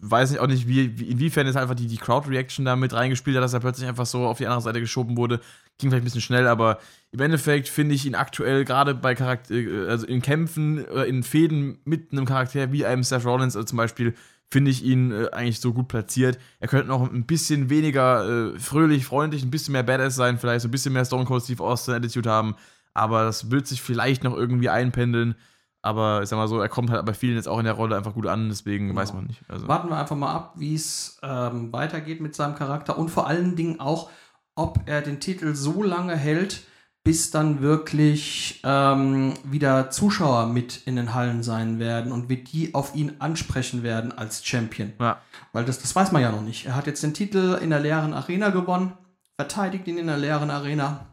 weiß 0.01 0.31
ich 0.31 0.39
auch 0.39 0.47
nicht, 0.47 0.67
wie, 0.67 0.99
wie, 0.99 1.05
inwiefern 1.05 1.47
jetzt 1.47 1.55
einfach 1.55 1.75
die, 1.75 1.87
die 1.87 1.97
Crowd-Reaction 1.97 2.65
da 2.65 2.75
mit 2.75 2.91
reingespielt 2.91 3.37
hat, 3.37 3.43
dass 3.43 3.53
er 3.53 3.61
plötzlich 3.61 3.87
einfach 3.87 4.05
so 4.05 4.25
auf 4.25 4.39
die 4.39 4.45
andere 4.45 4.61
Seite 4.61 4.81
geschoben 4.81 5.15
wurde. 5.15 5.39
Ging 5.77 5.89
vielleicht 5.89 6.03
ein 6.03 6.05
bisschen 6.05 6.21
schnell, 6.21 6.47
aber 6.47 6.79
im 7.11 7.21
Endeffekt 7.21 7.69
finde 7.69 7.95
ich 7.95 8.05
ihn 8.05 8.15
aktuell 8.15 8.65
gerade 8.65 8.93
bei 8.93 9.15
Charakter, 9.15 9.53
äh, 9.53 9.87
also 9.87 10.05
in 10.05 10.21
Kämpfen 10.21 10.83
in 10.85 11.23
Fäden 11.23 11.79
mit 11.85 12.11
einem 12.11 12.25
Charakter 12.25 12.73
wie 12.73 12.85
einem 12.85 13.03
Seth 13.03 13.23
Rollins 13.23 13.55
also 13.55 13.65
zum 13.67 13.77
Beispiel, 13.77 14.15
finde 14.53 14.69
ich 14.69 14.83
ihn 14.83 15.11
äh, 15.11 15.29
eigentlich 15.31 15.59
so 15.59 15.73
gut 15.73 15.87
platziert. 15.87 16.37
Er 16.59 16.67
könnte 16.67 16.87
noch 16.87 17.11
ein 17.11 17.25
bisschen 17.25 17.71
weniger 17.71 18.53
äh, 18.53 18.59
fröhlich, 18.59 19.03
freundlich, 19.03 19.43
ein 19.43 19.49
bisschen 19.49 19.71
mehr 19.71 19.81
Badass 19.81 20.15
sein, 20.15 20.37
vielleicht 20.37 20.61
so 20.61 20.67
ein 20.67 20.71
bisschen 20.71 20.93
mehr 20.93 21.05
Stone 21.05 21.25
Cold 21.25 21.43
Steve 21.43 21.63
Austin 21.63 21.95
Attitude 21.95 22.29
haben, 22.29 22.55
aber 22.93 23.23
das 23.23 23.49
wird 23.49 23.65
sich 23.67 23.81
vielleicht 23.81 24.23
noch 24.23 24.35
irgendwie 24.35 24.69
einpendeln. 24.69 25.35
Aber 25.81 26.21
ich 26.21 26.29
sag 26.29 26.37
mal 26.37 26.47
so, 26.47 26.59
er 26.61 26.69
kommt 26.69 26.91
halt 26.91 27.05
bei 27.05 27.13
vielen 27.13 27.35
jetzt 27.35 27.47
auch 27.47 27.57
in 27.57 27.65
der 27.65 27.73
Rolle 27.73 27.97
einfach 27.97 28.13
gut 28.13 28.27
an, 28.27 28.47
deswegen 28.47 28.89
genau. 28.89 29.01
weiß 29.01 29.13
man 29.13 29.25
nicht. 29.25 29.41
Also. 29.49 29.67
Warten 29.67 29.89
wir 29.89 29.97
einfach 29.97 30.15
mal 30.15 30.31
ab, 30.31 30.53
wie 30.55 30.75
es 30.75 31.19
ähm, 31.23 31.73
weitergeht 31.73 32.21
mit 32.21 32.35
seinem 32.35 32.55
Charakter 32.55 32.97
und 32.97 33.09
vor 33.09 33.27
allen 33.27 33.55
Dingen 33.55 33.79
auch, 33.79 34.09
ob 34.55 34.81
er 34.85 35.01
den 35.01 35.19
Titel 35.19 35.55
so 35.55 35.81
lange 35.81 36.15
hält, 36.15 36.61
bis 37.03 37.31
dann 37.31 37.61
wirklich 37.61 38.61
ähm, 38.63 39.33
wieder 39.43 39.89
Zuschauer 39.89 40.47
mit 40.47 40.81
in 40.85 40.95
den 40.95 41.13
Hallen 41.13 41.43
sein 41.43 41.77
werden 41.77 42.13
und 42.13 42.29
wie 42.29 42.37
die 42.37 42.73
auf 42.73 42.95
ihn 42.95 43.13
ansprechen 43.19 43.83
werden 43.83 44.11
als 44.13 44.45
Champion. 44.45 44.93
Ja. 44.99 45.21
Weil 45.51 45.65
das, 45.65 45.79
das 45.79 45.95
weiß 45.95 46.13
man 46.13 46.21
ja 46.21 46.31
noch 46.31 46.41
nicht. 46.41 46.65
Er 46.65 46.75
hat 46.75 46.87
jetzt 46.87 47.03
den 47.03 47.13
Titel 47.13 47.59
in 47.61 47.71
der 47.71 47.81
leeren 47.81 48.13
Arena 48.13 48.49
gewonnen, 48.49 48.93
verteidigt 49.35 49.87
ihn 49.87 49.97
in 49.97 50.07
der 50.07 50.17
leeren 50.17 50.49
Arena. 50.49 51.05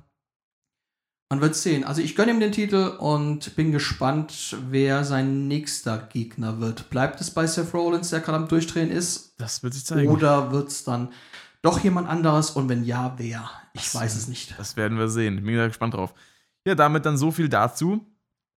Man 1.29 1.41
wird 1.41 1.55
sehen. 1.55 1.85
Also 1.85 2.03
ich 2.03 2.17
gönne 2.17 2.33
ihm 2.33 2.41
den 2.41 2.53
Titel 2.53 2.97
und 2.99 3.55
bin 3.55 3.71
gespannt, 3.71 4.57
wer 4.69 5.05
sein 5.05 5.47
nächster 5.49 5.99
Gegner 6.13 6.61
wird. 6.61 6.91
Bleibt 6.91 7.21
es 7.21 7.31
bei 7.31 7.47
Seth 7.47 7.73
Rollins, 7.73 8.11
der 8.11 8.21
gerade 8.21 8.39
am 8.39 8.49
Durchdrehen 8.49 8.91
ist? 8.91 9.35
Das 9.39 9.63
wird 9.63 9.75
sich 9.75 9.87
zeigen. 9.87 10.11
Oder 10.11 10.51
wird 10.51 10.69
es 10.69 10.83
dann 10.83 11.11
doch 11.63 11.81
jemand 11.81 12.09
anderes? 12.09 12.51
Und 12.51 12.69
wenn 12.69 12.85
ja, 12.85 13.15
wer? 13.17 13.51
Ich 13.73 13.83
das, 13.83 13.95
weiß 13.95 14.17
es 14.17 14.29
nicht. 14.29 14.59
Das 14.59 14.77
werden 14.77 14.99
wir 14.99 15.09
sehen. 15.09 15.39
Ich 15.39 15.45
bin 15.45 15.55
sehr 15.55 15.69
gespannt 15.69 15.95
drauf. 15.95 16.15
Ja, 16.67 16.75
damit 16.75 17.07
dann 17.07 17.17
so 17.17 17.31
viel 17.31 17.49
dazu. 17.49 18.07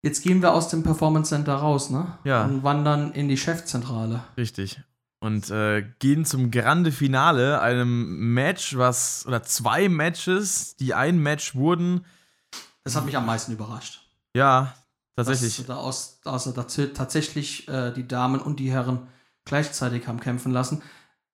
Jetzt 0.02 0.22
gehen 0.22 0.42
wir 0.42 0.52
aus 0.52 0.68
dem 0.68 0.82
Performance 0.82 1.30
Center 1.30 1.54
raus, 1.54 1.88
ne? 1.88 2.18
Ja. 2.24 2.44
Und 2.44 2.62
wandern 2.62 3.12
in 3.12 3.28
die 3.28 3.38
Chefzentrale. 3.38 4.22
Richtig. 4.36 4.82
Und 5.20 5.48
äh, 5.48 5.82
gehen 5.98 6.26
zum 6.26 6.50
Grande 6.50 6.92
Finale, 6.92 7.62
einem 7.62 8.34
Match, 8.34 8.76
was, 8.76 9.24
oder 9.26 9.42
zwei 9.42 9.88
Matches, 9.88 10.76
die 10.76 10.92
ein 10.92 11.18
Match 11.18 11.54
wurden. 11.54 12.04
Das 12.82 12.94
hat 12.94 13.06
mich 13.06 13.16
am 13.16 13.24
meisten 13.24 13.52
überrascht. 13.52 14.06
Ja, 14.36 14.74
tatsächlich. 15.16 15.56
Dass, 15.56 15.66
da 15.66 15.76
aus, 15.76 16.20
außer 16.24 16.54
tatsächlich 16.92 17.66
äh, 17.68 17.90
die 17.92 18.06
Damen 18.06 18.42
und 18.42 18.60
die 18.60 18.70
Herren 18.70 19.06
gleichzeitig 19.46 20.06
haben 20.06 20.20
kämpfen 20.20 20.52
lassen. 20.52 20.82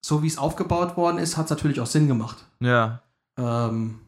So 0.05 0.23
wie 0.23 0.27
es 0.27 0.39
aufgebaut 0.39 0.97
worden 0.97 1.19
ist, 1.19 1.37
hat 1.37 1.45
es 1.47 1.51
natürlich 1.51 1.81
auch 1.81 1.87
Sinn 1.87 2.09
gemacht. 2.09 2.39
Ja. 2.61 3.03
Ähm, 3.39 4.01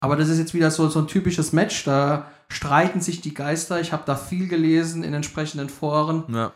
aber 0.00 0.16
das 0.16 0.28
ist 0.28 0.38
jetzt 0.38 0.54
wieder 0.54 0.70
so, 0.70 0.88
so 0.88 1.00
ein 1.00 1.08
typisches 1.08 1.52
Match, 1.52 1.84
da 1.84 2.30
streiten 2.48 3.00
sich 3.00 3.20
die 3.20 3.34
Geister. 3.34 3.80
Ich 3.80 3.92
habe 3.92 4.04
da 4.06 4.14
viel 4.14 4.48
gelesen 4.48 5.02
in 5.02 5.14
entsprechenden 5.14 5.68
Foren. 5.68 6.24
Ja. 6.32 6.52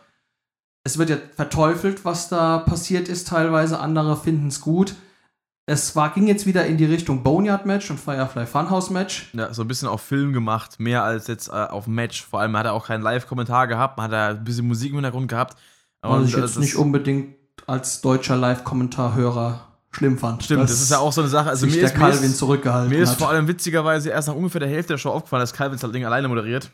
Es 0.83 0.97
wird 0.97 1.09
ja 1.09 1.17
verteufelt, 1.35 2.05
was 2.05 2.29
da 2.29 2.59
passiert 2.59 3.07
ist, 3.07 3.27
teilweise. 3.27 3.79
Andere 3.79 4.17
finden 4.17 4.47
es 4.47 4.61
gut. 4.61 4.95
Es 5.67 5.95
war, 5.95 6.11
ging 6.13 6.27
jetzt 6.27 6.47
wieder 6.47 6.65
in 6.65 6.77
die 6.77 6.85
Richtung 6.85 7.21
Boneyard-Match 7.23 7.91
und 7.91 7.99
Firefly 7.99 8.47
Funhouse-Match. 8.47 9.29
Ja, 9.33 9.53
so 9.53 9.61
ein 9.61 9.67
bisschen 9.67 9.87
auf 9.87 10.01
Film 10.01 10.33
gemacht, 10.33 10.79
mehr 10.79 11.03
als 11.03 11.27
jetzt 11.27 11.49
äh, 11.49 11.51
auf 11.51 11.85
Match. 11.87 12.25
Vor 12.25 12.39
allem 12.39 12.57
hat 12.57 12.65
er 12.65 12.73
auch 12.73 12.87
keinen 12.87 13.03
Live-Kommentar 13.03 13.67
gehabt, 13.67 13.97
man 13.97 14.05
hat 14.05 14.11
da 14.11 14.29
ein 14.29 14.43
bisschen 14.43 14.67
Musik 14.67 14.89
im 14.89 14.95
Hintergrund 14.95 15.27
gehabt. 15.29 15.55
Was 16.01 16.27
ich 16.27 16.31
jetzt 16.33 16.41
das- 16.41 16.57
nicht 16.57 16.75
unbedingt 16.75 17.35
als 17.67 18.01
deutscher 18.01 18.35
Live-Kommentarhörer 18.37 19.67
schlimm 19.93 20.17
fand. 20.17 20.41
Stimmt, 20.43 20.63
das 20.63 20.71
ist 20.81 20.89
ja 20.89 20.99
auch 20.99 21.11
so 21.11 21.19
eine 21.21 21.29
Sache. 21.29 21.49
Also 21.49 21.65
mir 21.65 21.73
der 21.73 21.83
ist, 21.83 21.93
mir 21.97 21.99
Calvin 21.99 22.29
ist, 22.31 22.37
zurückgehalten 22.37 22.89
mir 22.89 23.03
ist 23.03 23.15
vor 23.15 23.29
allem 23.29 23.47
witzigerweise 23.49 24.09
erst 24.09 24.29
nach 24.29 24.35
ungefähr 24.35 24.59
der 24.59 24.69
Hälfte 24.69 24.93
der 24.93 24.97
Show 24.97 25.09
aufgefallen, 25.09 25.41
dass 25.41 25.51
Calvin 25.51 25.77
das 25.77 25.91
Ding 25.91 26.05
alleine 26.05 26.29
moderiert. 26.29 26.71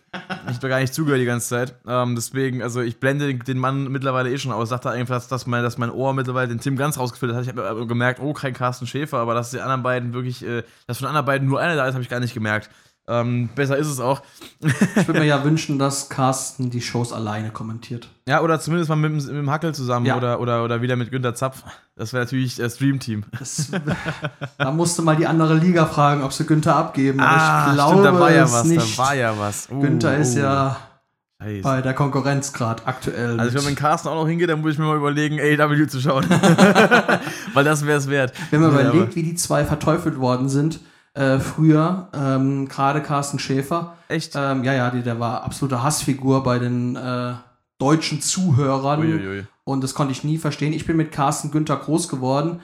Ich 0.47 0.55
habe 0.55 0.69
gar 0.69 0.79
nicht 0.79 0.93
zugehört 0.93 1.19
die 1.19 1.25
ganze 1.25 1.47
Zeit. 1.49 1.75
Ähm, 1.87 2.15
deswegen, 2.15 2.61
also 2.61 2.81
ich 2.81 2.99
blende 2.99 3.33
den- 3.33 3.57
Mann 3.57 3.91
mittlerweile 3.91 4.31
eh 4.31 4.37
schon 4.37 4.51
aus. 4.51 4.69
Sagt 4.69 4.85
da 4.85 4.91
einfach, 4.91 5.15
dass, 5.15 5.27
dass, 5.27 5.47
mein, 5.47 5.63
dass 5.63 5.79
mein 5.79 5.89
Ohr 5.89 6.13
mittlerweile 6.13 6.47
den 6.47 6.59
Tim 6.59 6.75
ganz 6.77 6.99
rausgefiltert 6.99 7.37
hat. 7.37 7.43
Ich 7.43 7.49
habe 7.57 7.87
gemerkt, 7.87 8.19
oh, 8.21 8.33
kein 8.33 8.53
Carsten 8.53 8.85
Schäfer, 8.85 9.17
aber 9.17 9.33
dass 9.33 9.49
die 9.49 9.59
anderen 9.61 9.81
beiden 9.81 10.13
wirklich, 10.13 10.45
äh, 10.45 10.61
dass 10.85 10.99
von 10.99 11.05
den 11.05 11.09
anderen 11.09 11.25
beiden 11.25 11.47
nur 11.47 11.59
einer 11.59 11.75
da 11.75 11.87
ist, 11.87 11.95
habe 11.95 12.03
ich 12.03 12.09
gar 12.09 12.19
nicht 12.19 12.35
gemerkt. 12.35 12.69
Ähm, 13.09 13.47
besser 13.55 13.77
ist 13.77 13.87
es 13.87 14.01
auch. 14.01 14.21
Ich 14.59 15.07
würde 15.07 15.21
mir 15.21 15.25
ja 15.27 15.43
wünschen, 15.45 15.79
dass 15.79 16.09
Carsten 16.09 16.69
die 16.69 16.81
Shows 16.81 17.13
alleine 17.13 17.51
kommentiert. 17.51 18.09
Ja, 18.27 18.41
oder 18.41 18.59
zumindest 18.59 18.89
mal 18.89 18.97
mit, 18.97 19.11
dem- 19.11 19.25
mit 19.25 19.35
dem 19.35 19.49
Hackel 19.49 19.73
zusammen 19.73 20.05
Ja. 20.05 20.17
oder, 20.17 20.41
oder, 20.41 20.63
oder 20.65 20.81
wieder 20.81 20.97
mit 20.97 21.09
Günter 21.11 21.33
Zapf. 21.33 21.63
Das 21.95 22.11
wäre 22.11 22.25
natürlich 22.25 22.55
das 22.57 22.77
Dream-Team. 22.77 23.23
Da 24.57 24.71
musste 24.71 25.01
mal 25.01 25.15
die 25.15 25.27
andere 25.27 25.55
Liga 25.55 25.85
fragen, 25.85 26.23
ob 26.23 26.33
sie 26.33 26.45
Günther 26.45 26.75
abgeben. 26.75 27.19
Aber 27.19 27.37
ich 27.37 27.73
glaube 27.75 27.81
Ah, 27.81 27.87
stimmt, 28.01 28.05
da 28.05 28.19
war 28.19 28.31
ja 28.31 28.43
es 28.43 28.51
was, 28.53 28.63
nicht. 28.65 28.97
da 28.99 29.03
war 29.03 29.15
ja 29.15 29.33
was. 29.39 29.67
Oh, 29.71 29.79
Günther 29.79 30.17
ist 30.17 30.35
oh, 30.35 30.39
ja 30.39 30.77
Scheiße. 31.41 31.61
bei 31.63 31.81
der 31.81 31.93
Konkurrenz 31.93 32.51
gerade 32.53 32.85
aktuell. 32.85 33.39
Also 33.39 33.65
wenn 33.65 33.75
Carsten 33.75 34.09
auch 34.09 34.15
noch 34.15 34.27
hingeht, 34.27 34.49
dann 34.49 34.61
muss 34.61 34.73
ich 34.73 34.79
mir 34.79 34.85
mal 34.85 34.97
überlegen, 34.97 35.39
AW 35.39 35.87
zu 35.87 36.01
schauen. 36.01 36.25
Weil 37.53 37.63
das 37.63 37.85
wäre 37.85 37.97
es 37.99 38.09
wert. 38.09 38.33
Wenn 38.51 38.61
man 38.61 38.73
Ja, 38.75 38.89
überlegt, 38.89 39.15
wie 39.15 39.23
die 39.23 39.35
zwei 39.35 39.63
verteufelt 39.65 40.19
worden 40.19 40.49
sind, 40.49 40.79
äh, 41.13 41.39
früher, 41.39 42.09
ähm, 42.13 42.67
gerade 42.67 43.01
Carsten 43.01 43.39
Schäfer, 43.39 43.95
Echt? 44.07 44.33
ähm, 44.35 44.63
ja, 44.63 44.73
ja, 44.73 44.89
die, 44.91 45.01
der 45.03 45.19
war 45.19 45.43
absolute 45.43 45.81
Hassfigur 45.83 46.43
bei 46.43 46.59
den 46.59 46.95
äh, 46.95 47.33
deutschen 47.79 48.21
Zuhörern 48.21 48.99
Uiuiui. 49.01 49.45
und 49.63 49.83
das 49.83 49.93
konnte 49.93 50.11
ich 50.11 50.23
nie 50.23 50.37
verstehen. 50.37 50.73
Ich 50.73 50.85
bin 50.85 50.97
mit 50.97 51.11
Carsten 51.11 51.51
Günther 51.51 51.77
groß 51.77 52.07
geworden 52.09 52.59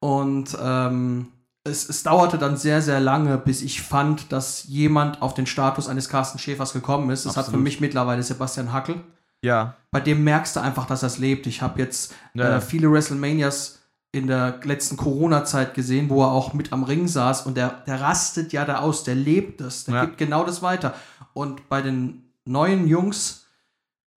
und 0.00 0.56
ähm, 0.62 1.28
es, 1.64 1.88
es 1.88 2.02
dauerte 2.02 2.38
dann 2.38 2.56
sehr, 2.56 2.80
sehr 2.80 3.00
lange, 3.00 3.36
bis 3.36 3.60
ich 3.62 3.82
fand, 3.82 4.32
dass 4.32 4.64
jemand 4.64 5.20
auf 5.20 5.34
den 5.34 5.46
Status 5.46 5.88
eines 5.88 6.08
Carsten 6.08 6.38
Schäfers 6.38 6.72
gekommen 6.72 7.10
ist. 7.10 7.26
Das 7.26 7.36
hat 7.36 7.44
für 7.44 7.48
Absolut. 7.50 7.64
mich 7.64 7.80
mittlerweile 7.80 8.22
Sebastian 8.22 8.72
Hackel. 8.72 8.96
Ja. 9.42 9.74
Bei 9.90 10.00
dem 10.00 10.24
merkst 10.24 10.56
du 10.56 10.60
einfach, 10.60 10.86
dass 10.86 11.02
er 11.02 11.08
es 11.08 11.18
lebt. 11.18 11.46
Ich 11.46 11.60
habe 11.62 11.78
jetzt 11.80 12.14
Ja. 12.34 12.56
äh, 12.56 12.60
viele 12.60 12.90
WrestleManias 12.90 13.77
in 14.12 14.26
der 14.26 14.58
letzten 14.64 14.96
Corona-Zeit 14.96 15.74
gesehen, 15.74 16.08
wo 16.08 16.22
er 16.22 16.30
auch 16.32 16.54
mit 16.54 16.72
am 16.72 16.82
Ring 16.82 17.08
saß 17.08 17.44
und 17.46 17.56
der, 17.56 17.82
der 17.86 18.00
rastet 18.00 18.52
ja 18.52 18.64
da 18.64 18.78
aus, 18.78 19.04
der 19.04 19.14
lebt 19.14 19.60
es, 19.60 19.84
der 19.84 19.94
Ja. 19.94 20.04
gibt 20.06 20.18
genau 20.18 20.44
das 20.44 20.62
weiter. 20.62 20.94
Und 21.34 21.68
bei 21.68 21.82
den 21.82 22.22
neuen 22.46 22.88
Jungs, 22.88 23.46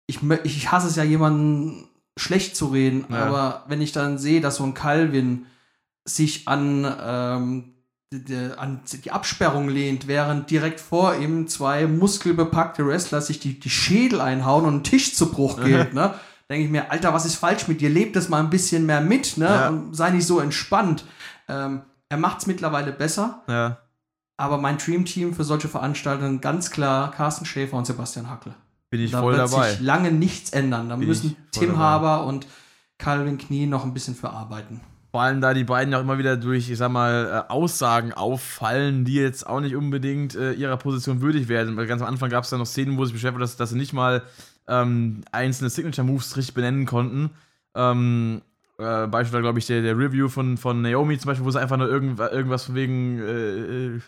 ich, 0.06 0.20
ich 0.44 0.72
hasse 0.72 0.88
es 0.88 0.96
ja, 0.96 1.04
jemanden 1.04 1.88
schlecht 2.18 2.56
zu 2.56 2.68
reden, 2.68 3.06
Ja. 3.10 3.26
aber 3.26 3.64
wenn 3.68 3.82
ich 3.82 3.92
dann 3.92 4.18
sehe, 4.20 4.42
dass 4.42 4.58
so 4.58 4.64
ein 4.64 4.74
Calvin 4.76 5.48
sich 6.06 6.48
an, 6.48 6.86
ähm, 7.02 7.74
die, 8.14 8.24
die, 8.26 8.36
an 8.58 8.82
die 9.04 9.12
Absperrung 9.12 9.70
lehnt, 9.70 10.08
während 10.08 10.50
direkt 10.52 10.80
vor 10.80 11.16
ihm 11.16 11.48
zwei 11.48 11.88
muskelbepackte 11.88 12.86
Wrestler 12.86 13.22
sich 13.22 13.40
die, 13.40 13.60
die 13.60 13.70
Schädel 13.70 14.22
einhauen 14.22 14.66
und 14.66 14.76
ein 14.78 14.84
Tisch 14.84 15.16
zu 15.16 15.32
Bruch 15.32 15.62
geht, 15.64 15.94
ne? 15.96 16.14
Denke 16.50 16.66
ich 16.66 16.72
mir, 16.72 16.92
Alter, 16.92 17.14
was 17.14 17.26
ist 17.26 17.36
falsch 17.36 17.68
mit 17.68 17.80
dir? 17.82 17.90
Lebt 17.90 18.16
das 18.16 18.28
mal 18.30 18.40
ein 18.40 18.50
bisschen 18.50 18.86
mehr 18.86 19.02
mit, 19.02 19.38
ne? 19.38 19.46
Ja. 19.46 19.70
Und 19.70 19.96
sei 19.96 20.10
nicht 20.10 20.26
so 20.26 20.40
entspannt. 20.40 21.06
Ähm, 21.48 21.82
er 22.10 22.18
macht 22.18 22.40
es 22.40 22.48
mittlerweile 22.48 22.92
besser, 22.92 23.44
Ja. 23.48 23.78
aber 24.38 24.58
mein 24.58 24.78
Dreamteam 24.80 25.34
für 25.36 25.44
solche 25.44 25.68
Veranstaltungen 25.68 26.42
ganz 26.42 26.72
klar 26.72 27.12
Carsten 27.12 27.46
Schäfer 27.46 27.78
und 27.78 27.86
Sebastian 27.86 28.30
Hackel. 28.30 28.54
Bin 28.90 29.02
ich 29.02 29.12
da 29.12 29.22
voll 29.22 29.38
wird 29.38 29.52
dabei. 29.52 29.70
sich 29.72 29.82
lange 29.82 30.12
nichts 30.12 30.50
ändern. 30.50 30.90
Da 30.90 30.96
Bin 30.96 31.08
müssen 31.08 31.36
Tim 31.52 31.70
dabei. 31.70 31.80
Haber 31.80 32.26
und 32.26 32.48
Calvin 32.98 33.38
Knie 33.38 33.68
noch 33.68 33.86
ein 33.86 33.94
bisschen 33.94 34.16
für 34.16 34.32
arbeiten. 34.32 34.82
Vor 35.12 35.22
allem, 35.22 35.42
da 35.42 35.54
die 35.54 35.64
beiden 35.64 35.92
ja 35.92 35.98
auch 36.00 36.04
immer 36.04 36.18
wieder 36.18 36.38
durch, 36.38 36.70
ich 36.70 36.78
sag 36.78 36.92
mal, 36.92 37.46
äh, 37.48 37.52
Aussagen 37.52 38.14
auffallen, 38.14 39.06
die 39.06 39.16
jetzt 39.16 39.46
auch 39.48 39.60
nicht 39.60 39.76
unbedingt 39.76 40.36
äh, 40.36 40.54
ihrer 40.54 40.78
Position 40.78 41.22
würdig 41.22 41.48
werden. 41.48 41.78
Weil 41.78 41.88
ganz 41.88 42.02
am 42.02 42.08
Anfang 42.08 42.30
gab 42.30 42.44
es 42.44 42.50
da 42.50 42.58
noch 42.58 42.66
Szenen, 42.68 42.98
wo 42.98 43.06
sich 43.06 43.14
beschäftigt 43.14 43.42
dass, 43.42 43.58
dass 43.58 43.70
sie 43.72 43.78
nicht 43.78 43.94
mal 43.94 44.24
ähm, 44.70 45.22
einzelne 45.32 45.70
Signature-Moves 45.70 46.38
richtig 46.38 46.54
benennen 46.54 46.86
konnten. 46.86 47.32
Ähm, 47.76 48.42
äh, 48.78 49.08
Beispiel, 49.08 49.42
glaube 49.42 49.60
ich, 49.60 49.68
der, 49.68 49.82
der 49.82 49.98
Review 49.98 50.30
von, 50.30 50.58
von 50.58 50.82
Naomi 50.82 51.18
zum 51.18 51.30
Beispiel, 51.30 51.46
wo 51.46 51.52
sie 51.52 51.60
einfach 51.60 51.78
nur 51.78 51.90
irgend, 51.90 52.20
irgendwas 52.20 52.66
von 52.66 52.76
wegen 52.76 53.20
äh, 53.20 53.96
äh, 53.96 54.00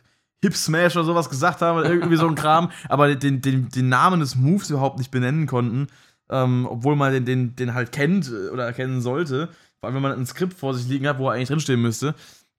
Hip 0.43 0.55
Smash 0.55 0.95
oder 0.95 1.05
sowas 1.05 1.29
gesagt 1.29 1.61
haben, 1.61 1.79
oder 1.79 1.89
irgendwie 1.89 2.15
so 2.15 2.27
ein 2.27 2.35
Kram, 2.35 2.71
aber 2.89 3.13
den, 3.15 3.41
den, 3.41 3.69
den 3.69 3.89
Namen 3.89 4.21
des 4.21 4.35
Moves 4.35 4.69
überhaupt 4.69 4.97
nicht 4.97 5.11
benennen 5.11 5.45
konnten, 5.45 5.87
ähm, 6.29 6.67
obwohl 6.69 6.95
man 6.95 7.11
den, 7.11 7.25
den, 7.25 7.55
den 7.55 7.73
halt 7.73 7.91
kennt 7.91 8.31
äh, 8.31 8.49
oder 8.49 8.71
kennen 8.71 9.01
sollte. 9.01 9.49
Vor 9.79 9.87
allem, 9.87 9.95
wenn 9.95 10.03
man 10.03 10.13
ein 10.13 10.25
Skript 10.25 10.53
vor 10.53 10.73
sich 10.73 10.87
liegen 10.87 11.07
hat, 11.07 11.17
wo 11.17 11.27
er 11.27 11.33
eigentlich 11.33 11.49
drinstehen 11.49 11.81
müsste. 11.81 12.15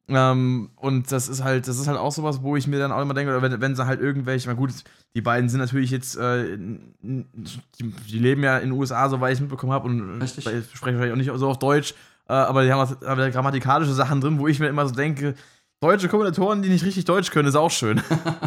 Ähm, 0.09 0.71
und 0.77 1.13
das 1.13 1.29
ist 1.29 1.45
halt, 1.45 1.69
das 1.69 1.79
ist 1.79 1.87
halt 1.87 1.99
auch 1.99 2.11
sowas, 2.13 2.43
wo 2.43 2.57
ich 2.57 2.67
mir 2.67 2.79
dann 2.79 2.93
auch 2.93 3.01
immer 3.01 3.15
denke, 3.15 3.31
oder 3.31 3.43
wenn, 3.43 3.61
wenn 3.61 3.77
sie 3.77 3.87
halt 3.87 4.01
irgendwelche, 4.01 4.49
na 4.49 4.55
gut, 4.55 4.71
die 5.15 5.21
beiden 5.21 5.49
sind 5.49 5.61
natürlich 5.61 5.91
jetzt, 5.91 6.17
äh, 6.17 6.59
die, 6.59 7.25
die 7.81 8.19
leben 8.19 8.43
ja 8.43 8.59
in 8.59 8.71
den 8.71 8.79
USA, 8.79 9.09
soweit 9.09 9.35
ich 9.35 9.41
mitbekommen 9.41 9.73
habe, 9.73 9.87
und 9.87 10.21
Richtig. 10.21 10.47
äh, 10.47 10.63
sprechen 10.75 10.99
vielleicht 10.99 11.13
auch 11.13 11.17
nicht 11.17 11.31
so 11.35 11.49
auf 11.49 11.59
Deutsch, 11.59 11.95
äh, 12.29 12.33
aber 12.33 12.65
die 12.65 12.73
haben 12.73 12.81
auch 12.81 13.07
aber 13.07 13.31
grammatikalische 13.31 13.93
Sachen 13.93 14.21
drin, 14.21 14.39
wo 14.39 14.49
ich 14.49 14.59
mir 14.59 14.69
immer 14.69 14.87
so 14.87 14.95
denke, 14.95 15.35
deutsche 15.83 16.09
Kommentatoren, 16.09 16.63
die 16.63 16.69
nicht 16.69 16.85
richtig 16.85 17.05
Deutsch 17.05 17.31
können, 17.33 17.49
ist 17.49 17.57
auch 17.57 17.71
schön. 17.71 18.01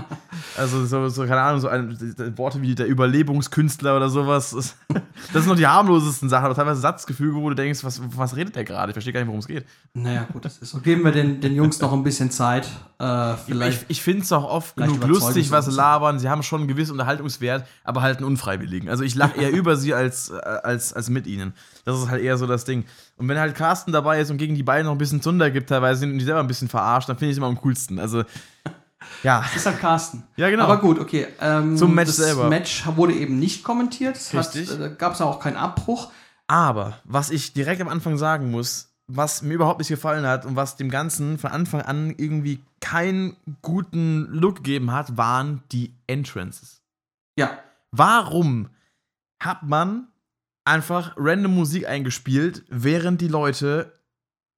also 0.57 0.85
so, 0.85 1.09
so 1.09 1.25
keine 1.25 1.41
Ahnung, 1.41 1.59
so 1.59 1.67
ein, 1.67 1.97
Worte 2.37 2.61
wie 2.61 2.75
der 2.75 2.87
Überlebungskünstler 2.87 3.97
oder 3.97 4.09
sowas. 4.09 4.51
Das 4.51 4.75
das 5.33 5.43
sind 5.43 5.47
noch 5.47 5.57
die 5.57 5.67
harmlosesten 5.67 6.29
Sachen, 6.29 6.45
aber 6.45 6.55
teilweise 6.55 6.79
Satzgefüge, 6.79 7.35
wo 7.35 7.49
du 7.49 7.55
denkst, 7.55 7.83
was, 7.83 8.01
was 8.15 8.37
redet 8.37 8.55
der 8.55 8.63
gerade? 8.63 8.91
Ich 8.91 8.93
verstehe 8.93 9.11
gar 9.11 9.19
nicht, 9.19 9.27
worum 9.27 9.39
es 9.39 9.47
geht. 9.47 9.65
Naja, 9.93 10.25
gut, 10.31 10.45
das 10.45 10.59
ist 10.59 10.71
so. 10.71 10.79
Geben 10.79 11.03
wir 11.03 11.11
den, 11.11 11.41
den 11.41 11.55
Jungs 11.55 11.81
noch 11.81 11.91
ein 11.91 12.03
bisschen 12.03 12.31
Zeit. 12.31 12.69
Äh, 12.99 13.33
vielleicht. 13.45 13.83
Ich, 13.83 13.97
ich 13.97 14.01
finde 14.01 14.21
es 14.21 14.31
auch 14.31 14.45
oft 14.45 14.77
genug 14.77 15.05
lustig, 15.05 15.51
was 15.51 15.65
sie 15.65 15.71
labern. 15.71 16.19
Sie 16.19 16.29
haben 16.29 16.41
schon 16.41 16.61
einen 16.61 16.69
gewissen 16.69 16.93
Unterhaltungswert, 16.93 17.67
aber 17.83 18.01
halt 18.01 18.17
einen 18.17 18.27
unfreiwilligen. 18.27 18.87
Also 18.87 19.03
ich 19.03 19.15
lache 19.15 19.41
eher 19.41 19.51
über 19.51 19.75
sie 19.75 19.93
als, 19.93 20.29
äh, 20.29 20.35
als, 20.35 20.93
als 20.93 21.09
mit 21.09 21.27
ihnen. 21.27 21.53
Das 21.83 21.99
ist 21.99 22.09
halt 22.09 22.23
eher 22.23 22.37
so 22.37 22.47
das 22.47 22.63
Ding. 22.63 22.85
Und 23.17 23.27
wenn 23.29 23.39
halt 23.39 23.55
Carsten 23.55 23.91
dabei 23.91 24.19
ist 24.19 24.29
und 24.29 24.37
gegen 24.37 24.55
die 24.55 24.63
beiden 24.63 24.85
noch 24.85 24.91
ein 24.93 24.97
bisschen 24.97 25.21
Zunder 25.21 25.49
gibt, 25.49 25.69
teilweise 25.69 26.05
und 26.05 26.17
die 26.17 26.25
selber 26.25 26.41
ein 26.41 26.47
bisschen 26.47 26.67
verarscht, 26.67 27.07
dann 27.07 27.17
finde 27.17 27.31
ich 27.31 27.33
es 27.33 27.37
immer 27.37 27.47
am 27.47 27.59
coolsten. 27.61 27.99
Also, 27.99 28.23
ja. 29.23 29.41
Das 29.41 29.55
ist 29.55 29.65
halt 29.65 29.79
Carsten. 29.79 30.23
Ja, 30.35 30.49
genau. 30.49 30.65
Aber 30.65 30.79
gut, 30.79 30.99
okay. 30.99 31.27
Ähm, 31.39 31.77
Zum 31.77 31.95
Match 31.95 32.07
das 32.07 32.17
selber. 32.17 32.49
Match 32.49 32.85
wurde 32.95 33.13
eben 33.13 33.39
nicht 33.39 33.63
kommentiert. 33.63 34.17
Hat, 34.17 34.55
Richtig. 34.55 34.71
äh, 34.71 34.77
da 34.77 34.87
gab 34.89 35.13
es 35.13 35.21
auch 35.21 35.39
keinen 35.39 35.57
Abbruch. 35.57 36.11
Aber 36.47 36.99
was 37.05 37.29
ich 37.29 37.53
direkt 37.53 37.81
am 37.81 37.87
Anfang 37.87 38.17
sagen 38.17 38.51
muss, 38.51 38.91
was 39.07 39.41
mir 39.41 39.53
überhaupt 39.53 39.79
nicht 39.79 39.89
gefallen 39.89 40.25
hat 40.25 40.45
und 40.45 40.55
was 40.55 40.75
dem 40.75 40.89
Ganzen 40.89 41.37
von 41.37 41.51
Anfang 41.51 41.81
an 41.81 42.13
irgendwie 42.17 42.63
keinen 42.81 43.37
guten 43.61 44.27
Look 44.31 44.57
gegeben 44.57 44.91
hat, 44.91 45.15
waren 45.17 45.63
die 45.71 45.95
Entrances. 46.07 46.81
Ja, 47.37 47.59
Warum 47.97 48.67
hat 49.39 49.63
man 49.63 50.09
einfach 50.65 51.13
random 51.15 51.53
Musik 51.55 51.87
eingespielt, 51.87 52.63
während 52.69 53.21
die 53.21 53.27
Leute 53.27 53.93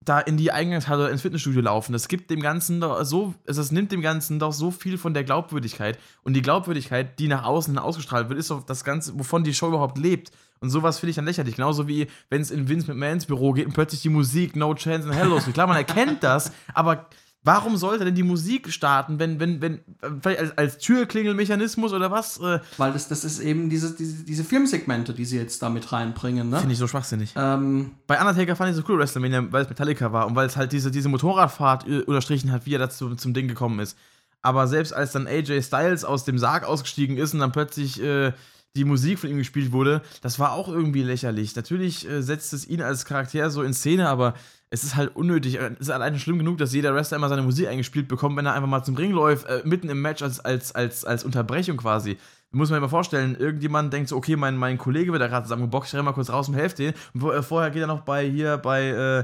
da 0.03 0.19
in 0.19 0.37
die 0.37 0.51
Eingangshalle 0.51 1.09
ins 1.09 1.21
Fitnessstudio 1.21 1.61
laufen? 1.61 1.91
Das 1.91 2.07
gibt 2.07 2.31
dem 2.31 2.41
Ganzen 2.41 2.79
doch 2.79 3.03
so, 3.03 3.35
es 3.45 3.71
nimmt 3.71 3.91
dem 3.91 4.01
Ganzen 4.01 4.39
doch 4.39 4.53
so 4.53 4.71
viel 4.71 4.97
von 4.97 5.13
der 5.13 5.23
Glaubwürdigkeit. 5.23 5.99
Und 6.23 6.33
die 6.33 6.41
Glaubwürdigkeit, 6.41 7.19
die 7.19 7.27
nach 7.27 7.43
außen 7.43 7.77
ausgestrahlt 7.77 8.29
wird, 8.29 8.39
ist 8.39 8.49
doch 8.49 8.63
das 8.63 8.83
Ganze, 8.83 9.19
wovon 9.19 9.43
die 9.43 9.53
Show 9.53 9.67
überhaupt 9.67 9.97
lebt. 9.97 10.31
Und 10.59 10.69
sowas 10.69 10.99
finde 10.99 11.11
ich 11.11 11.15
dann 11.17 11.25
lächerlich. 11.25 11.55
Genauso 11.55 11.87
wie 11.87 12.07
wenn 12.29 12.41
es 12.41 12.51
in 12.51 12.67
Vince 12.67 12.87
McMahons 12.87 13.25
Büro 13.25 13.51
geht 13.51 13.67
und 13.67 13.73
plötzlich 13.73 14.01
die 14.01 14.09
Musik 14.09 14.55
No 14.55 14.73
Chance 14.73 15.09
in 15.09 15.13
Hell 15.13 15.27
losgeht. 15.27 15.53
Klar, 15.53 15.67
man 15.67 15.77
erkennt 15.77 16.23
das, 16.23 16.51
aber 16.73 17.07
warum 17.47 17.77
sollte 17.77 18.05
denn 18.05 18.13
die 18.13 18.23
Musik 18.23 18.71
starten, 18.71 19.17
wenn, 19.19 19.39
wenn, 19.39 19.61
wenn, 19.61 19.79
vielleicht 20.21 20.39
als, 20.39 20.57
als 20.57 20.77
Türklingelmechanismus 20.77 21.93
oder 21.93 22.11
was? 22.11 22.39
Äh, 22.39 22.59
weil 22.77 22.91
das, 22.91 23.07
das 23.07 23.23
ist 23.23 23.39
eben 23.39 23.69
diese, 23.69 23.95
diese, 23.95 24.23
diese 24.25 24.43
Filmsegmente, 24.43 25.13
die 25.13 25.25
sie 25.25 25.37
jetzt 25.37 25.61
damit 25.63 25.91
reinbringen. 25.91 26.49
Ne? 26.49 26.59
Finde 26.59 26.73
ich 26.73 26.79
so 26.79 26.87
schwachsinnig. 26.87 27.33
Ähm, 27.35 27.91
Bei 28.05 28.19
Undertaker 28.19 28.55
fand 28.55 28.71
ich 28.71 28.75
so 28.75 28.83
cool 28.89 28.99
WrestleMania, 28.99 29.45
weil 29.49 29.63
es 29.63 29.69
Metallica 29.69 30.11
war 30.11 30.27
und 30.27 30.35
weil 30.35 30.45
es 30.45 30.57
halt 30.57 30.73
diese, 30.73 30.91
diese 30.91 31.09
Motorradfahrt 31.09 31.87
äh, 31.87 32.01
unterstrichen 32.01 32.51
hat, 32.51 32.65
wie 32.65 32.75
er 32.75 32.79
dazu 32.79 33.15
zum 33.15 33.33
Ding 33.33 33.47
gekommen 33.47 33.79
ist. 33.79 33.97
Aber 34.41 34.67
selbst 34.67 34.93
als 34.93 35.13
dann 35.13 35.25
AJ 35.25 35.63
Styles 35.63 36.03
aus 36.03 36.25
dem 36.25 36.37
Sarg 36.37 36.65
ausgestiegen 36.65 37.17
ist 37.17 37.33
und 37.33 37.39
dann 37.39 37.53
plötzlich 37.53 38.01
äh, 38.03 38.33
die 38.75 38.85
Musik 38.85 39.19
von 39.19 39.29
ihm 39.29 39.37
gespielt 39.37 39.71
wurde, 39.71 40.01
das 40.21 40.37
war 40.37 40.51
auch 40.51 40.67
irgendwie 40.67 41.01
lächerlich. 41.01 41.55
Natürlich 41.55 42.07
äh, 42.07 42.21
setzt 42.21 42.53
es 42.53 42.67
ihn 42.67 42.81
als 42.81 43.05
Charakter 43.05 43.49
so 43.49 43.63
in 43.63 43.73
Szene, 43.73 44.09
aber 44.09 44.35
es 44.69 44.83
ist 44.83 44.95
halt 44.95 45.15
unnötig. 45.15 45.55
Es 45.55 45.79
ist 45.79 45.89
alleine 45.89 46.19
schlimm 46.19 46.37
genug, 46.37 46.57
dass 46.57 46.73
jeder 46.73 46.93
Wrestler 46.93 47.17
immer 47.17 47.29
seine 47.29 47.41
Musik 47.41 47.67
eingespielt 47.67 48.07
bekommt, 48.07 48.35
wenn 48.37 48.45
er 48.45 48.53
einfach 48.53 48.67
mal 48.67 48.83
zum 48.83 48.95
Ring 48.95 49.11
läuft, 49.11 49.47
äh, 49.47 49.61
mitten 49.63 49.89
im 49.89 50.01
Match 50.01 50.21
als, 50.21 50.39
als, 50.39 50.75
als, 50.75 51.05
als 51.05 51.23
Unterbrechung 51.23 51.77
quasi. 51.77 52.17
Muss 52.51 52.69
man 52.69 52.77
sich 52.77 52.81
mal 52.81 52.89
vorstellen, 52.89 53.35
irgendjemand 53.35 53.93
denkt 53.93 54.09
so, 54.09 54.17
okay, 54.17 54.35
mein, 54.35 54.55
mein 54.55 54.77
Kollege 54.77 55.11
wird 55.11 55.21
da 55.21 55.27
gerade 55.27 55.43
zusammengeboxt, 55.43 55.89
ich 55.89 55.93
renne 55.93 56.03
mal 56.03 56.13
kurz 56.13 56.29
raus 56.29 56.47
und 56.47 56.55
helfe 56.55 56.75
den. 56.75 56.93
Und 57.13 57.29
äh, 57.29 57.43
vorher 57.43 57.71
geht 57.71 57.81
er 57.81 57.87
noch 57.87 58.01
bei 58.01 58.29
hier, 58.29 58.57
bei, 58.57 58.83
äh, 58.87 59.23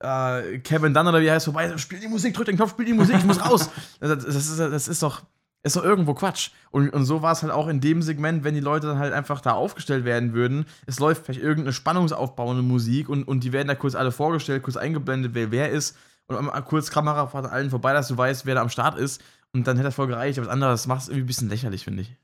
äh, 0.00 0.58
Kevin 0.58 0.92
Dunn 0.94 1.06
oder 1.06 1.20
wie 1.20 1.26
er 1.26 1.34
heißt, 1.34 1.46
vorbei, 1.46 1.76
spiel 1.78 2.00
die 2.00 2.08
Musik, 2.08 2.34
drück 2.34 2.46
den 2.46 2.56
Knopf, 2.56 2.70
spiel 2.70 2.86
die 2.86 2.92
Musik, 2.92 3.16
ich 3.16 3.24
muss 3.24 3.44
raus. 3.44 3.70
Das, 4.00 4.24
das, 4.24 4.36
ist, 4.36 4.58
das 4.58 4.88
ist 4.88 5.02
doch, 5.02 5.22
ist 5.64 5.76
doch 5.76 5.82
irgendwo 5.82 6.14
Quatsch. 6.14 6.50
Und, 6.70 6.90
und 6.90 7.04
so 7.06 7.22
war 7.22 7.32
es 7.32 7.42
halt 7.42 7.52
auch 7.52 7.68
in 7.68 7.80
dem 7.80 8.02
Segment, 8.02 8.44
wenn 8.44 8.54
die 8.54 8.60
Leute 8.60 8.86
dann 8.86 8.98
halt 8.98 9.14
einfach 9.14 9.40
da 9.40 9.52
aufgestellt 9.52 10.04
werden 10.04 10.34
würden. 10.34 10.66
Es 10.86 11.00
läuft 11.00 11.24
vielleicht 11.24 11.40
irgendeine 11.40 11.72
spannungsaufbauende 11.72 12.62
Musik 12.62 13.08
und, 13.08 13.24
und 13.24 13.42
die 13.44 13.52
werden 13.52 13.68
da 13.68 13.74
kurz 13.74 13.94
alle 13.94 14.12
vorgestellt, 14.12 14.62
kurz 14.62 14.76
eingeblendet, 14.76 15.32
wer 15.34 15.50
wer 15.50 15.70
ist. 15.70 15.96
Und 16.26 16.50
kurz 16.66 16.90
Kamera 16.90 17.26
fährt 17.26 17.46
allen 17.46 17.70
vorbei, 17.70 17.92
dass 17.92 18.08
du 18.08 18.16
weißt, 18.16 18.46
wer 18.46 18.54
da 18.54 18.60
am 18.60 18.68
Start 18.68 18.98
ist. 18.98 19.22
Und 19.52 19.66
dann 19.66 19.76
hätte 19.76 19.88
das 19.88 19.94
voll 19.94 20.06
gereicht. 20.06 20.38
Aber 20.38 20.46
was 20.46 20.52
anderes 20.52 20.86
macht 20.86 21.02
es 21.02 21.08
irgendwie 21.08 21.24
ein 21.24 21.26
bisschen 21.26 21.48
lächerlich, 21.48 21.84
finde 21.84 22.02
ich. 22.02 22.16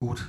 Gut. 0.00 0.24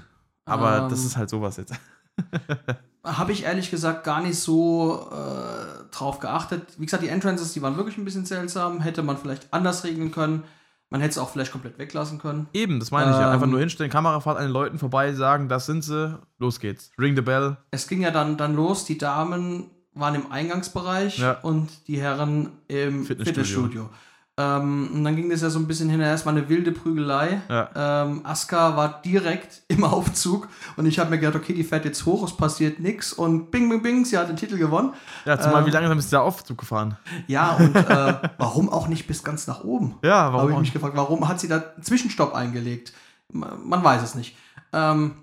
Aber 0.46 0.84
ähm, 0.84 0.90
das 0.90 1.06
ist 1.06 1.18
halt 1.18 1.30
sowas 1.30 1.58
jetzt. 1.58 1.74
Habe 3.04 3.32
ich 3.32 3.44
ehrlich 3.44 3.70
gesagt 3.70 4.04
gar 4.04 4.22
nicht 4.22 4.40
so 4.40 5.10
äh, 5.12 5.90
drauf 5.92 6.20
geachtet. 6.20 6.64
Wie 6.78 6.86
gesagt, 6.86 7.04
die 7.04 7.10
Entrances, 7.10 7.54
die 7.54 7.62
waren 7.62 7.78
wirklich 7.78 7.98
ein 7.98 8.06
bisschen 8.06 8.26
seltsam. 8.26 8.82
Hätte 8.82 9.04
man 9.04 9.18
vielleicht 9.18 9.54
anders 9.54 9.84
regeln 9.84 10.12
können. 10.12 10.44
Man 10.90 11.02
hätte 11.02 11.12
es 11.12 11.18
auch 11.18 11.30
vielleicht 11.30 11.52
komplett 11.52 11.80
weglassen 11.80 12.20
können. 12.20 12.48
Eben, 12.54 12.80
das 12.80 12.92
meine 12.92 13.12
ich 13.12 13.18
ja. 13.18 13.32
Einfach 13.32 13.48
nur 13.48 13.56
ähm, 13.56 13.62
hinstellen, 13.62 13.92
Kamerafahrt 13.92 14.38
an 14.38 14.44
den 14.44 14.52
Leuten 14.52 14.78
vorbei, 14.78 15.14
sagen, 15.14 15.50
das 15.50 15.66
sind 15.66 15.84
sie, 15.84 16.20
los 16.38 16.60
geht's. 16.60 16.92
Ring 17.00 17.16
the 17.16 17.22
bell. 17.22 17.58
Es 17.72 17.88
ging 17.88 18.02
ja 18.02 18.12
dann, 18.12 18.38
dann 18.38 18.56
los, 18.56 18.86
die 18.86 18.98
Damen 18.98 19.72
waren 19.94 20.16
im 20.16 20.32
Eingangsbereich 20.32 21.18
ja. 21.20 21.40
und 21.42 21.88
die 21.88 22.00
Herren 22.00 22.52
im 22.68 23.06
Fitnessstudio. 23.06 23.44
Fitnessstudio. 23.44 23.90
Ähm, 24.38 24.90
und 24.94 25.04
dann 25.06 25.16
ging 25.16 25.30
das 25.30 25.42
ja 25.42 25.50
so 25.50 25.60
ein 25.60 25.68
bisschen 25.68 25.90
hinterher, 25.90 26.12
erstmal 26.12 26.36
eine 26.36 26.50
wilde 26.50 26.74
Prügelei. 26.74 27.42
Ja. 27.48 28.04
Ähm, 28.04 28.22
Aska 28.26 28.76
war 28.76 29.02
direkt 29.02 29.64
im 29.70 29.86
Aufzug 29.86 30.50
und 30.76 30.86
ich 30.86 31.00
habe 31.00 31.10
mir 31.10 31.20
gedacht, 31.20 31.36
okay, 31.36 31.54
die 31.54 31.64
fährt 31.64 31.86
jetzt 31.86 32.06
hoch, 32.06 32.24
es 32.26 32.36
passiert 32.36 32.80
nichts 32.80 33.14
und 33.14 33.50
bing, 33.50 33.70
bing, 33.70 33.82
bing, 33.82 34.04
sie 34.04 34.18
hat 34.18 34.28
den 34.28 34.36
Titel 34.36 34.58
gewonnen. 34.58 34.94
Ja, 35.24 35.40
zumal 35.40 35.62
ähm, 35.62 35.68
wie 35.68 35.72
lange 35.72 35.94
ist 35.96 36.12
der 36.12 36.22
Aufzug 36.22 36.58
gefahren? 36.58 36.98
Ja, 37.28 37.52
und 37.52 37.76
äh, 37.76 38.14
warum 38.38 38.70
auch 38.70 38.90
nicht 38.90 39.08
bis 39.08 39.24
ganz 39.24 39.48
nach 39.48 39.64
oben? 39.64 39.96
Ja, 40.04 40.34
warum? 40.34 40.42
Habe 40.42 40.52
ich 40.52 40.60
mich 40.60 40.74
gefragt, 40.74 40.98
warum 40.98 41.30
hat 41.30 41.40
sie 41.40 41.48
da 41.48 41.58
einen 41.58 41.84
Zwischenstopp 41.84 42.36
eingelegt? 42.36 42.92
Man 43.32 43.84
weiß 43.84 44.04
es 44.04 44.16
nicht. 44.16 44.36
Ähm, 44.74 45.16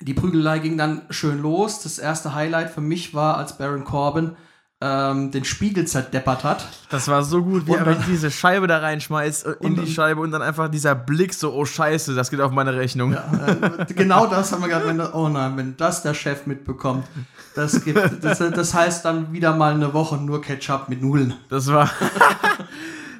die 0.00 0.14
Prügelei 0.14 0.58
ging 0.58 0.76
dann 0.76 1.02
schön 1.10 1.40
los. 1.40 1.82
Das 1.82 1.98
erste 1.98 2.34
Highlight 2.34 2.70
für 2.70 2.80
mich 2.80 3.14
war, 3.14 3.36
als 3.36 3.56
Baron 3.58 3.84
Corbin 3.84 4.36
ähm, 4.84 5.30
den 5.30 5.46
Spiegel 5.46 5.86
zerdeppert 5.86 6.44
hat. 6.44 6.68
Das 6.90 7.08
war 7.08 7.22
so 7.22 7.42
gut, 7.42 7.66
wie 7.66 7.72
er 7.72 7.94
diese 8.06 8.30
Scheibe 8.30 8.66
da 8.66 8.78
reinschmeißt 8.78 9.46
äh, 9.46 9.54
in 9.60 9.76
die 9.76 9.86
Scheibe 9.86 10.20
und 10.20 10.30
dann 10.30 10.42
einfach 10.42 10.68
dieser 10.68 10.94
Blick 10.94 11.32
so, 11.32 11.54
oh 11.54 11.64
Scheiße, 11.64 12.14
das 12.14 12.30
geht 12.30 12.42
auf 12.42 12.52
meine 12.52 12.74
Rechnung. 12.76 13.14
Ja, 13.14 13.24
äh, 13.46 13.94
genau 13.94 14.26
das 14.26 14.52
haben 14.52 14.60
wir 14.60 14.68
gerade, 14.68 14.86
wenn, 14.86 15.00
oh 15.00 15.28
nein, 15.30 15.56
wenn 15.56 15.76
das 15.78 16.02
der 16.02 16.12
Chef 16.12 16.44
mitbekommt, 16.46 17.06
das, 17.54 17.82
gibt, 17.82 18.22
das, 18.22 18.38
das 18.38 18.74
heißt 18.74 19.06
dann 19.06 19.32
wieder 19.32 19.56
mal 19.56 19.72
eine 19.72 19.94
Woche 19.94 20.18
nur 20.18 20.42
Ketchup 20.42 20.90
mit 20.90 21.00
Nudeln. 21.00 21.32
Das 21.48 21.72
war. 21.72 21.90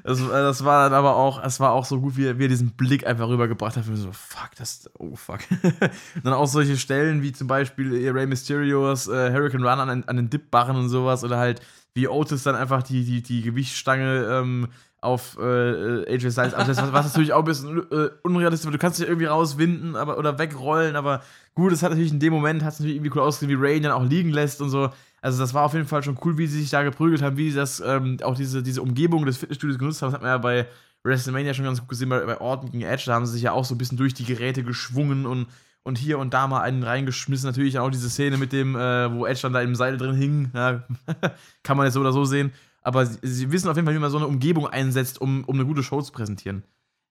Das, 0.05 0.21
äh, 0.21 0.29
das 0.29 0.65
war 0.65 0.85
dann 0.85 0.93
aber 0.97 1.17
auch, 1.17 1.43
es 1.43 1.59
war 1.61 1.73
auch 1.73 1.87
so 1.87 2.01
gut, 2.01 2.17
wie 2.17 2.27
er, 2.27 2.39
wie 2.39 2.45
er 2.45 2.49
diesen 2.49 2.73
Blick 2.73 3.07
einfach 3.07 3.27
rübergebracht 3.27 3.77
hat. 3.77 3.85
So, 3.85 4.13
fuck, 4.13 4.51
das, 4.57 4.89
oh 4.99 5.17
fuck. 5.17 5.41
dann 6.23 6.35
auch 6.35 6.47
solche 6.47 6.77
Stellen 6.77 7.23
wie 7.23 7.33
zum 7.33 7.49
Beispiel 7.49 8.05
äh, 8.05 8.11
Rey 8.11 8.27
Mysterios 8.27 9.09
äh, 9.09 9.33
Hurricane 9.33 9.65
Run 9.65 9.81
an, 9.81 10.05
an 10.05 10.17
den 10.17 10.29
Dip-Barren 10.29 10.77
und 10.77 10.91
sowas 10.91 11.25
oder 11.25 11.39
halt 11.39 11.63
wie 11.95 12.07
Otis 12.07 12.43
dann 12.43 12.55
einfach 12.55 12.83
die, 12.83 13.05
die, 13.05 13.23
die 13.23 13.43
Gewichtsstange 13.43 14.27
ähm, 14.31 14.69
auf 15.01 15.39
äh, 15.39 16.13
AJ 16.13 16.33
Styles 16.33 16.55
absetzt, 16.55 16.83
was, 16.83 16.93
was 16.93 17.07
natürlich 17.07 17.33
auch 17.33 17.41
ein 17.41 17.45
bisschen 17.45 17.79
äh, 17.91 18.09
unrealistisch 18.23 18.69
ist, 18.69 18.75
du 18.75 18.79
kannst 18.79 18.99
dich 18.99 19.07
irgendwie 19.07 19.27
rauswinden 19.27 19.97
aber, 19.97 20.19
oder 20.19 20.39
wegrollen, 20.39 20.97
aber 20.97 21.23
gut, 21.55 21.73
es 21.73 21.83
hat 21.83 21.91
natürlich 21.91 22.13
in 22.13 22.21
dem 22.21 22.33
Moment, 22.33 22.63
hat 22.63 22.73
es 22.73 22.81
natürlich 22.81 22.97
irgendwie 22.97 23.17
cool 23.17 23.23
ausgesehen, 23.23 23.51
wie 23.51 23.63
Ray 23.63 23.77
ihn 23.77 23.83
dann 23.85 23.93
auch 23.93 24.05
liegen 24.05 24.31
lässt 24.31 24.61
und 24.61 24.71
so. 24.71 24.91
Also 25.25 25.39
das 25.39 25.55
war 25.55 25.63
auf 25.65 25.73
jeden 25.73 25.87
Fall 25.87 26.03
schon 26.03 26.19
cool, 26.23 26.37
wie 26.37 26.47
sie 26.47 26.61
sich 26.61 26.69
da 26.69 26.83
geprügelt 26.83 27.23
haben, 27.23 27.39
wie 27.39 27.51
sie 27.51 27.57
das 27.57 27.81
ähm, 27.81 28.19
auch 28.23 28.37
diese, 28.37 28.63
diese 28.63 28.83
Umgebung 28.83 29.25
des 29.25 29.39
Fitnessstudios 29.39 29.79
genutzt 29.79 30.03
haben. 30.03 30.09
Das 30.09 30.17
hat 30.17 30.23
man 30.23 30.31
ja 30.33 30.37
bei 30.37 30.67
WrestleMania 31.03 31.55
schon 31.55 31.65
ganz 31.65 31.81
gut 31.81 31.89
gesehen, 31.89 32.11
bei, 32.11 32.21
bei 32.27 32.39
Orton 32.39 32.71
gegen 32.71 32.85
Edge, 32.85 33.05
da 33.07 33.15
haben 33.15 33.25
sie 33.25 33.33
sich 33.33 33.43
ja 33.43 33.53
auch 33.53 33.65
so 33.65 33.75
ein 33.75 33.79
bisschen 33.79 33.97
durch 33.97 34.13
die 34.13 34.27
Geräte 34.27 34.63
geschwungen 34.63 35.25
und, 35.25 35.47
und 35.83 35.97
hier 35.97 36.19
und 36.19 36.35
da 36.35 36.47
mal 36.47 36.61
einen 36.61 36.83
reingeschmissen. 36.83 37.49
Natürlich 37.49 37.79
auch 37.79 37.89
diese 37.89 38.11
Szene 38.11 38.37
mit 38.37 38.53
dem, 38.53 38.77
äh, 38.77 39.15
wo 39.15 39.25
Edge 39.25 39.41
dann 39.41 39.55
da 39.55 39.63
im 39.63 39.75
Seil 39.75 39.97
drin 39.97 40.15
hing. 40.15 40.51
Ja, 40.53 40.85
kann 41.63 41.79
man 41.79 41.87
jetzt 41.87 41.95
so 41.95 42.01
oder 42.01 42.13
so 42.13 42.27
sehen. 42.27 42.53
Aber 42.83 43.07
sie, 43.07 43.19
sie, 43.23 43.51
wissen 43.51 43.71
auf 43.71 43.77
jeden 43.77 43.87
Fall, 43.87 43.95
wie 43.95 44.01
man 44.01 44.11
so 44.11 44.19
eine 44.19 44.27
Umgebung 44.27 44.67
einsetzt, 44.67 45.23
um, 45.23 45.45
um 45.45 45.55
eine 45.55 45.65
gute 45.65 45.83
Show 45.83 46.03
zu 46.03 46.13
präsentieren. 46.13 46.65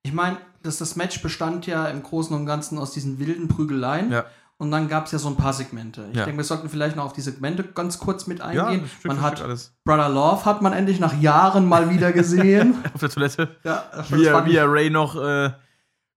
Ich 0.03 0.13
meine, 0.13 0.37
das, 0.61 0.77
das 0.77 0.95
Match 0.95 1.19
bestand 1.23 1.65
ja 1.65 1.87
im 1.87 2.03
Großen 2.03 2.35
und 2.35 2.45
Ganzen 2.45 2.77
aus 2.77 2.91
diesen 2.91 3.17
wilden 3.17 3.47
Prügeleien. 3.47 4.11
Ja. 4.11 4.25
Und 4.57 4.71
dann 4.71 4.87
gab 4.87 5.07
es 5.07 5.11
ja 5.11 5.19
so 5.19 5.27
ein 5.27 5.35
paar 5.35 5.51
Segmente. 5.51 6.05
Ich 6.11 6.17
ja. 6.17 6.25
denke, 6.25 6.37
wir 6.37 6.45
sollten 6.45 6.69
vielleicht 6.69 6.95
noch 6.95 7.05
auf 7.05 7.13
die 7.13 7.21
Segmente 7.21 7.63
ganz 7.63 7.99
kurz 7.99 8.27
mit 8.27 8.39
eingehen. 8.39 8.89
Ja, 9.03 9.07
man 9.07 9.21
hat 9.21 9.41
alles. 9.41 9.73
Brother 9.83 10.09
Love 10.09 10.45
hat 10.45 10.61
man 10.61 10.73
endlich 10.73 10.99
nach 10.99 11.19
Jahren 11.19 11.65
mal 11.67 11.89
wieder 11.89 12.11
gesehen. 12.13 12.75
auf 12.93 12.99
der 12.99 13.09
Toilette. 13.09 13.55
Ja, 13.63 13.83
wie, 14.09 14.25
er, 14.25 14.45
wie 14.45 14.55
er 14.55 14.71
Ray 14.71 14.89
noch 14.89 15.15
äh, 15.15 15.51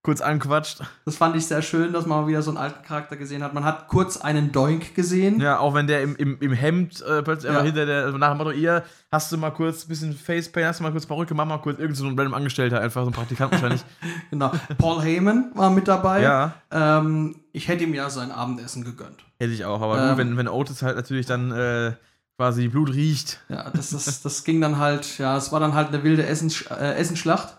kurz 0.07 0.21
anquatscht. 0.21 0.79
Das 1.03 1.17
fand 1.17 1.35
ich 1.35 1.47
sehr 1.47 1.61
schön, 1.61 1.91
dass 1.91 2.05
man 2.05 2.21
mal 2.21 2.27
wieder 2.29 2.41
so 2.41 2.49
einen 2.49 2.57
alten 2.57 2.81
Charakter 2.81 3.17
gesehen 3.17 3.43
hat. 3.43 3.53
Man 3.53 3.65
hat 3.65 3.89
kurz 3.89 4.15
einen 4.15 4.53
Doink 4.53 4.95
gesehen. 4.95 5.41
Ja, 5.41 5.59
auch 5.59 5.73
wenn 5.73 5.85
der 5.85 6.01
im, 6.01 6.15
im, 6.15 6.37
im 6.39 6.53
Hemd 6.53 7.01
äh, 7.01 7.21
plötzlich 7.21 7.51
ja. 7.51 7.61
hinter 7.61 7.85
der, 7.85 8.05
also 8.05 8.17
nach 8.17 8.29
dem 8.29 8.37
Motto, 8.37 8.51
ihr 8.51 8.85
hast 9.11 9.33
du 9.33 9.37
mal 9.37 9.51
kurz 9.51 9.83
ein 9.83 9.89
bisschen 9.89 10.13
Facepaint, 10.13 10.67
hast 10.67 10.79
du 10.79 10.83
mal 10.83 10.93
kurz 10.93 11.05
Perücke, 11.05 11.33
mach 11.33 11.45
mal 11.45 11.57
kurz 11.57 11.77
irgendeinen 11.77 12.15
so 12.15 12.21
random 12.21 12.33
Angestellter, 12.35 12.79
einfach 12.79 13.03
so 13.03 13.09
ein 13.09 13.13
Praktikant 13.13 13.51
wahrscheinlich. 13.51 13.83
genau. 14.31 14.49
Paul 14.77 15.01
Heyman 15.01 15.51
war 15.55 15.71
mit 15.71 15.89
dabei. 15.89 16.21
Ja. 16.21 16.53
Ähm, 16.71 17.35
ich 17.51 17.67
hätte 17.67 17.83
ihm 17.83 17.93
ja 17.93 18.09
sein 18.09 18.31
Abendessen 18.31 18.85
gegönnt. 18.85 19.25
Hätte 19.39 19.51
ich 19.51 19.65
auch, 19.65 19.81
aber 19.81 20.01
ähm, 20.01 20.07
gut, 20.07 20.17
wenn, 20.19 20.37
wenn 20.37 20.47
Otis 20.47 20.83
halt 20.83 20.95
natürlich 20.95 21.25
dann 21.25 21.51
äh, 21.51 21.91
quasi 22.37 22.69
Blut 22.69 22.93
riecht. 22.93 23.41
Ja, 23.49 23.69
das, 23.71 23.89
das, 23.89 24.21
das 24.21 24.45
ging 24.45 24.61
dann 24.61 24.77
halt, 24.77 25.17
ja, 25.17 25.35
es 25.35 25.51
war 25.51 25.59
dann 25.59 25.73
halt 25.73 25.89
eine 25.89 26.03
wilde 26.03 26.25
Essens, 26.25 26.61
äh, 26.61 26.93
Essensschlacht. 26.93 27.56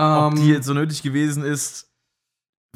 Ob 0.00 0.34
die 0.34 0.42
ähm, 0.42 0.48
jetzt 0.48 0.66
so 0.66 0.74
nötig 0.74 1.02
gewesen 1.02 1.44
ist, 1.44 1.90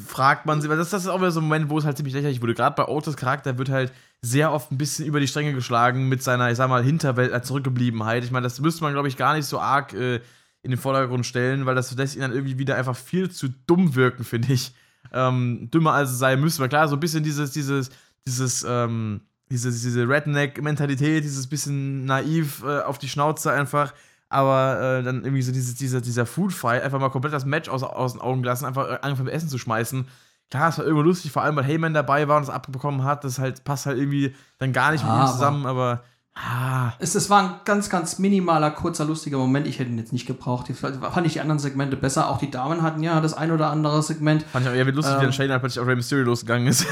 fragt 0.03 0.45
man 0.45 0.61
sich, 0.61 0.69
weil 0.69 0.77
das, 0.77 0.89
das 0.89 1.03
ist 1.03 1.09
auch 1.09 1.19
wieder 1.19 1.31
so 1.31 1.39
ein 1.39 1.45
Moment, 1.45 1.69
wo 1.69 1.77
es 1.77 1.85
halt 1.85 1.97
ziemlich 1.97 2.13
lächerlich 2.13 2.41
wurde. 2.41 2.53
Gerade 2.53 2.75
bei 2.75 2.87
Otis 2.87 3.15
Charakter 3.15 3.57
wird 3.57 3.69
halt 3.69 3.93
sehr 4.21 4.51
oft 4.51 4.71
ein 4.71 4.77
bisschen 4.77 5.05
über 5.05 5.19
die 5.19 5.27
Stränge 5.27 5.53
geschlagen 5.53 6.09
mit 6.09 6.21
seiner, 6.21 6.49
ich 6.51 6.57
sag 6.57 6.69
mal, 6.69 6.83
Hinterwelt 6.83 7.31
als 7.31 7.47
Zurückgebliebenheit. 7.47 8.23
Ich 8.23 8.31
meine, 8.31 8.43
das 8.43 8.59
müsste 8.59 8.83
man, 8.83 8.93
glaube 8.93 9.07
ich, 9.07 9.17
gar 9.17 9.35
nicht 9.35 9.45
so 9.45 9.59
arg 9.59 9.93
äh, 9.93 10.19
in 10.63 10.71
den 10.71 10.79
Vordergrund 10.79 11.25
stellen, 11.25 11.65
weil 11.65 11.75
das 11.75 11.95
lässt 11.95 12.15
ihn 12.15 12.21
dann 12.21 12.33
irgendwie 12.33 12.57
wieder 12.57 12.75
einfach 12.75 12.95
viel 12.95 13.29
zu 13.31 13.49
dumm 13.67 13.95
wirken, 13.95 14.23
finde 14.25 14.53
ich. 14.53 14.73
Ähm, 15.13 15.69
dümmer 15.71 15.93
als 15.93 16.11
es 16.11 16.19
sein 16.19 16.41
müsste. 16.41 16.61
Weil 16.61 16.69
klar, 16.69 16.87
so 16.87 16.95
ein 16.95 16.99
bisschen 16.99 17.23
dieses, 17.23 17.51
dieses, 17.51 17.89
dieses, 18.27 18.65
ähm, 18.67 19.21
diese, 19.49 19.71
diese 19.71 20.09
Redneck-Mentalität, 20.09 21.23
dieses 21.23 21.47
bisschen 21.47 22.05
naiv 22.05 22.63
äh, 22.63 22.81
auf 22.81 22.97
die 22.97 23.07
Schnauze 23.07 23.51
einfach 23.51 23.93
aber 24.35 24.99
äh, 24.99 25.03
dann 25.03 25.23
irgendwie 25.23 25.41
so 25.41 25.53
dieses, 25.53 25.75
dieser, 25.75 26.01
dieser 26.01 26.25
Food-Fight, 26.25 26.83
einfach 26.83 26.99
mal 26.99 27.09
komplett 27.09 27.33
das 27.33 27.45
Match 27.45 27.69
aus, 27.69 27.83
aus 27.83 28.11
den 28.11 28.21
Augen 28.21 28.43
lassen, 28.43 28.65
einfach 28.65 28.89
äh, 28.89 28.97
angefangen 29.01 29.25
mit 29.25 29.33
Essen 29.33 29.47
zu 29.47 29.57
schmeißen. 29.57 30.07
Klar, 30.51 30.69
es 30.69 30.77
war 30.77 30.85
irgendwo 30.85 31.03
lustig, 31.03 31.31
vor 31.31 31.41
allem 31.41 31.55
weil 31.55 31.63
Heyman 31.63 31.93
dabei 31.93 32.27
war 32.27 32.37
und 32.37 32.43
es 32.43 32.49
abbekommen 32.49 33.03
hat. 33.03 33.23
Das 33.23 33.39
halt 33.39 33.63
passt 33.63 33.85
halt 33.85 33.97
irgendwie 33.97 34.35
dann 34.59 34.73
gar 34.73 34.91
nicht 34.91 35.05
mit 35.05 35.13
ihm 35.13 35.27
zusammen, 35.27 35.65
aber 35.65 36.03
Ah. 36.37 36.91
Es, 36.99 37.15
es 37.15 37.29
war 37.29 37.43
ein 37.43 37.49
ganz, 37.63 37.89
ganz 37.89 38.19
minimaler, 38.19 38.69
kurzer, 38.69 39.05
lustiger 39.05 39.37
Moment. 39.37 39.67
Ich 39.67 39.79
hätte 39.79 39.89
ihn 39.89 39.97
jetzt 39.97 40.11
nicht 40.11 40.25
gebraucht. 40.25 40.69
Ich, 40.69 40.77
fand 40.77 41.25
ich 41.25 41.33
die 41.33 41.39
anderen 41.39 41.59
Segmente 41.59 41.95
besser. 41.95 42.29
Auch 42.29 42.39
die 42.39 42.51
Damen 42.51 42.81
hatten 42.81 43.01
ja 43.01 43.21
das 43.21 43.33
ein 43.33 43.51
oder 43.51 43.69
andere 43.69 44.03
Segment. 44.03 44.43
Fand 44.43 44.65
ich 44.65 44.71
auch 44.71 44.75
eher 44.75 44.83
lustig, 44.91 45.13
ähm, 45.13 45.21
wie 45.21 45.23
dann 45.23 45.33
Shayna 45.33 45.59
plötzlich 45.59 45.79
auf 45.79 45.87
Rey 45.87 45.95
Mysterio 45.95 46.25
losgegangen 46.25 46.67
ist. 46.67 46.85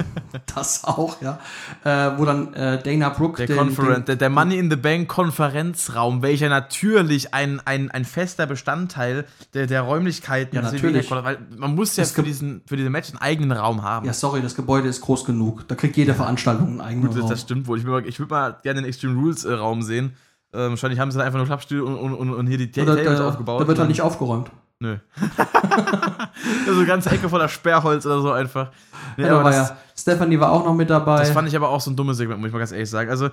das 0.54 0.84
auch, 0.84 1.20
ja. 1.20 1.38
Äh, 1.84 2.18
wo 2.18 2.24
dann 2.24 2.54
äh, 2.54 2.82
Dana 2.82 3.10
Brooke. 3.10 3.44
Der, 3.44 3.54
den, 3.54 3.76
den, 3.76 4.04
der, 4.06 4.16
der, 4.16 4.30
Money 4.30 4.56
in 4.56 4.70
the 4.70 4.76
Bank 4.76 5.08
Konferenzraum, 5.08 6.22
welcher 6.22 6.48
natürlich 6.48 7.34
ein, 7.34 7.60
ein, 7.66 7.90
ein 7.90 8.06
fester 8.06 8.46
Bestandteil 8.46 9.26
der, 9.52 9.66
der 9.66 9.82
Räumlichkeiten 9.82 10.56
ja, 10.56 10.62
natürlich. 10.62 11.10
Weil 11.10 11.36
man 11.54 11.74
muss 11.74 11.96
ja 11.96 12.04
für, 12.06 12.22
diesen, 12.22 12.62
für 12.66 12.78
diese 12.78 12.88
Match 12.88 13.10
einen 13.10 13.18
eigenen 13.18 13.52
Raum 13.52 13.82
haben. 13.82 14.06
Ja, 14.06 14.14
sorry, 14.14 14.40
das 14.40 14.54
Gebäude 14.54 14.88
ist 14.88 15.02
groß 15.02 15.26
genug. 15.26 15.68
Da 15.68 15.74
kriegt 15.74 15.98
jede 15.98 16.14
Veranstaltung 16.14 16.66
einen 16.66 16.80
eigenen 16.80 17.08
Gut, 17.10 17.20
Raum. 17.20 17.28
Das 17.28 17.42
stimmt 17.42 17.66
wohl. 17.66 17.78
Ich 17.78 17.84
würde 17.84 18.06
mal, 18.30 18.50
mal 18.52 18.58
gerne 18.62 18.85
Extreme 18.86 19.20
Rules 19.20 19.44
äh, 19.44 19.52
Raum 19.52 19.82
sehen. 19.82 20.16
Ähm, 20.52 20.70
wahrscheinlich 20.70 21.00
haben 21.00 21.10
sie 21.10 21.18
dann 21.18 21.26
einfach 21.26 21.38
nur 21.38 21.46
Klappstühle 21.46 21.84
und, 21.84 21.96
und, 21.96 22.14
und, 22.14 22.32
und 22.32 22.46
hier 22.46 22.58
die 22.58 22.70
Tables 22.70 23.04
da, 23.04 23.28
aufgebaut. 23.28 23.60
Da 23.60 23.68
wird 23.68 23.78
halt 23.78 23.88
nicht 23.88 24.02
aufgeräumt. 24.02 24.50
Nö. 24.78 24.98
also 26.66 26.78
eine 26.80 26.86
ganze 26.86 27.10
Ecke 27.10 27.28
voller 27.28 27.48
Sperrholz 27.48 28.04
oder 28.04 28.20
so 28.20 28.32
einfach. 28.32 28.70
Nee, 29.16 29.24
ja, 29.24 29.38
aber 29.38 29.50
das, 29.50 29.70
ja. 29.70 29.76
Stephanie 29.96 30.38
war 30.38 30.52
auch 30.52 30.64
noch 30.64 30.74
mit 30.74 30.90
dabei. 30.90 31.18
Das 31.18 31.30
fand 31.30 31.48
ich 31.48 31.56
aber 31.56 31.70
auch 31.70 31.80
so 31.80 31.90
ein 31.90 31.96
dummes 31.96 32.18
Segment, 32.18 32.40
muss 32.40 32.48
ich 32.48 32.52
mal 32.52 32.58
ganz 32.58 32.72
ehrlich 32.72 32.90
sagen. 32.90 33.10
Also, 33.10 33.30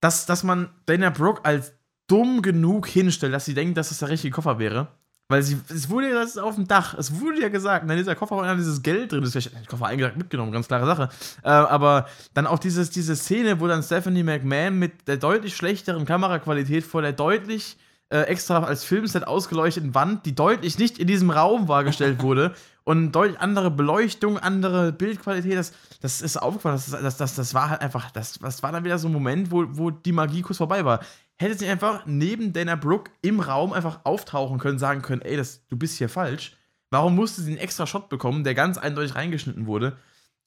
dass, 0.00 0.26
dass 0.26 0.44
man 0.44 0.68
Dana 0.86 1.10
Brooke 1.10 1.44
als 1.44 1.72
dumm 2.06 2.40
genug 2.40 2.86
hinstellt, 2.86 3.34
dass 3.34 3.44
sie 3.44 3.54
denkt, 3.54 3.76
dass 3.76 3.86
es 3.86 3.98
das 3.98 4.06
der 4.06 4.10
richtige 4.10 4.34
Koffer 4.34 4.58
wäre, 4.58 4.88
Weil 5.28 5.42
sie, 5.42 5.58
es 5.68 5.90
wurde 5.90 6.10
ja 6.10 6.14
das 6.14 6.30
ist 6.30 6.38
auf 6.38 6.54
dem 6.54 6.68
Dach, 6.68 6.94
es 6.94 7.20
wurde 7.20 7.40
ja 7.40 7.48
gesagt, 7.48 7.90
in 7.90 7.96
dieser 7.96 8.14
Koffer 8.14 8.36
war 8.36 8.54
dieses 8.54 8.82
Geld 8.82 9.10
drin, 9.10 9.22
das 9.22 9.34
ist 9.34 9.52
ja 9.52 9.60
Koffer 9.68 9.86
eingesagt 9.86 10.16
mitgenommen, 10.16 10.52
ganz 10.52 10.68
klare 10.68 10.86
Sache. 10.86 11.08
Äh, 11.42 11.48
aber 11.48 12.06
dann 12.34 12.46
auch 12.46 12.60
dieses, 12.60 12.90
diese 12.90 13.16
Szene, 13.16 13.58
wo 13.58 13.66
dann 13.66 13.82
Stephanie 13.82 14.22
McMahon 14.22 14.78
mit 14.78 15.08
der 15.08 15.16
deutlich 15.16 15.56
schlechteren 15.56 16.04
Kameraqualität 16.04 16.84
vor 16.84 17.02
der 17.02 17.12
deutlich 17.12 17.76
äh, 18.08 18.20
extra 18.20 18.62
als 18.62 18.84
Filmset 18.84 19.26
ausgeleuchteten 19.26 19.96
Wand, 19.96 20.26
die 20.26 20.34
deutlich 20.36 20.78
nicht 20.78 21.00
in 21.00 21.08
diesem 21.08 21.30
Raum 21.30 21.66
wahrgestellt 21.66 22.22
wurde 22.22 22.54
und 22.84 23.10
deutlich 23.10 23.40
andere 23.40 23.72
Beleuchtung, 23.72 24.38
andere 24.38 24.92
Bildqualität, 24.92 25.58
das, 25.58 25.72
das 26.02 26.22
ist 26.22 26.36
aufgefallen, 26.36 26.76
das, 26.76 27.02
das, 27.02 27.16
das, 27.16 27.34
das 27.34 27.52
war 27.52 27.70
halt 27.70 27.80
einfach, 27.80 28.12
das, 28.12 28.38
das 28.38 28.62
war 28.62 28.70
dann 28.70 28.84
wieder 28.84 28.98
so 28.98 29.08
ein 29.08 29.12
Moment, 29.12 29.50
wo, 29.50 29.64
wo 29.70 29.90
die 29.90 30.12
Magie 30.12 30.42
kurz 30.42 30.58
vorbei 30.58 30.84
war 30.84 31.00
hätte 31.38 31.58
sie 31.58 31.68
einfach 31.68 32.06
neben 32.06 32.52
Dana 32.52 32.76
Brooke 32.76 33.10
im 33.22 33.40
Raum 33.40 33.72
einfach 33.72 34.00
auftauchen 34.04 34.58
können, 34.58 34.78
sagen 34.78 35.02
können, 35.02 35.22
ey, 35.22 35.36
das, 35.36 35.66
du 35.68 35.76
bist 35.76 35.98
hier 35.98 36.08
falsch. 36.08 36.56
Warum 36.90 37.14
musste 37.14 37.42
sie 37.42 37.52
einen 37.52 37.60
extra 37.60 37.86
Shot 37.86 38.08
bekommen, 38.08 38.44
der 38.44 38.54
ganz 38.54 38.78
eindeutig 38.78 39.14
reingeschnitten 39.14 39.66
wurde? 39.66 39.96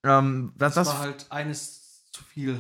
Ähm, 0.04 0.54
das, 0.58 0.76
das, 0.76 0.88
war 0.88 1.00
halt 1.00 1.26
eines 1.30 2.10
zu 2.12 2.24
viel. 2.24 2.60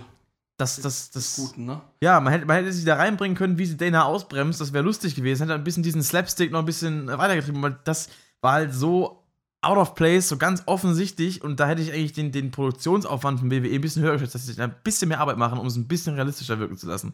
Das, 0.57 0.75
das, 0.81 1.09
das, 1.11 1.37
Guten, 1.37 1.65
ne? 1.65 1.81
Ja, 2.01 2.19
man 2.19 2.33
hätte, 2.33 2.45
man 2.45 2.57
hätte 2.57 2.73
sich 2.73 2.83
da 2.83 2.95
reinbringen 2.95 3.37
können, 3.37 3.57
wie 3.57 3.65
sie 3.65 3.77
Dana 3.77 4.03
ausbremst. 4.03 4.59
Das 4.59 4.73
wäre 4.73 4.83
lustig 4.83 5.15
gewesen. 5.15 5.43
Hätte 5.43 5.53
ein 5.55 5.63
bisschen 5.63 5.83
diesen 5.83 6.03
Slapstick 6.03 6.51
noch 6.51 6.59
ein 6.59 6.65
bisschen 6.65 7.07
weitergetrieben, 7.07 7.61
weil 7.61 7.79
das 7.85 8.09
war 8.41 8.53
halt 8.53 8.73
so 8.73 9.23
out 9.61 9.77
of 9.77 9.95
place, 9.95 10.27
so 10.27 10.37
ganz 10.37 10.63
offensichtlich. 10.65 11.41
Und 11.43 11.61
da 11.61 11.67
hätte 11.67 11.81
ich 11.81 11.93
eigentlich 11.93 12.13
den, 12.13 12.33
den 12.33 12.51
Produktionsaufwand 12.51 13.39
von 13.39 13.49
WWE 13.49 13.73
ein 13.73 13.81
bisschen 13.81 14.03
höher 14.03 14.13
geschätzt, 14.13 14.35
dass 14.35 14.45
sie 14.45 14.61
ein 14.61 14.75
bisschen 14.83 15.07
mehr 15.07 15.21
Arbeit 15.21 15.37
machen, 15.37 15.59
um 15.59 15.67
es 15.67 15.77
ein 15.77 15.87
bisschen 15.87 16.15
realistischer 16.15 16.59
wirken 16.59 16.77
zu 16.77 16.87
lassen. 16.87 17.13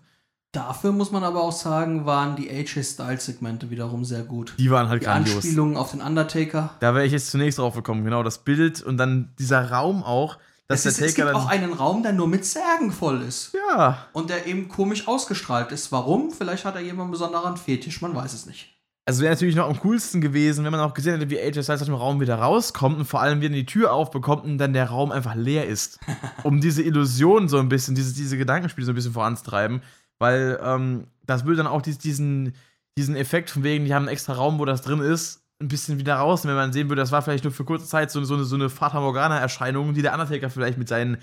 Dafür 0.56 0.94
muss 0.94 1.12
man 1.12 1.26
aber 1.26 1.44
auch 1.44 1.52
sagen, 1.52 2.06
waren 2.06 2.38
die 2.38 2.50
AJ-Style-Segmente 2.50 3.70
wiederum 3.70 4.06
sehr 4.06 4.24
gut. 4.24 4.54
Die 4.58 4.72
waren 4.72 4.88
halt 4.88 5.02
die 5.02 5.06
grandios. 5.06 5.36
Anspielungen 5.36 5.76
auf 5.76 5.92
den 5.92 6.00
Undertaker. 6.00 6.70
Da 6.80 6.96
wäre 6.96 7.06
ich 7.06 7.12
jetzt 7.12 7.30
zunächst 7.30 7.60
drauf 7.60 7.76
gekommen, 7.76 8.06
genau, 8.06 8.24
das 8.24 8.38
Bild 8.38 8.82
und 8.82 8.96
dann 8.96 9.34
dieser 9.38 9.70
Raum 9.70 10.02
auch. 10.02 10.38
Dass 10.70 10.86
es, 10.86 10.96
der 10.96 11.08
Taker 11.08 11.10
es 11.10 11.34
gibt 11.34 11.36
auch 11.36 11.50
einen 11.50 11.74
Raum, 11.74 12.04
der 12.04 12.14
nur 12.14 12.30
mit 12.30 12.46
Särgen 12.46 12.94
voll 12.94 13.22
ist. 13.22 13.54
Ja. 13.54 14.08
Und 14.14 14.30
der 14.30 14.48
eben 14.48 14.70
komisch 14.70 15.10
ausgestrahlt 15.10 15.74
ist. 15.74 15.92
Warum? 15.92 16.32
Vielleicht 16.32 16.64
hat 16.64 16.76
er 16.76 16.82
jemand 16.82 17.08
einen 17.08 17.12
besonderen 17.12 17.58
Fetisch, 17.58 18.02
man 18.02 18.16
weiß 18.16 18.34
es 18.34 18.46
nicht. 18.46 18.76
Also 19.08 19.22
wäre 19.22 19.34
natürlich 19.34 19.56
noch 19.56 19.70
am 19.70 19.80
coolsten 19.82 20.20
gewesen, 20.20 20.64
wenn 20.64 20.72
man 20.72 20.80
auch 20.80 20.96
gesehen 20.96 21.20
hätte, 21.20 21.30
wie 21.30 21.40
AJ 21.40 21.64
Styles 21.64 21.82
aus 21.82 21.86
dem 21.86 21.94
Raum 21.94 22.20
wieder 22.22 22.36
rauskommt 22.36 22.98
und 22.98 23.06
vor 23.06 23.22
allem 23.22 23.40
wieder 23.42 23.54
die 23.54 23.66
Tür 23.66 23.94
aufbekommt 23.94 24.46
und 24.46 24.58
dann 24.58 24.74
der 24.74 24.90
Raum 24.90 25.12
einfach 25.12 25.36
leer 25.36 25.68
ist. 25.68 26.00
um 26.44 26.62
diese 26.62 26.82
Illusion 26.82 27.48
so 27.48 27.60
ein 27.60 27.70
bisschen, 27.70 27.94
diese, 27.94 28.16
diese 28.16 28.38
Gedankenspiele 28.38 28.86
so 28.86 28.94
ein 28.94 28.96
bisschen 28.96 29.14
voranzutreiben. 29.14 29.82
Weil 30.20 30.60
ähm, 30.62 31.08
das 31.24 31.46
würde 31.46 31.58
dann 31.58 31.68
auch 31.68 31.82
diesen, 31.82 32.54
diesen 32.98 33.16
Effekt 33.16 33.50
von 33.50 33.64
wegen, 33.64 33.86
die 33.86 33.94
haben 33.94 34.04
einen 34.04 34.14
extra 34.14 34.34
Raum, 34.34 34.60
wo 34.60 34.66
das 34.66 34.82
drin 34.82 35.00
ist, 35.00 35.44
ein 35.62 35.68
bisschen 35.68 36.00
wieder 36.00 36.16
raus. 36.16 36.46
wenn 36.46 36.56
man 36.56 36.74
sehen 36.74 36.90
würde, 36.90 37.02
das 37.02 37.12
war 37.12 37.22
vielleicht 37.22 37.44
nur 37.44 37.54
für 37.54 37.66
kurze 37.66 37.86
Zeit 37.86 38.12
so, 38.12 38.24
so 38.24 38.36
eine, 38.36 38.44
so 38.44 38.56
eine 38.56 38.70
Fata 38.70 39.00
Morgana-Erscheinung, 39.00 39.94
die 39.94 40.02
der 40.02 40.14
Undertaker 40.14 40.50
vielleicht 40.50 40.78
mit 40.78 40.88
seinen 40.88 41.18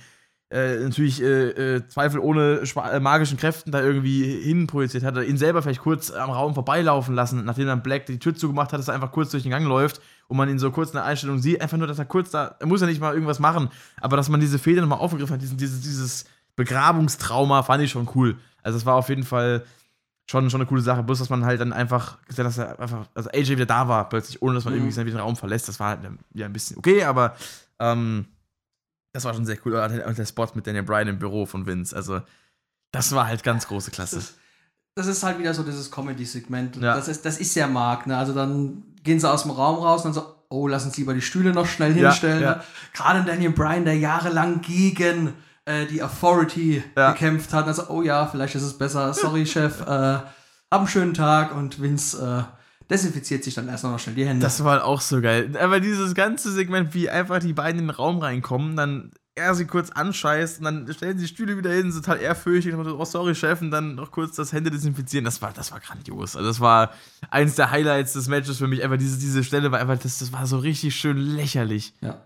äh, 0.53 0.76
natürlich 0.80 1.22
äh, 1.22 1.76
äh, 1.76 1.88
Zweifel 1.88 2.20
ohne 2.20 2.62
äh, 2.62 3.01
magischen 3.01 3.38
Kräften 3.38 3.72
da 3.72 3.80
irgendwie 3.80 4.22
hinprojiziert 4.43 5.03
hat, 5.03 5.16
ihn 5.24 5.38
selber 5.38 5.62
vielleicht 5.62 5.80
kurz 5.80 6.11
am 6.11 6.30
Raum 6.30 6.53
vorbeilaufen 6.53 7.14
lassen, 7.14 7.45
nachdem 7.47 7.66
dann 7.66 7.82
Black 7.82 8.05
die 8.05 8.18
Tür 8.18 8.34
zugemacht 8.34 8.72
hat, 8.72 8.78
dass 8.78 8.88
er 8.88 8.95
einfach 8.95 9.12
kurz 9.12 9.30
durch 9.30 9.45
den 9.45 9.51
Gang 9.51 9.66
läuft 9.66 10.03
und 10.28 10.36
man 10.36 10.51
ihn 10.51 10.59
so 10.59 10.70
kurz 10.70 10.90
in 10.90 10.97
der 10.97 11.05
Einstellung 11.05 11.38
sieht, 11.38 11.62
einfach 11.62 11.78
nur, 11.78 11.86
dass 11.86 11.99
er 11.99 12.05
kurz 12.05 12.30
da, 12.30 12.55
er 12.59 12.66
muss 12.66 12.82
ja 12.82 12.86
nicht 12.86 13.01
mal 13.01 13.14
irgendwas 13.14 13.38
machen, 13.38 13.70
aber 14.01 14.18
dass 14.18 14.28
man 14.28 14.40
diese 14.40 14.59
Fehler 14.59 14.82
nochmal 14.82 14.99
aufgegriffen 14.99 15.34
hat, 15.34 15.43
diesen, 15.43 15.57
dieses, 15.57 15.80
dieses 15.80 16.26
Begrabungstrauma, 16.55 17.62
fand 17.62 17.84
ich 17.84 17.90
schon 17.90 18.09
cool. 18.14 18.36
Also 18.63 18.79
es 18.79 18.87
war 18.87 18.95
auf 18.95 19.09
jeden 19.09 19.25
Fall 19.25 19.65
schon, 20.31 20.51
schon 20.51 20.61
eine 20.61 20.69
coole 20.69 20.83
Sache. 20.83 21.03
Bloß, 21.03 21.19
dass 21.19 21.31
man 21.31 21.45
halt 21.45 21.61
dann 21.61 21.73
einfach 21.73 22.19
gesagt 22.27 22.47
dass 22.47 22.59
er 22.59 22.79
einfach, 22.79 23.07
also 23.15 23.31
AJ 23.31 23.51
wieder 23.51 23.67
da 23.67 23.89
war, 23.89 24.09
plötzlich, 24.09 24.41
ohne 24.43 24.55
dass 24.55 24.65
man 24.65 24.75
mhm. 24.75 24.89
irgendwie 24.89 25.11
den 25.11 25.21
Raum 25.21 25.37
verlässt. 25.37 25.69
Das 25.69 25.81
war 25.81 25.91
halt 25.91 26.01
ja 26.35 26.47
ein 26.47 26.53
bisschen 26.53 26.79
okay, 26.79 27.05
aber 27.05 27.37
ähm, 27.79 28.27
das 29.13 29.25
war 29.25 29.35
schon 29.35 29.45
sehr 29.45 29.59
cool. 29.65 29.75
Und 29.75 30.19
der 30.19 30.27
Spot 30.27 30.49
mit 30.55 30.67
Daniel 30.67 30.85
Bryan 30.85 31.09
im 31.09 31.19
Büro 31.19 31.45
von 31.47 31.67
Vince. 31.67 31.95
Also, 31.95 32.23
das 32.93 33.15
war 33.15 33.27
halt 33.27 33.43
ganz 33.43 33.69
große 33.69 33.91
Klasse. 33.91 34.17
Das 34.17 34.25
ist, 34.25 34.39
das 34.95 35.07
ist 35.07 35.23
halt 35.23 35.39
wieder 35.39 35.55
so 35.55 35.63
dieses 35.63 35.91
Comedy-Segment. 35.91 36.77
Ja. 36.77 36.95
Das, 36.95 37.09
ist, 37.09 37.25
das 37.25 37.39
ist 37.39 37.55
ja 37.55 37.67
Mark, 37.67 38.07
ne? 38.07 38.17
Also 38.17 38.35
dann 38.35 38.83
gehen 39.03 39.21
sie 39.21 39.31
aus 39.31 39.43
dem 39.43 39.51
Raum 39.51 39.77
raus 39.77 40.05
und 40.05 40.15
dann 40.15 40.23
so, 40.23 40.35
oh, 40.49 40.67
lass 40.67 40.85
uns 40.85 40.97
lieber 40.97 41.15
die 41.15 41.23
Stühle 41.23 41.53
noch 41.53 41.67
schnell 41.67 41.93
hinstellen. 41.93 42.43
Ja, 42.43 42.53
ja. 42.57 42.65
Gerade 42.93 43.25
Daniel 43.25 43.53
Bryan, 43.53 43.85
der 43.85 43.97
jahrelang 43.97 44.61
gegen 44.61 45.35
äh, 45.65 45.87
die 45.87 46.03
Authority 46.03 46.83
ja. 46.97 47.13
gekämpft 47.13 47.53
hat. 47.53 47.67
Also, 47.67 47.89
oh 47.89 48.03
ja, 48.03 48.27
vielleicht 48.27 48.55
ist 48.55 48.63
es 48.63 48.77
besser. 48.77 49.15
Sorry, 49.15 49.47
Chef. 49.47 49.81
Äh, 49.83 49.85
hab 49.85 50.81
einen 50.81 50.89
schönen 50.89 51.15
Tag 51.15 51.55
und 51.55 51.81
Vince 51.81 52.47
äh, 52.49 52.89
desinfiziert 52.91 53.45
sich 53.45 53.55
dann 53.55 53.69
erstmal 53.69 53.93
noch 53.93 53.99
schnell 53.99 54.15
die 54.15 54.27
Hände. 54.27 54.43
Das 54.43 54.65
war 54.65 54.85
auch 54.85 55.01
so 55.01 55.21
geil. 55.21 55.57
Aber 55.61 55.81
dieses 55.81 56.15
ganze 56.15 56.51
Segment, 56.53 56.95
wie 56.95 57.11
einfach 57.11 57.41
die 57.41 57.53
beiden 57.53 57.81
in 57.81 57.89
den 57.89 57.95
Raum 57.95 58.19
reinkommen, 58.19 58.77
dann 58.77 59.13
er 59.35 59.55
sie 59.55 59.67
kurz 59.67 59.91
anscheißt 59.91 60.59
und 60.59 60.65
dann 60.65 60.93
stellen 60.93 61.17
sie 61.17 61.25
die 61.25 61.33
Stühle 61.33 61.57
wieder 61.57 61.73
hin, 61.73 61.91
sind 61.91 62.05
total 62.05 62.21
ehrfürchtig 62.21 62.75
und 62.75 62.87
oh 62.87 63.05
sorry 63.05 63.35
Chef 63.35 63.63
und 63.63 63.71
dann 63.71 63.95
noch 63.95 64.11
kurz 64.11 64.37
das 64.37 64.53
Hände 64.53 64.71
desinfizieren. 64.71 65.25
Das 65.25 65.41
war, 65.41 65.53
das 65.53 65.73
war 65.73 65.81
grandios. 65.81 66.37
Also 66.37 66.49
das 66.49 66.61
war 66.61 66.93
eins 67.31 67.55
der 67.55 67.71
Highlights 67.71 68.13
des 68.13 68.29
Matches 68.29 68.59
für 68.59 68.67
mich. 68.67 68.83
Einfach 68.83 68.99
diese, 68.99 69.19
diese 69.19 69.43
Stelle 69.43 69.73
war 69.73 69.81
einfach, 69.81 69.99
das, 69.99 70.19
das 70.19 70.33
war 70.33 70.47
so 70.47 70.59
richtig 70.59 70.95
schön 70.95 71.17
lächerlich. 71.17 71.95
Ja. 72.03 72.21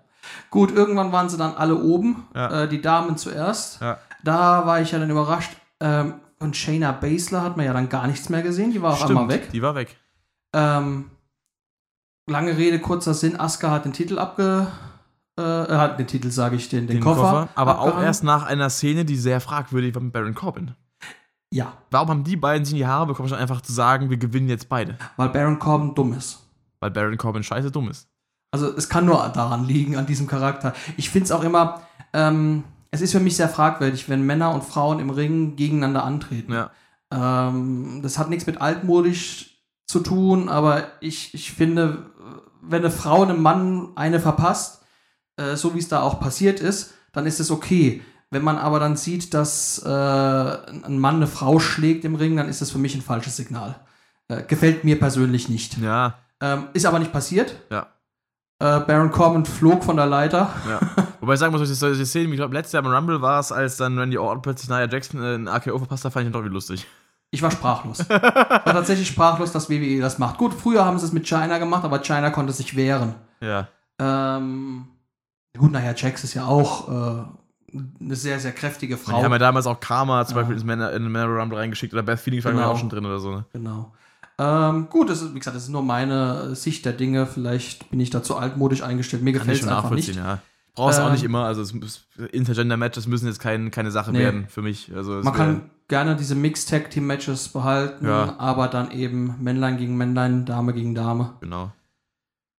Gut, 0.50 0.72
irgendwann 0.72 1.12
waren 1.12 1.28
sie 1.28 1.36
dann 1.36 1.54
alle 1.54 1.76
oben, 1.76 2.26
ja. 2.34 2.62
äh, 2.62 2.68
die 2.68 2.80
Damen 2.80 3.16
zuerst. 3.16 3.80
Ja. 3.80 3.98
Da 4.24 4.66
war 4.66 4.80
ich 4.80 4.92
ja 4.92 4.98
dann 4.98 5.10
überrascht. 5.10 5.52
Ähm, 5.80 6.14
von 6.38 6.52
Shayna 6.52 6.92
Baszler 6.92 7.42
hat 7.42 7.56
man 7.56 7.66
ja 7.66 7.72
dann 7.72 7.88
gar 7.88 8.06
nichts 8.06 8.28
mehr 8.28 8.42
gesehen. 8.42 8.72
Die 8.72 8.82
war 8.82 8.92
auch 8.92 9.08
einmal 9.08 9.28
weg. 9.28 9.50
Die 9.52 9.62
war 9.62 9.74
weg. 9.74 9.96
Ähm, 10.52 11.10
lange 12.28 12.56
Rede, 12.56 12.78
kurzer 12.78 13.14
Sinn. 13.14 13.38
Asuka 13.38 13.70
hat 13.70 13.84
den 13.84 13.92
Titel 13.92 14.18
abge. 14.18 14.66
Äh, 15.38 15.42
hat 15.42 15.98
den 15.98 16.06
Titel, 16.06 16.30
sage 16.30 16.56
ich, 16.56 16.68
den, 16.68 16.86
den, 16.86 16.96
den 16.96 17.04
Koffer. 17.04 17.20
Koffer 17.20 17.48
aber 17.54 17.72
abgehangen. 17.72 17.98
auch 17.98 18.02
erst 18.02 18.24
nach 18.24 18.44
einer 18.44 18.70
Szene, 18.70 19.04
die 19.04 19.16
sehr 19.16 19.40
fragwürdig 19.40 19.94
war 19.94 20.02
mit 20.02 20.12
Baron 20.12 20.34
Corbin. 20.34 20.74
Ja. 21.52 21.74
Warum 21.90 22.08
haben 22.08 22.24
die 22.24 22.36
beiden 22.36 22.64
sich 22.64 22.72
in 22.72 22.78
die 22.78 22.86
Haare 22.86 23.06
bekommen, 23.06 23.28
statt 23.28 23.40
einfach 23.40 23.60
zu 23.60 23.72
sagen, 23.72 24.10
wir 24.10 24.16
gewinnen 24.16 24.48
jetzt 24.48 24.68
beide? 24.68 24.96
Weil 25.16 25.28
Baron 25.28 25.58
Corbin 25.58 25.94
dumm 25.94 26.14
ist. 26.14 26.42
Weil 26.80 26.90
Baron 26.90 27.16
Corbin 27.16 27.42
scheiße 27.42 27.70
dumm 27.70 27.90
ist. 27.90 28.08
Also 28.56 28.74
es 28.74 28.88
kann 28.88 29.04
nur 29.04 29.18
daran 29.34 29.66
liegen, 29.66 29.96
an 29.96 30.06
diesem 30.06 30.26
Charakter. 30.26 30.72
Ich 30.96 31.10
finde 31.10 31.26
es 31.26 31.32
auch 31.32 31.42
immer, 31.42 31.82
ähm, 32.14 32.64
es 32.90 33.02
ist 33.02 33.12
für 33.12 33.20
mich 33.20 33.36
sehr 33.36 33.50
fragwürdig, 33.50 34.08
wenn 34.08 34.22
Männer 34.22 34.54
und 34.54 34.64
Frauen 34.64 34.98
im 34.98 35.10
Ring 35.10 35.56
gegeneinander 35.56 36.04
antreten. 36.04 36.54
Ja. 36.54 36.70
Ähm, 37.12 38.00
das 38.02 38.16
hat 38.16 38.30
nichts 38.30 38.46
mit 38.46 38.62
altmodisch 38.62 39.58
zu 39.86 40.00
tun, 40.00 40.48
aber 40.48 40.84
ich, 41.00 41.34
ich 41.34 41.52
finde, 41.52 42.06
wenn 42.62 42.80
eine 42.80 42.90
Frau 42.90 43.24
einem 43.24 43.42
Mann 43.42 43.90
eine 43.94 44.20
verpasst, 44.20 44.82
äh, 45.36 45.54
so 45.56 45.74
wie 45.74 45.78
es 45.78 45.88
da 45.88 46.00
auch 46.00 46.18
passiert 46.18 46.58
ist, 46.58 46.94
dann 47.12 47.26
ist 47.26 47.38
es 47.38 47.50
okay. 47.50 48.00
Wenn 48.30 48.42
man 48.42 48.56
aber 48.56 48.80
dann 48.80 48.96
sieht, 48.96 49.34
dass 49.34 49.82
äh, 49.84 49.88
ein 49.88 50.98
Mann 50.98 51.16
eine 51.16 51.26
Frau 51.26 51.58
schlägt 51.58 52.06
im 52.06 52.14
Ring, 52.14 52.36
dann 52.36 52.48
ist 52.48 52.62
das 52.62 52.70
für 52.70 52.78
mich 52.78 52.94
ein 52.94 53.02
falsches 53.02 53.36
Signal. 53.36 53.76
Äh, 54.28 54.44
gefällt 54.44 54.82
mir 54.82 54.98
persönlich 54.98 55.50
nicht. 55.50 55.76
Ja. 55.76 56.14
Ähm, 56.40 56.68
ist 56.72 56.86
aber 56.86 56.98
nicht 56.98 57.12
passiert. 57.12 57.54
Ja. 57.70 57.88
Äh, 58.58 58.80
Baron 58.80 59.10
Corbin 59.10 59.44
flog 59.44 59.84
von 59.84 59.96
der 59.96 60.06
Leiter. 60.06 60.50
Ja. 60.68 60.80
Wobei 61.20 61.34
ich 61.34 61.40
sagen 61.40 61.52
muss, 61.52 61.68
ich 61.68 61.78
solche 61.78 62.06
Szenen, 62.06 62.32
ich 62.32 62.38
glaube, 62.38 62.54
letztes 62.54 62.72
Jahr 62.72 62.84
im 62.84 62.90
Rumble 62.90 63.20
war 63.20 63.40
es, 63.40 63.52
als 63.52 63.76
dann 63.76 63.98
Randy 63.98 64.16
Orton 64.16 64.40
plötzlich 64.40 64.70
Nia 64.70 64.88
Jackson 64.88 65.22
äh, 65.22 65.34
ein 65.34 65.48
AKO 65.48 65.78
verpasst 65.78 66.04
hat, 66.04 66.12
fand 66.12 66.26
ich 66.26 66.32
dann 66.32 66.40
doch 66.40 66.48
wie 66.48 66.52
lustig. 66.52 66.86
Ich 67.30 67.42
war 67.42 67.50
sprachlos. 67.50 68.00
Ich 68.00 68.08
war 68.08 68.64
tatsächlich 68.64 69.08
sprachlos, 69.08 69.52
dass 69.52 69.68
WWE 69.68 70.00
das 70.00 70.18
macht. 70.18 70.38
Gut, 70.38 70.54
früher 70.54 70.84
haben 70.84 70.98
sie 70.98 71.04
es 71.04 71.12
mit 71.12 71.26
China 71.26 71.58
gemacht, 71.58 71.84
aber 71.84 71.98
China 71.98 72.30
konnte 72.30 72.52
sich 72.52 72.76
wehren. 72.76 73.14
Ja. 73.40 73.68
Ähm, 73.98 74.86
gut, 75.58 75.72
nachher 75.72 75.94
Jax 75.94 76.24
ist 76.24 76.34
ja 76.34 76.46
auch 76.46 76.88
äh, 76.88 77.24
eine 78.00 78.16
sehr, 78.16 78.38
sehr 78.38 78.52
kräftige 78.52 78.96
Frau. 78.96 79.18
Die 79.18 79.24
haben 79.24 79.32
ja 79.32 79.38
damals 79.38 79.66
auch 79.66 79.80
Karma 79.80 80.24
zum 80.24 80.36
ja. 80.36 80.42
Beispiel 80.42 80.54
ins 80.54 80.64
Männer, 80.64 80.92
in 80.92 81.02
den 81.02 81.12
Männer 81.12 81.26
Rumble 81.26 81.58
reingeschickt 81.58 81.92
oder 81.92 82.02
Beth 82.02 82.20
Phoenix 82.20 82.44
war 82.44 82.52
genau. 82.52 82.70
auch 82.70 82.78
schon 82.78 82.88
drin 82.88 83.04
oder 83.04 83.18
so. 83.18 83.32
Ne? 83.32 83.44
Genau. 83.52 83.92
Ähm, 84.38 84.88
gut, 84.90 85.08
das 85.08 85.22
ist, 85.22 85.34
wie 85.34 85.38
gesagt, 85.38 85.56
das 85.56 85.64
ist 85.64 85.70
nur 85.70 85.82
meine 85.82 86.54
Sicht 86.54 86.84
der 86.84 86.92
Dinge. 86.92 87.26
Vielleicht 87.26 87.90
bin 87.90 88.00
ich 88.00 88.10
da 88.10 88.22
zu 88.22 88.36
altmodisch 88.36 88.82
eingestellt. 88.82 89.22
Mir 89.22 89.32
gefällt 89.32 89.62
es 89.62 89.68
einfach 89.68 89.90
nicht. 89.90 90.14
Ja. 90.14 90.40
Brauchst 90.74 90.98
ähm, 90.98 91.06
auch 91.06 91.12
nicht 91.12 91.24
immer. 91.24 91.44
Also 91.44 91.64
Intergender-Matches 92.32 93.06
müssen 93.06 93.26
jetzt 93.26 93.40
kein, 93.40 93.70
keine 93.70 93.90
Sache 93.90 94.12
nee. 94.12 94.18
werden 94.18 94.46
für 94.48 94.60
mich. 94.60 94.92
Also 94.94 95.20
Man 95.22 95.32
kann 95.32 95.70
gerne 95.88 96.16
diese 96.16 96.34
Mixed-Tag-Team-Matches 96.34 97.48
behalten, 97.48 98.06
ja. 98.06 98.34
aber 98.38 98.68
dann 98.68 98.90
eben 98.90 99.36
Männlein 99.40 99.78
gegen 99.78 99.96
Männlein, 99.96 100.44
Dame 100.44 100.74
gegen 100.74 100.94
Dame. 100.94 101.32
Genau. 101.40 101.72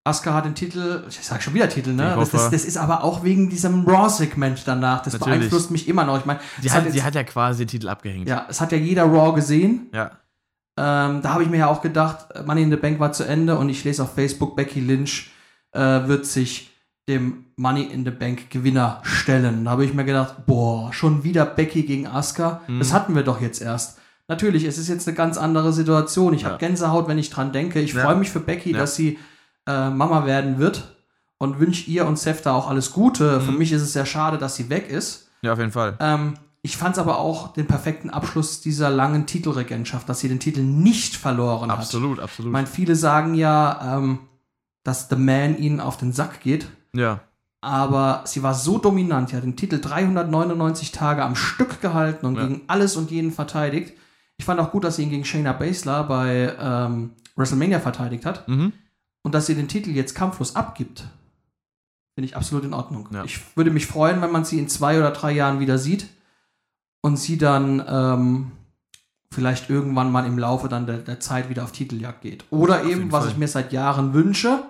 Asuka 0.04 0.34
hat 0.34 0.46
den 0.46 0.56
Titel, 0.56 1.04
ich 1.10 1.20
sag 1.20 1.44
schon 1.44 1.54
wieder 1.54 1.68
Titel, 1.68 1.92
ne? 1.92 2.16
Das, 2.18 2.32
das, 2.32 2.50
das, 2.50 2.66
ist 2.66 2.78
aber 2.78 3.04
auch 3.04 3.24
wegen 3.24 3.50
diesem 3.50 3.86
Raw-Segment 3.86 4.64
danach. 4.66 5.04
Das 5.04 5.14
Natürlich. 5.14 5.40
beeinflusst 5.40 5.70
mich 5.70 5.88
immer 5.88 6.06
noch. 6.06 6.18
Ich 6.18 6.26
meine, 6.26 6.40
sie, 6.62 6.72
hat, 6.72 6.86
hat, 6.86 6.92
sie 6.94 7.04
hat 7.04 7.14
ja 7.14 7.24
quasi 7.24 7.66
den 7.66 7.68
Titel 7.68 7.90
abgehängt. 7.90 8.28
Ja, 8.28 8.48
es 8.50 8.62
hat 8.62 8.72
ja 8.72 8.78
jeder 8.78 9.04
Raw 9.04 9.36
gesehen. 9.36 9.90
Ja. 9.94 10.12
Ähm, 10.78 11.22
da 11.22 11.34
habe 11.34 11.44
ich 11.44 11.50
mir 11.50 11.58
ja 11.58 11.68
auch 11.68 11.82
gedacht, 11.82 12.28
Money 12.46 12.64
in 12.64 12.70
the 12.72 12.78
Bank 12.78 13.00
war 13.00 13.12
zu 13.12 13.24
Ende 13.24 13.58
und 13.58 13.70
ich 13.70 13.84
lese 13.84 14.04
auf 14.04 14.14
Facebook, 14.14 14.56
Becky 14.56 14.80
Lynch 14.80 15.32
äh, 15.74 15.80
wird 16.08 16.26
sich 16.26 16.72
dem 17.10 17.46
Money 17.56 17.84
in 17.84 18.04
the 18.06 18.12
Bank 18.12 18.50
Gewinner 18.50 19.02
stellen. 19.04 19.66
Da 19.66 19.72
habe 19.72 19.86
ich 19.86 19.94
mir 19.94 20.04
gedacht, 20.06 20.46
boah, 20.46 20.92
schon 20.94 21.24
wieder 21.24 21.46
Becky 21.46 21.84
gegen 21.84 22.06
Asuka. 22.08 22.62
Mhm. 22.68 22.80
Das 22.80 22.94
hatten 22.94 23.16
wir 23.16 23.24
doch 23.24 23.42
jetzt 23.42 23.62
erst. 23.62 23.98
Natürlich, 24.28 24.66
es 24.66 24.78
ist 24.78 24.90
jetzt 24.90 25.08
eine 25.08 25.16
ganz 25.16 25.38
andere 25.38 25.72
Situation. 25.72 26.34
Ich 26.34 26.42
Ja. 26.42 26.50
habe 26.50 26.58
Gänsehaut, 26.60 27.08
wenn 27.08 27.18
ich 27.18 27.30
dran 27.30 27.54
denke. 27.54 27.80
Ich 27.80 27.94
Ja. 27.94 28.04
freue 28.04 28.16
mich 28.18 28.30
für 28.30 28.42
Becky, 28.42 28.74
Ja. 28.74 28.80
dass 28.80 28.96
sie 28.96 29.18
äh, 29.70 29.90
Mama 29.90 30.26
werden 30.26 30.60
wird 30.60 30.96
und 31.40 31.60
wünsche 31.60 31.90
ihr 31.90 32.06
und 32.06 32.18
Seth 32.20 32.46
da 32.46 32.54
auch 32.54 32.70
alles 32.70 32.92
Gute. 32.94 33.42
Für 33.42 33.52
Mhm. 33.52 33.58
mich 33.58 33.72
ist 33.74 33.82
es 33.82 33.94
sehr 33.94 34.06
schade, 34.06 34.38
dass 34.38 34.56
sie 34.56 34.70
weg 34.70 34.90
ist. 34.90 35.30
Ja, 35.42 35.54
auf 35.54 35.60
jeden 35.60 35.72
Fall. 35.72 35.96
Ähm, 36.00 36.36
ich 36.62 36.76
fand 36.78 36.96
es 36.96 37.00
aber 37.00 37.20
auch 37.20 37.54
den 37.54 37.68
perfekten 37.68 38.10
Abschluss 38.10 38.62
dieser 38.62 38.90
langen 38.90 39.26
Titelregentschaft, 39.26 40.10
dass 40.10 40.20
sie 40.20 40.28
den 40.30 40.40
Titel 40.40 40.62
nicht 40.62 41.16
verloren 41.16 41.72
hat. 41.72 41.80
Absolut, 41.80 42.18
Ich 42.18 42.24
absolut. 42.24 42.52
meine, 42.52 42.68
viele 42.68 42.96
sagen 42.96 43.36
ja, 43.36 43.98
ähm, 43.98 44.20
dass 44.84 45.08
The 45.10 45.16
Man 45.16 45.58
ihnen 45.58 45.80
auf 45.80 45.98
den 45.98 46.12
Sack 46.14 46.42
geht. 46.42 46.68
ja. 46.94 47.20
Aber 47.60 48.22
sie 48.26 48.44
war 48.44 48.54
so 48.54 48.78
dominant, 48.78 49.30
sie 49.30 49.36
hat 49.36 49.44
den 49.44 49.56
Titel 49.56 49.82
399 49.82 50.92
Tage 50.92 51.24
am 51.24 51.36
Stück 51.36 51.82
gehalten 51.82 52.28
und 52.28 52.36
Ja. 52.38 52.46
gegen 52.46 52.62
alles 52.68 52.96
und 52.96 53.10
jeden 53.10 53.32
verteidigt. 53.32 53.94
Ich 54.38 54.46
fand 54.46 54.60
auch 54.60 54.72
gut, 54.72 54.84
dass 54.84 54.96
sie 54.98 55.04
ihn 55.04 55.10
gegen 55.10 55.26
Shayna 55.26 55.54
Baszler 55.54 56.04
bei 56.04 56.56
ähm, 56.60 57.12
WrestleMania 57.36 57.80
verteidigt 57.80 58.26
hat 58.28 58.48
Mhm. 58.48 58.74
und 59.24 59.34
dass 59.34 59.48
sie 59.48 59.56
den 59.56 59.68
Titel 59.68 59.90
jetzt 59.90 60.14
kampflos 60.14 60.56
abgibt. 60.56 61.06
Finde 62.14 62.28
ich 62.28 62.36
absolut 62.36 62.64
in 62.64 62.74
Ordnung. 62.76 63.10
Ja. 63.12 63.24
Ich 63.24 63.40
würde 63.58 63.72
mich 63.72 63.88
freuen, 63.88 64.22
wenn 64.22 64.32
man 64.32 64.46
sie 64.46 64.60
in 64.60 64.70
zwei 64.70 64.98
oder 65.00 65.10
drei 65.12 65.32
Jahren 65.32 65.60
wieder 65.60 65.80
sieht 65.80 66.08
und 67.02 67.18
sie 67.18 67.38
dann 67.38 67.84
ähm, 67.88 68.52
vielleicht 69.32 69.70
irgendwann 69.70 70.12
mal 70.12 70.26
im 70.26 70.38
Laufe 70.38 70.68
dann 70.68 70.86
der, 70.86 70.98
der 70.98 71.20
Zeit 71.20 71.50
wieder 71.50 71.64
auf 71.64 71.72
Titeljagd 71.72 72.22
geht. 72.22 72.46
Oder 72.50 72.84
jeden 72.84 73.02
eben, 73.02 73.12
was 73.12 73.26
Fall. 73.26 73.34
ich 73.34 73.38
mir 73.38 73.48
seit 73.48 73.74
Jahren 73.74 74.14
wünsche, 74.14 74.64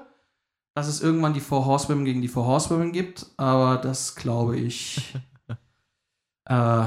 dass 0.76 0.88
es 0.88 1.02
irgendwann 1.02 1.34
die 1.34 1.40
Four 1.40 1.66
Horsewomen 1.66 2.06
gegen 2.06 2.22
die 2.22 2.28
Four 2.28 2.46
Horsewomen 2.46 2.92
gibt, 2.92 3.26
aber 3.38 3.78
das 3.78 4.16
glaube 4.16 4.58
ich. 4.58 5.16
äh, 6.46 6.84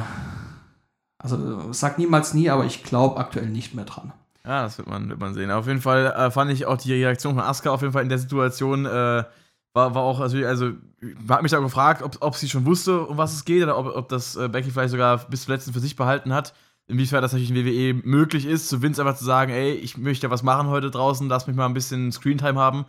also 1.19 1.73
sag 1.73 1.99
niemals 1.99 2.35
nie, 2.35 2.49
aber 2.49 2.65
ich 2.65 2.83
glaube 2.83 3.19
aktuell 3.19 3.49
nicht 3.49 3.75
mehr 3.75 3.85
dran. 3.85 4.13
Ja, 4.45 4.63
das 4.63 4.79
wird 4.79 4.89
man, 4.89 5.09
wird 5.09 5.21
man 5.21 5.35
sehen. 5.35 5.51
Auf 5.51 5.67
jeden 5.67 5.83
Fall 5.83 6.07
äh, 6.07 6.31
fand 6.31 6.51
ich 6.51 6.67
auch 6.67 6.79
die 6.79 6.95
Reaktion 6.95 7.35
von 7.35 7.45
Asuka 7.45 7.71
auf 7.71 7.83
jeden 7.83 7.93
Fall 7.93 8.03
in 8.03 8.09
der 8.09 8.19
Situation 8.19 8.87
äh, 8.87 9.25
war, 9.73 9.95
war 9.95 10.03
auch, 10.03 10.21
also, 10.21 10.37
also 10.45 10.73
man 11.01 11.37
hat 11.37 11.43
mich 11.43 11.53
da 11.53 11.59
gefragt, 11.59 12.03
ob, 12.03 12.17
ob 12.21 12.35
sie 12.35 12.49
schon 12.49 12.67
wusste, 12.67 13.03
um 13.03 13.17
was 13.17 13.35
es 13.35 13.45
geht, 13.45 13.63
oder 13.63 13.79
ob, 13.79 13.87
ob 13.95 14.09
das 14.09 14.37
äh, 14.37 14.49
Becky 14.49 14.71
vielleicht 14.71 14.91
sogar 14.91 15.19
bis 15.29 15.45
zum 15.45 15.53
letzten 15.55 15.73
für 15.73 15.81
sich 15.81 15.97
behalten 15.97 16.33
hat. 16.33 16.55
Inwiefern 16.87 17.23
das 17.23 17.33
natürlich 17.33 17.51
in 17.51 17.57
WWE 17.65 18.03
möglich 18.09 18.47
ist, 18.47 18.69
zu 18.69 18.83
Vince 18.83 19.01
einfach 19.01 19.17
zu 19.17 19.25
sagen, 19.25 19.53
ey, 19.53 19.73
ich 19.73 19.97
möchte 19.97 20.27
ja 20.27 20.31
was 20.31 20.43
machen 20.43 20.69
heute 20.69 20.91
draußen, 20.91 21.29
lass 21.29 21.47
mich 21.47 21.55
mal 21.55 21.67
ein 21.67 21.75
bisschen 21.75 22.11
Screentime 22.11 22.59
haben. 22.59 22.85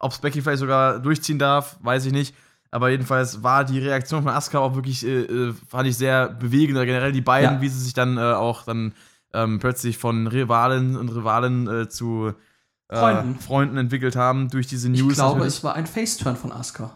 Ob 0.00 0.10
es 0.10 0.18
Becky 0.18 0.42
vielleicht 0.42 0.58
sogar 0.58 0.98
durchziehen 0.98 1.38
darf, 1.38 1.76
weiß 1.82 2.04
ich 2.06 2.12
nicht. 2.12 2.34
Aber 2.72 2.90
jedenfalls 2.90 3.44
war 3.44 3.64
die 3.64 3.78
Reaktion 3.78 4.24
von 4.24 4.32
Asuka 4.32 4.58
auch 4.58 4.74
wirklich, 4.74 5.06
äh, 5.06 5.20
äh, 5.22 5.54
fand 5.68 5.86
ich 5.86 5.96
sehr 5.96 6.28
bewegend, 6.30 6.76
oder 6.76 6.86
generell 6.86 7.12
die 7.12 7.20
beiden, 7.20 7.56
Ja. 7.56 7.60
wie 7.60 7.68
sie 7.68 7.78
sich 7.78 7.94
dann 7.94 8.18
äh, 8.18 8.20
auch 8.20 8.64
dann 8.64 8.92
ähm, 9.32 9.60
plötzlich 9.60 9.98
von 9.98 10.26
Rivalen 10.26 10.96
und 10.96 11.08
Rivalen 11.10 11.68
äh, 11.68 11.88
äh, 12.88 12.96
Freunden. 12.96 13.38
Freunden 13.40 13.76
entwickelt 13.76 14.16
haben 14.16 14.48
durch 14.50 14.66
diese 14.66 14.88
News. 14.88 15.00
Ich 15.12 15.14
glaube, 15.14 15.38
natürlich. 15.38 15.54
es 15.56 15.64
war 15.64 15.74
ein 15.74 15.86
Face-Turn 15.86 16.36
von 16.36 16.52
Asuka. 16.52 16.92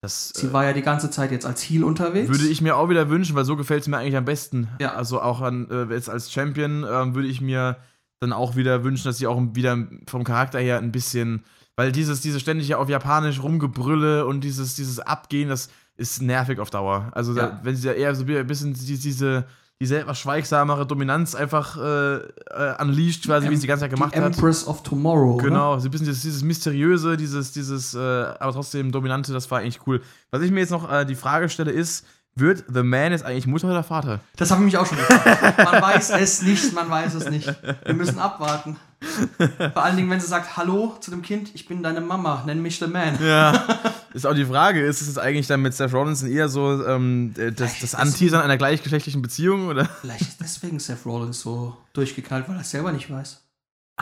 das 0.00 0.30
Sie 0.34 0.46
äh, 0.48 0.52
war 0.52 0.64
ja 0.64 0.72
die 0.72 0.82
ganze 0.82 1.10
Zeit 1.10 1.30
jetzt 1.32 1.46
als 1.46 1.62
Heel 1.62 1.84
unterwegs. 1.84 2.28
würde 2.28 2.46
ich 2.46 2.60
mir 2.60 2.76
auch 2.76 2.88
wieder 2.88 3.08
wünschen, 3.08 3.34
weil 3.36 3.44
so 3.44 3.56
gefällt 3.56 3.82
es 3.82 3.88
mir 3.88 3.98
eigentlich 3.98 4.16
am 4.16 4.24
besten. 4.24 4.68
Ja. 4.80 4.94
Also 4.94 5.20
auch 5.20 5.40
an, 5.40 5.68
äh, 5.70 5.84
jetzt 5.94 6.10
als 6.10 6.30
Champion 6.32 6.84
ähm, 6.88 7.14
würde 7.14 7.28
ich 7.28 7.40
mir 7.40 7.76
dann 8.20 8.32
auch 8.32 8.54
wieder 8.56 8.84
wünschen, 8.84 9.04
dass 9.04 9.18
sie 9.18 9.26
auch 9.26 9.40
wieder 9.54 9.76
vom 10.06 10.22
Charakter 10.24 10.60
her 10.60 10.78
ein 10.78 10.92
bisschen, 10.92 11.42
weil 11.76 11.90
dieses, 11.92 12.20
dieses 12.20 12.40
ständige 12.40 12.78
auf 12.78 12.88
Japanisch 12.88 13.42
rumgebrülle 13.42 14.26
und 14.26 14.42
dieses, 14.42 14.76
dieses 14.76 15.00
Abgehen, 15.00 15.48
das 15.48 15.70
ist 15.96 16.22
nervig 16.22 16.58
auf 16.60 16.70
Dauer. 16.70 17.10
Also 17.12 17.34
Ja. 17.34 17.46
da, 17.48 17.60
wenn 17.64 17.74
sie 17.74 17.88
da 17.88 17.94
eher 17.94 18.14
so 18.14 18.24
ein 18.24 18.46
bisschen 18.46 18.74
die, 18.74 18.98
diese, 18.98 19.44
diese 19.80 19.98
etwas 19.98 20.18
schweigsamere 20.20 20.86
Dominanz 20.86 21.34
einfach 21.34 21.76
äh, 21.76 22.16
äh, 22.16 22.80
unleashed, 22.80 23.24
quasi, 23.24 23.50
wie 23.50 23.56
sie 23.56 23.62
die 23.62 23.66
ganze 23.66 23.82
Zeit 23.82 23.90
gemacht 23.90 24.14
die 24.14 24.20
hat. 24.20 24.34
Empress 24.34 24.66
of 24.66 24.82
Tomorrow. 24.82 25.38
Genau, 25.38 25.78
so 25.78 25.88
ein 25.88 25.90
bisschen 25.90 26.06
dieses, 26.06 26.22
dieses 26.22 26.42
Mysteriöse, 26.42 27.16
dieses, 27.16 27.52
dieses, 27.52 27.94
äh, 27.94 27.98
aber 27.98 28.52
trotzdem 28.52 28.92
Dominante, 28.92 29.32
das 29.32 29.50
war 29.50 29.58
eigentlich 29.58 29.80
cool. 29.86 30.00
Was 30.30 30.42
ich 30.42 30.52
mir 30.52 30.60
jetzt 30.60 30.70
noch 30.70 30.90
äh, 30.90 31.04
die 31.04 31.16
Frage 31.16 31.48
stelle, 31.48 31.72
ist, 31.72 32.06
wird 32.34 32.64
The 32.72 32.82
Man 32.82 33.12
jetzt 33.12 33.24
eigentlich 33.24 33.46
Mutter 33.46 33.68
oder 33.68 33.82
Vater? 33.82 34.20
Das 34.36 34.50
habe 34.50 34.62
ich 34.62 34.66
mich 34.66 34.76
auch 34.78 34.86
schon 34.86 34.98
gefragt. 34.98 35.58
Man 35.58 35.82
weiß 35.82 36.10
es 36.10 36.42
nicht, 36.42 36.72
man 36.72 36.88
weiß 36.88 37.14
es 37.14 37.28
nicht. 37.30 37.54
Wir 37.84 37.94
müssen 37.94 38.18
abwarten. 38.18 38.76
Vor 39.72 39.82
allen 39.82 39.96
Dingen, 39.96 40.10
wenn 40.10 40.20
sie 40.20 40.26
sagt, 40.26 40.56
hallo 40.56 40.96
zu 41.00 41.10
dem 41.10 41.22
Kind, 41.22 41.50
ich 41.54 41.66
bin 41.66 41.82
deine 41.82 42.00
Mama, 42.00 42.44
nenn 42.46 42.62
mich 42.62 42.78
The 42.78 42.86
Man. 42.86 43.18
Ja. 43.22 43.52
ist 44.14 44.26
auch 44.26 44.34
die 44.34 44.44
Frage, 44.44 44.80
ist 44.84 45.00
es 45.00 45.08
jetzt 45.08 45.18
eigentlich 45.18 45.46
dann 45.46 45.60
mit 45.60 45.74
Seth 45.74 45.92
Rollins 45.92 46.22
eher 46.22 46.48
so 46.48 46.86
ähm, 46.86 47.34
äh, 47.36 47.52
das, 47.52 47.80
das 47.80 47.94
Anteasern 47.94 48.42
einer 48.42 48.56
gleichgeschlechtlichen 48.56 49.20
Beziehung? 49.20 49.66
Oder? 49.68 49.86
Vielleicht 50.00 50.22
ist 50.22 50.40
deswegen 50.40 50.78
Seth 50.78 51.04
Rollins 51.04 51.40
so 51.40 51.76
durchgeknallt, 51.92 52.48
weil 52.48 52.56
er 52.56 52.62
es 52.62 52.70
selber 52.70 52.92
nicht 52.92 53.10
weiß. 53.10 53.42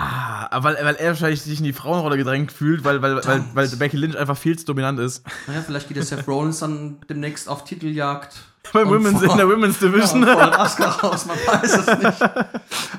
Ah, 0.03 0.49
aber 0.51 0.71
weil, 0.71 0.85
weil 0.85 0.95
er 0.95 1.09
wahrscheinlich 1.09 1.43
sich 1.43 1.59
in 1.59 1.65
die 1.65 1.75
Frauenrolle 1.75 2.17
gedrängt 2.17 2.53
fühlt, 2.53 2.85
weil, 2.85 3.03
weil, 3.03 3.17
weil, 3.17 3.45
weil 3.53 3.69
Becky 3.69 3.99
Lynch 3.99 4.17
einfach 4.17 4.37
viel 4.37 4.59
zu 4.59 4.65
dominant 4.65 4.99
ist. 4.99 5.23
Naja, 5.47 5.61
vielleicht 5.61 5.89
geht 5.89 5.99
der 5.99 6.05
Seth 6.05 6.27
Rollins 6.27 6.61
dann 6.61 6.97
demnächst 7.11 7.51
auf 7.51 7.65
Titeljagd. 7.65 8.35
Bei 8.73 8.87
Women's, 8.87 9.21
vor- 9.23 9.33
in 9.33 9.37
der 9.39 9.49
Women's 9.49 9.81
Ja, 9.81 9.89
Division. 9.89 10.23
und 10.25 10.31
fordert 10.31 10.59
Asuka 10.59 10.85
raus, 10.91 11.27
man 11.27 11.37
weiß 11.37 11.73
es 11.79 11.87
nicht. 11.99 12.31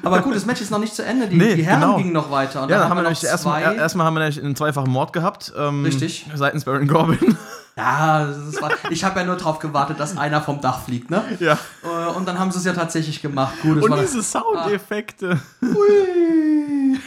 Aber 0.04 0.20
gut, 0.22 0.36
das 0.36 0.46
Match 0.46 0.62
ist 0.62 0.72
noch 0.72 0.80
nicht 0.80 0.94
zu 0.96 1.04
Ende. 1.06 1.28
Die, 1.28 1.38
Nee, 1.38 1.56
die 1.56 1.64
Herren 1.66 1.82
genau. 1.82 1.98
gingen 1.98 2.14
noch 2.14 2.30
weiter. 2.32 2.64
Und 2.64 2.70
Ja, 2.70 2.80
dann 2.80 2.90
haben 2.90 2.98
wir 2.98 3.04
noch 3.04 3.10
nämlich 3.10 3.24
erstmal, 3.24 3.62
zwei- 3.64 3.76
erstmal 3.76 4.06
haben 4.06 4.14
wir 4.16 4.20
nämlich 4.20 4.44
einen 4.44 4.56
zweifachen 4.56 4.92
Mord 4.92 5.14
gehabt. 5.14 5.54
Ähm, 5.58 5.84
Richtig. 5.86 6.26
Seitens 6.36 6.66
Baron 6.66 6.88
Corbin. 6.88 7.38
Ja, 7.78 8.26
das 8.28 8.62
war, 8.62 8.70
ich 8.90 9.06
habe 9.06 9.22
ja 9.22 9.26
nur 9.26 9.38
drauf 9.38 9.58
gewartet, 9.60 9.98
dass 9.98 10.18
einer 10.18 10.42
vom 10.42 10.60
Dach 10.60 10.82
fliegt, 10.84 11.10
ne? 11.10 11.24
ja. 11.40 11.58
Äh, 11.84 12.10
Und 12.18 12.28
dann 12.28 12.38
haben 12.38 12.52
sie 12.52 12.58
es 12.60 12.66
ja 12.66 12.74
tatsächlich 12.74 13.22
gemacht. 13.22 13.54
Gut, 13.62 13.82
Und 13.82 13.98
diese 13.98 14.22
Soundeffekte. 14.22 15.40
Hui. 15.62 17.00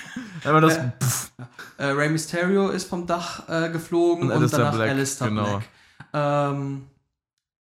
Wenn 0.43 0.53
man 0.55 0.63
das. 0.63 0.79
Äh, 0.79 0.83
Äh, 1.77 1.87
Rey 1.91 2.09
Mysterio 2.09 2.71
ist 2.71 2.89
vom 2.89 3.07
Dach 3.07 3.43
äh, 3.49 3.69
geflogen 3.69 4.25
Und 4.25 4.31
und, 4.31 4.37
Alistair 4.39 4.59
danach 4.61 4.75
Black, 4.75 4.91
Alistair 4.91 5.29
genau. 5.29 5.43
Black. 5.45 5.63
Ähm, 6.15 6.85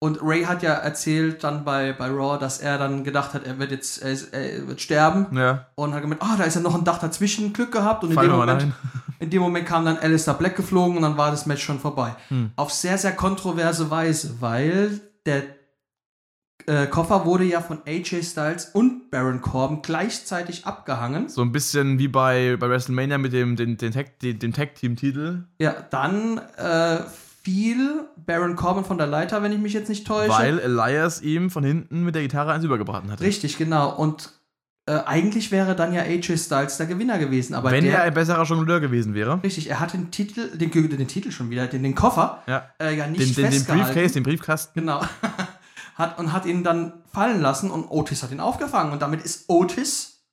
und 0.01 0.19
Ray 0.21 0.43
hat 0.43 0.63
ja 0.63 0.73
erzählt 0.73 1.43
dann 1.43 1.65
bei, 1.65 1.91
bei 1.91 2.07
Raw, 2.07 2.39
dass 2.39 2.59
er 2.59 2.77
dann 2.77 3.03
gedacht 3.03 3.33
hat, 3.33 3.45
er 3.45 3.59
wird 3.59 3.71
jetzt 3.71 4.01
er, 4.01 4.11
ist, 4.11 4.33
er 4.33 4.65
wird 4.65 4.79
sterben 4.79 5.27
ja, 5.35 5.67
und 5.75 5.93
hat 5.93 6.01
gemeint, 6.01 6.21
ah, 6.21 6.35
da 6.37 6.45
ist 6.45 6.55
ja 6.55 6.61
noch 6.61 6.75
ein 6.75 6.85
Dach 6.85 6.99
dazwischen, 6.99 7.51
Glück 7.51 7.73
gehabt 7.73 8.05
und 8.05 8.11
in 8.11 8.17
dem, 8.17 8.31
Moment, 8.31 8.67
in 9.19 9.29
dem 9.29 9.41
Moment 9.41 9.65
kam 9.65 9.83
dann 9.83 9.97
Alistair 9.97 10.35
Black 10.35 10.55
geflogen 10.55 10.95
und 10.95 11.03
dann 11.03 11.17
war 11.17 11.31
das 11.31 11.45
Match 11.45 11.63
schon 11.63 11.79
vorbei. 11.79 12.15
Hm. 12.29 12.51
Auf 12.55 12.71
sehr, 12.71 12.97
sehr 12.97 13.11
kontroverse 13.11 13.91
Weise, 13.91 14.35
weil 14.39 15.01
der 15.25 15.43
äh, 16.65 16.87
Koffer 16.87 17.25
wurde 17.25 17.43
ja 17.43 17.59
von 17.59 17.79
AJ 17.85 18.23
Styles 18.23 18.69
und 18.73 19.11
Baron 19.11 19.41
Corbin 19.41 19.81
gleichzeitig 19.81 20.65
abgehangen. 20.65 21.27
So 21.27 21.41
ein 21.41 21.51
bisschen 21.51 21.99
wie 21.99 22.07
bei, 22.07 22.55
bei 22.57 22.69
WrestleMania 22.69 23.17
mit 23.17 23.33
dem, 23.33 23.57
den, 23.57 23.75
dem 23.77 24.53
Tag-Team-Titel. 24.53 25.43
Ja, 25.59 25.75
dann 25.89 26.37
äh, 26.57 26.99
fiel 27.49 28.07
Baron 28.15 28.55
Corbin 28.55 28.83
von 28.83 28.97
der 28.97 29.07
Leiter, 29.07 29.41
wenn 29.41 29.51
ich 29.51 29.57
mich 29.59 29.73
jetzt 29.73 29.89
nicht 29.89 30.05
täusche. 30.05 30.29
Weil 30.29 30.59
Elias 30.59 31.21
ihm 31.21 31.49
von 31.49 31.63
hinten 31.63 32.03
mit 32.03 32.13
der 32.13 32.21
Gitarre 32.21 32.51
eins 32.53 32.63
übergebraten 32.63 33.11
hatte. 33.11 33.23
Richtig, 33.23 33.57
genau. 33.57 33.95
Und 33.95 34.31
äh, 34.85 34.99
eigentlich 35.05 35.51
wäre 35.51 35.75
dann 35.75 35.91
ja 35.93 36.01
AJ 36.01 36.37
Styles 36.37 36.77
der 36.77 36.85
Gewinner 36.85 37.17
gewesen. 37.17 37.55
Aber 37.55 37.71
Wenn 37.71 37.85
der, 37.85 37.95
er 37.97 38.03
ein 38.03 38.13
besserer 38.13 38.43
Jongleur 38.43 38.79
gewesen 38.79 39.13
wäre. 39.15 39.41
richtig, 39.43 39.67
er 39.69 39.79
hat 39.79 39.93
den 39.93 40.11
Titel, 40.11 40.57
den, 40.57 40.69
den 40.71 41.07
Titel 41.07 41.31
schon 41.31 41.49
wieder, 41.49 41.65
den, 41.67 41.81
den 41.81 41.95
Koffer, 41.95 42.43
Ja. 42.47 42.69
äh, 42.79 42.95
ja 42.95 43.07
nicht 43.07 43.35
Den, 43.37 43.49
den, 43.49 43.51
den. 43.51 43.65
Briefcase, 43.65 44.13
den 44.13 44.23
Briefkasten. 44.23 44.79
Genau. 44.79 45.01
hat, 45.95 46.19
und 46.19 46.31
hat 46.31 46.45
ihn 46.45 46.63
dann 46.63 46.93
fallen 47.11 47.41
lassen 47.41 47.71
und 47.71 47.85
Otis 47.89 48.21
hat 48.21 48.31
ihn 48.31 48.39
aufgefangen. 48.39 48.93
Und 48.93 49.01
damit 49.01 49.23
ist 49.23 49.45
Otis, 49.49 50.23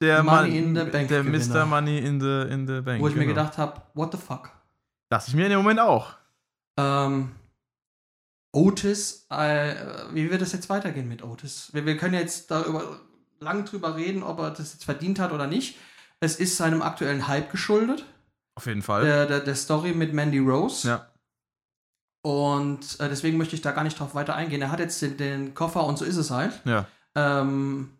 Der 0.00 0.22
Money 0.22 0.32
Mann- 0.32 0.52
in 0.52 0.74
the 0.74 0.84
Bank 0.90 1.08
Der 1.08 1.22
Gewinner. 1.22 1.54
Mr. 1.54 1.66
Money 1.66 1.98
in 1.98 2.18
the, 2.18 2.42
in 2.50 2.66
the 2.66 2.80
Bank. 2.80 3.02
wo 3.02 3.08
ich 3.08 3.14
mir 3.14 3.26
genau. 3.26 3.34
gedacht 3.34 3.58
habe, 3.58 3.82
what 3.94 4.10
the 4.12 4.18
fuck. 4.18 4.50
Dachte 5.10 5.28
ich 5.28 5.34
mir 5.34 5.44
in 5.44 5.50
dem 5.50 5.58
Moment 5.58 5.80
auch. 5.80 6.14
Ähm, 6.78 7.34
Otis, 8.52 9.26
äh, 9.30 9.74
wie 10.12 10.30
wird 10.30 10.40
es 10.40 10.52
jetzt 10.52 10.68
weitergehen 10.70 11.08
mit 11.08 11.22
Otis? 11.22 11.70
Wir, 11.72 11.84
wir 11.84 11.96
können 11.96 12.14
jetzt 12.14 12.50
darüber 12.50 13.00
lang 13.40 13.64
drüber 13.64 13.96
reden, 13.96 14.22
ob 14.22 14.38
er 14.38 14.50
das 14.50 14.72
jetzt 14.72 14.84
verdient 14.84 15.18
hat 15.18 15.32
oder 15.32 15.46
nicht. 15.46 15.76
Es 16.20 16.36
ist 16.36 16.56
seinem 16.56 16.82
aktuellen 16.82 17.26
Hype 17.28 17.50
geschuldet, 17.50 18.04
Auf 18.54 18.66
jeden 18.66 18.82
Fall. 18.82 19.04
der, 19.04 19.26
der, 19.26 19.40
der 19.40 19.54
Story 19.54 19.92
mit 19.92 20.12
Mandy 20.12 20.38
Rose. 20.38 20.86
Ja. 20.86 21.06
Und 22.22 23.00
äh, 23.00 23.08
deswegen 23.08 23.38
möchte 23.38 23.56
ich 23.56 23.62
da 23.62 23.72
gar 23.72 23.82
nicht 23.84 23.98
drauf 23.98 24.14
weiter 24.14 24.34
eingehen. 24.34 24.60
Er 24.60 24.70
hat 24.70 24.80
jetzt 24.80 25.00
den, 25.00 25.16
den 25.16 25.54
Koffer 25.54 25.84
und 25.84 25.98
so 25.98 26.04
ist 26.04 26.16
es 26.16 26.30
halt. 26.30 26.60
Ja. 26.66 26.86
Ähm, 27.14 27.96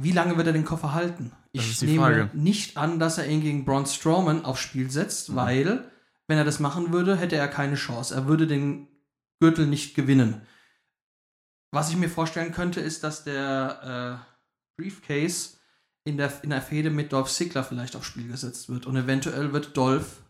wie 0.00 0.12
lange 0.12 0.36
wird 0.36 0.46
er 0.46 0.52
den 0.52 0.64
Koffer 0.64 0.94
halten? 0.94 1.32
Ich 1.56 1.82
nehme 1.82 2.02
Frage. 2.02 2.30
nicht 2.34 2.76
an, 2.76 2.98
dass 2.98 3.18
er 3.18 3.26
ihn 3.28 3.40
gegen 3.40 3.64
Braun 3.64 3.86
Strowman 3.86 4.44
aufs 4.44 4.60
Spiel 4.60 4.90
setzt, 4.90 5.30
Mhm. 5.30 5.36
weil, 5.36 5.90
wenn 6.26 6.36
er 6.38 6.44
das 6.44 6.58
machen 6.60 6.92
würde, 6.92 7.16
hätte 7.16 7.36
er 7.36 7.48
keine 7.48 7.76
Chance. 7.76 8.14
Er 8.14 8.26
würde 8.26 8.46
den 8.46 8.88
Gürtel 9.40 9.66
nicht 9.66 9.94
gewinnen. 9.94 10.42
Was 11.72 11.90
ich 11.90 11.96
mir 11.96 12.08
vorstellen 12.08 12.52
könnte, 12.52 12.80
ist, 12.80 13.02
dass 13.04 13.24
der 13.24 14.20
äh, 14.78 14.80
Briefcase 14.82 15.56
in 16.04 16.16
der, 16.16 16.32
in 16.42 16.50
der 16.50 16.62
Fehde 16.62 16.90
mit 16.90 17.12
Dolph 17.12 17.30
Ziggler 17.30 17.64
vielleicht 17.64 17.96
aufs 17.96 18.06
Spiel 18.06 18.28
gesetzt 18.28 18.68
wird. 18.68 18.86
Und 18.86 18.96
eventuell 18.96 19.52
wird 19.52 19.76
Dolph 19.76 20.22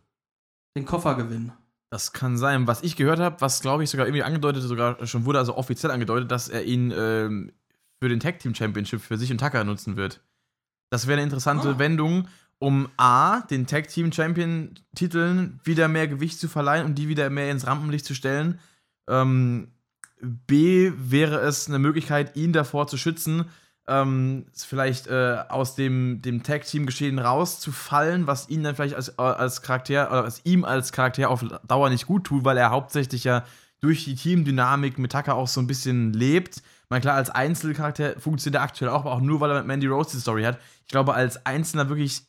den 0.77 0.85
Koffer 0.85 1.15
gewinnen. 1.17 1.53
Das 1.91 2.13
kann 2.13 2.37
sein. 2.39 2.67
Was 2.67 2.83
ich 2.83 2.97
gehört 2.97 3.21
habe, 3.21 3.41
was 3.41 3.61
glaube 3.61 3.85
ich 3.85 3.91
sogar 3.91 4.07
irgendwie 4.07 4.23
angedeutet, 4.25 4.63
sogar 4.63 5.05
schon 5.07 5.25
wurde, 5.27 5.39
also 5.39 5.57
offiziell 5.57 5.91
angedeutet, 5.93 6.31
dass 6.31 6.49
er 6.49 6.65
ihn 6.65 6.93
ähm, 6.97 7.53
für 8.01 8.09
den 8.09 8.21
Tag 8.21 8.39
Team 8.41 8.55
Championship 8.55 9.01
für 9.01 9.17
sich 9.19 9.31
und 9.31 9.39
Tucker 9.39 9.63
nutzen 9.65 9.97
wird. 9.97 10.21
Das 10.95 11.09
wäre 11.09 11.15
eine 11.15 11.25
interessante 11.25 11.71
Ah. 11.71 11.79
Wendung, 11.81 12.29
um 12.61 12.89
A, 12.97 13.41
den 13.41 13.67
Tag 13.67 13.89
Team 13.89 14.13
Champion 14.13 14.77
Titeln 14.95 15.59
wieder 15.65 15.89
mehr 15.89 16.07
Gewicht 16.07 16.39
zu 16.39 16.47
verleihen 16.47 16.87
und 16.87 16.95
die 16.95 17.09
wieder 17.09 17.31
mehr 17.31 17.51
ins 17.51 17.67
Rampenlicht 17.67 18.05
zu 18.05 18.15
stellen. 18.15 18.61
Ähm, 19.09 19.73
B, 20.23 20.93
wäre 20.97 21.41
es 21.41 21.67
eine 21.67 21.81
Möglichkeit, 21.81 22.37
ihn 22.37 22.53
davor 22.53 22.87
zu 22.87 22.97
schützen, 22.97 23.47
ähm, 23.89 24.47
vielleicht 24.55 25.09
äh, 25.09 25.39
aus 25.49 25.75
dem, 25.75 26.23
dem 26.23 26.45
Tag-Team-Geschehen 26.45 27.19
rauszufallen, 27.19 28.29
was 28.29 28.49
ihn 28.49 28.63
dann 28.63 28.77
vielleicht 28.77 28.95
als, 28.95 29.09
äh, 29.09 29.23
als 29.23 29.63
Charakter, 29.63 30.13
oder 30.13 30.23
was 30.23 30.43
ihm 30.45 30.65
als 30.65 30.93
Charakter 30.93 31.29
auf 31.29 31.45
Dauer 31.67 31.91
nicht 31.91 32.07
gut 32.07 32.23
tut, 32.23 32.45
weil 32.45 32.57
er 32.57 32.71
hauptsächlich 32.71 33.25
ja 33.25 33.43
durch 33.81 34.05
die 34.05 34.15
Teamdynamik 34.15 34.97
mit 34.99 35.11
Tucker 35.11 35.35
auch 35.35 35.49
so 35.49 35.61
ein 35.61 35.67
bisschen 35.67 36.13
lebt. 36.13 36.63
Mal 36.89 37.01
klar, 37.01 37.17
als 37.17 37.31
Einzelcharakter 37.31 38.21
funktioniert 38.21 38.61
er 38.61 38.65
aktuell 38.65 38.91
auch, 38.91 39.01
aber 39.01 39.13
auch 39.13 39.21
nur, 39.21 39.41
weil 39.41 39.51
er 39.51 39.59
mit 39.59 39.67
Mandy 39.67 39.87
Rose 39.87 40.11
die 40.13 40.21
Story 40.21 40.45
hat. 40.45 40.59
Ich 40.83 40.89
glaube, 40.89 41.15
als 41.15 41.45
einzelner 41.47 41.89
wirklich 41.89 42.23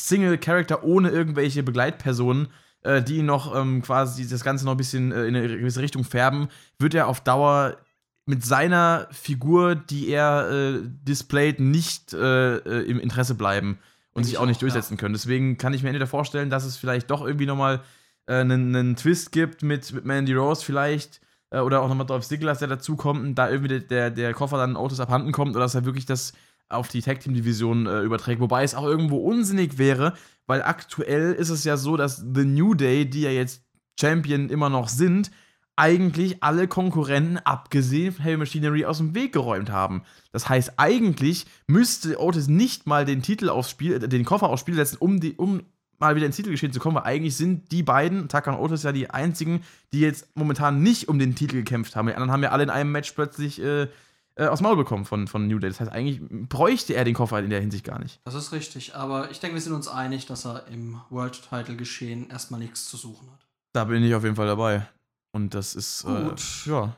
Single-Character 0.00 0.84
ohne 0.84 1.10
irgendwelche 1.10 1.62
Begleitpersonen, 1.62 2.48
äh, 2.82 3.02
die 3.02 3.18
ihn 3.18 3.26
noch 3.26 3.54
ähm, 3.54 3.82
quasi 3.82 4.28
das 4.28 4.44
Ganze 4.44 4.64
noch 4.64 4.72
ein 4.72 4.78
bisschen 4.78 5.12
äh, 5.12 5.24
in 5.24 5.36
eine 5.36 5.48
gewisse 5.48 5.80
Richtung 5.80 6.04
färben, 6.04 6.48
wird 6.78 6.94
er 6.94 7.08
auf 7.08 7.20
Dauer 7.20 7.76
mit 8.24 8.44
seiner 8.44 9.08
Figur, 9.10 9.74
die 9.74 10.08
er 10.08 10.50
äh, 10.50 10.80
displayt, 10.84 11.60
nicht 11.60 12.12
äh, 12.12 12.56
äh, 12.56 12.82
im 12.88 13.00
Interesse 13.00 13.34
bleiben 13.34 13.78
und 14.12 14.20
Denk 14.20 14.26
sich 14.26 14.34
ich 14.34 14.38
auch 14.38 14.46
nicht 14.46 14.58
auch, 14.58 14.60
durchsetzen 14.60 14.96
können. 14.96 15.14
Deswegen 15.14 15.58
kann 15.58 15.74
ich 15.74 15.82
mir 15.82 15.88
entweder 15.88 16.06
vorstellen, 16.06 16.50
dass 16.50 16.64
es 16.64 16.76
vielleicht 16.76 17.10
doch 17.10 17.24
irgendwie 17.24 17.46
nochmal 17.46 17.80
äh, 18.26 18.34
einen, 18.34 18.74
einen 18.74 18.96
Twist 18.96 19.32
gibt 19.32 19.62
mit, 19.62 19.92
mit 19.92 20.04
Mandy 20.04 20.34
Rose 20.34 20.64
vielleicht 20.64 21.20
äh, 21.52 21.60
oder 21.60 21.82
auch 21.82 21.88
nochmal 21.88 22.06
Dolph 22.06 22.26
Ziggler, 22.26 22.54
der 22.54 22.68
dazukommt 22.68 23.20
und 23.22 23.34
da 23.36 23.50
irgendwie 23.50 23.78
der, 23.80 24.10
der, 24.10 24.34
Koffer 24.34 24.56
dann 24.56 24.76
Autos 24.76 25.00
abhanden 25.00 25.32
kommt 25.32 25.54
oder 25.54 25.64
dass 25.64 25.74
er 25.74 25.84
wirklich 25.84 26.06
das 26.06 26.32
auf 26.68 26.88
die 26.88 27.02
Tag 27.02 27.20
Team 27.20 27.34
Division 27.34 27.86
äh, 27.86 28.00
überträgt. 28.00 28.40
Wobei 28.40 28.64
es 28.64 28.74
auch 28.74 28.84
irgendwo 28.84 29.18
unsinnig 29.18 29.78
wäre, 29.78 30.14
weil 30.46 30.62
aktuell 30.62 31.34
ist 31.34 31.50
es 31.50 31.64
ja 31.64 31.76
so, 31.76 31.96
dass 31.96 32.16
The 32.16 32.44
New 32.44 32.74
Day, 32.74 33.08
die 33.08 33.22
ja 33.22 33.30
jetzt 33.30 33.62
Champion 34.00 34.48
immer 34.48 34.70
noch 34.70 34.88
sind, 34.88 35.30
eigentlich 35.76 36.42
alle 36.42 36.68
Konkurrenten, 36.68 37.38
abgesehen 37.38 38.12
von 38.12 38.24
Heavy 38.24 38.36
Machinery, 38.38 38.84
aus 38.84 38.98
dem 38.98 39.14
Weg 39.14 39.32
geräumt 39.32 39.70
haben. 39.70 40.02
Das 40.30 40.48
heißt, 40.48 40.74
eigentlich 40.76 41.46
müsste 41.66 42.20
Otis 42.20 42.48
nicht 42.48 42.86
mal 42.86 43.04
den 43.04 43.22
Titel 43.22 43.48
aufs 43.48 43.70
Spiel, 43.70 43.94
äh, 43.94 44.08
den 44.08 44.24
Koffer 44.24 44.48
aufs 44.48 44.60
Spiel 44.60 44.74
setzen, 44.74 44.96
um, 44.98 45.20
die, 45.20 45.34
um 45.34 45.62
mal 46.02 46.16
wieder 46.16 46.26
ins 46.26 46.36
Titelgeschehen 46.36 46.72
zu 46.72 46.80
kommen, 46.80 46.96
weil 46.96 47.04
eigentlich 47.04 47.36
sind 47.36 47.70
die 47.72 47.82
beiden, 47.82 48.28
Tucker 48.28 48.58
und 48.58 48.64
Otis, 48.64 48.82
ja 48.82 48.92
die 48.92 49.08
einzigen, 49.08 49.62
die 49.92 50.00
jetzt 50.00 50.26
momentan 50.36 50.82
nicht 50.82 51.08
um 51.08 51.18
den 51.18 51.34
Titel 51.34 51.56
gekämpft 51.56 51.94
haben. 51.96 52.06
Die 52.08 52.14
anderen 52.14 52.32
haben 52.32 52.42
ja 52.42 52.50
alle 52.50 52.64
in 52.64 52.70
einem 52.70 52.90
Match 52.92 53.12
plötzlich 53.12 53.60
äh, 53.62 53.88
äh, 54.34 54.46
aufs 54.46 54.60
Maul 54.62 54.76
bekommen 54.76 55.04
von, 55.04 55.28
von 55.28 55.46
New 55.46 55.58
Day. 55.58 55.70
Das 55.70 55.80
heißt, 55.80 55.92
eigentlich 55.92 56.20
bräuchte 56.48 56.94
er 56.94 57.04
den 57.04 57.14
Koffer 57.14 57.38
in 57.38 57.50
der 57.50 57.60
Hinsicht 57.60 57.84
gar 57.84 57.98
nicht. 57.98 58.20
Das 58.24 58.34
ist 58.34 58.50
richtig, 58.52 58.94
aber 58.94 59.30
ich 59.30 59.40
denke, 59.40 59.54
wir 59.54 59.62
sind 59.62 59.74
uns 59.74 59.88
einig, 59.88 60.26
dass 60.26 60.44
er 60.44 60.66
im 60.68 61.00
World 61.10 61.40
Title 61.48 61.76
Geschehen 61.76 62.30
erstmal 62.30 62.58
nichts 62.60 62.88
zu 62.88 62.96
suchen 62.96 63.30
hat. 63.30 63.46
Da 63.72 63.84
bin 63.84 64.02
ich 64.02 64.14
auf 64.14 64.24
jeden 64.24 64.36
Fall 64.36 64.46
dabei. 64.48 64.86
Und 65.32 65.54
das 65.54 65.74
ist, 65.74 66.04
Gut. 66.04 66.42
Äh, 66.66 66.70
ja. 66.70 66.96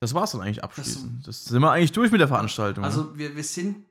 Das 0.00 0.14
war's 0.14 0.32
dann 0.32 0.40
eigentlich 0.42 0.62
abschließend. 0.64 1.26
Das, 1.26 1.44
sind 1.44 1.60
wir 1.60 1.70
eigentlich 1.70 1.92
durch 1.92 2.10
mit 2.12 2.20
der 2.20 2.28
Veranstaltung. 2.28 2.82
ne? 2.82 2.88
Also 2.88 3.16
wir, 3.18 3.34
wir 3.36 3.44
sind 3.44 3.84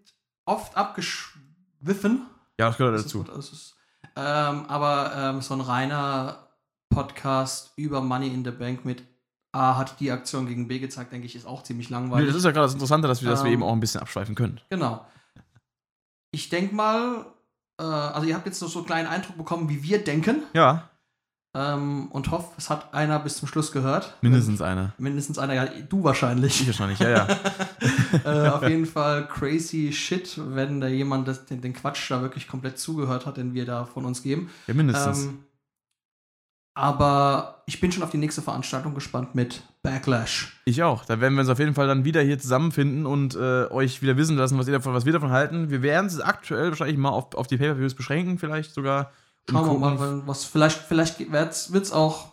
oft 0.46 0.76
abgeschwiffen. 0.78 2.26
ja, 2.60 2.68
das 2.68 2.78
gehört 2.78 2.96
Das 2.96 3.02
ist 3.02 3.08
dazu. 3.14 3.24
gut, 3.24 3.38
das 3.38 3.52
ist, 3.52 3.76
ähm, 4.18 4.66
aber 4.68 5.12
ähm, 5.16 5.42
so 5.42 5.54
ein 5.54 5.62
reiner 5.62 6.48
Podcast 6.90 7.72
über 7.76 8.02
Money 8.02 8.28
in 8.34 8.44
the 8.44 8.52
Bank 8.52 8.84
mit 8.86 9.04
A 9.54 9.78
hat 9.78 10.00
die 10.00 10.12
Aktion 10.12 10.48
gegen 10.48 10.68
B 10.68 10.80
gezeigt, 10.80 11.12
denke 11.12 11.26
ich, 11.28 11.36
ist 11.36 11.46
auch 11.46 11.64
ziemlich 11.64 11.90
Nee, 11.90 11.96
langweilig. 11.96 12.28
das 12.28 12.38
ist 12.38 12.44
ja 12.46 12.52
gerade 12.52 12.66
das 12.66 12.74
Interessante, 12.74 13.08
dass 13.08 13.22
wir, 13.22 13.30
dass 13.30 13.44
wir 13.44 13.48
Ähm, 13.48 13.54
eben 13.54 13.64
auch 13.64 13.74
ein 13.74 13.80
bisschen 13.80 14.02
abschweifen 14.02 14.36
können. 14.36 14.60
Genau. 14.70 15.06
Ich 16.32 16.50
denke 16.50 16.76
mal, 16.76 17.26
äh, 17.80 17.84
also 17.84 18.28
ihr 18.28 18.36
habt 18.36 18.46
jetzt 18.46 18.62
noch 18.62 18.70
so 18.70 18.80
einen 18.80 18.86
kleinen 18.88 19.08
Eindruck 19.08 19.38
bekommen, 19.38 19.70
wie 19.70 19.82
wir 19.84 20.04
denken. 20.04 20.44
Ja, 20.54 20.90
Ähm, 21.58 22.10
und 22.12 22.30
hoffe, 22.30 22.50
es 22.58 22.70
hat 22.70 22.94
einer 22.94 23.18
bis 23.20 23.38
zum 23.38 23.48
Schluss 23.48 23.72
gehört. 23.72 24.16
mindestens 24.22 24.62
einer. 24.62 24.94
Mindestens 25.00 25.40
einer, 25.40 25.56
ja, 25.56 25.66
du 25.90 26.04
wahrscheinlich. 26.04 26.62
Ich 26.62 26.68
wahrscheinlich, 26.68 27.00
ja, 27.00 27.10
ja. 27.10 27.28
äh, 28.26 28.50
auf 28.50 28.62
jeden 28.68 28.86
Fall 28.86 29.28
crazy 29.28 29.92
shit, 29.92 30.40
wenn 30.54 30.80
da 30.82 30.88
jemand 30.88 31.28
das, 31.28 31.48
den, 31.48 31.62
den 31.62 31.74
Quatsch 31.74 32.12
da 32.12 32.22
wirklich 32.22 32.48
komplett 32.48 32.78
zugehört 32.78 33.26
hat, 33.26 33.38
den 33.38 33.56
wir 33.56 33.66
da 33.66 33.86
von 33.86 34.06
uns 34.06 34.22
geben. 34.22 34.52
Ja, 34.68 34.76
mindestens. 34.76 35.26
Ähm, 35.26 35.40
aber 36.76 37.64
ich 37.66 37.80
bin 37.80 37.92
schon 37.92 38.04
auf 38.04 38.12
die 38.12 38.20
nächste 38.20 38.44
Veranstaltung 38.44 38.94
gespannt 38.94 39.34
mit 39.34 39.64
Backlash. 39.82 40.62
ich 40.66 40.84
auch. 40.84 41.06
Da 41.06 41.20
werden 41.20 41.34
wir 41.34 41.42
uns 41.42 41.50
auf 41.50 41.58
jeden 41.58 41.74
Fall 41.74 41.88
dann 41.88 42.06
wieder 42.06 42.22
hier 42.22 42.38
zusammenfinden 42.38 43.08
und 43.08 43.34
äh, 43.36 43.66
euch 43.72 44.04
wieder 44.04 44.16
wissen 44.16 44.38
lassen, 44.38 44.60
was, 44.60 44.68
ihr 44.68 44.74
davon, 44.74 44.94
was 44.94 45.06
wir 45.06 45.14
davon 45.14 45.32
halten. 45.32 45.72
Wir 45.72 45.82
werden 45.82 46.06
es 46.06 46.22
aktuell 46.22 46.70
wahrscheinlich 46.70 46.98
mal 46.98 47.10
auf, 47.10 47.34
auf 47.34 47.48
die 47.48 47.58
Pay-Per-Views 47.58 47.96
beschränken, 47.96 48.38
vielleicht 48.38 48.76
sogar. 48.76 49.12
Schauen 49.50 49.82
wir 49.82 49.90
mal, 49.90 50.22
was 50.26 50.44
vielleicht, 50.46 50.80
vielleicht 50.80 51.32
wird 51.32 51.86
es 51.86 51.92
auch 51.92 52.26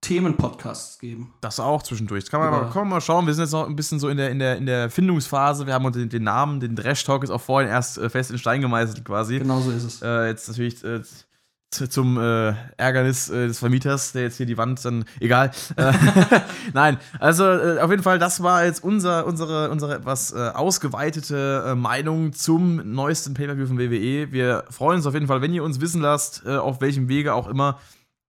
Themenpodcasts 0.00 0.98
geben. 0.98 1.34
Das 1.40 1.58
auch 1.58 1.82
zwischendurch. 1.82 2.24
Das 2.24 2.30
kann 2.30 2.40
man 2.40 2.50
mal, 2.50 2.60
kann 2.70 2.82
man 2.82 2.88
mal 2.90 3.00
schauen. 3.00 3.26
Wir 3.26 3.34
sind 3.34 3.44
jetzt 3.44 3.52
noch 3.52 3.66
ein 3.66 3.74
bisschen 3.76 3.98
so 3.98 4.08
in 4.08 4.16
der, 4.16 4.30
in 4.30 4.38
der, 4.38 4.56
in 4.56 4.66
der 4.66 4.88
Findungsphase. 4.90 5.66
Wir 5.66 5.74
haben 5.74 5.84
uns 5.84 5.96
den, 5.96 6.08
den 6.08 6.22
Namen, 6.22 6.60
den 6.60 6.76
Trash 6.76 7.02
Talk 7.04 7.24
ist 7.24 7.30
auch 7.30 7.40
vorhin 7.40 7.68
erst 7.70 7.98
äh, 7.98 8.08
fest 8.08 8.30
in 8.30 8.38
Stein 8.38 8.60
gemeißelt 8.60 9.04
quasi. 9.04 9.38
Genau 9.38 9.60
so 9.60 9.70
ist 9.70 9.84
es. 9.84 10.02
Äh, 10.02 10.26
jetzt 10.28 10.48
natürlich 10.48 10.82
äh, 10.84 11.02
z- 11.02 11.25
zum 11.70 12.18
äh, 12.18 12.54
Ärgernis 12.76 13.28
äh, 13.28 13.48
des 13.48 13.58
Vermieters, 13.58 14.12
der 14.12 14.22
jetzt 14.22 14.36
hier 14.36 14.46
die 14.46 14.56
Wand 14.56 14.84
dann. 14.84 15.04
Egal. 15.20 15.50
Äh, 15.76 15.92
Nein, 16.72 16.98
also 17.18 17.44
äh, 17.44 17.80
auf 17.80 17.90
jeden 17.90 18.02
Fall, 18.02 18.18
das 18.18 18.42
war 18.42 18.64
jetzt 18.64 18.82
unser, 18.82 19.26
unsere, 19.26 19.70
unsere 19.70 19.94
etwas 19.96 20.32
äh, 20.32 20.50
ausgeweitete 20.54 21.64
äh, 21.66 21.74
Meinung 21.74 22.32
zum 22.32 22.92
neuesten 22.92 23.34
Pay-Per-View 23.34 23.66
von 23.66 23.78
WWE. 23.78 24.32
Wir 24.32 24.64
freuen 24.70 24.98
uns 24.98 25.06
auf 25.06 25.14
jeden 25.14 25.26
Fall, 25.26 25.42
wenn 25.42 25.52
ihr 25.52 25.64
uns 25.64 25.80
wissen 25.80 26.00
lasst, 26.00 26.46
auf 26.46 26.80
welchem 26.80 27.08
Wege 27.08 27.34
auch 27.34 27.48
immer, 27.48 27.78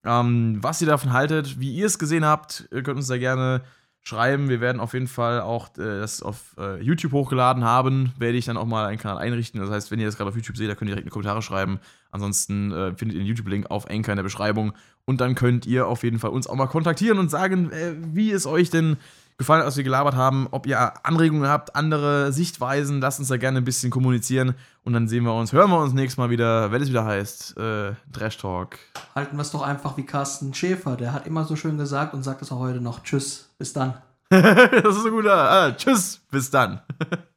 ähm, 0.04 0.58
was 0.62 0.82
ihr 0.82 0.88
davon 0.88 1.14
haltet, 1.14 1.60
wie 1.60 1.74
ihr 1.74 1.86
es 1.86 2.00
gesehen 2.00 2.26
habt. 2.26 2.68
Ihr 2.72 2.84
könnt 2.84 2.98
uns 2.98 3.08
da 3.08 3.18
gerne 3.18 3.62
schreiben. 4.08 4.50
Wir 4.50 4.62
werden 4.62 4.80
auf 4.80 4.94
jeden 4.94 5.08
Fall 5.08 5.42
auch 5.42 5.70
äh, 5.78 6.00
das 6.00 6.24
auf 6.24 6.56
äh, 6.58 6.82
YouTube 6.82 7.12
hochgeladen 7.12 7.64
haben. 7.64 8.14
Werde 8.18 8.38
ich 8.38 8.46
dann 8.46 8.58
auch 8.58 8.66
mal 8.66 8.86
einen 8.86 8.98
Kanal 8.98 9.18
einrichten. 9.18 9.60
Das 9.60 9.70
heißt, 9.70 9.92
wenn 9.92 10.00
ihr 10.00 10.06
das 10.06 10.18
gerade 10.18 10.30
auf 10.30 10.36
YouTube 10.36 10.58
seht, 10.58 10.70
da 10.70 10.76
könnt 10.76 10.90
ihr 10.90 10.96
direkt 10.96 11.06
in 11.06 11.10
die 11.10 11.14
Kommentare 11.14 11.42
schreiben. 11.42 11.80
Ansonsten 12.12 12.72
äh, 12.72 12.96
findet 12.96 13.18
ihr 13.18 13.24
den 13.24 13.28
YouTube-Link 13.28 13.70
auf 13.70 13.90
Anchor 13.90 14.14
in 14.14 14.18
der 14.18 14.24
Beschreibung. 14.24 14.74
Und 15.06 15.22
dann 15.22 15.36
könnt 15.36 15.66
ihr 15.66 15.88
auf 15.88 16.04
jeden 16.04 16.20
Fall 16.20 16.32
uns 16.32 16.48
auch 16.48 16.56
mal 16.56 16.68
kontaktieren 16.68 17.20
und 17.20 17.30
sagen, 17.30 17.72
äh, 17.72 17.96
wie 18.14 18.32
es 18.32 18.46
euch 18.46 18.70
denn 18.70 18.98
gefallen 19.38 19.60
hat, 19.60 19.68
was 19.68 19.78
wir 19.78 19.84
gelabert 19.84 20.16
haben. 20.16 20.48
Ob 20.52 20.66
ihr 20.66 21.06
Anregungen 21.06 21.48
habt, 21.48 21.76
andere 21.76 22.32
Sichtweisen, 22.34 23.00
lasst 23.02 23.20
uns 23.20 23.28
da 23.28 23.38
gerne 23.38 23.60
ein 23.60 23.66
bisschen 23.66 23.92
kommunizieren. 23.92 24.56
Und 24.84 24.94
dann 24.94 25.08
sehen 25.08 25.24
wir 25.24 25.34
uns, 25.34 25.54
hören 25.54 25.70
wir 25.70 25.80
uns 25.80 25.94
nächstes 25.94 26.18
Mal 26.18 26.30
wieder, 26.30 26.72
wenn 26.72 26.82
es 26.82 26.90
wieder 26.90 27.06
heißt, 27.06 27.58
äh, 27.58 27.92
Trash 28.12 28.38
Talk. 28.38 28.78
Halten 29.16 29.36
wir 29.36 29.42
es 29.42 29.52
doch 29.52 29.62
einfach 29.62 29.98
wie 29.98 30.06
Carsten 30.06 30.54
Schäfer. 30.54 30.96
Der 30.96 31.14
hat 31.14 31.28
immer 31.28 31.46
so 31.46 31.56
schön 31.56 31.78
gesagt 31.78 32.14
und 32.14 32.24
sagt 32.24 32.42
es 32.42 32.52
auch 32.52 32.60
heute 32.60 32.82
noch. 32.82 33.04
Tschüss, 33.04 33.47
bis 33.58 33.74
dann. 33.74 34.02
das 34.30 34.96
ist 34.96 35.04
so 35.04 35.12
gut. 35.12 35.28
Ah, 35.28 35.72
tschüss, 35.72 36.22
bis 36.32 36.50
dann. 36.50 36.82